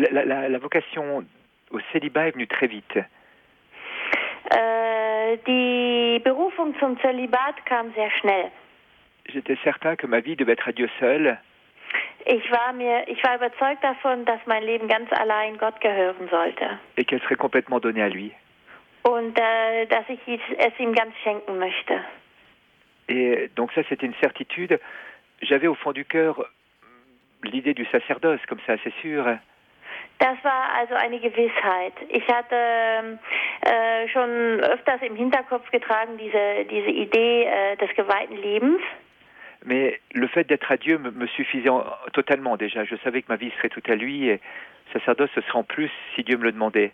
Euh, 0.00 0.06
la, 0.10 0.24
la, 0.24 0.48
la, 0.48 0.58
vocation 0.58 1.24
au 1.70 1.80
célibat 1.92 2.28
est 2.28 2.32
venue 2.32 2.46
très 2.46 2.66
vite. 2.66 2.98
Äh, 4.50 5.36
die 5.46 6.20
Berufung 6.24 6.74
zum 6.78 6.98
Zölibat 7.00 7.64
kam 7.66 7.92
sehr 7.94 8.10
schnell. 8.20 8.50
J'étais 9.26 9.56
certain 9.62 9.96
que 9.96 10.06
ma 10.06 10.20
vie 10.20 10.34
devait 10.34 10.52
être 10.52 10.68
à 10.68 10.72
Dieu 10.72 10.88
seul. 10.98 11.38
Ich 12.26 12.50
war 12.50 12.72
mir, 12.72 13.08
ich 13.08 13.22
war 13.24 13.36
überzeugt 13.36 13.82
davon, 13.82 14.24
dass 14.24 14.40
mein 14.46 14.62
Leben 14.62 14.88
ganz 14.88 15.10
allein 15.12 15.56
Gott 15.58 15.80
gehören 15.80 16.28
sollte. 16.30 16.78
Et 16.96 17.04
qu'elle 17.04 17.20
serait 17.22 17.36
complètement 17.36 17.80
donnée 17.80 18.02
à 18.02 18.08
lui. 18.08 18.32
Und 19.02 19.38
äh, 19.38 19.86
dass 19.86 20.08
ich 20.08 20.20
es 20.26 20.78
ihm 20.78 20.92
ganz 20.92 21.14
schenken 21.22 21.58
möchte. 21.58 22.00
Et 23.08 23.50
donc 23.56 23.72
ça, 23.72 23.82
c'était 23.88 24.06
une 24.06 24.14
certitude. 24.20 24.78
J'avais 25.42 25.68
au 25.68 25.74
fond 25.74 25.92
du 25.92 26.04
cœur 26.04 26.44
l'idée 27.42 27.74
du 27.74 27.86
sacerdoce, 27.86 28.40
comme 28.46 28.60
ça, 28.66 28.76
c'est 28.84 28.94
sûr. 29.00 29.26
Das 30.20 30.36
war 30.44 30.74
also 30.74 30.94
eine 30.94 31.18
Gewissheit. 31.18 31.94
Ich 32.10 32.28
hatte 32.28 33.18
äh, 33.62 34.06
schon 34.08 34.60
öfters 34.60 35.00
im 35.00 35.16
Hinterkopf 35.16 35.70
getragen 35.70 36.18
diese, 36.18 36.66
diese 36.70 36.90
Idee 36.90 37.44
äh, 37.44 37.76
des 37.76 37.88
geweihten 37.96 38.36
Lebens. 38.36 38.82
Mais 39.64 39.98
le 40.12 40.28
fait 40.28 40.44
d'être 40.44 40.70
à 40.70 40.76
Dieu 40.76 40.98
me, 40.98 41.26
suffisait 41.26 41.70
en, 41.70 41.84
totalement 42.12 42.58
déjà. 42.58 42.84
Je 42.84 42.96
savais 42.96 43.22
que 43.22 43.28
ma 43.30 43.36
vie 43.36 43.50
serait 43.56 43.70
toute 43.70 43.88
à 43.88 43.94
lui 43.94 44.28
et 44.28 44.40
sacerdoce 44.92 45.30
ce 45.34 45.40
serait 45.40 45.58
en 45.58 45.64
plus 45.64 45.90
si 46.14 46.22
Dieu 46.22 46.36
me 46.36 46.44
le 46.44 46.52
demandait. 46.52 46.92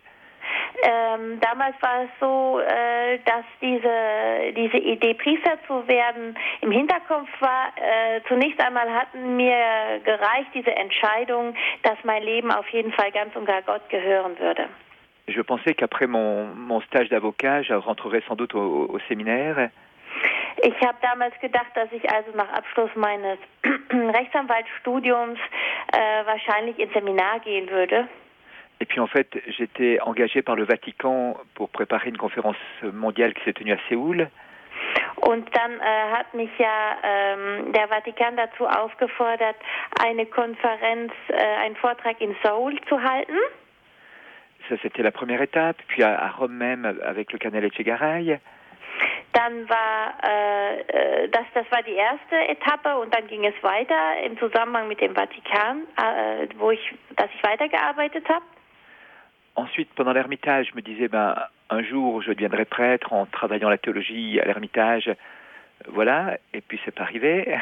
Ähm, 0.82 1.40
damals 1.40 1.74
war 1.80 2.02
es 2.04 2.10
so, 2.20 2.60
äh, 2.60 3.18
dass 3.24 3.44
diese, 3.60 4.52
diese 4.54 4.76
Idee, 4.76 5.14
Priester 5.14 5.58
zu 5.66 5.86
werden, 5.88 6.36
im 6.60 6.70
Hinterkopf 6.70 7.28
war. 7.40 7.72
Äh, 7.76 8.20
zunächst 8.28 8.60
einmal 8.60 8.92
hatten 8.92 9.36
mir 9.36 10.00
gereicht 10.04 10.50
diese 10.54 10.74
Entscheidung, 10.74 11.54
dass 11.82 11.96
mein 12.04 12.22
Leben 12.22 12.50
auf 12.50 12.68
jeden 12.70 12.92
Fall 12.92 13.10
ganz 13.12 13.34
und 13.36 13.46
gar 13.46 13.62
Gott 13.62 13.88
gehören 13.88 14.38
würde. 14.38 14.68
Je 15.28 15.42
pensais 15.42 15.74
qu'après 15.74 16.06
mon, 16.06 16.54
mon 16.54 16.80
stage 16.82 17.08
d'avocat, 17.08 17.62
je 17.62 17.74
rentrerais 17.74 18.22
sans 18.28 18.36
doute 18.36 18.54
au, 18.54 18.86
au 18.88 18.98
séminaire. 19.08 19.70
Ich 20.62 20.80
habe 20.80 20.96
damals 21.02 21.34
gedacht, 21.40 21.70
dass 21.74 21.90
ich 21.92 22.08
also 22.10 22.30
nach 22.34 22.50
Abschluss 22.52 22.90
meines 22.94 23.38
Rechtsanwaltsstudiums 23.90 25.38
äh, 25.92 26.26
wahrscheinlich 26.26 26.78
ins 26.78 26.92
Seminar 26.92 27.40
gehen 27.40 27.68
würde. 27.68 28.08
Et 28.80 28.84
puis 28.84 29.00
en 29.00 29.06
fait, 29.06 29.38
j'étais 29.56 30.00
engagé 30.00 30.42
par 30.42 30.54
le 30.54 30.64
Vatican 30.64 31.36
pour 31.54 31.70
préparer 31.70 32.10
une 32.10 32.18
conférence 32.18 32.56
mondiale 32.82 33.32
qui 33.34 33.44
s'est 33.44 33.54
tenue 33.54 33.72
à 33.72 33.78
Séoul. 33.88 34.28
Und 35.16 35.48
dann 35.56 35.80
äh, 35.80 36.12
hat 36.12 36.34
mich 36.34 36.50
ja 36.58 36.98
ähm, 37.02 37.72
der 37.72 37.88
Vatikan 37.88 38.36
dazu 38.36 38.66
aufgefordert, 38.66 39.56
eine 40.04 40.26
Konferenz, 40.26 41.12
äh, 41.28 41.42
einen 41.64 41.76
Vortrag 41.76 42.20
in 42.20 42.36
Seoul 42.42 42.78
zu 42.88 43.02
halten. 43.02 43.36
Ça, 44.68 44.76
c'était 44.82 45.02
la 45.02 45.12
première 45.12 45.40
étape. 45.40 45.76
Puis 45.88 46.02
à, 46.02 46.18
à 46.22 46.28
Rome 46.28 46.52
même, 46.52 46.84
avec 47.02 47.32
le 47.32 47.38
canal 47.38 47.64
Echegaray. 47.64 48.38
Dann 49.32 49.68
war 49.68 50.14
äh, 50.22 50.80
äh, 50.80 51.28
das, 51.28 51.44
das 51.54 51.70
war 51.70 51.82
die 51.82 51.94
erste 51.94 52.36
Etappe 52.48 52.96
und 52.98 53.14
dann 53.14 53.26
ging 53.26 53.44
es 53.44 53.54
weiter 53.62 54.20
im 54.24 54.38
Zusammenhang 54.38 54.88
mit 54.88 55.00
dem 55.00 55.14
Vatikan, 55.14 55.82
äh, 55.96 56.46
wo 56.56 56.70
ich, 56.70 56.94
dass 57.16 57.28
ich 57.34 57.42
weitergearbeitet 57.42 58.28
habe. 58.28 58.44
Ensuite, 59.56 59.88
pendant 59.94 60.12
l'ermitage, 60.12 60.68
je 60.70 60.76
me 60.76 60.82
disais, 60.82 61.08
ben, 61.08 61.34
un 61.70 61.82
jour, 61.82 62.22
je 62.22 62.32
deviendrai 62.32 62.66
prêtre 62.66 63.12
en 63.12 63.26
travaillant 63.26 63.70
la 63.70 63.78
théologie 63.78 64.38
à 64.40 64.44
l'ermitage. 64.44 65.10
Voilà, 65.88 66.38
et 66.52 66.60
puis 66.60 66.78
c'est 66.84 66.94
pas 66.94 67.02
arrivé. 67.02 67.58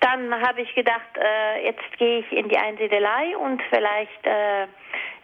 Dann 0.00 0.32
habe 0.32 0.62
ich 0.62 0.74
gedacht, 0.74 1.16
äh, 1.16 1.64
jetzt 1.66 1.98
gehe 1.98 2.20
ich 2.20 2.32
in 2.32 2.48
die 2.48 2.56
Einsiedelei 2.56 3.36
und 3.36 3.60
vielleicht 3.68 4.24
äh, 4.24 4.62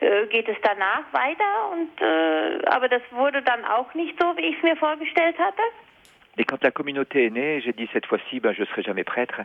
äh, 0.01 0.27
geht 0.27 0.49
es 0.49 0.57
danach 0.63 1.05
weiter. 1.13 1.71
Und, 1.73 2.03
äh, 2.03 2.67
aber 2.67 2.89
das 2.89 3.03
wurde 3.11 3.41
dann 3.43 3.65
auch 3.65 3.95
nicht 3.95 4.21
so, 4.21 4.37
wie 4.37 4.43
ich 4.43 4.57
es 4.59 4.63
mir 4.63 4.77
vorgestellt 4.77 5.39
hatte. 5.39 5.63
Et 6.37 6.45
quand 6.45 6.63
la 6.63 6.71
communauté 6.71 7.27
est 7.27 7.31
née, 7.31 7.63
j'ai 7.63 7.73
dit 7.73 7.89
cette 7.95 8.05
fois-ci, 8.05 8.41
ben, 8.41 8.53
je 8.53 8.65
serai 8.65 8.83
jamais 8.83 9.05
prêtre. 9.05 9.41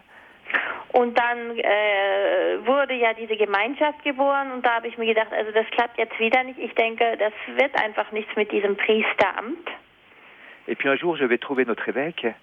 Und 0.94 1.18
dann 1.18 1.58
äh, 1.58 2.66
wurde 2.66 2.94
ja 2.96 3.14
diese 3.14 3.38
Gemeinschaft 3.38 4.04
geboren 4.04 4.52
und 4.52 4.66
da 4.66 4.76
habe 4.76 4.88
ich 4.88 4.98
mir 4.98 5.06
gedacht, 5.06 5.32
also 5.32 5.52
das 5.52 5.66
klappt 5.72 5.98
jetzt 5.98 6.20
wieder 6.20 6.44
nicht. 6.44 6.60
Ich 6.60 6.74
denke, 6.76 7.18
das 7.18 7.34
wird 7.56 7.82
einfach 7.82 8.12
nichts 8.12 8.36
mit 8.36 8.52
diesem 8.52 8.76
Priesteramt. 8.76 9.70
Et 10.68 10.78
puis 10.78 10.90
un 10.90 10.98
jour, 10.98 11.18
je 11.18 11.26
vais 11.26 11.40
trouver 11.40 11.66
notre 11.66 11.88
évêque. 11.90 12.34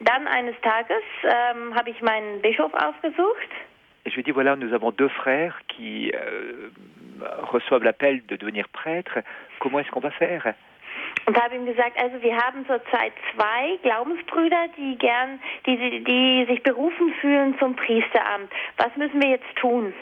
Dann 0.00 0.26
eines 0.26 0.54
Tages 0.62 1.02
ähm, 1.22 1.74
habe 1.74 1.90
ich 1.90 2.00
meinen 2.02 2.40
Bischof 2.40 2.72
aufgesucht. 2.74 3.50
Et 4.04 4.10
je 4.10 4.14
lui 4.16 4.20
ai 4.20 4.24
dit, 4.24 4.32
voilà, 4.32 4.56
nous 4.56 4.72
avons 4.72 4.90
deux 4.90 5.08
frères 5.08 5.60
qui 5.68 6.12
euh, 6.12 6.70
reçoivent 7.52 7.84
l'appel 7.84 8.24
de 8.26 8.36
devenir 8.36 8.68
prêtre. 8.68 9.18
Comment 9.60 9.78
est-ce 9.78 9.90
qu'on 9.90 10.00
va 10.00 10.10
faire 10.10 10.54
Und 11.26 11.40
habe 11.40 11.54
ihm 11.54 11.66
gesagt, 11.66 11.96
also 11.98 12.20
wir 12.20 12.36
haben 12.36 12.66
zurzeit 12.66 13.12
zwei 13.34 13.78
Glaubensbrüder, 13.82 14.68
die 14.76 14.98
gern, 14.98 15.40
die, 15.66 16.02
die 16.02 16.46
sich 16.48 16.62
berufen 16.62 17.14
fühlen 17.20 17.56
zum 17.58 17.76
Priesteramt. 17.76 18.50
Was 18.76 18.94
müssen 18.96 19.22
wir 19.22 19.30
jetzt 19.30 19.54
tun? 19.56 19.92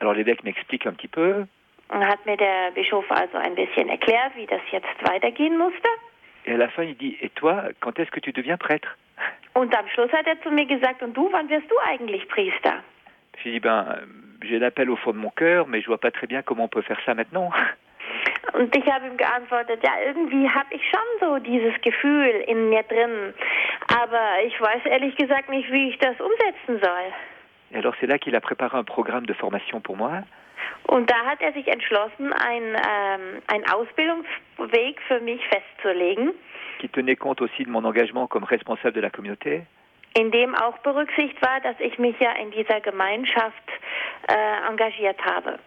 Alors 0.00 0.14
l'évêque 0.14 0.42
m'explique 0.42 0.86
un 0.86 0.94
petit 0.94 1.08
peu. 1.08 1.46
Und 1.88 2.06
hat 2.06 2.24
mir 2.24 2.36
der 2.36 2.70
Bischof 2.74 3.10
also 3.10 3.36
ein 3.36 3.54
bisschen 3.54 3.88
erklärt, 3.88 4.34
wie 4.36 4.46
das 4.46 4.62
jetzt 4.70 5.08
weitergehen 5.08 5.58
musste. 5.58 5.88
Et 6.46 6.52
à 6.52 6.56
la 6.56 6.68
fin, 6.68 6.82
il 6.82 6.96
dit, 6.96 7.16
et 7.20 7.30
toi, 7.30 7.70
quand 7.80 7.98
est-ce 7.98 8.10
que 8.10 8.20
tu 8.20 8.32
deviens 8.32 8.56
prêtre 8.56 8.96
Und 9.54 9.74
am 9.76 9.86
Schluss 9.88 10.12
hat 10.12 10.26
er 10.26 10.40
zu 10.42 10.50
mir 10.50 10.66
gesagt, 10.66 11.02
und 11.02 11.14
du, 11.14 11.30
wann 11.30 11.48
wirst 11.48 11.70
du 11.70 11.74
eigentlich 11.86 12.26
Priester? 12.28 12.82
J'ai 13.42 13.52
dit, 13.52 13.60
ben, 13.60 13.98
j'ai 14.42 14.58
l'appel 14.58 14.90
au 14.90 14.96
fond 14.96 15.12
de 15.12 15.18
mon 15.18 15.30
cœur, 15.30 15.66
mais 15.66 15.80
je 15.80 15.86
vois 15.86 15.98
pas 15.98 16.10
très 16.10 16.26
bien 16.26 16.42
comment 16.42 16.64
on 16.64 16.68
peut 16.68 16.82
faire 16.82 17.00
ça 17.06 17.14
maintenant. 17.14 17.50
Und 18.52 18.74
ich 18.76 18.86
habe 18.86 19.06
ihm 19.06 19.16
geantwortet, 19.16 19.80
ja, 19.82 19.92
irgendwie 20.06 20.48
habe 20.48 20.68
ich 20.70 20.82
schon 20.88 21.00
so 21.20 21.38
dieses 21.38 21.74
Gefühl 21.82 22.44
in 22.46 22.68
mir 22.68 22.82
drin. 22.84 23.34
Aber 23.88 24.44
ich 24.46 24.60
weiß 24.60 24.84
ehrlich 24.86 25.16
gesagt 25.16 25.48
nicht, 25.48 25.70
wie 25.72 25.90
ich 25.90 25.98
das 25.98 26.14
umsetzen 26.20 26.80
soll. 26.80 27.12
Et 27.72 27.78
alors 27.78 27.94
c'est 28.00 28.06
là 28.06 28.18
qu'il 28.18 28.36
a 28.36 28.40
préparé 28.40 28.76
un 28.78 28.84
programme 28.84 29.26
de 29.26 29.34
formation 29.34 29.80
pour 29.80 29.96
moi. 29.96 30.22
Und 30.86 31.10
da 31.10 31.16
hat 31.26 31.40
er 31.40 31.52
sich 31.52 31.66
entschlossen, 31.66 32.32
einen 32.32 32.74
ähm, 32.74 33.42
einen 33.48 33.64
Ausbildungsweg 33.70 35.00
für 35.08 35.20
mich 35.20 35.40
festzulegen, 35.48 36.32
qui 36.78 36.88
tenait 36.88 37.16
compte 37.16 37.42
aussi 37.42 37.64
de 37.64 37.70
mon 37.70 37.84
engagement 37.84 38.28
comme 38.28 38.44
responsable 38.44 38.92
de 38.92 39.00
la 39.00 39.10
communauté. 39.10 39.66
in 40.16 40.30
dem 40.30 40.54
auch 40.54 40.78
Berücksicht 40.78 41.40
war, 41.42 41.60
dass 41.60 41.78
ich 41.80 41.98
mich 41.98 42.18
ja 42.20 42.32
in 42.32 42.50
dieser 42.52 42.80
Gemeinschaft 42.80 43.68
äh, 44.28 44.68
engagiert 44.68 45.18
habe. 45.24 45.58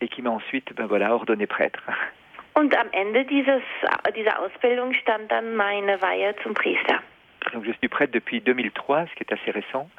Et 0.00 0.08
qui 0.08 0.22
m'a 0.22 0.30
ensuite 0.30 0.72
ben 0.74 0.86
voilà, 0.86 1.14
ordonné 1.14 1.46
prêtre. 1.46 1.82
Und 2.54 2.76
am 2.76 2.88
Ende 2.92 3.24
dieses, 3.24 3.62
dieser 4.16 4.40
Ausbildung 4.40 4.92
stand 4.92 5.30
dann 5.30 5.54
meine 5.54 6.02
Weihe 6.02 6.34
zum 6.42 6.54
Priester. 6.54 7.00
Donc 7.52 7.64
je 7.64 7.72
suis 7.72 7.88
prêtre 7.88 8.12
depuis 8.12 8.40
2003, 8.40 9.06
ce 9.06 9.14
qui 9.14 9.22
est 9.22 9.32
assez 9.32 9.50
récent. 9.50 9.88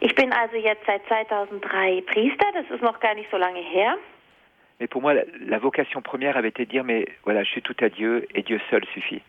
Ich 0.00 0.14
bin 0.14 0.30
also 0.30 0.56
jetzt 0.56 0.84
seit 0.86 1.06
2003 1.06 2.02
Priester, 2.02 2.46
das 2.52 2.70
ist 2.70 2.82
noch 2.82 3.00
gar 3.00 3.14
nicht 3.14 3.30
so 3.30 3.38
lange 3.38 3.62
her. 3.62 3.96
Mais 4.78 4.88
pour 4.88 5.00
moi, 5.00 5.14
la, 5.14 5.22
la 5.40 5.58
vocation 5.58 6.02
première 6.02 6.36
avait 6.36 6.48
été 6.50 6.66
de 6.66 6.70
dire, 6.70 6.84
mais 6.84 7.06
voilà, 7.24 7.44
je 7.44 7.50
suis 7.50 7.62
tout 7.62 7.76
à 7.80 7.88
Dieu 7.88 8.26
et 8.34 8.42
Dieu 8.42 8.60
seul 8.68 8.84
suffit. 8.92 9.22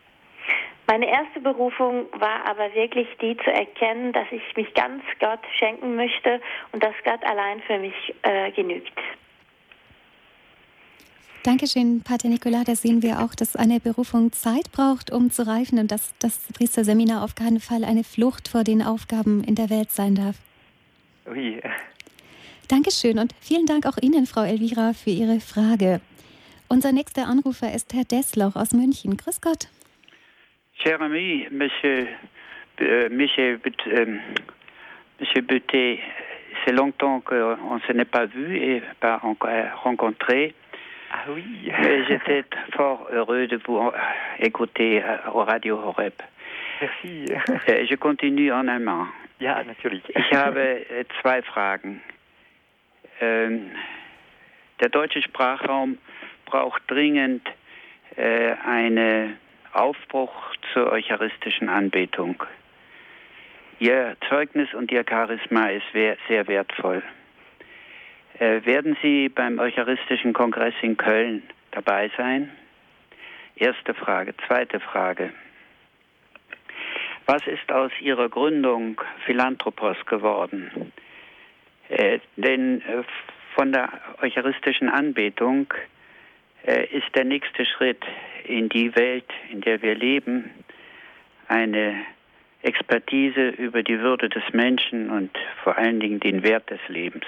Meine 0.86 1.06
erste 1.06 1.40
Berufung 1.40 2.06
war 2.12 2.46
aber 2.46 2.74
wirklich 2.74 3.08
die 3.20 3.36
zu 3.36 3.50
erkennen, 3.50 4.12
dass 4.12 4.26
ich 4.30 4.56
mich 4.56 4.72
ganz 4.72 5.02
Gott 5.20 5.40
schenken 5.58 5.96
möchte 5.96 6.40
und 6.72 6.82
dass 6.82 6.94
Gott 7.04 7.22
allein 7.24 7.60
für 7.62 7.78
mich 7.78 8.14
äh, 8.22 8.50
genügt. 8.52 8.98
Dankeschön, 11.44 12.02
Pater 12.02 12.28
Nicolas. 12.28 12.64
Da 12.64 12.74
sehen 12.74 13.02
wir 13.02 13.20
auch, 13.20 13.34
dass 13.34 13.54
eine 13.54 13.80
Berufung 13.80 14.32
Zeit 14.32 14.72
braucht, 14.72 15.12
um 15.12 15.30
zu 15.30 15.46
reifen 15.46 15.78
und 15.78 15.92
dass 15.92 16.12
das 16.18 16.48
Priesterseminar 16.52 17.22
auf 17.22 17.34
keinen 17.36 17.60
Fall 17.60 17.84
eine 17.84 18.04
Flucht 18.04 18.48
vor 18.48 18.64
den 18.64 18.82
Aufgaben 18.82 19.44
in 19.44 19.54
der 19.54 19.70
Welt 19.70 19.90
sein 19.90 20.14
darf. 20.14 20.36
Oui. 21.26 21.60
Dankeschön 22.68 23.18
und 23.18 23.32
vielen 23.40 23.66
Dank 23.66 23.86
auch 23.86 23.96
Ihnen, 24.02 24.26
Frau 24.26 24.42
Elvira, 24.42 24.92
für 24.92 25.10
Ihre 25.10 25.40
Frage. 25.40 26.00
Unser 26.68 26.92
nächster 26.92 27.26
Anrufer 27.26 27.72
ist 27.72 27.94
Herr 27.94 28.04
Dessloch 28.04 28.56
aus 28.56 28.72
München. 28.72 29.16
Grüß 29.16 29.40
Gott. 29.40 29.68
Cher 30.82 31.00
ami, 31.00 31.48
Monsieur, 31.50 32.06
euh, 32.80 33.08
Monsieur, 33.10 33.58
euh, 33.86 34.18
Monsieur 35.18 35.42
Butet, 35.42 36.00
c'est 36.64 36.72
longtemps 36.72 37.20
qu'on 37.20 37.74
ne 37.76 37.80
se 37.86 37.92
n'est 37.92 38.04
pas 38.04 38.26
vu 38.26 38.56
et 38.56 38.82
pas 39.00 39.18
encore 39.22 39.48
rencontré. 39.82 40.54
Ah 41.10 41.24
oui. 41.28 41.44
Et 41.66 42.04
J'étais 42.04 42.44
fort 42.72 43.08
heureux 43.10 43.46
de 43.46 43.58
vous 43.64 43.78
euh, 43.78 43.92
écouter 44.40 45.02
euh, 45.02 45.30
au 45.32 45.44
Radio 45.44 45.78
Horeb. 45.78 46.12
Merci. 46.80 47.26
Je 47.88 47.94
continue 47.96 48.52
en 48.52 48.68
allemand. 48.68 49.06
Ja, 49.40 49.62
natürlich. 49.64 50.02
Ich 50.08 50.32
habe 50.32 50.60
äh, 50.90 51.04
zwei 51.20 51.42
Fragen. 51.42 52.00
Ähm, 53.20 53.70
der 54.80 54.88
deutsche 54.90 55.22
Sprachraum 55.22 55.98
braucht 56.46 56.82
dringend 56.88 57.46
äh, 58.16 58.52
einen 58.64 59.36
Aufbruch 59.72 60.32
zur 60.72 60.92
eucharistischen 60.92 61.68
Anbetung. 61.68 62.42
Ihr 63.80 64.16
Zeugnis 64.28 64.72
und 64.74 64.90
Ihr 64.90 65.04
Charisma 65.08 65.68
ist 65.68 65.86
sehr 65.92 66.48
wertvoll. 66.48 67.02
Äh, 68.38 68.64
werden 68.64 68.96
Sie 69.02 69.28
beim 69.28 69.58
Eucharistischen 69.58 70.32
Kongress 70.32 70.74
in 70.82 70.96
Köln 70.96 71.42
dabei 71.72 72.10
sein? 72.16 72.50
Erste 73.56 73.94
Frage. 73.94 74.34
Zweite 74.46 74.78
Frage. 74.78 75.32
Was 77.26 77.46
ist 77.46 77.70
aus 77.72 77.90
Ihrer 78.00 78.28
Gründung 78.28 79.00
Philanthropos 79.26 79.96
geworden? 80.06 80.92
Äh, 81.88 82.20
denn 82.36 82.80
äh, 82.82 83.02
von 83.54 83.72
der 83.72 83.90
eucharistischen 84.22 84.88
Anbetung 84.88 85.74
äh, 86.64 86.86
ist 86.86 87.12
der 87.14 87.24
nächste 87.24 87.66
Schritt 87.66 88.04
in 88.44 88.68
die 88.68 88.94
Welt, 88.94 89.28
in 89.50 89.62
der 89.62 89.82
wir 89.82 89.96
leben, 89.96 90.50
eine 91.48 92.04
Expertise 92.62 93.48
über 93.48 93.82
die 93.82 93.98
Würde 93.98 94.28
des 94.28 94.44
Menschen 94.52 95.10
und 95.10 95.36
vor 95.64 95.76
allen 95.76 95.98
Dingen 95.98 96.20
den 96.20 96.44
Wert 96.44 96.70
des 96.70 96.80
Lebens. 96.88 97.24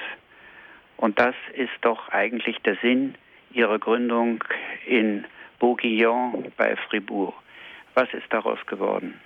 Und 1.00 1.18
das 1.18 1.34
ist 1.54 1.72
doch 1.80 2.10
eigentlich 2.10 2.58
der 2.58 2.76
Sinn 2.76 3.14
Ihrer 3.52 3.78
Gründung 3.78 4.44
in 4.86 5.24
Bourguignon 5.58 6.52
bei 6.58 6.76
Fribourg. 6.76 7.34
Was 7.94 8.12
ist 8.12 8.30
daraus 8.30 8.58
geworden? 8.66 9.18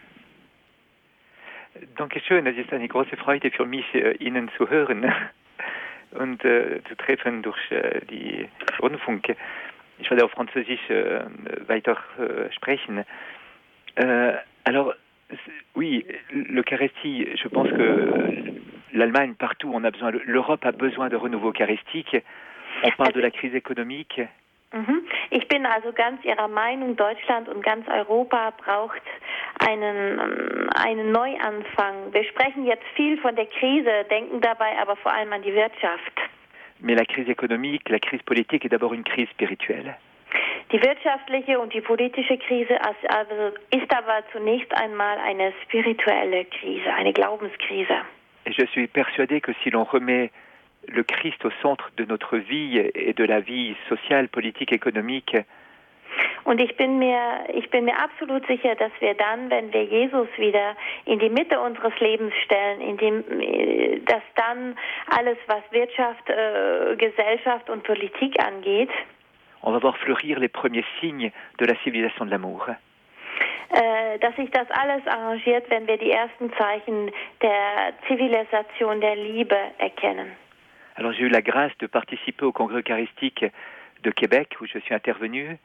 Dankeschön, 1.96 2.46
es 2.46 2.56
ist 2.56 2.72
eine 2.72 2.86
große 2.86 3.16
Freude 3.16 3.50
für 3.50 3.66
mich, 3.66 3.92
äh, 3.92 4.12
Ihnen 4.18 4.48
zu 4.56 4.70
hören 4.70 5.12
und 6.12 6.44
äh, 6.44 6.80
zu 6.88 6.96
treffen 6.96 7.42
durch 7.42 7.58
äh, 7.72 8.02
die 8.08 8.48
Rundfunk. 8.80 9.34
Ich 9.98 10.08
werde 10.08 10.24
auf 10.24 10.30
Französisch 10.30 10.88
äh, 10.90 11.24
weiter 11.66 11.98
äh, 12.18 12.52
sprechen. 12.52 13.04
Euh, 13.96 14.36
alors, 14.62 14.94
oui, 15.74 16.06
l'Eucharistie, 16.30 17.26
je 17.34 17.48
pense 17.48 17.70
que 17.70 18.62
l'Allemagne, 18.94 19.34
partout, 19.34 19.70
on 19.74 19.84
a 19.84 19.90
besoin, 19.90 20.10
l'Europe 20.24 20.64
a 20.64 20.72
besoin 20.72 21.08
de 21.08 21.16
renouveau 21.16 21.50
eucharistique. 21.50 22.16
On 22.82 22.90
parle 22.96 23.12
de 23.12 23.20
la 23.20 23.30
crise 23.30 23.54
économique. 23.54 24.20
Mhm. 24.72 25.04
Ich 25.30 25.46
bin 25.46 25.66
also 25.66 25.92
ganz 25.92 26.24
Ihrer 26.24 26.48
Meinung, 26.48 26.96
Deutschland 26.96 27.48
und 27.48 27.62
ganz 27.62 27.86
Europa 27.88 28.52
braucht 28.56 29.02
einen, 29.60 30.18
einen 30.74 31.12
Neuanfang. 31.12 32.12
Wir 32.12 32.24
sprechen 32.24 32.66
jetzt 32.66 32.84
viel 32.96 33.16
von 33.18 33.36
der 33.36 33.46
Krise, 33.46 34.04
denken 34.10 34.40
dabei 34.40 34.76
aber 34.80 34.96
vor 34.96 35.12
allem 35.12 35.32
an 35.32 35.42
die 35.42 35.54
Wirtschaft. 35.54 36.12
Mais 36.80 36.96
la 36.96 37.04
crise 37.04 37.28
économique, 37.28 37.88
la 37.88 38.00
crise 38.00 38.22
politique 38.24 38.64
est 38.64 38.72
d'abord 38.72 38.92
une 38.92 39.04
crise 39.04 39.28
spirituelle. 39.30 39.94
Die 40.72 40.82
wirtschaftliche 40.82 41.60
und 41.60 41.72
die 41.72 41.80
politische 41.80 42.36
Krise 42.38 42.80
also 42.80 43.56
ist 43.70 43.94
aber 43.94 44.24
zunächst 44.32 44.74
einmal 44.76 45.18
eine 45.18 45.52
spirituelle 45.62 46.46
Krise, 46.46 46.92
eine 46.92 47.12
Glaubenskrise. 47.12 47.94
Et 48.46 48.52
je 48.52 48.64
suis 48.66 48.86
persuadé 48.86 49.40
que 49.40 49.52
si 49.62 49.70
l'on 49.70 49.84
remet 49.84 50.30
le 50.88 51.02
Christ 51.02 51.44
au 51.44 51.50
centre 51.62 51.90
de 51.96 52.04
notre 52.04 52.36
vie 52.36 52.78
et 52.94 53.14
de 53.14 53.24
la 53.24 53.40
vie 53.40 53.74
sociale, 53.88 54.28
politique, 54.28 54.72
économique, 54.72 55.36
und 56.44 56.60
ich 56.60 56.76
bin 56.76 56.98
mir, 56.98 57.46
ich 57.54 57.70
bin 57.70 57.86
mir 57.86 57.98
absolut 57.98 58.46
sicher, 58.46 58.74
dass 58.76 58.92
wir 59.00 59.14
dann, 59.14 59.50
wenn 59.50 59.72
wir 59.72 59.84
Jesus 59.84 60.28
wieder 60.36 60.76
in 61.06 61.18
die 61.18 61.30
Mitte 61.30 61.58
unseres 61.58 61.98
Lebens 62.00 62.34
stellen, 62.44 62.80
in 62.80 62.96
dem, 62.98 63.24
äh, 63.40 64.00
dass 64.00 64.22
dann 64.36 64.76
alles, 65.08 65.38
was 65.46 65.62
Wirtschaft, 65.70 66.28
äh, 66.28 66.96
Gesellschaft 66.96 67.70
und 67.70 67.82
Politik 67.82 68.38
angeht, 68.40 68.90
on 69.62 69.72
va 69.72 69.78
voir 69.78 69.96
fleurir 69.96 70.38
les 70.38 70.48
premiers 70.48 70.84
signes 71.00 71.32
de 71.58 71.64
la 71.64 71.74
civilisation 71.82 72.26
de 72.26 72.30
l'amour. 72.30 72.68
Äh, 73.70 74.18
dass 74.18 74.36
sich 74.36 74.50
das 74.50 74.70
alles 74.70 75.06
arrangiert, 75.06 75.68
wenn 75.70 75.86
wir 75.86 75.96
die 75.96 76.10
ersten 76.10 76.52
Zeichen 76.54 77.10
der 77.42 77.94
Zivilisation 78.06 79.00
der 79.00 79.16
Liebe 79.16 79.56
erkennen. 79.78 80.32
Alors 80.96 81.12
j'ai 81.12 81.24
eu 81.24 81.28
la 81.28 81.42
grâce 81.42 81.76
de 81.78 81.86
participer 81.88 82.44
au 82.44 82.52
congrès 82.52 82.78
eucharistique 82.78 83.44
de 84.02 84.10
Québec 84.10 84.56
où 84.60 84.66
je 84.66 84.78
suis 84.78 84.94
intervenu. 84.94 85.58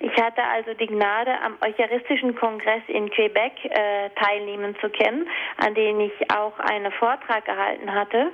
Ich 0.00 0.16
hatte 0.16 0.42
also 0.42 0.72
die 0.74 0.86
Gnade, 0.86 1.38
am 1.42 1.56
Eucharistischen 1.60 2.34
Kongress 2.34 2.82
in 2.88 3.10
Quebec 3.10 3.52
äh, 3.64 4.08
teilnehmen 4.16 4.74
zu 4.80 4.88
können, 4.88 5.28
an 5.58 5.74
dem 5.74 6.00
ich 6.00 6.12
auch 6.30 6.58
einen 6.60 6.90
Vortrag 6.92 7.44
gehalten 7.44 7.92
hatte. 7.92 8.32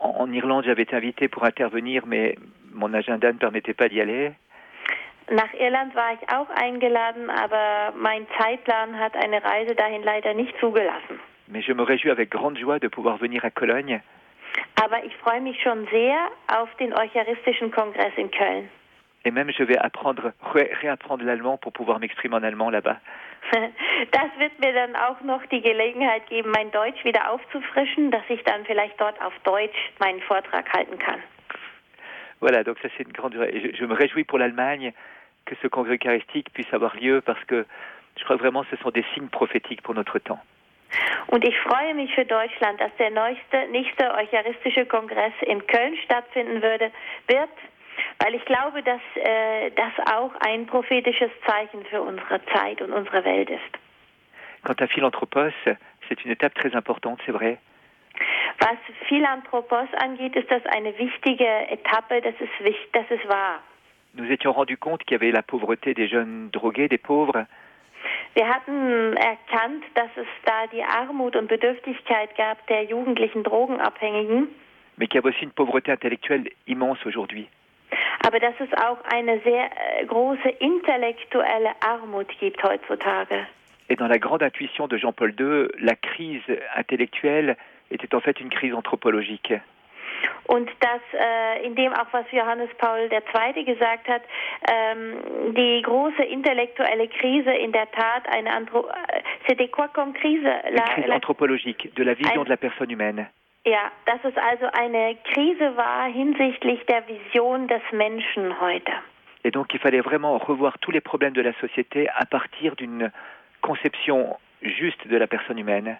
En, 0.00 0.16
en 0.22 0.32
Irlande, 0.32 0.64
j'avais 0.64 0.82
été 0.82 0.96
invité 0.96 1.28
pour 1.28 1.44
intervenir, 1.44 2.04
mais 2.06 2.36
mon 2.72 2.92
agenda 2.92 3.32
ne 3.32 3.38
permettait 3.38 3.74
pas 3.74 3.88
d'y 3.88 4.00
aller. 4.00 4.32
Nach 5.30 5.52
Irland 5.54 5.94
war 5.96 6.12
ich 6.12 6.28
auch 6.28 6.48
eingeladen, 6.50 7.30
aber 7.30 7.92
mein 7.96 8.26
Zeitplan 8.38 8.98
hat 8.98 9.16
eine 9.16 9.42
Reise 9.42 9.74
dahin 9.74 10.02
leider 10.04 10.34
nicht 10.34 10.56
zugelassen. 10.60 11.18
Mais 11.48 11.64
je 11.66 11.74
me 11.74 11.82
réjouis 11.82 12.10
avec 12.10 12.30
grande 12.30 12.58
joie 12.58 12.78
de 12.78 12.88
pouvoir 12.88 13.20
venir 13.20 13.44
à 13.44 13.50
Cologne. 13.50 14.00
Aber 14.82 15.04
ich 15.04 15.16
freue 15.16 15.40
mich 15.40 15.60
schon 15.62 15.86
sehr 15.90 16.28
auf 16.48 16.72
den 16.76 16.92
Eucharistischen 16.92 17.70
Kongress 17.72 18.12
in 18.16 18.30
Köln. 18.30 18.68
Et 19.24 19.32
même 19.32 19.50
je 19.50 19.64
vais 19.64 19.78
apprendre, 19.78 20.32
ré 20.54 20.70
réapprendre 20.80 21.24
l'allemand 21.24 21.56
pour 21.58 21.72
pouvoir 21.72 21.98
m'exprimer 21.98 22.36
en 22.36 22.44
allemand 22.44 22.70
là-bas. 22.70 22.96
Das 24.12 24.30
wird 24.38 24.58
mir 24.60 24.72
dann 24.72 24.94
auch 24.94 25.20
noch 25.22 25.44
die 25.46 25.60
Gelegenheit 25.60 26.26
geben, 26.28 26.52
mein 26.54 26.70
Deutsch 26.70 27.04
wieder 27.04 27.30
aufzufrischen, 27.32 28.10
dass 28.10 28.22
ich 28.28 28.42
dann 28.44 28.64
vielleicht 28.64 29.00
dort 29.00 29.20
auf 29.20 29.32
Deutsch 29.42 29.90
meinen 29.98 30.20
Vortrag 30.20 30.72
halten 30.72 30.98
kann. 30.98 31.20
Voilà, 32.40 32.62
donc 32.62 32.78
ça 32.80 32.88
c'est 32.96 33.04
une 33.04 33.12
grande 33.12 33.34
je, 33.34 33.74
je 33.74 33.84
me 33.86 33.94
réjouis 33.94 34.24
pour 34.24 34.38
l'Allemagne 34.38 34.92
que 35.46 35.54
ce 35.62 35.68
congrès 35.68 35.94
eucharistique 35.94 36.52
puisse 36.52 36.72
avoir 36.74 36.94
lieu 36.96 37.20
parce 37.22 37.42
que 37.44 37.64
je 38.18 38.24
crois 38.24 38.36
vraiment 38.36 38.64
que 38.64 38.76
ce 38.76 38.82
sont 38.82 38.90
des 38.90 39.04
signes 39.14 39.28
prophétiques 39.28 39.82
pour 39.82 39.94
notre 39.94 40.18
temps. 40.18 40.40
Und 41.28 41.44
ich 41.44 41.58
freue 41.60 41.94
mich 41.94 42.14
für 42.14 42.24
Deutschland, 42.24 42.80
dass 42.80 42.94
der 42.98 43.10
nächste, 43.10 43.66
nächste 43.70 44.14
Eucharistische 44.14 44.86
Kongress 44.86 45.32
in 45.42 45.66
Köln 45.66 45.96
stattfinden 46.04 46.62
würde, 46.62 46.90
wird, 47.26 47.50
weil 48.20 48.34
ich 48.34 48.44
glaube, 48.44 48.82
dass 48.82 49.00
äh, 49.16 49.70
das 49.72 49.92
auch 50.12 50.32
ein 50.46 50.66
prophetisches 50.66 51.30
Zeichen 51.46 51.84
für 51.86 52.02
unsere 52.02 52.44
Zeit 52.46 52.80
und 52.82 52.92
unsere 52.92 53.24
Welt 53.24 53.50
ist. 53.50 53.78
Quant 54.64 54.80
à 54.80 54.86
Philanthropos, 54.86 55.52
c'est 56.08 56.24
une 56.24 56.32
étape 56.32 56.54
très 56.54 56.74
importante, 56.74 57.20
c'est 57.26 57.32
vrai. 57.32 57.58
Was 58.60 58.78
Philanthropos 59.08 59.86
angeht, 59.98 60.34
ist 60.34 60.50
das 60.50 60.64
eine 60.66 60.96
wichtige 60.98 61.46
Etappe, 61.68 62.22
das 62.22 62.34
ist, 62.40 62.84
das 62.92 63.10
ist 63.10 63.28
wahr. 63.28 63.60
Nous 64.16 64.30
étions 64.32 64.52
rendus 64.52 64.78
compte 64.78 65.04
qu'il 65.04 65.12
y 65.12 65.14
avait 65.16 65.30
la 65.30 65.42
pauvreté 65.42 65.92
des 65.92 66.08
jeunes 66.08 66.48
drogués, 66.50 66.88
des 66.88 66.98
pauvres. 66.98 67.44
Wir 68.34 68.48
hatten 68.48 69.14
erkannt, 69.16 69.82
dass 69.94 70.10
es 70.16 70.26
da 70.44 70.66
die 70.72 70.82
Armut 70.82 71.36
und 71.36 71.48
Bedürftigkeit 71.48 72.34
gab 72.36 72.66
der 72.66 72.84
jugendlichen 72.84 73.42
Drogenabhängigen. 73.42 74.48
Mais 74.96 75.06
qu'il 75.08 75.16
y 75.16 75.18
avait 75.18 75.28
aussi 75.28 75.44
une 75.44 75.50
pauvreté 75.50 75.92
intellectuelle 75.92 76.48
immense 76.66 77.04
aujourd'hui. 77.06 77.48
Aber 78.26 78.40
dass 78.40 78.54
es 78.60 78.72
auch 78.74 78.98
eine 79.12 79.40
sehr 79.40 79.70
äh, 80.00 80.06
große 80.06 80.48
intellektuelle 80.60 81.70
Armut 81.80 82.28
gibt 82.40 82.62
heutzutage. 82.62 83.46
Et 83.88 83.96
dans 83.96 84.08
la 84.08 84.18
grande 84.18 84.42
intuition 84.42 84.88
de 84.88 84.96
Jean-Paul 84.96 85.34
II, 85.38 85.68
la 85.78 85.94
crise 85.94 86.42
intellectuelle 86.74 87.56
était 87.90 88.14
en 88.14 88.20
fait 88.20 88.40
une 88.40 88.50
crise 88.50 88.74
anthropologique. 88.74 89.52
Und 90.44 90.70
dass 90.80 91.00
äh, 91.12 91.66
in 91.66 91.74
dem 91.74 91.92
auch, 91.92 92.06
was 92.12 92.24
Johannes 92.30 92.70
Paul 92.78 93.10
II. 93.10 93.64
gesagt 93.64 94.08
hat, 94.08 94.22
ähm, 94.70 95.54
die 95.54 95.82
große 95.82 96.22
intellektuelle 96.22 97.08
Krise 97.08 97.52
in 97.52 97.72
der 97.72 97.90
Tat 97.90 98.28
eine 98.32 98.52
Anthro 98.52 98.86
äh, 98.88 99.22
c'était 99.46 99.68
quoi 99.68 99.88
comme 99.88 100.12
crise? 100.12 100.44
La, 100.44 100.84
une 100.96 101.02
crise 101.02 101.12
anthropologique, 101.12 101.94
de 101.94 102.04
la 102.04 102.14
vision 102.14 102.44
de 102.44 102.48
la 102.48 102.56
personne 102.56 102.90
humaine. 102.90 103.28
Ja, 103.64 103.90
dass 104.04 104.24
es 104.24 104.36
also 104.36 104.66
eine 104.72 105.16
Krise 105.32 105.76
war 105.76 106.06
hinsichtlich 106.06 106.86
der 106.86 107.02
Vision 107.08 107.66
des 107.66 107.82
Menschen 107.92 108.60
heute. 108.60 108.92
Et 109.42 109.50
donc 109.50 109.74
il 109.74 109.80
fallait 109.80 110.00
vraiment 110.00 110.38
revoir 110.38 110.78
tous 110.78 110.92
les 110.92 111.00
problèmes 111.00 111.32
de 111.32 111.42
la 111.42 111.52
société 111.54 112.08
à 112.10 112.26
partir 112.26 112.76
d'une 112.76 113.10
conception 113.62 114.38
juste 114.62 115.06
de 115.08 115.16
la 115.16 115.26
personne 115.26 115.58
humaine. 115.58 115.98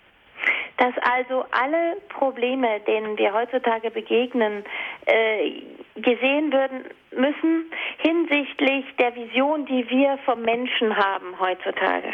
Dass 0.79 0.93
also 0.99 1.45
alle 1.53 1.97
Probleme, 2.11 2.81
denen 2.81 3.17
wir 3.17 3.33
heutzutage 3.33 3.91
begegnen, 3.91 4.63
äh, 5.07 5.63
gesehen 5.97 6.53
werden 6.53 6.85
müssen 7.13 7.71
hinsichtlich 7.99 8.85
der 8.99 9.15
Vision, 9.15 9.65
die 9.67 9.89
wir 9.89 10.19
vom 10.27 10.43
Menschen 10.43 10.95
haben 10.97 11.39
heutzutage. 11.41 12.13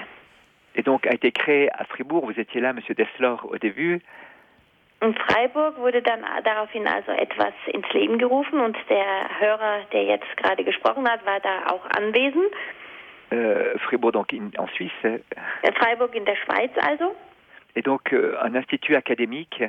Et 0.74 0.86
donc 0.86 1.06
a 1.06 1.12
été 1.12 1.32
créé 1.32 1.68
à 1.72 1.84
Fribourg, 1.84 2.24
vous 2.24 2.38
étiez 2.38 2.60
là, 2.60 2.72
Monsieur 2.72 2.94
Dessler, 2.94 3.34
au 3.42 3.56
début, 3.58 4.00
In 5.02 5.14
Freiburg 5.16 5.76
wurde 5.78 6.00
dann 6.00 6.20
daraufhin 6.44 6.86
also 6.86 7.10
etwas 7.10 7.52
ins 7.66 7.92
Leben 7.92 8.18
gerufen 8.18 8.60
und 8.60 8.76
der 8.88 9.04
Hörer, 9.40 9.80
der 9.92 10.04
jetzt 10.04 10.36
gerade 10.36 10.62
gesprochen 10.62 11.10
hat, 11.10 11.26
war 11.26 11.40
da 11.40 11.66
auch 11.72 11.84
anwesend. 11.86 12.46
euh, 13.32 13.76
Fribourg 13.80 14.12
donc 14.12 14.32
in- 14.32 14.52
en 14.56 14.68
Suisse, 14.76 15.20
In 15.64 15.74
Freiburg 15.74 16.14
in 16.14 16.24
der 16.24 16.36
Schweiz 16.36 16.70
also. 16.80 17.16
Et 17.76 17.82
donc 17.82 18.12
euh, 18.12 18.36
un 18.42 18.54
institut 18.54 18.96
académique. 18.96 19.62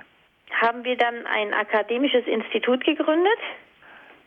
Haben 0.61 0.83
wir 0.83 0.97
dann 0.97 1.25
ein 1.25 1.53
akademisches 1.53 2.27
Institut 2.27 2.83
gegründet, 2.83 3.39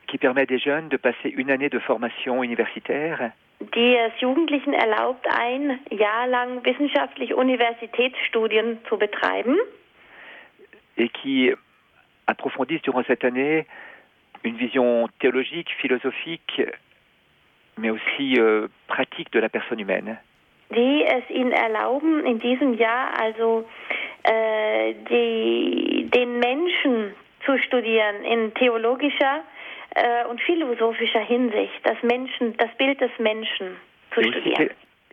qui 0.06 0.18
permet 0.18 0.42
à 0.42 0.46
des 0.46 0.58
jeunes 0.58 0.88
de 0.88 0.96
passer 0.96 1.28
une 1.28 1.50
année 1.50 1.68
de 1.68 1.78
formation 1.78 2.42
universitaire. 2.42 3.32
Die 3.60 3.96
es 3.96 4.12
Jugendlichen 4.20 4.74
erlaubt, 4.74 5.26
ein 5.28 5.80
Jahr 5.90 6.26
lang 6.26 6.64
wissenschaftlich 6.64 7.34
Universitätsstudien 7.34 8.78
zu 8.88 8.98
betreiben? 8.98 9.56
Et 10.96 11.08
qui 11.08 11.54
approfondissent 12.26 12.82
durant 12.82 13.02
cette 13.04 13.24
année 13.24 13.66
une 14.44 14.56
vision 14.56 15.08
théologique, 15.20 15.70
philosophique, 15.80 16.62
mais 17.78 17.90
aussi 17.90 18.36
euh, 18.38 18.68
pratique 18.86 19.32
de 19.32 19.40
la 19.40 19.48
personne 19.48 19.80
humaine. 19.80 20.18
Die 20.70 21.04
es 21.04 21.28
ihnen 21.30 21.52
erlauben, 21.52 22.24
in 22.24 22.38
diesem 22.38 22.74
Jahr 22.74 23.18
also 23.18 23.64
äh, 24.24 24.94
die, 25.10 26.08
den 26.10 26.38
Menschen 26.38 27.14
zu 27.44 27.58
studieren 27.58 28.24
in 28.24 28.52
theologischer 28.54 29.42
äh, 29.94 30.24
und 30.26 30.40
philosophischer 30.40 31.20
Hinsicht, 31.20 31.80
das 31.84 32.02
Menschen, 32.02 32.56
das 32.56 32.70
Bild 32.76 33.00
des 33.00 33.10
Menschen 33.18 33.76
zu 34.12 34.20
aussi, 34.20 34.30
studieren. 34.30 34.56
quelle, 34.56 34.70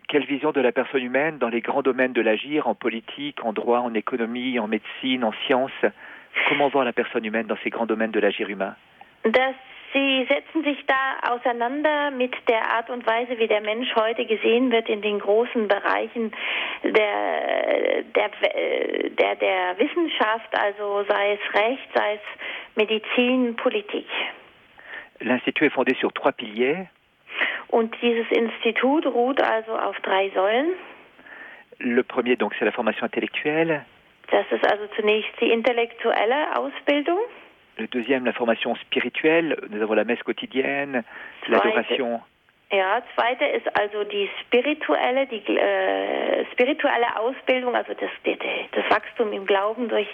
quelle 0.08 0.26
vision 0.26 0.52
de 0.52 0.60
la 0.60 0.72
personne 0.72 1.02
humaine 1.02 1.38
dans 1.38 1.48
les 1.48 1.60
grands 1.60 1.82
domaines 1.82 2.12
de 2.12 2.22
l'agir, 2.22 2.66
en 2.66 2.74
politique, 2.74 3.44
en 3.44 3.52
droit, 3.52 3.78
en 3.78 3.94
économie, 3.94 4.58
en 4.58 4.66
médecine, 4.66 5.24
en 5.24 5.32
sciences 5.46 5.84
Comment 6.48 6.68
voir 6.68 6.84
la 6.84 6.92
personne 6.92 7.24
humaine 7.24 7.46
dans 7.46 7.56
ces 7.62 7.70
grands 7.70 7.86
domaines 7.86 8.10
de 8.10 8.20
l'agir 8.20 8.48
humain 8.48 8.74
Dass 9.24 9.54
Sie 9.94 10.26
setzen 10.28 10.64
sich 10.64 10.84
da 10.86 11.32
auseinander 11.32 12.10
mit 12.10 12.34
der 12.48 12.68
Art 12.68 12.90
und 12.90 13.06
Weise, 13.06 13.38
wie 13.38 13.46
der 13.46 13.60
Mensch 13.60 13.94
heute 13.94 14.26
gesehen 14.26 14.72
wird 14.72 14.88
in 14.88 15.02
den 15.02 15.20
großen 15.20 15.68
Bereichen 15.68 16.32
der, 16.82 18.02
der, 18.02 18.30
der, 19.10 19.36
der 19.36 19.78
Wissenschaft, 19.78 20.48
also 20.58 21.04
sei 21.08 21.34
es 21.34 21.54
Recht, 21.54 21.88
sei 21.94 22.14
es 22.14 22.20
Medizin, 22.74 23.54
Politik. 23.54 24.08
L'Institut 25.20 25.66
est 25.66 25.74
fondé 25.74 25.94
sur 26.00 26.12
trois 26.12 26.32
piliers. 26.32 26.88
Und 27.68 27.94
dieses 28.02 28.26
Institut 28.32 29.06
ruht 29.06 29.40
also 29.40 29.78
auf 29.78 29.96
drei 30.00 30.28
Säulen. 30.30 30.72
Le 31.78 32.02
premier, 32.02 32.34
donc, 32.36 32.52
c'est 32.58 32.64
la 32.64 32.72
formation 32.72 33.06
intellectuelle. 33.06 33.84
Das 34.30 34.46
ist 34.50 34.68
also 34.68 34.86
zunächst 34.96 35.30
die 35.40 35.50
intellektuelle 35.52 36.56
Ausbildung. 36.56 37.18
Le 37.78 37.86
deuxième, 37.88 38.24
la 38.24 38.32
formation 38.32 38.74
spirituelle. 38.76 39.58
Nous 39.70 39.82
avons 39.82 39.94
la 39.94 40.04
messe 40.04 40.22
quotidienne, 40.22 41.02
l'adoration. 41.48 42.20
Ja, 42.72 43.02
zweite 43.14 43.44
ist 43.44 43.68
also 43.78 44.02
die 44.04 44.28
spirituelle, 44.40 45.26
die 45.26 45.42
äh, 45.46 46.44
spirituelle 46.52 47.06
Ausbildung, 47.20 47.76
also 47.76 47.92
das, 47.94 48.10
die, 48.24 48.36
das 48.72 48.90
Wachstum 48.90 49.32
im 49.32 49.46
Glauben 49.46 49.88
durch 49.88 50.08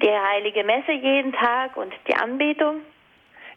die 0.00 0.10
heilige 0.10 0.62
Messe 0.62 0.92
jeden 0.92 1.32
Tag 1.32 1.76
und 1.76 1.92
die 2.06 2.14
Anbetung. 2.14 2.82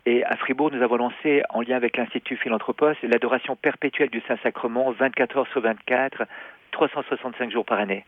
Et 0.06 0.24
à 0.26 0.36
Fribourg, 0.38 0.72
nous 0.72 0.82
avons 0.82 0.96
lancé, 0.96 1.44
en 1.50 1.62
lien 1.62 1.76
avec 1.76 1.98
l'Institut 1.98 2.38
Philanthropos, 2.38 2.94
l'adoration 3.04 3.56
perpétuelle 3.56 4.10
du 4.10 4.22
Saint-Sacrement, 4.22 4.92
24 4.92 5.38
heures 5.38 5.48
sur 5.52 5.62
24, 5.62 6.24
365 6.72 7.52
jours 7.52 7.66
par 7.66 7.80
année. 7.80 8.06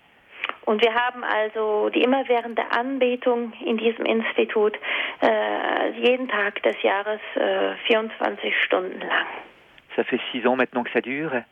Und 0.66 0.82
wir 0.82 0.94
haben 0.94 1.24
also 1.24 1.90
die 1.90 2.04
immerwährende 2.04 2.64
Anbetung 2.72 3.54
in 3.66 3.78
diesem 3.78 4.06
Institut 4.06 4.78
äh, 5.22 5.92
jeden 6.00 6.28
Tag 6.28 6.62
des 6.64 6.82
Jahres 6.82 7.20
äh, 7.36 7.76
24 7.88 8.54
Stunden 8.64 9.00
lang. 9.00 9.28
Ça 9.96 10.04
fait 10.06 10.22
six 10.32 10.46
ans 10.46 10.56
maintenant 10.56 10.84
que 10.84 10.92
ça 10.92 11.02
dure. 11.02 11.44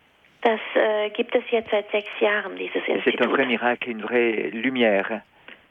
Das 0.41 0.59
äh, 0.75 1.09
gibt 1.09 1.35
es 1.35 1.43
jetzt 1.51 1.69
seit 1.69 1.89
sechs 1.91 2.09
Jahren, 2.21 2.55
dieses 2.55 2.87
Institut. 2.87 3.19
C'est 3.19 3.25
un 3.25 3.29
vrai 3.29 3.45
miracle, 3.45 3.89
une 3.89 4.01
vraie 4.01 4.49
lumière. 4.51 5.21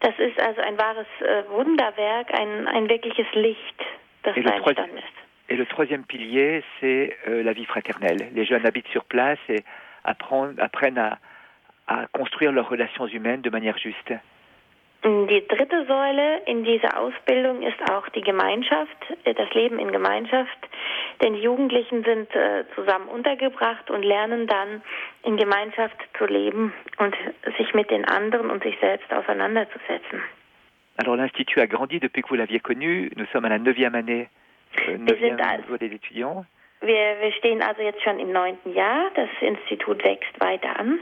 Das 0.00 0.16
ist 0.18 0.38
also 0.40 0.60
ein 0.60 0.78
wahres 0.78 1.06
äh, 1.20 1.48
Wunderwerk, 1.50 2.32
ein, 2.34 2.68
ein 2.68 2.88
wirkliches 2.88 3.26
Licht, 3.32 3.80
das 4.22 4.34
da 4.34 4.50
entstanden 4.50 4.98
ist. 4.98 5.18
Et 5.48 5.56
le 5.56 5.64
troisième 5.64 6.04
pilier, 6.04 6.62
c'est 6.80 7.16
euh, 7.26 7.42
la 7.42 7.54
vie 7.54 7.64
fraternelle. 7.64 8.28
Les 8.34 8.44
jeunes 8.44 8.66
habitent 8.66 8.88
sur 8.88 9.04
place 9.04 9.38
et 9.48 9.64
apprennent, 10.04 10.60
apprennent 10.60 10.98
à, 10.98 11.18
à 11.89 12.06
construire 12.12 12.52
leurs 12.52 12.69
relations 12.69 13.06
humaines 13.06 13.43
de 13.43 13.51
manière 13.51 13.78
juste. 13.78 14.12
Die 15.05 15.47
dritte 15.47 15.86
Säule 15.86 16.43
in 16.47 16.65
dieser 16.65 16.98
Ausbildung 16.98 17.62
ist 17.62 17.78
auch 17.90 18.09
die 18.09 18.20
Gemeinschaft, 18.20 18.97
äh, 19.24 19.32
das 19.32 19.48
Leben 19.55 19.78
in 19.78 19.93
Gemeinschaft. 19.93 20.59
Denn 21.23 21.35
die 21.35 21.40
Jugendlichen 21.40 22.02
sind 22.02 22.35
äh, 22.35 22.65
zusammen 22.74 23.06
untergebracht 23.06 23.90
und 23.90 24.02
lernen 24.02 24.48
dann 24.48 24.82
in 25.23 25.36
Gemeinschaft 25.36 25.97
zu 26.16 26.27
leben 26.27 26.73
und 26.98 27.15
sich 27.56 27.74
mit 27.74 27.90
den 27.90 28.05
anderen 28.06 28.51
und 28.51 28.65
sich 28.65 28.77
selbst 28.81 29.12
auseinanderzusetzen. 29.12 30.20
Alors 30.97 31.16
l'Institut 31.16 31.60
a 31.60 31.66
grandi 31.66 32.01
depuis 32.01 32.23
que 32.23 32.28
vous 32.28 32.35
l'aviez 32.35 32.59
connu. 32.59 33.10
Nous 33.15 33.27
sommes 33.32 33.44
à 33.44 33.51
la 33.51 33.59
neuvième 33.59 33.94
année, 33.94 34.28
euh, 34.89 34.98
neuvième 34.98 35.36
niveau 35.36 35.77
des 35.77 35.93
étudiants. 35.93 36.44
Wir, 36.81 37.20
wir 37.20 37.32
stehen 37.39 37.62
also 37.62 37.82
jetzt 37.82 38.02
schon 38.02 38.19
im 38.19 38.32
neunten 38.32 38.74
Jahr. 38.74 39.10
Das 39.15 39.28
Institut 39.40 40.02
wächst 40.05 40.40
weiter 40.40 40.78
an. 40.78 40.98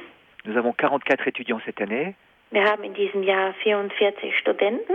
Nous 0.46 0.56
avons 0.56 0.72
44 0.72 1.26
étudiants 1.26 1.60
cette 1.64 1.80
année. 1.80 2.14
Wir 2.52 2.62
haben 2.62 2.84
in 2.84 2.94
diesem 2.94 3.22
Jahr 3.24 3.52
44 3.64 4.32
Studenten. 4.38 4.94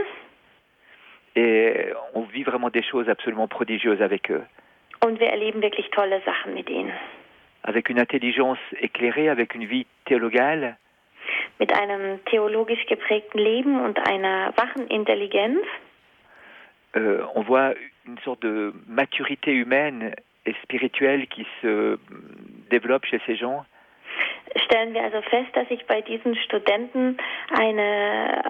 Et 1.35 1.87
on 2.13 2.21
vit 2.23 2.43
vraiment 2.43 2.69
des 2.69 2.83
choses 2.83 3.09
absolument 3.09 3.47
prodigieuses 3.47 4.01
avec 4.01 4.31
eux. 4.31 4.43
Und 5.03 5.19
wir 5.19 5.27
erleben 5.27 5.61
wirklich 5.61 5.89
tolle 5.91 6.21
Sachen 6.25 6.53
mit 6.53 6.69
ihnen. 6.69 6.93
Avec 7.63 7.89
une 7.89 7.99
intelligence 7.99 8.59
éclairée, 8.79 9.29
avec 9.29 9.53
une 9.53 9.65
vie 9.65 9.85
théologale. 10.05 10.77
Mit 11.59 11.73
einem 11.73 12.23
theologisch 12.25 12.85
geprägten 12.87 13.39
Leben 13.39 13.81
und 13.81 13.99
einer 14.07 14.53
wachen 14.55 14.87
Intelligenz. 14.89 15.59
Euh, 16.95 17.23
on 17.35 17.41
voit 17.41 17.73
une 18.05 18.17
sorte 18.19 18.41
de 18.41 18.73
maturité 18.87 19.51
humaine 19.51 20.13
et 20.45 20.53
spirituelle 20.63 21.27
qui 21.27 21.45
se 21.61 21.99
développe 22.69 23.05
chez 23.05 23.19
ces 23.25 23.35
gens. 23.35 23.65
Stellen 24.65 24.93
wir 24.93 25.03
also 25.03 25.21
fest, 25.21 25.49
dass 25.53 25.67
sich 25.69 25.85
bei 25.85 26.01
diesen 26.01 26.35
Studenten 26.35 27.17
eine, 27.57 28.41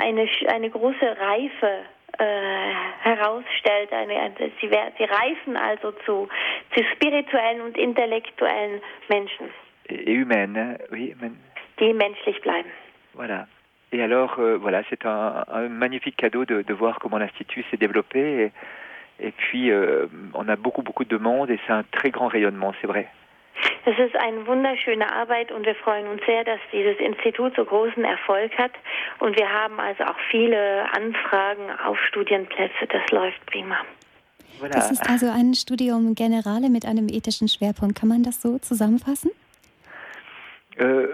eine, 0.00 0.28
eine 0.48 0.70
große 0.70 1.16
Reife 1.18 1.84
äh, 2.18 2.72
herausstellt. 3.02 3.92
Eine, 3.92 4.32
sie, 4.60 4.68
sie 4.68 5.04
reifen 5.04 5.56
also 5.56 5.92
zu, 6.04 6.28
zu 6.74 6.84
spirituellen 6.94 7.60
und 7.62 7.76
intellektuellen 7.76 8.80
Menschen. 9.08 9.50
Et 9.88 10.06
humaine, 10.06 10.78
oui. 10.90 11.14
Die 11.78 11.92
menschlich 11.92 12.40
bleiben. 12.40 12.70
Voilà. 13.14 13.46
Et 13.92 14.02
alors, 14.02 14.38
euh, 14.38 14.56
voilà, 14.56 14.82
c'est 14.88 15.04
un, 15.06 15.44
un, 15.48 15.68
magnifique 15.68 16.16
cadeau 16.16 16.44
de, 16.44 16.62
de 16.62 16.74
voir 16.74 16.98
comment 16.98 17.18
l'Institut 17.18 17.64
s'est 17.70 17.76
développé. 17.76 18.52
Et, 19.20 19.26
et 19.28 19.30
puis, 19.30 19.70
euh, 19.70 20.06
on 20.34 20.48
a 20.48 20.56
beaucoup, 20.56 20.82
beaucoup 20.82 21.04
de 21.04 21.10
demandes 21.10 21.50
et 21.50 21.60
c'est 21.66 21.72
un 21.72 21.84
très 21.92 22.10
grand 22.10 22.28
rayonnement, 22.28 22.72
c'est 22.80 22.86
vrai. 22.86 23.08
Es 23.86 23.98
ist 23.98 24.16
eine 24.16 24.46
wunderschöne 24.46 25.12
Arbeit 25.12 25.52
und 25.52 25.66
wir 25.66 25.74
freuen 25.74 26.06
uns 26.08 26.22
sehr, 26.24 26.44
dass 26.44 26.60
dieses 26.72 26.98
Institut 26.98 27.54
so 27.56 27.64
großen 27.64 28.02
Erfolg 28.04 28.56
hat. 28.56 28.72
Und 29.18 29.36
wir 29.36 29.50
haben 29.50 29.78
also 29.78 30.04
auch 30.04 30.18
viele 30.30 30.90
Anfragen 30.94 31.70
auf 31.84 31.98
Studienplätze. 32.08 32.86
Das 32.88 33.10
läuft 33.10 33.44
prima. 33.46 33.76
Das 34.70 34.90
ist 34.90 35.08
also 35.08 35.26
ein 35.30 35.54
Studium 35.54 36.14
Generale 36.14 36.70
mit 36.70 36.86
einem 36.86 37.08
ethischen 37.08 37.48
Schwerpunkt. 37.48 37.98
Kann 37.98 38.08
man 38.08 38.22
das 38.22 38.40
so 38.40 38.58
zusammenfassen? 38.58 39.30
Euh, 40.80 41.08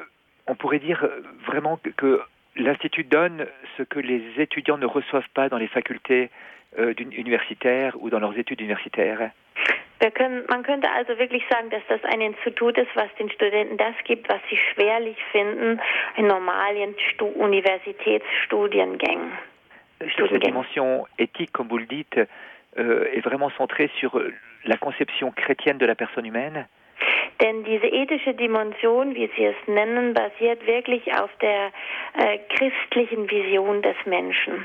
on 0.46 0.54
pourrait 0.54 0.78
dire 0.78 1.08
vraiment 1.46 1.76
que, 1.82 1.90
que 1.90 2.20
l'Institut 2.54 3.04
donne 3.04 3.46
ce 3.76 3.82
que 3.82 3.98
les 3.98 4.22
étudiants 4.38 4.78
ne 4.78 4.86
reçoivent 4.86 5.28
pas 5.34 5.48
dans 5.48 5.58
les 5.58 5.68
facultés 5.68 6.30
euh, 6.78 6.94
universitaires 6.98 7.96
ou 8.00 8.10
dans 8.10 8.20
leurs 8.20 8.38
études 8.38 8.60
universitaires. 8.60 9.30
Können, 10.08 10.44
man 10.48 10.62
könnte 10.62 10.90
also 10.90 11.18
wirklich 11.18 11.44
sagen, 11.50 11.68
dass 11.68 11.82
das 11.88 12.02
ein 12.04 12.22
Institut 12.22 12.78
ist, 12.78 12.88
was 12.94 13.14
den 13.18 13.30
Studenten 13.30 13.76
das 13.76 13.94
gibt, 14.04 14.30
was 14.30 14.40
sie 14.48 14.56
schwerlich 14.56 15.18
finden 15.30 15.78
in 16.16 16.26
normalen 16.26 16.94
Stu 17.10 17.26
Universitätsstudiengängen. 17.26 19.32
Cette 20.16 20.38
dimension 20.38 21.06
éthique, 21.18 21.52
comme 21.52 21.68
vous 21.68 21.76
le 21.76 21.84
dites, 21.84 22.16
euh, 22.78 23.12
est 23.12 23.20
vraiment 23.20 23.50
centrée 23.50 23.90
sur 23.98 24.18
la 24.64 24.78
conception 24.78 25.32
chrétienne 25.32 25.76
de 25.76 25.84
la 25.84 25.94
personne 25.94 26.24
humaine. 26.24 26.66
Denn 27.40 27.64
diese 27.64 27.86
ethische 27.86 28.34
Dimension, 28.34 29.14
wie 29.14 29.30
Sie 29.36 29.44
es 29.44 29.56
nennen, 29.66 30.14
basiert 30.14 30.66
wirklich 30.66 31.12
auf 31.14 31.30
der 31.40 31.72
äh, 32.14 32.38
christlichen 32.48 33.30
Vision 33.30 33.82
des 33.82 33.96
Menschen. 34.06 34.64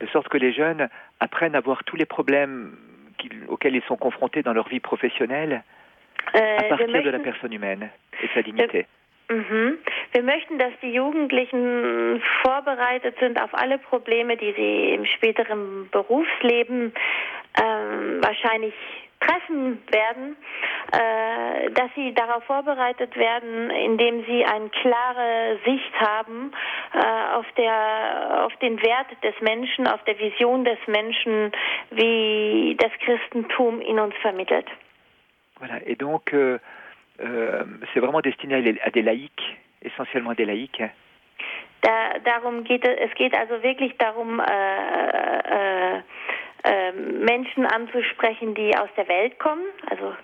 De 0.00 0.06
sorte 0.08 0.30
que 0.30 0.38
les 0.38 0.52
jeunes 0.52 0.88
apprennent 1.20 1.54
à 1.54 1.60
voir 1.60 1.84
tous 1.84 1.96
les 1.96 2.06
problèmes 2.06 2.76
auxquels 3.48 3.76
ils 3.76 3.82
sont 3.84 3.96
confrontés 3.96 4.42
dans 4.42 4.52
leur 4.52 4.68
vie 4.68 4.80
professionnelle 4.80 5.62
äh, 6.34 6.56
à 6.58 6.62
partir 6.64 6.88
möchten, 6.88 7.04
de 7.04 7.10
la 7.10 7.18
personne 7.18 7.52
humaine 7.52 7.90
et 8.22 8.26
de 8.26 8.32
sa 8.32 8.42
dignité. 8.42 8.86
Mhm. 9.30 9.78
Wir 10.12 10.22
möchten, 10.22 10.58
dass 10.58 10.72
die 10.82 10.92
Jugendlichen 10.92 12.22
vorbereitet 12.42 13.16
sind 13.18 13.40
auf 13.40 13.54
alle 13.54 13.78
Probleme, 13.78 14.36
die 14.36 14.52
sie 14.52 14.94
im 14.94 15.06
späteren 15.06 15.88
Berufsleben 15.90 16.92
ähm, 17.62 18.20
wahrscheinlich 18.22 18.74
treffen 19.24 19.82
werden, 19.90 20.36
äh, 20.92 21.70
dass 21.70 21.90
sie 21.94 22.12
darauf 22.14 22.44
vorbereitet 22.44 23.16
werden, 23.16 23.70
indem 23.70 24.24
sie 24.24 24.44
eine 24.44 24.68
klare 24.68 25.58
Sicht 25.64 26.00
haben 26.00 26.52
äh, 26.92 27.36
auf, 27.36 27.46
der, 27.56 28.44
auf 28.46 28.56
den 28.56 28.82
Wert 28.82 29.08
des 29.22 29.34
Menschen, 29.40 29.86
auf 29.86 30.02
der 30.04 30.18
Vision 30.18 30.64
des 30.64 30.78
Menschen, 30.86 31.52
wie 31.90 32.76
das 32.78 32.92
Christentum 33.04 33.80
in 33.80 33.98
uns 33.98 34.14
vermittelt. 34.22 34.66
Voilà, 35.60 35.80
et 35.86 35.94
donc 35.94 36.32
euh, 36.32 36.58
euh, 37.20 37.64
c'est 37.92 38.00
vraiment 38.00 38.20
destiné 38.20 38.56
à 38.82 38.90
des 38.90 39.02
laïcs, 39.02 39.56
essentiellement 39.80 40.34
des 40.34 40.44
laïcs. 40.44 40.82
Da, 41.82 42.18
darum 42.24 42.62
geht 42.62 42.84
es, 42.84 43.10
es 43.10 43.14
geht 43.16 43.34
also 43.34 43.62
wirklich 43.62 43.96
darum, 43.98 44.38
äh, 44.40 45.96
äh, 45.96 46.02
Menschen 47.18 47.66
anzusprechen, 47.66 48.54
die 48.54 48.76
aus 48.76 48.88
der 48.96 49.08
Welt 49.08 49.38
kommen, 49.38 49.64
also 49.90 50.14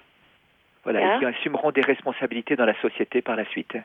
voilà, 0.84 1.00
ja. 1.00 1.16
et 1.16 1.18
qui 1.18 1.26
assumeront 1.26 1.72
des 1.72 1.82
responsabilités 1.82 2.56
dans 2.56 2.66
la 2.66 2.74
société 2.80 3.22
par 3.22 3.36
la 3.36 3.44
suite. 3.46 3.76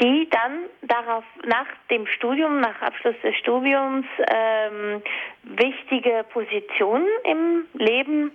Die 0.00 0.28
dann 0.30 0.64
darauf 0.82 1.24
nach 1.44 1.66
dem 1.90 2.06
Studium, 2.06 2.60
nach 2.60 2.80
Abschluss 2.80 3.14
des 3.22 3.36
Studiums 3.36 4.06
ähm, 4.30 5.02
wichtige 5.42 6.24
Positionen 6.32 7.06
im 7.24 7.64
Leben 7.74 8.32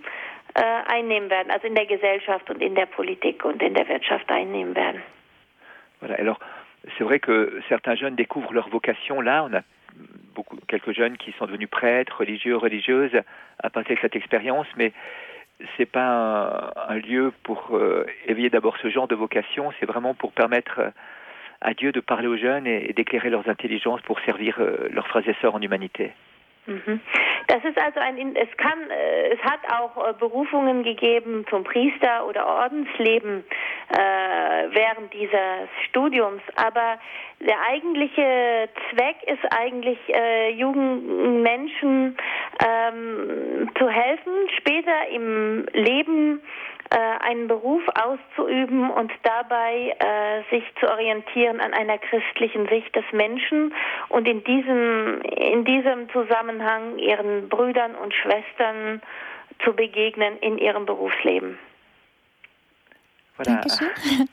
äh, 0.54 0.62
einnehmen 0.88 1.30
werden, 1.30 1.52
also 1.52 1.68
in 1.68 1.76
der 1.76 1.86
Gesellschaft 1.86 2.50
und 2.50 2.62
in 2.62 2.76
der 2.76 2.86
Politik 2.86 3.44
und 3.46 3.62
in 3.62 3.74
der 3.74 3.88
Wirtschaft 3.88 4.30
einnehmen 4.32 4.76
werden. 4.76 5.02
Voilà, 6.02 6.16
alors 6.20 6.40
c'est 6.98 7.04
vrai 7.04 7.20
que 7.20 7.62
certains 7.68 7.96
jeunes 7.96 8.16
découvrent 8.16 8.54
leur 8.54 8.70
vocation 8.70 9.22
là, 9.22 9.44
on 9.44 9.54
a 9.54 9.62
beaucoup 10.34 10.58
quelques 10.68 10.92
jeunes 10.92 11.18
qui 11.18 11.32
sont 11.34 11.46
devenus 11.46 11.70
prêtres, 11.70 12.18
religieux, 12.20 12.58
religieuses 12.58 13.22
à 13.60 13.70
partir 13.70 13.98
cette 14.02 14.16
expérience, 14.16 14.68
mais 14.78 14.92
c'est 15.78 15.86
pas 15.86 16.74
un, 16.90 16.96
lieu 16.96 17.32
pour 17.44 17.76
euh, 17.76 18.06
éveiller 18.28 18.50
d'abord 18.50 18.78
ce 18.82 18.90
genre 18.90 19.08
de 19.08 19.16
vocation, 19.16 19.72
c'est 19.80 19.86
vraiment 19.86 20.14
pour 20.14 20.34
permettre 20.34 20.92
à 21.62 21.74
Dieu 21.74 21.92
de 21.92 22.00
parler 22.02 22.28
aux 22.28 22.38
jeunes 22.38 22.68
et, 22.68 22.94
d'éclairer 22.94 23.30
leurs 23.30 23.48
intelligences 23.48 24.02
pour 24.02 24.20
servir 24.22 24.58
euh, 24.60 24.90
leurs 24.92 25.08
frères 25.08 25.28
et 25.28 25.36
sœurs 25.42 25.56
en 25.56 25.62
humanité. 25.62 26.12
Mhm. 26.68 27.00
Das 27.48 27.64
ist 27.64 27.78
also 27.80 28.00
ein, 28.00 28.36
es 28.36 28.58
kann, 28.58 28.90
äh, 28.90 29.34
es 29.34 29.40
hat 29.44 29.60
auch 29.72 30.10
äh, 30.10 30.14
Berufungen 30.14 30.84
gegeben 30.84 31.46
zum 31.50 31.64
Priester 31.64 32.26
oder 32.28 32.48
Ordensleben 32.48 33.44
äh, 33.90 33.98
während 33.98 35.14
dieses 35.14 35.70
Studiums, 35.88 36.42
aber 36.56 37.00
der 37.40 37.62
eigentliche 37.70 38.70
Zweck 38.90 39.18
ist 39.28 39.46
eigentlich, 39.52 40.00
äh, 40.10 40.52
jungen 40.52 41.44
Menschen 41.44 42.18
ähm, 42.66 43.70
zu 43.78 43.90
helfen, 43.90 44.34
später 44.58 45.08
im 45.12 45.66
Leben 45.74 46.42
einen 47.00 47.48
Beruf 47.48 47.82
auszuüben 47.94 48.90
und 48.90 49.12
dabei 49.24 49.96
äh, 50.00 50.44
sich 50.50 50.64
zu 50.80 50.90
orientieren 50.90 51.60
an 51.60 51.74
einer 51.74 51.98
christlichen 51.98 52.68
Sicht 52.68 52.96
des 52.96 53.06
Menschen 53.12 53.74
und 54.10 54.28
in 54.28 54.44
diesem, 54.44 55.22
in 55.22 55.66
diesem 55.66 56.10
Zusammenhang 56.12 56.98
ihren 56.98 57.50
Brüdern 57.50 57.96
und 57.96 58.14
Schwestern 58.14 59.02
zu 59.64 59.74
begegnen 59.74 60.38
in 60.40 60.58
ihrem 60.58 60.86
Berufsleben. 60.86 61.58
Voilà. 63.38 63.56
Dankeschön. 63.56 63.90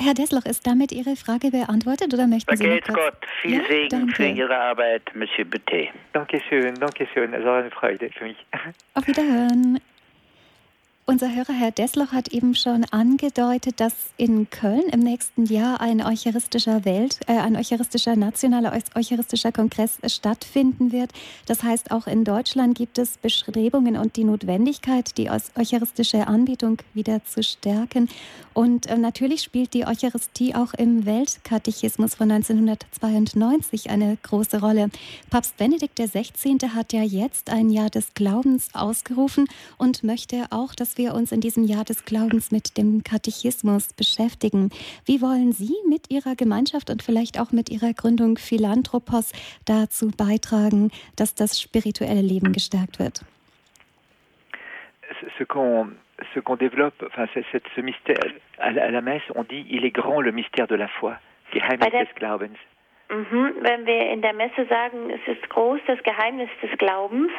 Herr 0.00 0.14
Desloch, 0.14 0.46
ist 0.46 0.66
damit 0.66 0.92
Ihre 0.92 1.14
Frage 1.16 1.50
beantwortet 1.50 2.14
oder 2.14 2.26
möchten 2.26 2.56
Sie 2.56 2.66
noch? 2.66 2.94
Gott, 2.94 3.18
viel 3.42 3.60
ja, 3.60 3.68
Segen 3.68 3.88
danke. 3.90 4.14
für 4.14 4.26
Ihre 4.26 4.56
Arbeit, 4.56 5.02
Monsieur 5.14 5.44
Boutet. 5.44 5.90
Dankeschön, 6.14 6.74
Dankeschön. 6.76 7.34
Es 7.34 7.44
war 7.44 7.58
eine 7.58 7.70
Freude 7.70 8.08
für 8.10 8.24
mich. 8.24 8.38
Auf 8.94 9.06
Wiederhören. 9.06 9.78
Unser 11.10 11.34
Hörer 11.34 11.52
Herr 11.52 11.72
Desloch 11.72 12.12
hat 12.12 12.28
eben 12.28 12.54
schon 12.54 12.84
angedeutet, 12.84 13.80
dass 13.80 13.94
in 14.16 14.48
Köln 14.48 14.84
im 14.92 15.00
nächsten 15.00 15.44
Jahr 15.44 15.80
ein 15.80 16.00
eucharistischer 16.06 16.84
Welt, 16.84 17.18
äh, 17.26 17.32
ein 17.32 17.56
eucharistischer 17.56 18.14
nationaler 18.14 18.80
eucharistischer 18.94 19.50
Kongress 19.50 19.98
stattfinden 20.06 20.92
wird. 20.92 21.10
Das 21.46 21.64
heißt, 21.64 21.90
auch 21.90 22.06
in 22.06 22.22
Deutschland 22.22 22.78
gibt 22.78 22.96
es 22.96 23.18
Bestrebungen 23.18 23.96
und 23.96 24.14
die 24.14 24.22
Notwendigkeit, 24.22 25.18
die 25.18 25.30
eucharistische 25.30 26.28
Anbetung 26.28 26.76
wieder 26.94 27.24
zu 27.24 27.42
stärken. 27.42 28.08
Und 28.54 28.86
äh, 28.86 28.96
natürlich 28.96 29.42
spielt 29.42 29.74
die 29.74 29.88
Eucharistie 29.88 30.54
auch 30.54 30.74
im 30.74 31.06
Weltkatechismus 31.06 32.14
von 32.14 32.30
1992 32.30 33.90
eine 33.90 34.16
große 34.22 34.60
Rolle. 34.60 34.90
Papst 35.28 35.56
Benedikt 35.56 35.98
XVI. 35.98 36.56
hat 36.72 36.92
ja 36.92 37.02
jetzt 37.02 37.50
ein 37.50 37.70
Jahr 37.70 37.90
des 37.90 38.14
Glaubens 38.14 38.68
ausgerufen 38.74 39.48
und 39.76 40.04
möchte 40.04 40.46
auch, 40.50 40.76
dass 40.76 40.98
wir 40.98 40.99
uns 41.08 41.32
in 41.32 41.40
diesem 41.40 41.64
Jahr 41.64 41.84
des 41.84 42.04
Glaubens 42.04 42.52
mit 42.52 42.76
dem 42.76 43.02
Katechismus 43.02 43.92
beschäftigen. 43.94 44.70
Wie 45.06 45.20
wollen 45.20 45.52
Sie 45.52 45.74
mit 45.88 46.10
Ihrer 46.10 46.36
Gemeinschaft 46.36 46.90
und 46.90 47.02
vielleicht 47.02 47.40
auch 47.40 47.52
mit 47.52 47.70
Ihrer 47.70 47.92
Gründung 47.94 48.36
Philanthropos 48.38 49.32
dazu 49.66 50.10
beitragen, 50.16 50.90
dass 51.16 51.34
das 51.34 51.60
spirituelle 51.60 52.22
Leben 52.22 52.52
gestärkt 52.52 52.98
wird? 52.98 53.24
Ce 55.38 55.44
qu'on 55.44 55.92
ce 56.34 56.40
qu'on 56.40 56.56
développe, 56.56 57.02
enfin, 57.06 57.26
c'est, 57.34 57.44
ce 57.74 57.80
mystère, 57.80 58.16
à 58.58 58.70
la, 58.70 58.84
à 58.84 58.90
la, 58.90 59.00
messe, 59.00 59.22
on 59.34 59.42
dit 59.42 59.66
il 59.70 59.84
est 59.84 59.90
grand 59.90 60.20
le 60.20 60.32
mystère 60.32 60.66
de 60.66 60.74
la 60.74 60.88
foi, 60.88 61.18
Geheimnis 61.52 61.90
des 61.90 62.14
Glaubens. 62.14 62.58
Mhm, 63.10 63.54
wenn 63.62 63.86
wir 63.86 64.10
in 64.12 64.22
der 64.22 64.34
Messe 64.34 64.66
sagen, 64.66 65.10
es 65.10 65.36
ist 65.36 65.48
groß 65.50 65.80
das 65.86 66.00
Geheimnis 66.04 66.48
des 66.62 66.70
Glaubens. 66.78 67.32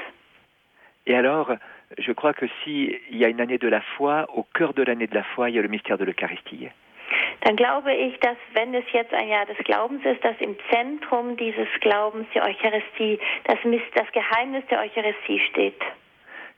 Et 1.06 1.16
alors, 1.16 1.50
je 1.98 2.12
crois 2.12 2.34
que 2.34 2.46
s'il 2.64 3.00
y 3.12 3.26
a 3.26 3.28
une 3.28 3.42
année 3.42 3.58
de 3.58 3.68
la 3.68 3.82
foi, 3.82 4.28
au 4.36 4.44
cœur 4.44 4.74
de 4.74 4.84
l'année 4.84 5.08
de 5.08 5.16
la 5.16 5.24
foi, 5.24 5.50
il 5.50 5.56
y 5.56 5.60
a 5.60 5.62
le 5.62 5.68
mystère 5.68 5.98
de 5.98 6.06
l'Eucharistie. 6.06 6.70
Dann 7.42 7.56
glaube 7.56 7.94
ich, 7.94 8.20
dass 8.20 8.38
wenn 8.54 8.74
es 8.74 8.86
jetzt 8.94 9.14
ein 9.14 9.28
Jahr 9.28 9.46
des 9.46 9.58
Glaubens 9.66 10.06
ist, 10.06 10.24
dass 10.24 10.40
im 10.40 10.56
Zentrum 10.72 11.36
dieses 11.38 11.68
Glaubens 11.82 12.28
die 12.34 12.42
Eucharistie, 12.42 13.20
das, 13.46 13.58
das 13.96 14.12
Geheimnis 14.12 14.64
der 14.70 14.80
Eucharistie 14.80 15.40
steht. 15.50 15.82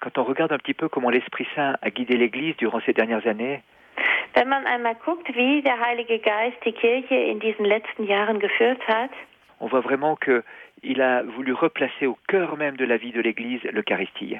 Quand 0.02 0.18
on 0.18 0.24
regarde 0.24 0.54
un 0.54 0.58
petit 0.58 0.74
peu 0.74 0.90
comment 0.90 1.10
l'Esprit 1.10 1.48
Saint 1.56 1.78
a 1.82 1.90
guidé 1.90 2.18
l'Église 2.18 2.58
durant 2.58 2.82
ces 2.82 2.94
dernières 2.94 3.26
années, 3.26 3.62
wenn 4.34 4.50
man 4.50 4.66
einmal 4.66 4.96
guckt, 4.96 5.28
wie 5.36 5.62
der 5.62 5.80
Heilige 5.80 6.20
Geist 6.20 6.58
die 6.66 6.74
Kirche 6.74 7.16
in 7.16 7.40
diesen 7.40 7.66
letzten 7.66 8.04
Jahren 8.06 8.40
geführt 8.40 8.86
hat, 8.88 9.12
on 9.60 9.70
voit 9.70 9.82
vraiment 9.82 10.18
que 10.18 10.44
il 10.82 11.02
a 11.02 11.24
voulu 11.24 11.54
replacer 11.54 12.08
au 12.08 12.18
cœur 12.28 12.58
même 12.58 12.76
de 12.76 12.86
la 12.86 12.98
vie 12.98 13.14
de 13.14 13.22
l'Église 13.22 13.64
l'Eucharistie. 13.72 14.38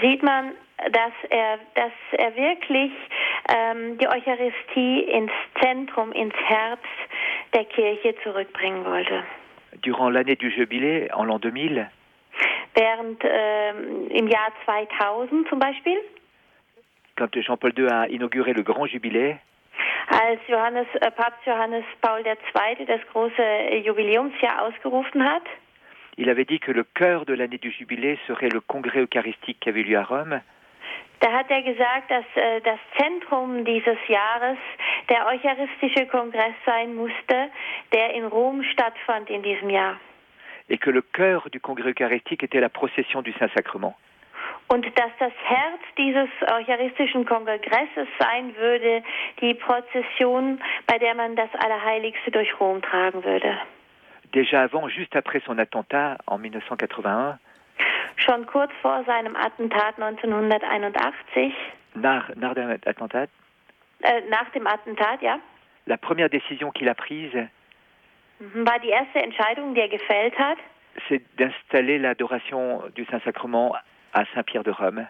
Sieht 0.00 0.22
man, 0.22 0.52
dass 0.90 1.12
er, 1.30 1.58
dass 1.74 1.92
er 2.12 2.34
wirklich 2.36 2.92
ähm, 3.48 3.96
die 3.98 4.08
Eucharistie 4.08 5.00
ins 5.04 5.32
Zentrum, 5.62 6.12
ins 6.12 6.34
Herz 6.34 6.80
der 7.54 7.64
Kirche 7.64 8.14
zurückbringen 8.22 8.84
wollte. 8.84 9.22
Durant 9.82 10.10
l'année 10.10 10.36
du 10.36 10.48
Jubilé, 10.48 11.10
en 11.12 11.26
l'an 11.26 11.40
2000, 11.40 11.86
während 12.74 13.22
ähm, 13.24 14.08
im 14.10 14.26
Jahr 14.28 14.52
2000 14.64 15.48
zum 15.48 15.58
Beispiel, 15.58 15.98
quand 17.16 17.30
Jean-Paul 17.32 17.72
II 17.78 17.88
a 17.88 18.06
inauguré 18.06 18.52
le 18.52 18.64
grand 18.64 18.86
jubilé, 18.86 19.38
als 20.08 20.40
Johannes, 20.48 20.86
äh, 21.00 21.10
Papst 21.12 21.46
Johannes 21.46 21.84
Paul 22.00 22.24
II. 22.26 22.86
das 22.86 23.00
große 23.12 23.76
Jubiläumsjahr 23.84 24.62
ausgerufen 24.62 25.24
hat, 25.24 25.44
il 26.16 26.30
avait 26.30 26.44
dit 26.44 26.60
que 26.60 26.72
le 26.72 26.84
cœur 26.84 27.24
de 27.26 27.34
l'année 27.34 27.58
du 27.58 27.70
jubilé 27.70 28.18
serait 28.26 28.48
le 28.48 28.60
congrès 28.60 29.00
eucharistique 29.00 29.58
qui 29.60 29.68
avait 29.68 29.82
lieu 29.82 29.98
à 29.98 30.04
Rome. 30.04 30.40
Da 31.20 31.32
hat 31.32 31.50
er 31.50 31.62
gesagt, 31.62 32.10
dass 32.10 32.24
äh, 32.34 32.60
das 32.60 32.78
Zentrum 32.98 33.64
dieses 33.64 33.96
Jahres 34.08 34.58
der 35.08 35.26
Eucharistische 35.26 36.06
Kongress 36.06 36.54
sein 36.66 36.94
musste, 36.94 37.50
der 37.92 38.14
in 38.14 38.26
Rom 38.26 38.62
stattfand 38.62 39.30
in 39.30 39.42
diesem 39.42 39.70
Jahr. 39.70 39.96
Et 40.68 40.78
que 40.78 40.90
le 40.90 41.02
cœur 41.02 41.48
du 41.50 41.60
congrès 41.60 41.90
eucharistique 41.90 42.42
était 42.42 42.60
la 42.60 42.68
procession 42.68 43.22
du 43.22 43.32
Saint-Sacrement. 43.32 43.94
Und 44.68 44.84
dass 44.98 45.12
das 45.18 45.32
Herz 45.44 45.80
dieses 45.96 46.28
Eucharistischen 46.50 47.24
Kongresses 47.26 48.08
sein 48.18 48.54
würde, 48.56 49.02
die 49.40 49.54
Prozession, 49.54 50.60
bei 50.86 50.98
der 50.98 51.14
man 51.14 51.36
das 51.36 51.50
Allerheiligste 51.54 52.30
durch 52.30 52.58
Rom 52.60 52.82
tragen 52.82 53.24
würde. 53.24 53.58
Déjà 54.34 54.62
avant, 54.62 54.88
juste 54.88 55.16
après 55.16 55.40
son 55.46 55.58
attentat 55.58 56.18
en 56.26 56.38
1981. 56.38 57.38
Schon 58.16 58.46
kurz 58.46 58.72
vor 58.82 59.02
seinem 59.06 59.36
Attentat 59.36 59.98
1981. 59.98 61.52
Nach, 61.94 62.28
nach 62.36 62.54
dem 62.54 62.70
Attentat? 62.70 63.30
Äh, 64.02 64.22
nach 64.28 64.50
dem 64.50 64.66
Attentat, 64.66 65.22
ja. 65.22 65.38
La 65.86 65.96
première 65.96 66.28
décision 66.28 66.70
qu'il 66.72 66.88
a 66.88 66.94
prise? 66.94 67.48
Mhm, 68.40 68.66
war 68.66 68.78
die 68.80 68.90
erste 68.90 69.20
Entscheidung, 69.20 69.74
die 69.74 69.80
er 69.80 69.88
gefällt 69.88 70.36
hat? 70.38 70.58
C'est 71.08 71.22
d'installer 71.38 71.98
l'adoration 71.98 72.82
du 72.94 73.04
Saint-Sacrement 73.04 73.74
à 74.12 74.24
Saint-Pierre 74.34 74.64
de 74.64 74.70
Rome. 74.70 75.06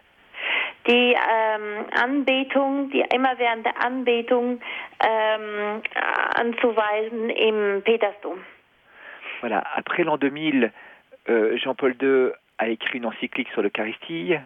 Die 0.87 1.15
ähm, 1.15 1.87
Anbetung, 2.03 2.91
die 2.91 3.05
immerwährende 3.15 3.71
Anbetung 3.77 4.61
ähm, 5.01 5.83
anzuweisen 6.37 7.31
im 7.31 7.83
Petersdom. 7.83 8.39
Voilà. 9.45 9.63
Après 9.75 10.05
l'an 10.05 10.17
2000, 10.17 10.73
euh, 11.29 11.59
Jean-Paul 11.59 11.95
II 12.01 12.31
a 12.57 12.69
écrit 12.69 12.97
une 12.97 13.05
encyclique 13.05 13.51
sur 13.51 13.61
l'Eucharistie. 13.61 14.37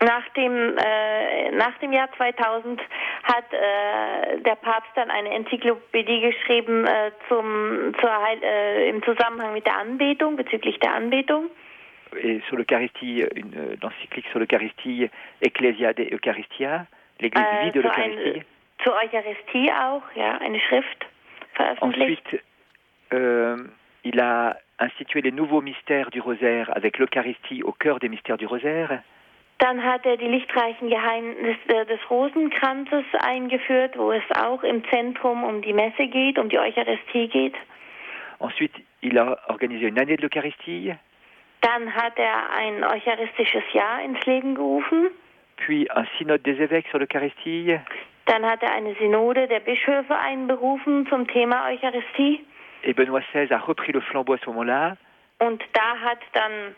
Nach 0.00 0.28
dem, 0.36 0.76
äh, 0.78 1.50
nach 1.56 1.76
dem 1.78 1.92
Jahr 1.92 2.08
2000 2.16 2.80
hat 3.24 3.52
äh, 3.52 4.38
der 4.42 4.54
Papst 4.54 4.92
dann 4.94 5.10
eine 5.10 5.30
Enzyklopädie 5.30 6.20
geschrieben 6.20 6.86
äh, 6.86 7.10
zum, 7.28 7.94
zur 8.00 8.22
Heil, 8.22 8.38
äh, 8.44 8.90
im 8.90 9.02
Zusammenhang 9.02 9.54
mit 9.54 9.66
der 9.66 9.76
Anbetung, 9.76 10.36
bezüglich 10.36 10.78
der 10.78 10.94
Anbetung. 10.94 11.50
Et 12.22 12.40
sur 12.48 12.56
l'Eucharistie, 12.56 13.26
une 13.34 13.56
euh, 13.56 13.76
encyclique 13.84 14.28
sur 14.30 14.38
l'Eucharistie, 14.38 15.10
Ecclesia 15.40 15.92
de 15.94 16.14
Eucharistia, 16.14 16.86
l'Église 17.18 17.42
äh, 17.42 17.72
de 17.72 17.80
l'Eucharistie. 17.80 18.42
Zur 18.84 18.94
Eucharistie 18.94 19.72
auch, 19.72 20.04
ja, 20.14 20.38
eine 20.38 20.60
Schrift 20.60 21.06
veröffentlicht. 21.54 22.22
Ensuite, 22.28 22.40
euh, 23.12 23.56
il 24.04 24.20
a 24.20 24.56
institué 24.78 25.20
les 25.22 25.32
nouveaux 25.32 25.60
mystères 25.60 26.10
du 26.10 26.20
rosaire 26.20 26.70
avec 26.76 26.98
l'Eucharistie 26.98 27.62
au 27.62 27.72
cœur 27.72 27.98
des 27.98 28.08
mystères 28.08 28.38
du 28.38 28.46
rosaire. 28.46 29.00
Dann 29.58 29.82
hat 29.82 30.04
er 30.04 30.16
die 30.16 30.28
lichtreichen 30.28 30.90
Geheimnisse 30.90 31.86
des 31.86 32.10
Rosenkranzes 32.10 33.04
eingeführt, 33.20 33.96
wo 33.96 34.12
es 34.12 34.24
auch 34.36 34.62
im 34.64 34.82
Zentrum 34.90 35.44
um 35.44 35.62
die 35.62 35.72
Messe 35.72 36.06
geht, 36.08 36.38
um 36.38 36.48
die 36.48 36.58
Eucharistie 36.58 37.28
geht. 37.28 37.54
Ensuite, 38.40 38.74
il 39.00 39.16
a 39.16 39.38
organisé 39.48 39.86
une 39.86 39.98
année 39.98 40.16
de 40.16 40.22
l'Eucharistie. 40.22 40.92
Dann 41.60 41.94
hat 41.94 42.18
er 42.18 42.50
ein 42.50 42.84
eucharistisches 42.84 43.64
Jahr 43.72 44.02
ins 44.02 44.26
Leben 44.26 44.54
gerufen. 44.54 45.10
Puis 45.56 45.88
un 45.94 46.04
synode 46.18 46.42
des 46.42 46.60
évêques 46.60 46.88
sur 46.90 46.98
l'Eucharistie. 46.98 47.78
Dann 48.26 48.44
hat 48.44 48.62
er 48.62 48.72
eine 48.72 48.94
Synode 48.96 49.46
der 49.46 49.60
Bischöfe 49.60 50.16
einberufen 50.16 51.06
zum 51.06 51.28
Thema 51.28 51.68
Eucharistie. 51.68 52.44
Et 52.84 52.92
Benoît 52.92 53.20
XVI 53.32 53.52
a 53.52 53.58
repris 53.58 53.92
le 53.92 54.00
flambeau 54.00 54.34
à 54.34 54.38
ce 54.38 54.46
moment-là. 54.46 54.96
Und 55.40 55.62
da 55.72 56.00
hat 56.00 56.18
dann 56.32 56.74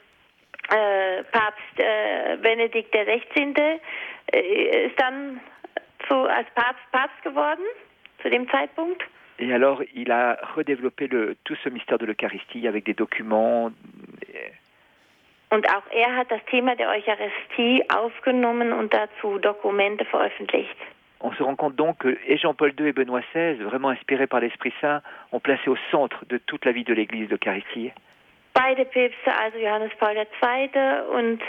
äh, 0.70 1.22
Papst 1.24 1.78
äh, 1.78 2.36
Benedikt 2.38 2.92
XVI. 2.92 3.80
Äh, 4.32 4.86
ist 4.86 4.98
dann 5.00 5.40
zu, 6.08 6.14
als 6.14 6.48
Papst 6.54 6.82
Papst 6.92 7.22
geworden 7.22 7.64
zu 8.22 8.30
dem 8.30 8.48
Zeitpunkt. 8.50 9.02
Et 9.38 9.52
alors, 9.52 9.82
il 9.94 10.10
a 10.10 10.38
redéveloppé 10.56 11.08
le, 11.08 11.36
tout 11.44 11.56
ce 11.62 11.68
mystère 11.68 11.98
de 11.98 12.06
l'Eucharistie 12.06 12.66
avec 12.66 12.84
des 12.84 12.94
documents. 12.94 13.70
Und 15.50 15.68
auch 15.68 15.84
er 15.90 16.16
hat 16.16 16.30
das 16.30 16.44
Thema 16.46 16.74
der 16.74 16.88
Eucharistie 16.88 17.84
aufgenommen 17.90 18.72
und 18.72 18.92
dazu 18.94 19.38
Dokumente 19.38 20.04
veröffentlicht. 20.06 20.76
On 21.20 21.32
se 21.32 21.42
rend 21.42 21.56
compte 21.56 21.74
donc 21.74 21.98
que 21.98 22.18
et 22.26 22.36
Jean-Paul 22.36 22.74
II 22.78 22.88
et 22.88 22.92
Benoît 22.92 23.22
XVI, 23.32 23.54
vraiment 23.62 23.88
inspirés 23.88 24.26
par 24.26 24.40
l'Esprit 24.40 24.72
Saint, 24.80 25.00
ont 25.32 25.40
placé 25.40 25.70
au 25.70 25.76
centre 25.90 26.24
de 26.26 26.38
toute 26.38 26.64
la 26.64 26.72
vie 26.72 26.84
de 26.84 26.92
l'Église 26.92 27.30
l'Eucharistie. 27.30 27.90
Beide 28.54 28.86
Päpste, 28.86 29.28
also 29.28 29.58
Johannes 29.58 29.90
Paul 29.98 30.16
II. 30.16 30.70
und 31.12 31.40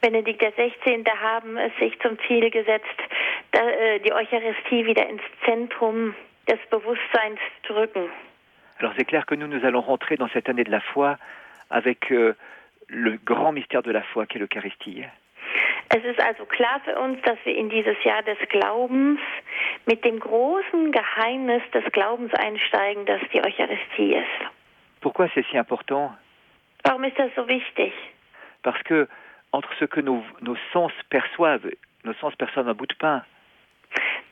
Benedikt 0.00 0.40
XVI., 0.40 1.02
haben 1.20 1.56
es 1.56 1.72
sich 1.80 1.98
zum 2.00 2.16
Ziel 2.26 2.48
gesetzt, 2.50 2.86
äh, 3.52 3.98
die 4.00 4.12
Eucharistie 4.12 4.86
wieder 4.86 5.08
ins 5.08 5.22
Zentrum 5.44 6.14
des 6.48 6.58
Bewusstseins 6.70 7.40
zu 7.66 7.74
rücken. 7.74 8.08
Alors 8.78 8.92
c'est 8.96 9.04
clair 9.04 9.26
que 9.26 9.34
nous, 9.34 9.48
nous 9.48 9.64
allons 9.64 9.80
rentrer 9.80 10.16
dans 10.16 10.28
cette 10.28 10.48
année 10.48 10.64
de 10.64 10.70
la 10.70 10.80
foi 10.80 11.16
avec 11.70 12.12
euh, 12.12 12.36
le 12.88 13.16
grand 13.24 13.52
mystère 13.52 13.82
de 13.82 13.90
la 13.90 14.02
foi 14.02 14.26
qu'est 14.26 14.38
l'Eucharistie. 14.38 15.04
Es 15.90 16.04
ist 16.04 16.20
also 16.20 16.44
klar 16.46 16.80
für 16.84 16.98
uns, 16.98 17.20
dass 17.22 17.38
wir 17.44 17.56
in 17.56 17.68
dieses 17.68 18.02
Jahr 18.04 18.22
des 18.22 18.38
Glaubens 18.48 19.20
mit 19.86 20.04
dem 20.04 20.18
großen 20.18 20.92
Geheimnis 20.92 21.62
des 21.72 21.84
Glaubens 21.92 22.32
einsteigen, 22.34 23.06
das 23.06 23.20
die 23.32 23.44
Eucharistie 23.44 24.14
ist. 24.14 24.50
Pourquoi 25.00 25.28
c'est 25.34 25.44
si 25.50 25.56
important 25.56 26.12
Warum 26.84 27.04
ist 27.04 27.18
das 27.18 27.30
so 27.34 27.46
wichtig? 27.48 27.92
Parce 28.62 28.82
que 28.84 29.08
entre 29.52 29.70
ce 29.78 29.86
que 29.86 30.00
nos, 30.00 30.22
nos 30.40 30.58
sens 30.72 30.92
perçoivent, 31.10 31.70
nos 32.02 32.14
sens 32.18 32.34
perçoivent 32.36 32.68
un 32.68 32.74
bout 32.74 32.86
de 32.86 32.96
pain, 32.96 33.22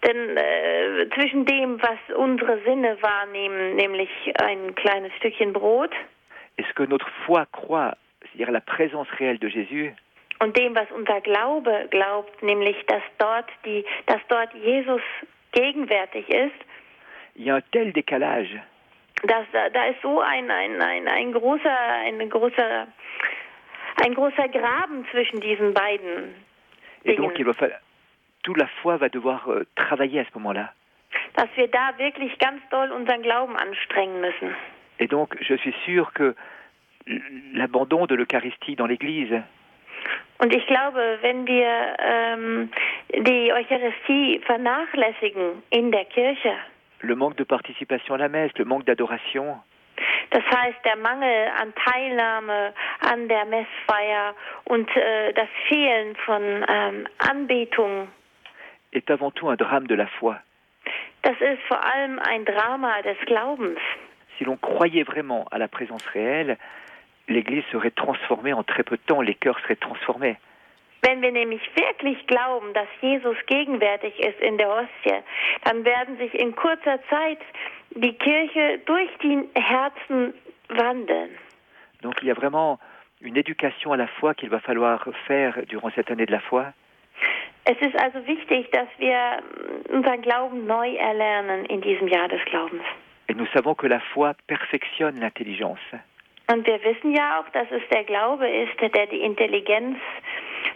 Denn 0.04 0.36
äh, 0.36 1.08
zwischen 1.14 1.44
dem, 1.46 1.80
was 1.80 2.16
unsere 2.16 2.58
Sinne 2.64 3.00
wahrnehmen, 3.00 3.76
nämlich 3.76 4.10
ein 4.42 4.74
kleines 4.74 5.12
Stückchen 5.18 5.52
Brot, 5.52 5.92
et 6.58 6.64
ce 6.66 6.74
que 6.74 6.82
notre 6.82 7.08
foi 7.24 7.46
croit, 7.52 7.96
c'est-à-dire 8.20 8.50
la 8.50 8.60
présence 8.60 9.08
réelle 9.10 9.38
de 9.38 9.48
Jésus, 9.48 9.94
und 10.42 10.56
dem, 10.56 10.74
was 10.74 10.90
unser 10.90 11.20
Glaube 11.20 11.86
glaubt, 11.90 12.42
nämlich 12.42 12.76
dass 12.86 13.02
dort 13.18 13.48
die, 13.64 13.84
dass 14.06 14.20
dort 14.28 14.52
Jesus 14.54 15.02
gegenwärtig 15.52 16.28
ist, 16.28 16.60
il 17.34 17.46
y 17.46 17.50
a 17.50 17.54
un 17.56 17.62
tel 17.70 17.92
décalage 17.92 18.60
dass, 19.22 19.46
da 19.52 19.70
da 19.70 19.84
ist 19.86 20.02
so 20.02 20.20
ein, 20.20 20.50
ein, 20.50 20.82
ein, 20.82 21.08
ein 21.08 21.32
großer, 21.32 21.78
ein 22.04 22.28
großer, 22.28 22.88
ein 24.04 24.14
großer 24.14 24.48
Graben 24.48 25.06
zwischen 25.10 25.40
diesen 25.40 25.72
beiden 25.74 26.34
Et 27.04 27.16
donc, 27.16 27.38
il 27.38 27.46
va 27.46 27.52
falloir, 27.52 27.80
toute 28.44 28.58
la 28.58 28.68
foi 28.80 28.96
va 28.96 29.08
devoir 29.08 29.48
euh, 29.48 29.64
travailler 29.74 30.20
à 30.20 30.24
ce 30.24 30.30
moment-là. 30.34 30.72
dass 31.34 31.48
wir 31.56 31.68
da 31.68 31.98
wirklich 31.98 32.38
ganz 32.38 32.60
doll 32.70 32.90
unseren 32.92 33.22
Glauben 33.22 33.56
anstrengen 33.56 34.20
müssen. 34.20 34.54
Et 34.98 35.08
donc, 35.08 35.36
je 35.40 35.54
suis 35.56 35.74
sûr 35.84 36.12
que 36.12 36.34
l'abandon 37.54 38.06
de 38.06 38.14
l'Eucharistie 38.14 38.76
dans 38.76 38.86
l'Église, 38.86 39.42
Und 40.38 40.52
ich 40.54 40.66
glaube, 40.66 41.18
wenn 41.20 41.46
wir 41.46 41.96
ähm, 41.98 42.70
die 43.10 43.52
Eucharistie 43.52 44.40
vernachlässigen 44.44 45.62
in 45.70 45.92
der 45.92 46.04
Kirche, 46.06 46.54
le 47.02 47.16
manque 47.16 47.36
de 47.36 47.44
participation 47.44 48.14
à 48.14 48.18
la 48.18 48.28
messe, 48.28 48.52
le 48.58 48.64
manque 48.64 48.84
d'adoration, 48.84 49.60
das 50.30 50.42
heißt 50.44 50.84
der 50.84 50.96
Mangel 50.96 51.48
an 51.60 51.72
Teilnahme 51.74 52.72
an 53.00 53.28
der 53.28 53.44
Messfeier 53.44 54.34
und 54.64 54.88
äh, 54.96 55.32
das 55.32 55.48
Fehlen 55.68 56.16
von 56.24 56.42
ähm, 56.68 57.06
Anbetung, 57.18 58.08
est 58.92 59.10
avant 59.10 59.32
tout 59.34 59.48
un 59.48 59.56
drame 59.56 59.86
de 59.86 59.94
la 59.94 60.06
foi. 60.18 60.36
das 61.22 61.36
ist 61.40 61.62
vor 61.68 61.82
allem 61.84 62.18
ein 62.18 62.44
Drama 62.44 63.00
des 63.02 63.18
Glaubens. 63.26 63.78
Si 64.38 64.44
l'on 64.44 64.56
croyait 64.56 65.04
vraiment 65.04 65.46
à 65.50 65.58
la 65.58 65.68
présence 65.68 66.04
réelle, 66.06 66.58
l'Église 67.28 67.64
serait 67.70 67.90
transformée 67.90 68.52
en 68.52 68.62
très 68.62 68.82
peu 68.82 68.96
de 68.96 69.02
temps, 69.02 69.20
les 69.20 69.34
cœurs 69.34 69.58
seraient 69.60 69.76
transformés. 69.76 70.36
Wenn 71.04 71.20
wir 71.20 71.32
nämlich 71.32 71.62
wirklich 71.74 72.26
glauben, 72.28 72.72
dass 72.74 72.86
Jesus 73.00 73.36
gegenwärtig 73.46 74.18
ist 74.20 74.40
in 74.40 74.56
der 74.56 74.68
Hostie, 74.68 75.22
dann 75.64 75.84
werden 75.84 76.16
sich 76.16 76.32
in 76.34 76.54
kurzer 76.54 77.00
Zeit 77.10 77.40
die 77.90 78.12
Kirche 78.12 78.78
durch 78.86 79.10
die 79.20 79.48
Herzen 79.54 80.32
wandeln. 80.68 81.30
Donc 82.02 82.22
il 82.22 82.28
y 82.28 82.30
a 82.30 82.34
vraiment 82.34 82.78
une 83.20 83.36
éducation 83.36 83.92
à 83.92 83.96
la 83.96 84.06
foi 84.06 84.34
qu'il 84.34 84.50
va 84.50 84.60
falloir 84.60 85.04
faire 85.26 85.66
durant 85.66 85.90
cette 85.90 86.10
année 86.10 86.26
de 86.26 86.32
la 86.32 86.40
foi. 86.40 86.72
Es 87.64 87.80
ist 87.80 87.96
also 88.00 88.26
wichtig, 88.26 88.70
dass 88.72 88.88
wir 88.98 89.42
unseren 89.88 90.22
Glauben 90.22 90.66
neu 90.66 90.96
erlernen 90.96 91.64
in 91.66 91.80
diesem 91.80 92.08
Jahr 92.08 92.28
des 92.28 92.44
Glaubens. 92.46 92.82
Et 93.28 93.34
nous 93.34 93.46
savons 93.52 93.74
que 93.74 93.86
la 93.86 94.00
foi 94.00 94.34
perfectionne 94.48 95.20
l'intelligence. 95.20 95.78
Und 96.48 96.66
wir 96.66 96.82
wissen 96.82 97.14
ja 97.14 97.40
auch, 97.40 97.48
dass 97.50 97.70
es 97.70 97.82
der 97.90 98.04
Glaube 98.04 98.48
ist, 98.48 98.80
der 98.80 99.06
die 99.06 99.20
Intelligenz 99.20 99.98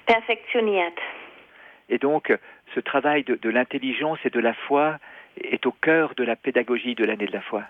perfektioniert. 0.06 0.98
Et 1.88 2.02
donc 2.02 2.32
ce 2.74 2.80
travail 2.80 3.22
de, 3.24 3.36
de 3.36 3.50
l'intelligence 3.50 4.18
et 4.24 4.30
de 4.30 4.40
la 4.40 4.54
foi 4.54 4.98
est 5.40 5.66
au 5.66 5.72
cœur 5.72 6.14
de 6.16 6.24
la 6.24 6.36
pédagogie 6.36 6.94
de 6.94 7.04
l'année 7.04 7.26
de 7.26 7.32
la 7.32 7.42
foi. 7.42 7.62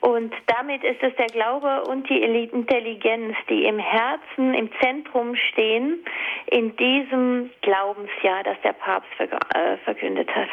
Und 0.00 0.32
damit 0.46 0.84
ist 0.84 1.02
es 1.02 1.14
der 1.16 1.26
Glaube 1.26 1.82
und 1.88 2.08
die 2.08 2.22
Intelligenz, 2.22 3.34
die 3.48 3.64
im 3.64 3.78
Herzen, 3.78 4.54
im 4.54 4.70
Zentrum 4.80 5.34
stehen, 5.34 6.04
in 6.46 6.76
diesem 6.76 7.50
Glaubensjahr, 7.62 8.44
das 8.44 8.60
der 8.62 8.74
Papst 8.74 9.08
äh, 9.18 9.76
verkündet 9.84 10.28
hat. 10.34 10.48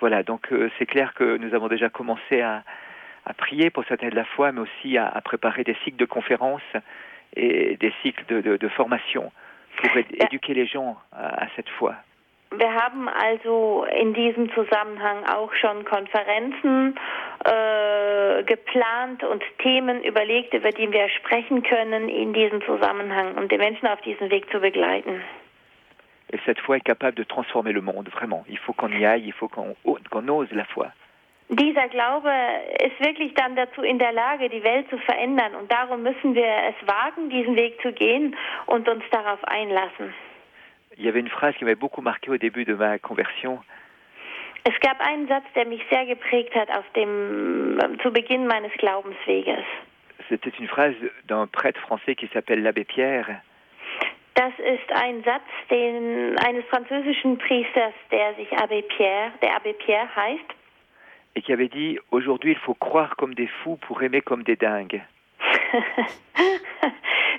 Voilà, 0.00 0.22
donc 0.22 0.50
euh, 0.52 0.70
c'est 0.78 0.86
clair 0.86 1.14
que 1.14 1.36
nous 1.36 1.52
avons 1.54 1.68
déjà 1.68 1.88
commencé 1.88 2.40
à, 2.40 2.62
à 3.26 3.34
prier 3.34 3.70
pour 3.70 3.84
cette 3.84 4.02
année 4.02 4.10
de 4.10 4.16
la 4.16 4.24
foi, 4.24 4.52
mais 4.52 4.60
aussi 4.60 4.98
à, 4.98 5.06
à 5.08 5.20
préparer 5.20 5.64
des 5.64 5.76
cycles 5.84 5.96
de 5.98 6.04
conférences 6.06 6.62
et 7.36 7.76
des 7.76 7.92
cycles 8.02 8.24
de, 8.28 8.40
de- 8.40 8.56
de 8.56 8.68
formation 8.68 9.32
pour 9.76 9.90
éduquer 9.96 10.54
les 10.54 10.66
gens 10.66 10.96
à, 11.12 11.44
à 11.44 11.46
cette 11.56 11.68
foi. 11.70 11.94
Wir 12.54 12.68
haben 12.74 13.08
also 13.08 13.86
in 13.98 14.12
diesem 14.12 14.50
Zusammenhang 14.52 15.24
auch 15.24 15.54
schon 15.54 15.86
Konferenzen 15.86 16.94
äh, 17.46 18.42
geplant 18.44 19.24
und 19.24 19.42
Themen 19.58 20.04
überlegt, 20.04 20.52
über 20.52 20.70
die 20.70 20.92
wir 20.92 21.08
sprechen 21.08 21.62
können 21.62 22.10
in 22.10 22.34
diesem 22.34 22.60
Zusammenhang, 22.66 23.36
um 23.38 23.48
die 23.48 23.56
Menschen 23.56 23.86
auf 23.88 24.02
diesem 24.02 24.28
Weg 24.30 24.50
zu 24.50 24.60
begleiten. 24.60 25.22
Et 26.30 26.40
cette 26.44 26.60
foi 26.60 26.76
est 26.76 26.84
capable 26.84 27.14
de 27.16 27.24
transformer 27.24 27.72
le 27.72 27.80
monde, 27.82 28.08
vraiment. 28.10 28.44
Il 28.48 28.58
faut 28.58 28.74
qu'on 28.74 28.88
y 28.92 29.04
aille, 29.06 29.24
il 29.26 29.32
faut 29.32 29.48
qu'on 29.48 29.74
qu'on 30.10 30.28
ose 30.28 30.50
la 30.52 30.64
foi. 30.66 30.88
Dieser 31.54 31.86
Glaube 31.88 32.32
ist 32.82 32.98
wirklich 33.04 33.34
dann 33.34 33.54
dazu 33.56 33.82
in 33.82 33.98
der 33.98 34.12
Lage, 34.12 34.48
die 34.48 34.64
Welt 34.64 34.88
zu 34.88 34.96
verändern. 34.96 35.54
Und 35.54 35.70
darum 35.70 36.02
müssen 36.02 36.34
wir 36.34 36.46
es 36.46 36.88
wagen, 36.88 37.28
diesen 37.28 37.56
Weg 37.56 37.78
zu 37.82 37.92
gehen 37.92 38.34
und 38.64 38.88
uns 38.88 39.04
darauf 39.10 39.44
einlassen. 39.44 40.14
Il 40.96 41.04
y 41.04 41.08
avait 41.08 41.20
une 41.20 41.28
phrase 41.28 41.54
qui 41.56 41.64
m'avait 41.64 41.78
beaucoup 41.78 42.00
marqué 42.00 42.30
au 42.30 42.38
début 42.38 42.64
de 42.64 42.74
ma 42.74 42.98
conversion. 42.98 43.60
Es 44.64 44.78
gab 44.80 44.98
einen 45.06 45.28
Satz, 45.28 45.44
der 45.54 45.66
mich 45.66 45.82
sehr 45.90 46.06
geprägt 46.06 46.54
hat 46.54 46.70
auf 46.70 46.84
dem, 46.96 47.78
zu 48.02 48.10
Beginn 48.10 48.46
meines 48.46 48.72
Glaubensweges. 48.78 49.64
C'était 50.30 50.56
une 50.58 50.68
phrase 50.68 50.94
d'un 51.26 51.46
prêtre 51.46 51.80
français 51.80 52.14
qui 52.14 52.28
s'appelle 52.28 52.62
l'abbé 52.62 52.84
Pierre. 52.84 53.42
Das 54.34 54.52
ist 54.58 54.90
ein 54.94 55.22
Satz 55.24 55.44
den, 55.68 56.38
eines 56.38 56.64
französischen 56.70 57.36
Priesters, 57.36 57.92
der 58.10 58.34
sich 58.36 58.50
Abbé 58.52 58.80
Pierre, 58.82 59.32
der 59.42 59.54
Abbé 59.54 59.74
Pierre 59.74 60.08
heißt. 60.16 60.61
Et 61.34 61.42
qui 61.42 61.52
avait 61.52 61.68
dit 61.68 61.98
Aujourd'hui, 62.10 62.52
il 62.52 62.58
faut 62.58 62.74
croire 62.74 63.16
comme 63.16 63.34
des 63.34 63.46
fous 63.46 63.76
pour 63.76 64.02
aimer 64.02 64.20
comme 64.20 64.42
des 64.42 64.56
dingues. 64.56 65.02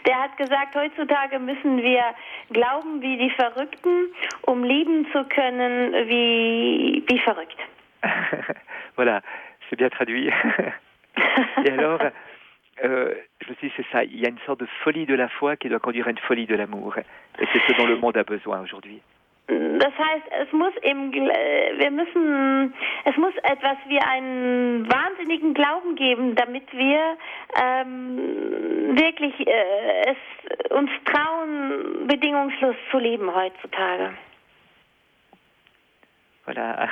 Der 0.05 0.19
hat 0.21 0.35
gesagt, 0.37 0.75
heutzutage 0.75 1.39
müssen 1.39 1.81
wir 1.81 2.03
glauben 2.51 3.01
wie 3.01 3.17
die 3.17 3.29
Verrückten, 3.29 4.09
um 4.41 4.63
lieben 4.63 5.07
zu 5.11 5.23
können 5.25 5.93
wie, 6.09 7.03
wie 7.07 7.19
verrückt. 7.19 7.57
voilà, 8.97 9.21
c'est 9.69 9.77
bien 9.77 9.89
traduit. 9.89 10.29
et 11.63 11.71
alors, 11.71 12.01
euh, 12.83 13.13
je 13.41 13.49
me 13.49 13.55
suis 13.55 13.69
dit, 13.69 13.73
c'est 13.77 13.85
ça, 13.91 14.03
il 14.03 14.19
y 14.19 14.25
a 14.25 14.29
une 14.29 14.39
sorte 14.45 14.59
de 14.59 14.67
folie 14.83 15.05
de 15.05 15.15
la 15.15 15.29
foi 15.29 15.55
qui 15.55 15.69
doit 15.69 15.79
conduire 15.79 16.07
à 16.07 16.11
une 16.11 16.17
folie 16.17 16.47
de 16.47 16.55
l'amour. 16.55 16.97
Et 16.97 17.47
c'est 17.53 17.61
ce 17.67 17.77
dont 17.77 17.85
le 17.85 17.97
monde 17.97 18.17
a 18.17 18.23
besoin 18.23 18.59
aujourd'hui. 18.59 19.01
Das 19.79 19.93
heißt, 19.97 20.25
es 20.41 20.51
muss 20.51 20.73
Gl- 21.11 21.31
äh, 21.31 21.79
wir 21.79 21.91
müssen, 21.91 22.73
es 23.05 23.15
muss 23.17 23.33
etwas 23.43 23.77
wie 23.87 23.99
einen 23.99 24.87
wahnsinnigen 24.91 25.53
Glauben 25.53 25.95
geben, 25.95 26.35
damit 26.35 26.71
wir 26.73 27.17
ähm, 27.61 28.97
wirklich 28.97 29.47
äh, 29.47 30.11
es 30.11 30.71
uns 30.71 30.91
trauen, 31.05 32.07
bedingungslos 32.07 32.75
zu 32.91 32.99
lieben 32.99 33.33
heutzutage. 33.33 34.13
Voilà. 36.45 36.89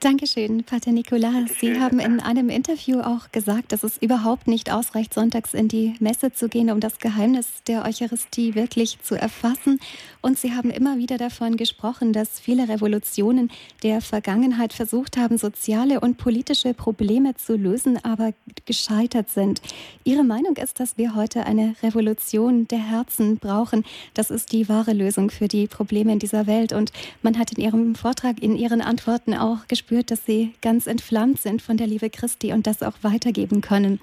Dankeschön, 0.00 0.62
Pater 0.62 0.92
Nicolas. 0.92 1.58
Sie 1.58 1.80
haben 1.80 1.98
in 1.98 2.20
einem 2.20 2.50
Interview 2.50 3.00
auch 3.00 3.32
gesagt, 3.32 3.72
dass 3.72 3.82
es 3.82 3.98
überhaupt 3.98 4.46
nicht 4.46 4.70
ausreicht, 4.70 5.12
sonntags 5.12 5.54
in 5.54 5.66
die 5.66 5.96
Messe 5.98 6.32
zu 6.32 6.48
gehen, 6.48 6.70
um 6.70 6.78
das 6.78 7.00
Geheimnis 7.00 7.48
der 7.66 7.84
Eucharistie 7.84 8.54
wirklich 8.54 9.00
zu 9.02 9.16
erfassen. 9.16 9.80
Und 10.20 10.38
Sie 10.38 10.52
haben 10.52 10.70
immer 10.70 10.98
wieder 10.98 11.18
davon 11.18 11.56
gesprochen, 11.56 12.12
dass 12.12 12.38
viele 12.38 12.68
Revolutionen 12.68 13.50
der 13.82 14.00
Vergangenheit 14.00 14.72
versucht 14.72 15.16
haben, 15.16 15.36
soziale 15.36 15.98
und 15.98 16.16
politische 16.16 16.74
Probleme 16.74 17.34
zu 17.34 17.56
lösen, 17.56 17.98
aber 18.04 18.34
gescheitert 18.66 19.30
sind. 19.30 19.60
Ihre 20.04 20.22
Meinung 20.22 20.56
ist, 20.58 20.78
dass 20.78 20.96
wir 20.96 21.16
heute 21.16 21.44
eine 21.44 21.74
Revolution 21.82 22.68
der 22.68 22.88
Herzen 22.88 23.38
brauchen. 23.38 23.84
Das 24.14 24.30
ist 24.30 24.52
die 24.52 24.68
wahre 24.68 24.92
Lösung 24.92 25.28
für 25.32 25.48
die 25.48 25.66
Probleme 25.66 26.12
in 26.12 26.20
dieser 26.20 26.46
Welt. 26.46 26.72
Und 26.72 26.92
man 27.22 27.36
hat 27.36 27.50
in 27.50 27.64
Ihrem 27.64 27.96
Vortrag, 27.96 28.40
in 28.40 28.54
Ihren 28.54 28.80
Antworten 28.80 29.34
auch 29.34 29.66
gesprochen, 29.66 29.87
gespürt, 29.88 30.10
dass 30.10 30.26
Sie 30.26 30.52
ganz 30.60 30.86
entflammt 30.86 31.40
sind 31.40 31.62
von 31.62 31.78
der 31.78 31.86
Liebe 31.86 32.10
Christi 32.10 32.52
und 32.52 32.66
das 32.66 32.82
auch 32.82 32.92
weitergeben 33.00 33.62
können. 33.62 34.00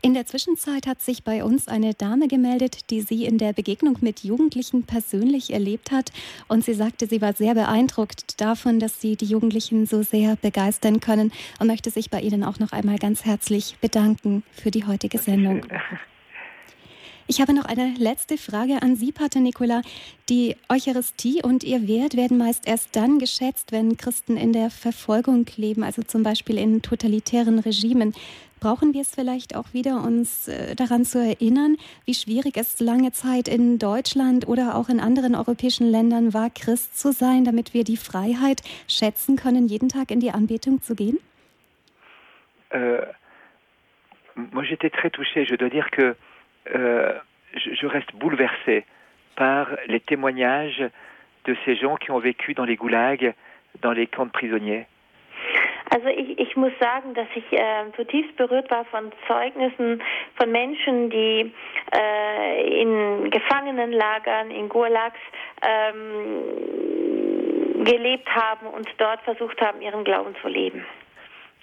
In 0.00 0.14
der 0.14 0.24
Zwischenzeit 0.24 0.86
hat 0.86 1.02
sich 1.02 1.24
bei 1.24 1.44
uns 1.44 1.68
eine 1.68 1.92
Dame 1.92 2.26
gemeldet, 2.26 2.88
die 2.88 3.02
sie 3.02 3.26
in 3.26 3.36
der 3.36 3.52
Begegnung 3.52 3.98
mit 4.00 4.20
Jugendlichen 4.20 4.84
persönlich 4.84 5.52
erlebt 5.52 5.90
hat. 5.90 6.10
Und 6.48 6.64
sie 6.64 6.72
sagte, 6.72 7.06
sie 7.06 7.20
war 7.20 7.34
sehr 7.34 7.54
beeindruckt 7.54 8.40
davon, 8.40 8.80
dass 8.80 9.00
sie 9.00 9.16
die 9.16 9.26
Jugendlichen 9.26 9.84
so 9.84 10.02
sehr 10.02 10.36
begeistern 10.36 11.00
können 11.00 11.32
und 11.60 11.66
möchte 11.66 11.90
sich 11.90 12.08
bei 12.08 12.20
Ihnen 12.20 12.42
auch 12.42 12.58
noch 12.58 12.72
einmal 12.72 12.98
ganz 12.98 13.26
herzlich 13.26 13.76
bedanken 13.80 14.42
für 14.52 14.70
die 14.70 14.86
heutige 14.86 15.18
Sendung. 15.18 15.66
Ich 17.28 17.40
habe 17.40 17.52
noch 17.52 17.64
eine 17.64 17.92
letzte 17.98 18.38
Frage 18.38 18.82
an 18.82 18.94
Sie, 18.94 19.10
Pater 19.10 19.40
Nicola. 19.40 19.82
Die 20.28 20.54
Eucharistie 20.68 21.42
und 21.42 21.64
ihr 21.64 21.88
Wert 21.88 22.16
werden 22.16 22.38
meist 22.38 22.68
erst 22.68 22.94
dann 22.94 23.18
geschätzt, 23.18 23.72
wenn 23.72 23.96
Christen 23.96 24.36
in 24.36 24.52
der 24.52 24.70
Verfolgung 24.70 25.44
leben, 25.56 25.82
also 25.82 26.02
zum 26.02 26.22
Beispiel 26.22 26.56
in 26.56 26.82
totalitären 26.82 27.58
Regimen. 27.58 28.14
Brauchen 28.60 28.94
wir 28.94 29.00
es 29.00 29.12
vielleicht 29.12 29.56
auch 29.56 29.72
wieder, 29.72 30.04
uns 30.04 30.46
äh, 30.46 30.76
daran 30.76 31.04
zu 31.04 31.18
erinnern, 31.18 31.76
wie 32.04 32.14
schwierig 32.14 32.56
es 32.56 32.78
lange 32.78 33.10
Zeit 33.10 33.48
in 33.48 33.80
Deutschland 33.80 34.46
oder 34.46 34.76
auch 34.76 34.88
in 34.88 35.00
anderen 35.00 35.34
europäischen 35.34 35.90
Ländern 35.90 36.32
war, 36.32 36.48
Christ 36.50 36.96
zu 36.96 37.10
sein, 37.10 37.44
damit 37.44 37.74
wir 37.74 37.82
die 37.82 37.96
Freiheit 37.96 38.62
schätzen 38.86 39.34
können, 39.34 39.66
jeden 39.66 39.88
Tag 39.88 40.12
in 40.12 40.20
die 40.20 40.30
Anbetung 40.30 40.80
zu 40.80 40.94
gehen? 40.94 41.18
Euh, 42.72 43.04
moi, 44.52 44.62
j'étais 44.62 44.90
très 44.90 45.10
touché. 45.10 45.44
Je 45.44 45.56
dois 45.56 45.70
dire 45.70 45.90
que 45.90 46.14
euh, 46.74 47.12
je, 47.54 47.74
je, 47.74 47.86
reste 47.86 48.14
bouleversé 48.14 48.84
par 49.36 49.68
les 49.86 50.00
témoignages 50.00 50.84
de 51.44 51.56
ces 51.64 51.76
gens 51.76 51.96
qui 51.96 52.10
ont 52.10 52.18
vécu 52.18 52.54
dans 52.54 52.64
les 52.64 52.76
goulags, 52.76 53.34
dans 53.82 53.92
les 53.92 54.06
camps 54.06 54.26
de 54.26 54.30
prisonniers. 54.30 54.86
Also 55.90 56.08
ich, 56.08 56.38
ich 56.38 56.56
muss 56.56 56.72
sagen, 56.80 57.14
dass 57.14 57.28
ich 57.34 57.52
äh, 57.52 57.92
zutiefst 57.94 58.36
berührt 58.36 58.70
war 58.70 58.84
von 58.86 59.12
Zeugnissen 59.28 60.02
von 60.34 60.50
Menschen, 60.50 61.10
die 61.10 61.52
äh, 61.94 62.80
in 62.82 63.30
Gefangenenlagern, 63.30 64.50
in 64.50 64.68
Gulags 64.68 65.20
ähm, 65.62 66.42
gelebt 67.84 68.28
haben 68.28 68.66
und 68.66 68.88
dort 68.98 69.22
versucht 69.22 69.60
haben, 69.60 69.80
ihren 69.80 70.02
Glauben 70.02 70.34
zu 70.42 70.48
leben. 70.48 70.84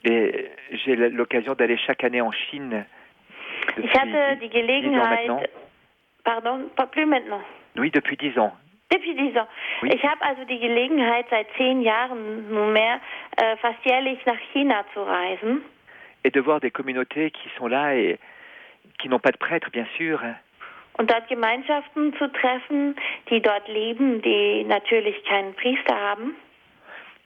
J'ai 0.06 0.96
l'occasion 0.96 1.54
d'aller 1.56 1.78
chaque 1.78 2.04
année 2.04 2.22
en 2.22 2.32
Chine 2.32 2.86
ich 3.78 3.94
hatte 3.94 4.38
die 4.42 4.50
Gelegenheit, 4.50 5.50
pardon, 6.24 6.70
pas 6.76 6.88
plus 6.88 7.06
maintenant. 7.06 7.42
Oui, 7.78 7.92
depuis 7.92 8.18
dix 8.18 8.38
ans. 8.38 8.54
Depuis 8.92 9.16
dix 9.16 9.36
ans. 9.36 9.48
Oui. 9.82 9.90
Ich 9.94 10.04
habe 10.04 10.22
also 10.22 10.44
die 10.46 10.60
Gelegenheit, 10.60 11.26
seit 11.30 11.48
zehn 11.58 11.82
Jahren 11.82 12.50
nunmehr 12.50 13.00
äh, 13.38 13.58
fast 13.58 13.84
jährlich 13.86 14.24
nach 14.26 14.40
China 14.52 14.86
zu 14.94 15.02
reisen. 15.02 15.62
Et 16.24 16.32
de 16.34 16.40
voir 16.40 16.60
des 16.60 16.72
communautés 16.72 17.32
qui 17.32 17.50
sont 17.58 17.68
là 17.68 17.96
et 17.96 18.18
qui 19.00 19.10
n'ont 19.10 19.20
pas 19.20 19.32
de 19.32 19.38
prêtre, 19.38 19.70
bien 19.72 19.88
sûr. 19.98 20.22
Und 20.98 21.10
dort 21.10 21.28
Gemeinschaften 21.28 22.14
zu 22.18 22.28
treffen, 22.28 22.96
die 23.30 23.42
dort 23.42 23.68
leben, 23.68 24.22
die 24.22 24.64
natürlich 24.64 25.24
keinen 25.26 25.54
Priester 25.56 25.96
haben. 25.96 26.36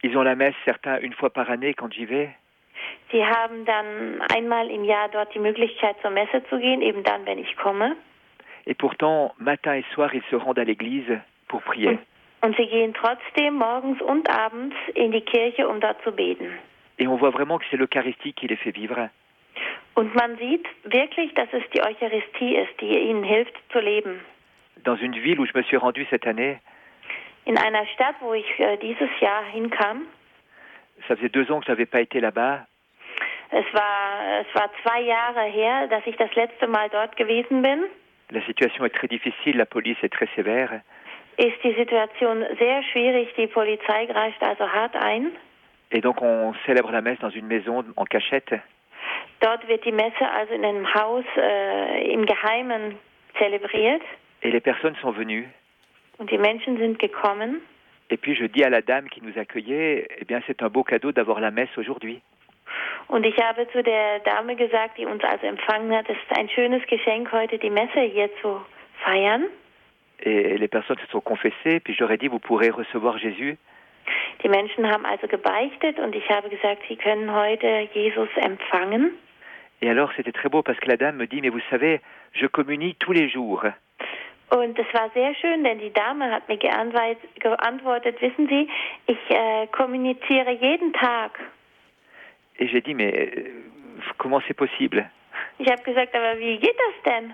Ils 0.04 0.16
ont 0.16 0.24
la 0.24 0.36
messe, 0.36 0.56
certains, 0.64 1.00
une 1.00 1.14
fois 1.14 1.32
par 1.32 1.50
année 1.50 1.74
quand 1.74 1.92
j'y 1.92 2.06
vais. 2.06 2.30
Sie 3.12 3.26
haben 3.26 3.66
dann 3.66 4.22
einmal 4.34 4.70
im 4.70 4.84
Jahr 4.84 5.08
dort 5.10 5.34
die 5.34 5.40
Möglichkeit 5.40 5.96
zur 6.02 6.12
Messe 6.12 6.44
zu 6.50 6.60
gehen, 6.60 6.82
eben 6.82 7.04
dann, 7.04 7.26
wenn 7.26 7.40
ich 7.40 7.56
komme. 7.56 7.96
Et 8.66 8.78
pourtant, 8.78 9.34
matin 9.38 9.76
et 9.76 9.86
soir, 9.96 10.14
ils 10.14 10.24
se 10.30 10.36
rendent 10.36 10.60
à 10.60 10.66
l'église 10.66 11.22
pour 11.48 11.62
prier. 11.62 11.92
Und, 11.92 12.00
und 12.42 12.58
sie 12.58 12.68
gehen 12.68 12.94
trotzdem 12.94 13.56
morgens 13.56 14.02
und 14.02 14.30
abends 14.30 14.76
in 14.94 15.14
die 15.14 15.22
Kirche, 15.22 15.68
um 15.70 15.80
dort 15.80 16.02
zu 16.04 16.12
beten. 16.12 16.52
Et 16.98 17.08
on 17.08 17.16
voit 17.16 17.30
vraiment 17.30 17.60
que 17.60 17.66
c'est 17.72 17.78
l'Eucharistie 17.78 18.34
qui 18.34 18.48
les 18.48 18.58
fait 18.58 18.76
vivre. 18.76 19.10
Und 19.96 20.14
man 20.16 20.38
sieht 20.38 20.66
wirklich, 20.84 21.34
dass 21.34 21.48
es 21.54 21.64
die 21.74 21.82
Eucharistie 21.82 22.56
ist, 22.56 22.80
die 22.82 23.00
ihnen 23.10 23.24
hilft 23.24 23.56
zu 23.72 23.80
leben. 23.80 24.20
Dans 24.84 24.98
une 24.98 25.14
ville 25.14 25.40
où 25.40 25.46
je 25.46 25.54
me 25.56 25.64
suis 25.64 25.78
rendu 25.78 26.06
cette 26.10 26.28
année. 26.28 26.60
In 27.46 27.58
einer 27.58 27.86
Stadt, 27.94 28.16
wo 28.20 28.34
ich 28.34 28.60
äh, 28.60 28.78
dieses 28.78 29.10
Jahr 29.22 29.44
hinkam. 29.46 30.04
Ça 31.08 31.16
faisait 31.16 31.30
deux 31.30 31.50
ans 31.52 31.60
que 31.62 31.66
je 31.66 31.72
n'avais 31.72 31.86
pas 31.86 32.02
été 32.02 32.20
là-bas. 32.20 32.66
Es 33.50 33.66
war, 33.74 34.42
es 34.42 34.56
war 34.56 34.70
zwei 34.84 35.02
Jahre 35.02 35.44
her, 35.44 35.88
dass 35.88 36.06
ich 36.06 36.18
das 36.18 36.34
letzte 36.36 36.68
Mal 36.68 36.90
dort 36.90 37.16
gewesen 37.16 37.62
bin. 37.62 37.86
La 38.30 38.42
situation 38.42 38.86
est 38.86 38.94
très 38.94 39.08
difficile, 39.08 39.58
la 39.58 39.66
police 39.66 39.98
est 40.04 40.12
très 40.12 40.28
sévère. 40.36 40.82
Ist 41.38 41.64
die 41.64 41.74
Situation 41.74 42.44
sehr 42.60 42.84
schwierig, 42.92 43.34
die 43.36 43.48
Polizei 43.48 44.06
greift 44.08 44.42
also 44.44 44.68
hart 44.68 44.96
ein. 44.96 45.32
Et 45.92 46.02
donc 46.02 46.22
on 46.22 46.54
célèbre 46.66 46.92
la 46.92 47.02
messe 47.02 47.20
dans 47.20 47.30
une 47.30 47.48
maison 47.48 47.86
en 47.96 48.06
cachette. 48.06 48.60
Dort 49.40 49.66
wird 49.68 49.86
die 49.86 49.94
Messe 49.94 50.30
also 50.30 50.54
in 50.54 50.66
einem 50.66 50.94
Haus 50.94 51.24
äh, 51.38 52.12
im 52.12 52.26
Geheimen 52.26 52.98
zelebriert. 53.38 54.02
Et 54.42 54.52
les 54.52 54.60
personnes 54.60 54.98
sont 55.02 55.16
venues. 55.16 55.46
Und 56.18 56.30
die 56.32 56.38
Menschen 56.38 56.78
sind 56.78 57.00
gekommen. 57.00 57.62
Et 58.10 58.18
puis 58.18 58.36
je 58.36 58.46
dis 58.46 58.64
à 58.64 58.70
la 58.70 58.82
dame 58.82 59.08
qui 59.10 59.22
nous 59.22 59.38
accueillait, 59.38 60.08
eh 60.18 60.26
bien 60.26 60.42
c'est 60.48 60.62
un 60.64 60.70
beau 60.70 60.84
cadeau 60.84 61.12
d'avoir 61.12 61.40
la 61.40 61.52
messe 61.52 61.78
aujourd'hui. 61.78 62.22
Und 63.08 63.26
ich 63.26 63.38
habe 63.38 63.68
zu 63.70 63.82
der 63.84 64.20
Dame 64.20 64.56
gesagt, 64.56 64.98
die 64.98 65.06
uns 65.06 65.24
also 65.24 65.46
empfangen 65.46 65.96
hat, 65.96 66.10
es 66.10 66.18
ist 66.18 66.38
ein 66.38 66.50
schönes 66.50 66.86
Geschenk, 66.88 67.32
heute 67.32 67.58
die 67.58 67.70
Messe 67.70 68.02
hier 68.02 68.30
zu 68.42 68.62
feiern. 69.04 69.46
Et 70.20 70.58
les 70.58 70.68
personnes 70.68 70.98
se 71.00 71.08
sont 71.12 71.22
confessées, 71.22 71.80
puis 71.80 71.96
ai 72.02 72.18
dit, 72.18 72.28
vous 72.28 72.40
pourrez 72.40 72.72
recevoir 72.72 73.18
Jésus. 73.20 73.58
Die 74.44 74.50
Menschen 74.50 74.90
haben 74.90 75.06
also 75.06 75.28
gebeichtet 75.28 76.00
und 76.00 76.16
ich 76.16 76.28
habe 76.30 76.50
gesagt, 76.50 76.82
sie 76.88 76.96
können 76.96 77.34
heute 77.34 77.88
Jesus 77.94 78.30
empfangen. 78.38 79.12
Et 79.82 79.90
alors 79.90 80.12
c'était 80.16 80.32
très 80.32 80.50
beau 80.50 80.64
parce 80.64 80.80
que 80.80 80.88
la 80.88 80.98
dame 80.98 81.18
me 81.18 81.28
dit, 81.28 81.42
mais 81.42 81.50
vous 81.50 81.62
savez, 81.70 82.02
je 82.34 82.48
communie 82.48 82.96
tous 82.96 83.12
les 83.12 83.30
jours. 83.30 83.64
Und 84.50 84.80
es 84.80 84.94
war 84.94 85.10
sehr 85.14 85.36
schön, 85.36 85.64
denn 85.66 85.80
die 85.80 85.92
Dame 85.92 86.32
hat 86.32 86.48
mir 86.48 86.58
geantwortet, 86.58 88.22
wissen 88.22 88.48
Sie, 88.48 88.70
ich 89.06 89.18
äh, 89.30 89.68
kommuniziere 89.68 90.52
jeden 90.52 90.94
Tag. 90.94 91.38
Et 92.60 92.68
j'ai 92.68 92.82
dit, 92.82 92.94
mais 92.94 93.32
euh, 93.38 93.44
comment 94.18 94.42
c'est 94.48 94.54
possible? 94.54 95.10
Gesagt, 95.60 96.16
aber 96.16 96.40
wie 96.40 96.58
geht 96.60 96.76
das 96.78 97.14
denn? 97.14 97.34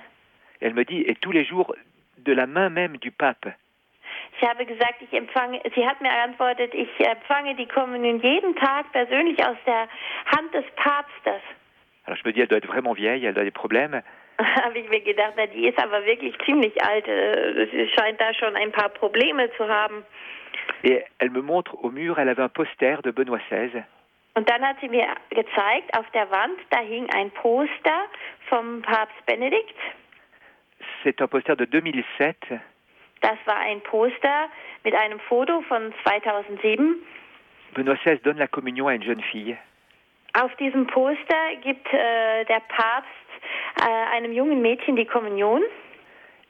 Et 0.61 0.65
elle 0.67 0.73
me 0.73 0.85
dit, 0.85 1.01
et 1.01 1.15
tous 1.15 1.31
les 1.31 1.43
jours, 1.43 1.75
de 2.17 2.33
la 2.33 2.47
main 2.47 2.69
même 2.69 2.97
du 2.97 3.11
pape. 3.11 3.53
Ich 4.37 4.47
habe 4.47 4.65
gesagt, 4.65 5.01
ich 5.01 5.13
empfange, 5.13 5.61
sie 5.75 5.85
hat 5.85 6.01
mir 6.01 6.09
geantwortet, 6.09 6.73
ich 6.73 6.89
empfange 6.99 7.55
die 7.55 7.67
Kommunion 7.67 8.19
jeden 8.21 8.55
Tag 8.55 8.91
persönlich 8.91 9.43
aus 9.45 9.57
der 9.65 9.87
Hand 10.35 10.53
des 10.53 10.65
Papstes. 10.75 11.41
Alors 12.05 12.17
je 12.17 12.23
me 12.25 12.33
dis, 12.33 12.41
elle 12.41 12.47
doit 12.47 12.57
être 12.57 12.67
vraiment 12.67 12.93
vieille, 12.93 13.25
elle 13.25 13.37
a 13.37 13.43
des 13.43 13.51
problèmes. 13.51 14.01
habe 14.39 14.79
ich 14.79 14.89
mir 14.89 15.01
gedacht, 15.01 15.33
na, 15.37 15.45
die 15.47 15.67
ist 15.67 15.79
aber 15.79 16.05
wirklich 16.05 16.35
ziemlich 16.45 16.73
alt. 16.83 17.07
äh, 17.07 17.67
Sie 17.71 17.87
scheint 17.89 18.19
da 18.19 18.33
schon 18.33 18.55
ein 18.55 18.71
paar 18.71 18.89
Probleme 18.89 19.51
zu 19.57 19.67
haben. 19.67 20.03
Et 20.83 21.05
elle 21.19 21.29
me 21.29 21.41
montre 21.41 21.75
au 21.83 21.89
mur, 21.89 22.17
elle 22.19 22.29
avait 22.29 22.41
un 22.41 22.49
poster 22.49 23.01
de 23.03 23.11
Benoît 23.11 23.39
XVI. 23.49 23.83
Und 24.35 24.49
dann 24.49 24.65
hat 24.65 24.77
sie 24.81 24.89
mir 24.89 25.07
gezeigt, 25.29 25.95
auf 25.97 26.09
der 26.11 26.29
Wand, 26.31 26.59
da 26.71 26.79
hing 26.79 27.07
ein 27.13 27.29
Poster 27.31 28.07
vom 28.49 28.81
Papst 28.81 29.25
Benedikt. 29.25 29.75
C'est 31.03 31.21
un 31.21 31.27
poster 31.27 31.55
de 31.55 31.67
2007. 31.67 32.61
Das 33.21 33.37
war 33.45 33.57
ein 33.57 33.81
Poster 33.81 34.49
mit 34.83 34.95
einem 34.95 35.19
Foto 35.19 35.61
von 35.61 35.93
2007. 36.03 36.95
Benoît 37.73 37.95
XVI 38.03 38.17
donne 38.19 38.37
la 38.37 38.47
communion 38.47 38.87
à 38.87 38.95
une 38.95 39.03
jeune 39.03 39.21
fille. 39.21 39.57
Auf 40.33 40.55
diesem 40.55 40.87
Poster 40.87 41.55
gibt 41.61 41.87
äh, 41.93 42.43
der 42.45 42.61
Papst 42.67 43.07
äh, 43.81 44.15
einem 44.15 44.33
jungen 44.33 44.61
Mädchen 44.61 44.95
die 44.95 45.05
Kommunion. 45.05 45.61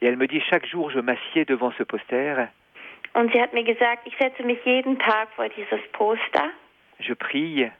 Et 0.00 0.08
elle 0.08 0.16
me 0.16 0.26
dit, 0.26 0.42
chaque 0.48 0.66
jour, 0.66 0.90
je 0.90 1.00
m'assieds 1.00 1.44
devant 1.44 1.72
ce 1.76 1.84
poster. 1.84 2.48
Und 3.12 3.32
sie 3.32 3.40
hat 3.40 3.52
mir 3.52 3.62
gesagt, 3.62 4.06
ich 4.06 4.16
setze 4.18 4.42
mich 4.42 4.58
jeden 4.64 4.98
Tag 4.98 5.28
vor 5.36 5.48
dieses 5.50 5.80
Poster. 5.92 6.50
Je 7.06 7.14
prie, 7.14 7.70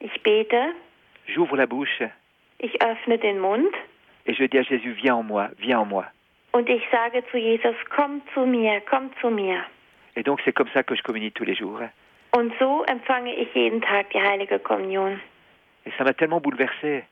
Ich 0.00 0.22
bete, 0.22 0.54
j'ouvre 1.26 1.56
la 1.56 1.66
bouche 1.66 2.02
ich 2.60 2.80
öffne 2.82 3.18
den 3.18 3.38
Mund 3.38 3.72
et 4.26 4.34
je 4.34 4.44
dis 4.44 4.58
à 4.58 4.62
Jésus, 4.62 4.92
viens 4.92 5.14
en 5.16 5.22
moi, 5.22 5.48
viens 5.58 5.80
en 5.80 5.86
moi. 5.86 6.04
und 6.52 6.68
ich 6.68 6.82
sage 6.90 7.22
zu 7.30 7.36
Jesus, 7.38 7.76
komm 7.94 8.22
zu 8.32 8.46
mir, 8.46 8.80
komm 8.88 9.10
zu 9.20 9.28
mir. 9.30 9.62
Et 10.16 10.22
donc 10.22 10.40
c'est 10.44 10.52
comme 10.54 10.68
ça 10.72 10.82
que 10.82 10.94
je 10.94 11.02
communie 11.02 11.32
tous 11.32 11.44
les 11.44 11.54
jours. 11.54 11.80
Und 12.36 12.50
so 12.58 12.84
empfange 12.86 13.32
ich 13.32 13.54
jeden 13.54 13.80
Tag 13.80 14.10
die 14.10 14.20
heilige 14.20 14.58
Kommunion. 14.62 15.18
Et 15.86 15.92
ça 15.98 16.04
m'a 16.04 16.12
tellement 16.14 16.40
bouleversé. 16.40 17.04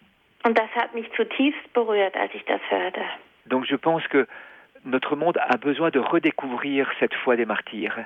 Und 0.47 0.59
das 0.59 0.69
hat 0.75 0.95
mich 0.95 1.11
zutiefst 1.13 1.73
berührt, 1.73 2.17
als 2.17 2.35
ich 2.35 2.45
das 2.45 2.61
hörte. 2.71 3.01
Donc 3.47 3.67
je 3.67 3.77
pense 3.77 4.07
que 4.09 4.27
notre 4.85 5.17
monde 5.17 5.39
a 5.39 5.57
besoin 5.57 5.91
de 5.91 5.99
redécouvrir 6.01 6.91
cette 6.99 7.15
foi 7.15 7.37
des 7.37 7.47
martyrs. 7.47 7.99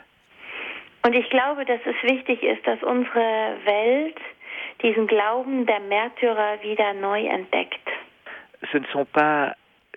Und 1.09 1.15
ich 1.15 1.31
glaube, 1.31 1.65
dass 1.65 1.81
es 1.87 1.97
wichtig 2.03 2.43
ist, 2.43 2.67
dass 2.67 2.83
unsere 2.83 3.57
Welt 3.65 4.19
diesen 4.83 5.07
Glauben 5.07 5.65
der 5.65 5.81
Märtyrer 5.81 6.63
wieder 6.63 6.93
neu 6.93 7.25
entdeckt. 7.25 7.81
Ce 8.71 8.77
ne 8.77 8.85
sont 8.93 9.11
pas 9.11 9.55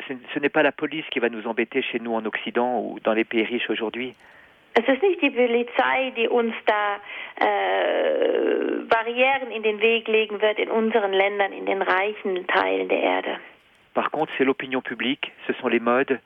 ce 0.08 0.40
n'est 0.40 0.54
pas 0.54 0.64
la 0.64 0.72
police 0.72 1.04
qui 1.12 1.20
va 1.20 1.28
nous 1.28 1.46
embêter 1.46 1.82
chez 1.82 2.00
nous 2.00 2.14
en 2.16 2.26
Occident 2.26 2.80
ou 2.80 2.98
dans 3.02 3.12
les 3.12 3.26
pays 3.26 3.44
riches 3.44 3.70
aujourd'hui. 3.70 4.16
Es 4.74 4.88
ist 4.88 5.04
nicht 5.04 5.22
die 5.22 5.32
Polizei, 5.32 6.14
die 6.16 6.30
uns 6.30 6.56
da 6.66 6.96
äh, 7.46 8.86
Barrieren 8.88 9.52
in 9.52 9.64
den 9.64 9.82
Weg 9.82 10.08
legen 10.08 10.42
wird 10.42 10.60
in 10.60 10.72
unseren 10.72 11.12
Ländern, 11.12 11.52
in 11.52 11.66
den 11.66 11.82
reichen 11.82 12.48
Teilen 12.48 12.88
der 12.88 13.02
Erde. 13.02 13.38
Par 13.94 14.12
contre, 14.12 14.32
c'est 14.38 14.46
l'opinion 14.46 14.82
publique, 14.82 15.34
ce 15.46 15.52
sont 15.60 15.68
les 15.68 15.82
modes. 15.82 16.18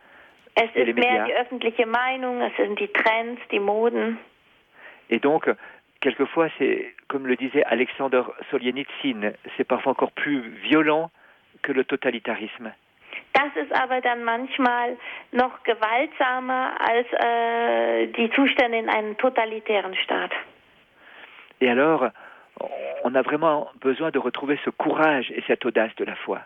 Es 0.53 0.69
ist 0.75 0.95
mehr 0.95 1.25
die 1.25 1.33
öffentliche 1.33 1.87
Meinung, 1.87 2.39
es 2.43 2.55
sind 2.55 2.79
die 2.79 2.87
Trends, 2.89 3.41
die 3.49 3.59
Moden. 3.59 4.19
Et 5.10 5.19
donc, 5.19 5.49
quelquefois, 6.02 6.49
c'est, 6.57 6.94
comme 7.07 7.27
le 7.27 7.36
disait 7.36 7.64
Alexander 7.65 8.23
Solzhenitsyn, 8.52 9.34
c'est 9.56 9.64
parfois 9.64 9.91
encore 9.91 10.11
plus 10.11 10.41
violent 10.64 11.11
que 11.61 11.72
le 11.72 11.84
totalitarisme. 11.84 12.72
Das 13.34 13.56
ist 13.56 13.73
aber 13.73 14.02
dann 14.02 14.23
manchmal 14.23 14.98
noch 15.32 15.64
gewaltsamer 15.64 16.76
als 16.80 17.07
äh, 17.14 18.07
die 18.07 18.30
Zustände 18.32 18.77
in 18.77 18.90
einem 18.90 19.18
totalitären 19.18 19.95
Staat. 19.95 20.32
Et 21.60 21.69
alors, 21.69 22.11
on 23.03 23.15
a 23.15 23.22
vraiment 23.22 23.69
besoin 23.82 24.11
de 24.11 24.19
retrouver 24.19 24.57
ce 24.64 24.69
courage 24.69 25.32
et 25.32 25.44
cette 25.48 25.65
audace 25.65 25.94
de 25.95 26.06
la 26.06 26.15
foi. 26.15 26.41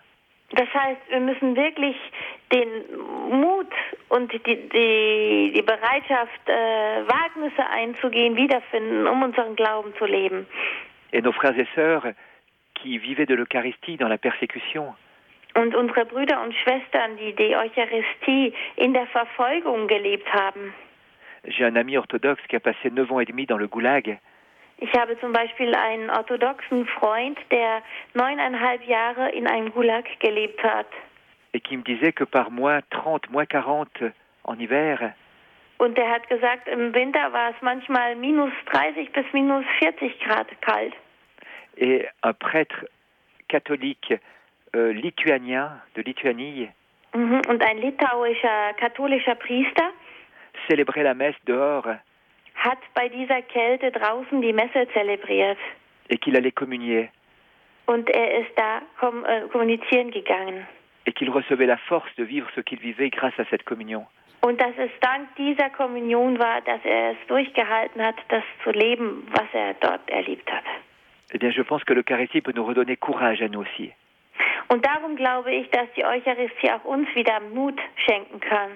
Das 0.51 0.67
heißt, 0.73 1.01
wir 1.09 1.19
müssen 1.19 1.55
wirklich 1.55 1.95
den 2.51 2.67
Mut 3.29 3.71
und 4.09 4.33
die, 4.33 4.39
die, 4.39 5.53
die 5.55 5.61
Bereitschaft, 5.61 6.41
äh, 6.47 7.07
Wagnisse 7.07 7.65
einzugehen, 7.69 8.35
wiederfinden, 8.35 9.07
um 9.07 9.21
unseren 9.21 9.55
Glauben 9.55 9.93
zu 9.97 10.05
leben. 10.05 10.47
Et 11.11 11.23
nos 11.23 11.35
frères 11.35 11.57
et 11.57 11.67
sœurs 11.75 12.13
qui 12.73 12.97
vivaient 12.97 13.27
de 13.27 13.35
l'Eucharistie 13.35 13.97
dans 13.97 14.09
la 14.09 14.17
persécution. 14.17 14.95
Und 15.55 15.75
unsere 15.75 16.05
Brüder 16.05 16.41
und 16.41 16.53
Schwestern, 16.55 17.17
die 17.17 17.33
die 17.33 17.55
Eucharistie 17.55 18.53
in 18.75 18.93
der 18.93 19.07
Verfolgung 19.07 19.87
gelebt 19.87 20.31
haben. 20.33 20.73
J'ai 21.45 21.65
un 21.65 21.77
ami 21.77 21.97
orthodoxe 21.97 22.45
qui 22.47 22.55
a 22.55 22.59
passé 22.59 22.91
neuf 22.91 23.11
ans 23.11 23.19
et 23.19 23.25
demi 23.25 23.45
dans 23.45 23.57
le 23.57 23.67
goulag. 23.67 24.19
Ich 24.81 24.93
habe 24.93 25.19
zum 25.19 25.33
Beispiel 25.33 25.75
einen 25.75 26.09
orthodoxen 26.09 26.85
Freund, 26.87 27.37
der 27.51 27.81
neuneinhalb 28.13 28.81
Jahre 28.85 29.29
in 29.31 29.45
einem 29.45 29.71
Gulag 29.71 30.05
gelebt 30.19 30.63
hat. 30.63 30.87
Et 31.51 31.61
qui 31.61 31.75
me 31.75 31.83
disait 31.83 32.13
que 32.13 32.23
par 32.23 32.49
moins 32.49 32.81
30, 32.91 33.29
moins 33.31 33.45
40 33.47 34.13
en 34.43 34.55
hiver. 34.55 35.13
Und 35.79 35.97
er 35.97 36.09
hat 36.09 36.29
gesagt, 36.29 36.67
im 36.67 36.93
Winter 36.93 37.33
war 37.33 37.49
es 37.49 37.61
manchmal 37.61 38.15
minus 38.15 38.51
30 38.71 39.11
bis 39.11 39.25
minus 39.33 39.65
40 39.79 40.19
Grad 40.19 40.47
kalt. 40.61 40.93
Et 41.77 42.07
un 42.21 42.33
prêtre 42.33 42.85
catholique 43.47 44.13
euh, 44.75 44.91
lituanien 44.93 45.81
de 45.95 46.03
Lituanie. 46.03 46.69
Mhm. 47.13 47.41
Und 47.49 47.63
ein 47.63 47.79
litauischer 47.79 48.73
katholischer 48.77 49.35
Priester 49.35 49.89
célébrait 50.69 51.03
la 51.03 51.13
messe 51.13 51.39
dehors. 51.45 51.85
Hat 52.59 52.79
bei 52.93 53.09
dieser 53.09 53.41
Kälte 53.41 53.91
draußen 53.91 54.41
die 54.41 54.53
Messe 54.53 54.87
zelebriert. 54.93 55.57
Et 56.09 56.19
qu'il 56.19 56.35
allait 56.35 56.55
communier. 56.55 57.09
Und 57.85 58.09
er 58.09 58.41
ist 58.41 58.51
da 58.55 58.81
kom 58.99 59.25
äh, 59.25 59.47
kommunizieren 59.51 60.11
gegangen. 60.11 60.67
Et 61.05 61.15
qu'il 61.15 61.29
recevait 61.29 61.65
la 61.65 61.77
force 61.77 62.13
de 62.17 62.23
vivre 62.23 62.49
ce 62.55 62.61
qu'il 62.61 62.79
vivait 62.79 63.09
grâce 63.09 63.37
à 63.39 63.45
cette 63.49 63.63
communion. 63.63 64.05
Und 64.41 64.59
dass 64.61 64.77
es 64.77 64.91
dank 65.01 65.35
dieser 65.35 65.69
Kommunion 65.69 66.39
war, 66.39 66.61
dass 66.61 66.79
er 66.85 67.11
es 67.11 67.17
durchgehalten 67.27 68.01
hat, 68.01 68.15
das 68.29 68.43
zu 68.63 68.71
leben, 68.71 69.27
was 69.31 69.47
er 69.53 69.73
dort 69.81 70.09
erlebt 70.09 70.49
hat. 70.51 70.63
Eh 71.31 71.37
bien, 71.37 71.51
je 71.51 71.63
pense 71.63 71.83
que 71.85 71.93
l'Eucharistie 71.93 72.41
peut 72.41 72.55
nous 72.55 72.65
redonner 72.65 72.95
courage 72.95 73.41
à 73.41 73.49
nous 73.49 73.61
aussi. 73.61 73.93
Und 74.69 74.85
darum 74.85 75.15
glaube 75.15 75.51
ich, 75.51 75.69
dass 75.71 75.87
die 75.95 76.05
Eucharistie 76.05 76.71
auch 76.71 76.85
uns 76.85 77.07
wieder 77.15 77.39
Mut 77.39 77.79
schenken 77.95 78.39
kann. 78.39 78.71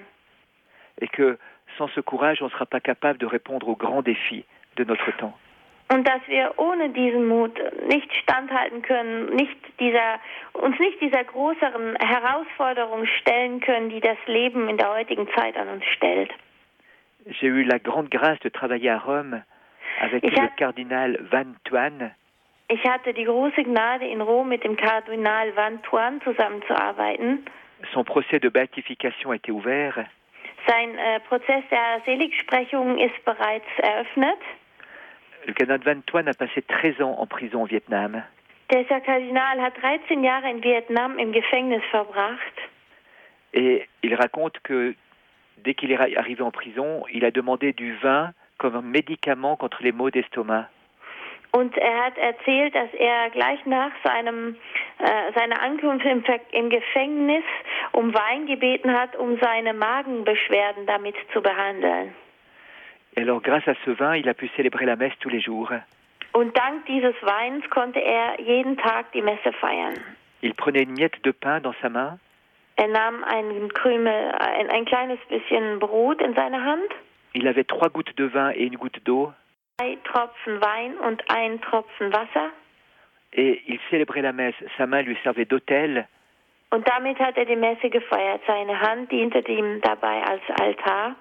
Et 1.00 1.10
que 1.12 1.38
sans 1.78 1.88
ce 1.88 2.00
courage, 2.00 2.42
on 2.42 2.46
ne 2.46 2.50
sera 2.50 2.66
pas 2.66 2.80
capable 2.80 3.18
de 3.18 3.26
répondre 3.26 3.68
aux 3.68 3.76
grands 3.76 4.02
défis 4.02 4.44
de 4.76 4.84
notre 4.84 5.10
temps. 5.16 5.36
Und 5.90 6.04
dass 6.04 6.26
wir 6.28 6.54
ohne 6.56 6.88
diesen 6.90 7.26
Mut 7.26 7.52
nicht 7.88 8.10
standhalten 8.16 8.80
können, 8.82 9.34
nicht 9.36 9.56
dieser, 9.78 10.18
uns 10.54 10.78
nicht 10.78 11.00
dieser 11.00 11.24
größeren 11.24 11.96
Herausforderung 11.96 13.04
stellen 13.20 13.60
können, 13.60 13.90
die 13.90 14.00
das 14.00 14.16
Leben 14.26 14.68
in 14.68 14.78
der 14.78 14.90
heutigen 14.94 15.28
Zeit 15.36 15.56
an 15.56 15.68
uns 15.68 15.84
stellt. 15.96 16.32
J'ai 17.26 17.48
eu 17.48 17.62
la 17.62 17.78
grande 17.78 18.10
grâce 18.10 18.38
de 18.40 18.48
travailler 18.50 18.90
à 18.90 18.98
Rome 18.98 19.42
avec 20.00 20.24
Ich 20.24 20.36
le 20.36 20.48
cardinal 20.56 21.18
Van 21.30 21.54
Tuan, 21.64 22.12
Ich 22.68 22.82
hatte 22.84 23.12
die 23.12 23.24
große 23.24 23.62
Gnade, 23.62 24.06
in 24.06 24.22
Rom 24.22 24.48
mit 24.48 24.64
dem 24.64 24.76
Kardinal 24.76 25.54
Van 25.54 25.82
Tuan 25.82 26.20
zusammenzuarbeiten. 26.22 27.44
Son 27.92 28.04
procès 28.04 28.40
de 28.40 28.48
béatification 28.48 29.32
a 29.32 29.36
été 29.36 29.52
ouvert 29.52 29.98
Sein 30.66 30.96
äh, 30.96 31.20
Prozess 31.20 31.62
der 31.70 32.00
Seligsprechung 32.06 32.98
ist 32.98 33.24
bereits 33.24 33.66
eröffnet. 33.78 34.38
Le 35.46 35.52
cardinal 35.52 35.84
Van 35.84 36.02
Tuan 36.06 36.28
a 36.28 36.32
passé 36.32 36.62
13 36.62 37.02
ans 37.02 37.18
en 37.18 37.26
prison 37.26 37.62
au 37.62 37.66
Vietnam. 37.66 38.22
Dieser 38.72 39.00
Kardinal 39.00 39.60
hat 39.60 39.74
13 39.80 40.24
Jahre 40.24 40.50
in 40.50 40.62
Vietnam 40.62 41.18
im 41.18 41.32
Gefängnis 41.32 41.82
verbracht. 41.90 42.54
Et 43.52 43.86
il 44.02 44.14
raconte 44.14 44.58
que 44.62 44.94
dès 45.58 45.74
qu'il 45.74 45.92
est 45.92 46.16
arrivé 46.16 46.42
en 46.42 46.50
prison, 46.50 47.04
il 47.12 47.24
a 47.24 47.30
demandé 47.30 47.72
du 47.72 47.94
vin 48.02 48.32
comme 48.58 48.80
médicament 48.80 49.56
contre 49.56 49.82
les 49.82 49.92
maux 49.92 50.10
d'estomac. 50.10 50.68
Und 51.52 51.76
er 51.76 52.06
hat 52.06 52.18
erzählt, 52.18 52.74
dass 52.74 52.92
er 52.94 53.30
gleich 53.30 53.64
nach 53.64 53.92
seinem, 54.02 54.56
äh, 54.98 55.32
seiner 55.34 55.60
Ankunft 55.62 56.04
im, 56.52 56.70
Gefängnis 56.70 57.44
um 57.92 58.14
Wein 58.14 58.46
gebeten 58.46 58.92
hat, 58.92 59.16
um 59.16 59.38
seine 59.40 59.74
Magenbeschwerden 59.74 60.86
damit 60.86 61.16
zu 61.32 61.42
behandeln. 61.42 62.14
Et 63.16 63.22
alors, 63.22 63.40
grâce 63.42 63.66
à 63.68 63.74
ce 63.84 63.90
vin, 63.90 64.16
il 64.16 64.28
a 64.28 64.34
pu 64.34 64.48
célébrer 64.56 64.86
la 64.86 64.96
messe 64.96 65.16
tous 65.20 65.28
les 65.28 65.40
jours. 65.40 65.70
Und 66.32 66.56
dank 66.56 66.84
dieses 66.86 67.14
Weins 67.22 67.62
konnte 67.70 68.00
er 68.00 68.40
jeden 68.40 68.76
Tag 68.76 69.12
die 69.12 69.22
Messe 69.22 69.52
feiern. 69.60 69.94
Il 70.42 70.54
prenait 70.54 70.82
une 70.82 70.92
miette 70.92 71.22
de 71.22 71.30
pain 71.30 71.60
dans 71.60 71.74
sa 71.80 71.88
main 71.88 72.18
Er 72.76 72.88
nahm 72.88 73.22
einen 73.22 73.72
Krümel, 73.72 74.32
ein, 74.32 74.68
ein 74.68 74.84
kleines 74.84 75.20
bisschen 75.28 75.78
Brot 75.78 76.20
in 76.20 76.34
seine 76.34 76.64
Hand, 76.64 76.90
Il 77.34 77.46
avait 77.46 77.64
trois 77.64 77.88
gouttes 77.88 78.16
de 78.16 78.24
vin 78.24 78.50
et 78.50 78.64
une 78.64 78.76
goutte 78.76 79.00
d'eau 79.04 79.32
drei 79.78 79.98
Tropfen 80.04 80.60
Wein 80.60 80.96
und 80.98 81.22
ein 81.28 81.60
Tropfen 81.60 82.12
Wasser. 82.12 82.50
Et 83.34 83.62
il 83.66 83.78
célébrait 83.90 84.22
la 84.22 84.32
messe. 84.32 84.54
Sa 84.78 84.86
main 84.86 85.02
lui 85.02 85.16
servait 85.22 85.44
d'autel 85.44 86.06
Und 86.70 86.84
damit 86.88 87.18
hat 87.20 87.36
er 87.36 87.44
die 87.44 87.56
Messe 87.56 87.88
gefeiert. 87.88 88.40
Seine 88.46 88.80
Hand 88.80 89.10
diente 89.12 89.38
ihm 89.48 89.80
dabei 89.82 90.22
als 90.22 90.42
Altar. 90.60 91.14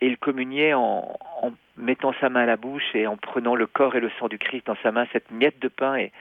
et 0.00 0.06
il 0.06 0.18
communiait 0.18 0.74
en, 0.74 1.16
en 1.42 1.52
mettant 1.76 2.12
sa 2.20 2.28
main 2.28 2.42
à 2.42 2.46
la 2.46 2.56
bouche 2.56 2.94
et 2.94 3.06
en 3.06 3.16
prenant 3.16 3.56
le 3.56 3.66
corps 3.66 3.96
et 3.96 4.00
le 4.00 4.10
sang 4.18 4.28
du 4.28 4.38
Christ 4.38 4.66
dans 4.66 4.76
sa 4.82 4.92
main, 4.92 5.06
cette 5.12 5.30
miette 5.30 5.58
de 5.58 5.68
pain 5.68 5.96
et 5.96 6.12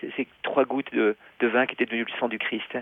ces, 0.00 0.10
ces 0.16 0.26
trois 0.42 0.64
gouttes 0.64 0.92
de, 0.94 1.16
de 1.40 1.46
vin 1.48 1.66
qui 1.66 1.74
étaient 1.74 1.84
devenues 1.86 2.06
le 2.10 2.18
sang 2.18 2.28
du 2.28 2.38
Christ. 2.38 2.76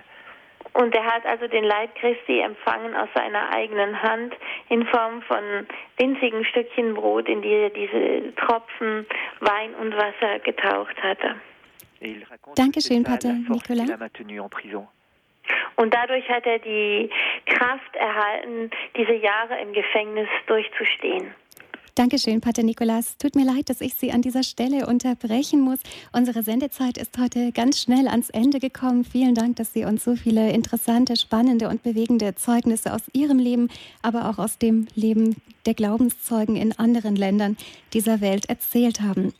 Und 0.75 0.95
er 0.95 1.05
hat 1.05 1.27
also 1.27 1.47
den 1.47 1.65
Leib 1.65 1.95
Christi 1.97 2.41
empfangen 2.41 2.95
aus 2.97 3.09
seiner 3.15 3.51
eigenen 3.55 4.03
Hand 4.03 4.35
in 4.69 4.85
Form 4.87 5.23
von 5.23 5.67
winzigen 5.99 6.45
Stückchen 6.45 6.95
Brot, 6.95 7.29
in 7.29 7.43
die 7.43 7.53
er 7.53 7.71
diese 7.71 8.35
Tropfen 8.37 9.07
Wein 9.41 9.75
und 9.81 9.95
Wasser 9.97 10.39
getaucht 10.41 11.01
hatte. 11.03 11.37
Dankeschön, 12.57 13.05
Pater 13.05 13.33
Nicolas. 13.33 13.91
Und 15.77 15.93
dadurch 15.93 16.29
hat 16.29 16.47
er 16.47 16.59
die 16.59 17.11
Kraft 17.47 17.97
erhalten, 17.97 18.71
diese 18.97 19.15
Jahre 19.15 19.61
im 19.61 19.73
Gefängnis 19.73 20.29
durchzustehen. 20.47 21.35
Dankeschön, 21.97 22.41
Pater 22.41 22.65
Nikolas. 22.65 23.19
Tut 23.19 23.37
mir 23.37 23.45
leid, 23.45 23.71
dass 23.71 23.81
ich 23.81 23.95
Sie 23.95 24.11
an 24.11 24.21
dieser 24.21 24.43
Stelle 24.43 24.87
unterbrechen 24.89 25.61
muss. 25.61 25.79
Unsere 26.13 26.43
Sendezeit 26.43 26.99
ist 26.99 27.17
heute 27.19 27.53
ganz 27.53 27.81
schnell 27.81 28.09
ans 28.09 28.31
Ende 28.31 28.59
gekommen. 28.59 29.05
Vielen 29.05 29.37
Dank, 29.37 29.57
dass 29.57 29.73
Sie 29.73 29.85
uns 29.85 30.03
so 30.03 30.17
viele 30.17 30.51
interessante, 30.51 31.17
spannende 31.17 31.69
und 31.69 31.85
bewegende 31.85 32.35
Zeugnisse 32.35 32.93
aus 32.93 33.03
Ihrem 33.13 33.39
Leben, 33.39 33.69
aber 34.03 34.29
auch 34.29 34.39
aus 34.39 34.59
dem 34.59 34.89
Leben 34.97 35.37
der 35.67 35.75
Glaubenszeugen 35.75 36.57
in 36.57 36.73
anderen 36.79 37.17
Ländern 37.17 37.57
dieser 37.93 38.21
Welt 38.21 38.49
erzählt 38.49 39.01
haben. 39.01 39.33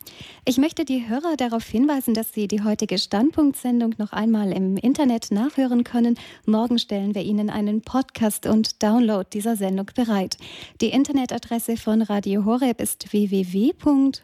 Ich 0.45 0.57
möchte 0.57 0.85
die 0.85 1.07
Hörer 1.07 1.35
darauf 1.37 1.65
hinweisen, 1.65 2.13
dass 2.13 2.33
Sie 2.33 2.47
die 2.47 2.63
heutige 2.63 2.97
Standpunktsendung 2.97 3.95
noch 3.97 4.13
einmal 4.13 4.51
im 4.51 4.77
Internet 4.77 5.31
nachhören 5.31 5.83
können. 5.83 6.17
Morgen 6.45 6.79
stellen 6.79 7.13
wir 7.15 7.23
Ihnen 7.23 7.49
einen 7.49 7.81
Podcast 7.81 8.45
und 8.45 8.81
Download 8.81 9.27
dieser 9.31 9.55
Sendung 9.55 9.87
bereit. 9.95 10.37
Die 10.81 10.89
Internetadresse 10.89 11.77
von 11.77 12.01
Radio 12.01 12.45
Horeb 12.45 12.81
ist 12.81 13.11
www.horeb.org 13.11 14.21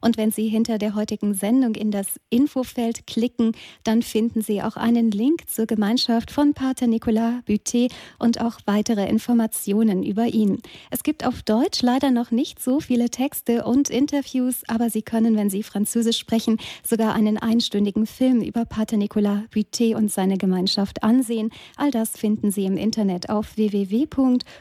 und 0.00 0.16
wenn 0.16 0.30
Sie 0.30 0.48
hinter 0.48 0.78
der 0.78 0.94
heutigen 0.94 1.34
Sendung 1.34 1.74
in 1.74 1.90
das 1.90 2.20
Infofeld 2.30 3.06
klicken, 3.06 3.52
dann 3.82 4.02
finden 4.02 4.42
Sie 4.42 4.62
auch 4.62 4.76
einen 4.76 5.10
Link 5.10 5.48
zur 5.48 5.66
Gemeinschaft 5.66 6.30
von 6.30 6.54
Pater 6.54 6.86
Nicolas 6.86 7.42
Butet 7.44 7.92
und 8.18 8.40
auch 8.40 8.58
weitere 8.66 9.08
Informationen 9.08 10.03
über 10.04 10.26
ihn. 10.26 10.60
Es 10.90 11.02
gibt 11.02 11.26
auf 11.26 11.42
Deutsch 11.42 11.82
leider 11.82 12.10
noch 12.10 12.30
nicht 12.30 12.62
so 12.62 12.80
viele 12.80 13.10
Texte 13.10 13.64
und 13.64 13.90
Interviews, 13.90 14.62
aber 14.68 14.90
Sie 14.90 15.02
können, 15.02 15.36
wenn 15.36 15.50
Sie 15.50 15.62
Französisch 15.62 16.18
sprechen, 16.18 16.58
sogar 16.82 17.14
einen 17.14 17.38
einstündigen 17.38 18.06
Film 18.06 18.40
über 18.40 18.64
Pater 18.64 18.96
Nicolas 18.96 19.42
Butet 19.50 19.94
und 19.96 20.10
seine 20.10 20.38
Gemeinschaft 20.38 21.02
ansehen. 21.02 21.50
All 21.76 21.90
das 21.90 22.10
finden 22.10 22.50
Sie 22.50 22.64
im 22.64 22.76
Internet 22.76 23.28
auf 23.30 23.56
www.horeb.org. 23.56 24.54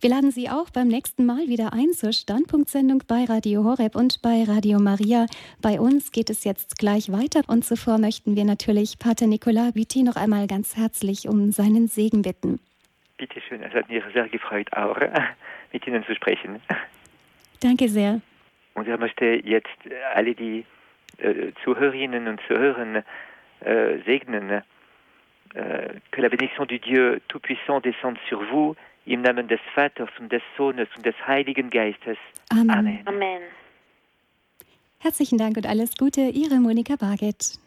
Wir 0.00 0.10
laden 0.10 0.30
Sie 0.30 0.48
auch 0.48 0.70
beim 0.70 0.86
nächsten 0.86 1.26
Mal 1.26 1.48
wieder 1.48 1.72
ein 1.72 1.90
zur 1.92 2.12
Standpunktsendung 2.12 3.02
bei 3.08 3.24
Radio 3.24 3.64
Horeb 3.64 3.96
und 3.96 4.22
bei 4.22 4.44
Radio 4.46 4.78
Maria. 4.78 5.26
Bei 5.60 5.80
uns 5.80 6.12
geht 6.12 6.30
es 6.30 6.44
jetzt 6.44 6.78
gleich 6.78 7.10
weiter 7.10 7.40
und 7.48 7.64
zuvor 7.64 7.98
möchten 7.98 8.36
wir 8.36 8.44
natürlich 8.44 9.00
Pater 9.00 9.26
Nicolas 9.26 9.72
Buty 9.72 10.04
noch 10.04 10.14
einmal 10.14 10.46
ganz 10.46 10.76
herzlich 10.76 11.26
um 11.26 11.50
seinen 11.50 11.88
Segen 11.88 12.22
bitten. 12.22 12.60
Bitte 13.16 13.40
schön, 13.40 13.60
es 13.64 13.74
hat 13.74 13.88
mich 13.88 14.04
sehr 14.14 14.28
gefreut, 14.28 14.72
auch 14.72 15.00
mit 15.72 15.84
Ihnen 15.84 16.04
zu 16.04 16.14
sprechen. 16.14 16.62
Danke 17.60 17.88
sehr. 17.88 18.20
Und 18.74 18.86
ich 18.86 18.98
möchte 19.00 19.24
jetzt 19.24 19.66
alle 20.14 20.36
die 20.36 20.64
äh, 21.18 21.50
Zuhörerinnen 21.64 22.28
und 22.28 22.40
Zuhörer 22.46 23.02
äh, 23.64 23.98
segnen. 24.06 24.62
Euh, 25.56 25.88
que 26.10 26.20
la 26.20 26.28
bénédiction 26.28 26.66
du 26.66 26.78
Dieu 26.78 27.20
Tout-Puissant 27.28 27.80
descende 27.80 28.18
sur 28.28 28.44
vous, 28.50 28.76
im 29.08 29.22
Namen 29.22 29.48
des 29.48 29.60
Vaters 29.74 30.10
und 30.20 30.30
des 30.30 30.42
Sohnes 30.56 30.88
und 30.96 31.04
des 31.04 31.14
Heiligen 31.26 31.70
Geistes. 31.70 32.18
Amen. 32.50 33.00
Amen. 33.06 33.42
Herzlichen 34.98 35.38
Dank 35.38 35.56
und 35.56 35.66
alles 35.66 35.96
Gute, 35.96 36.22
Ihre 36.22 36.56
Monika 36.56 36.96
Barget. 36.96 37.58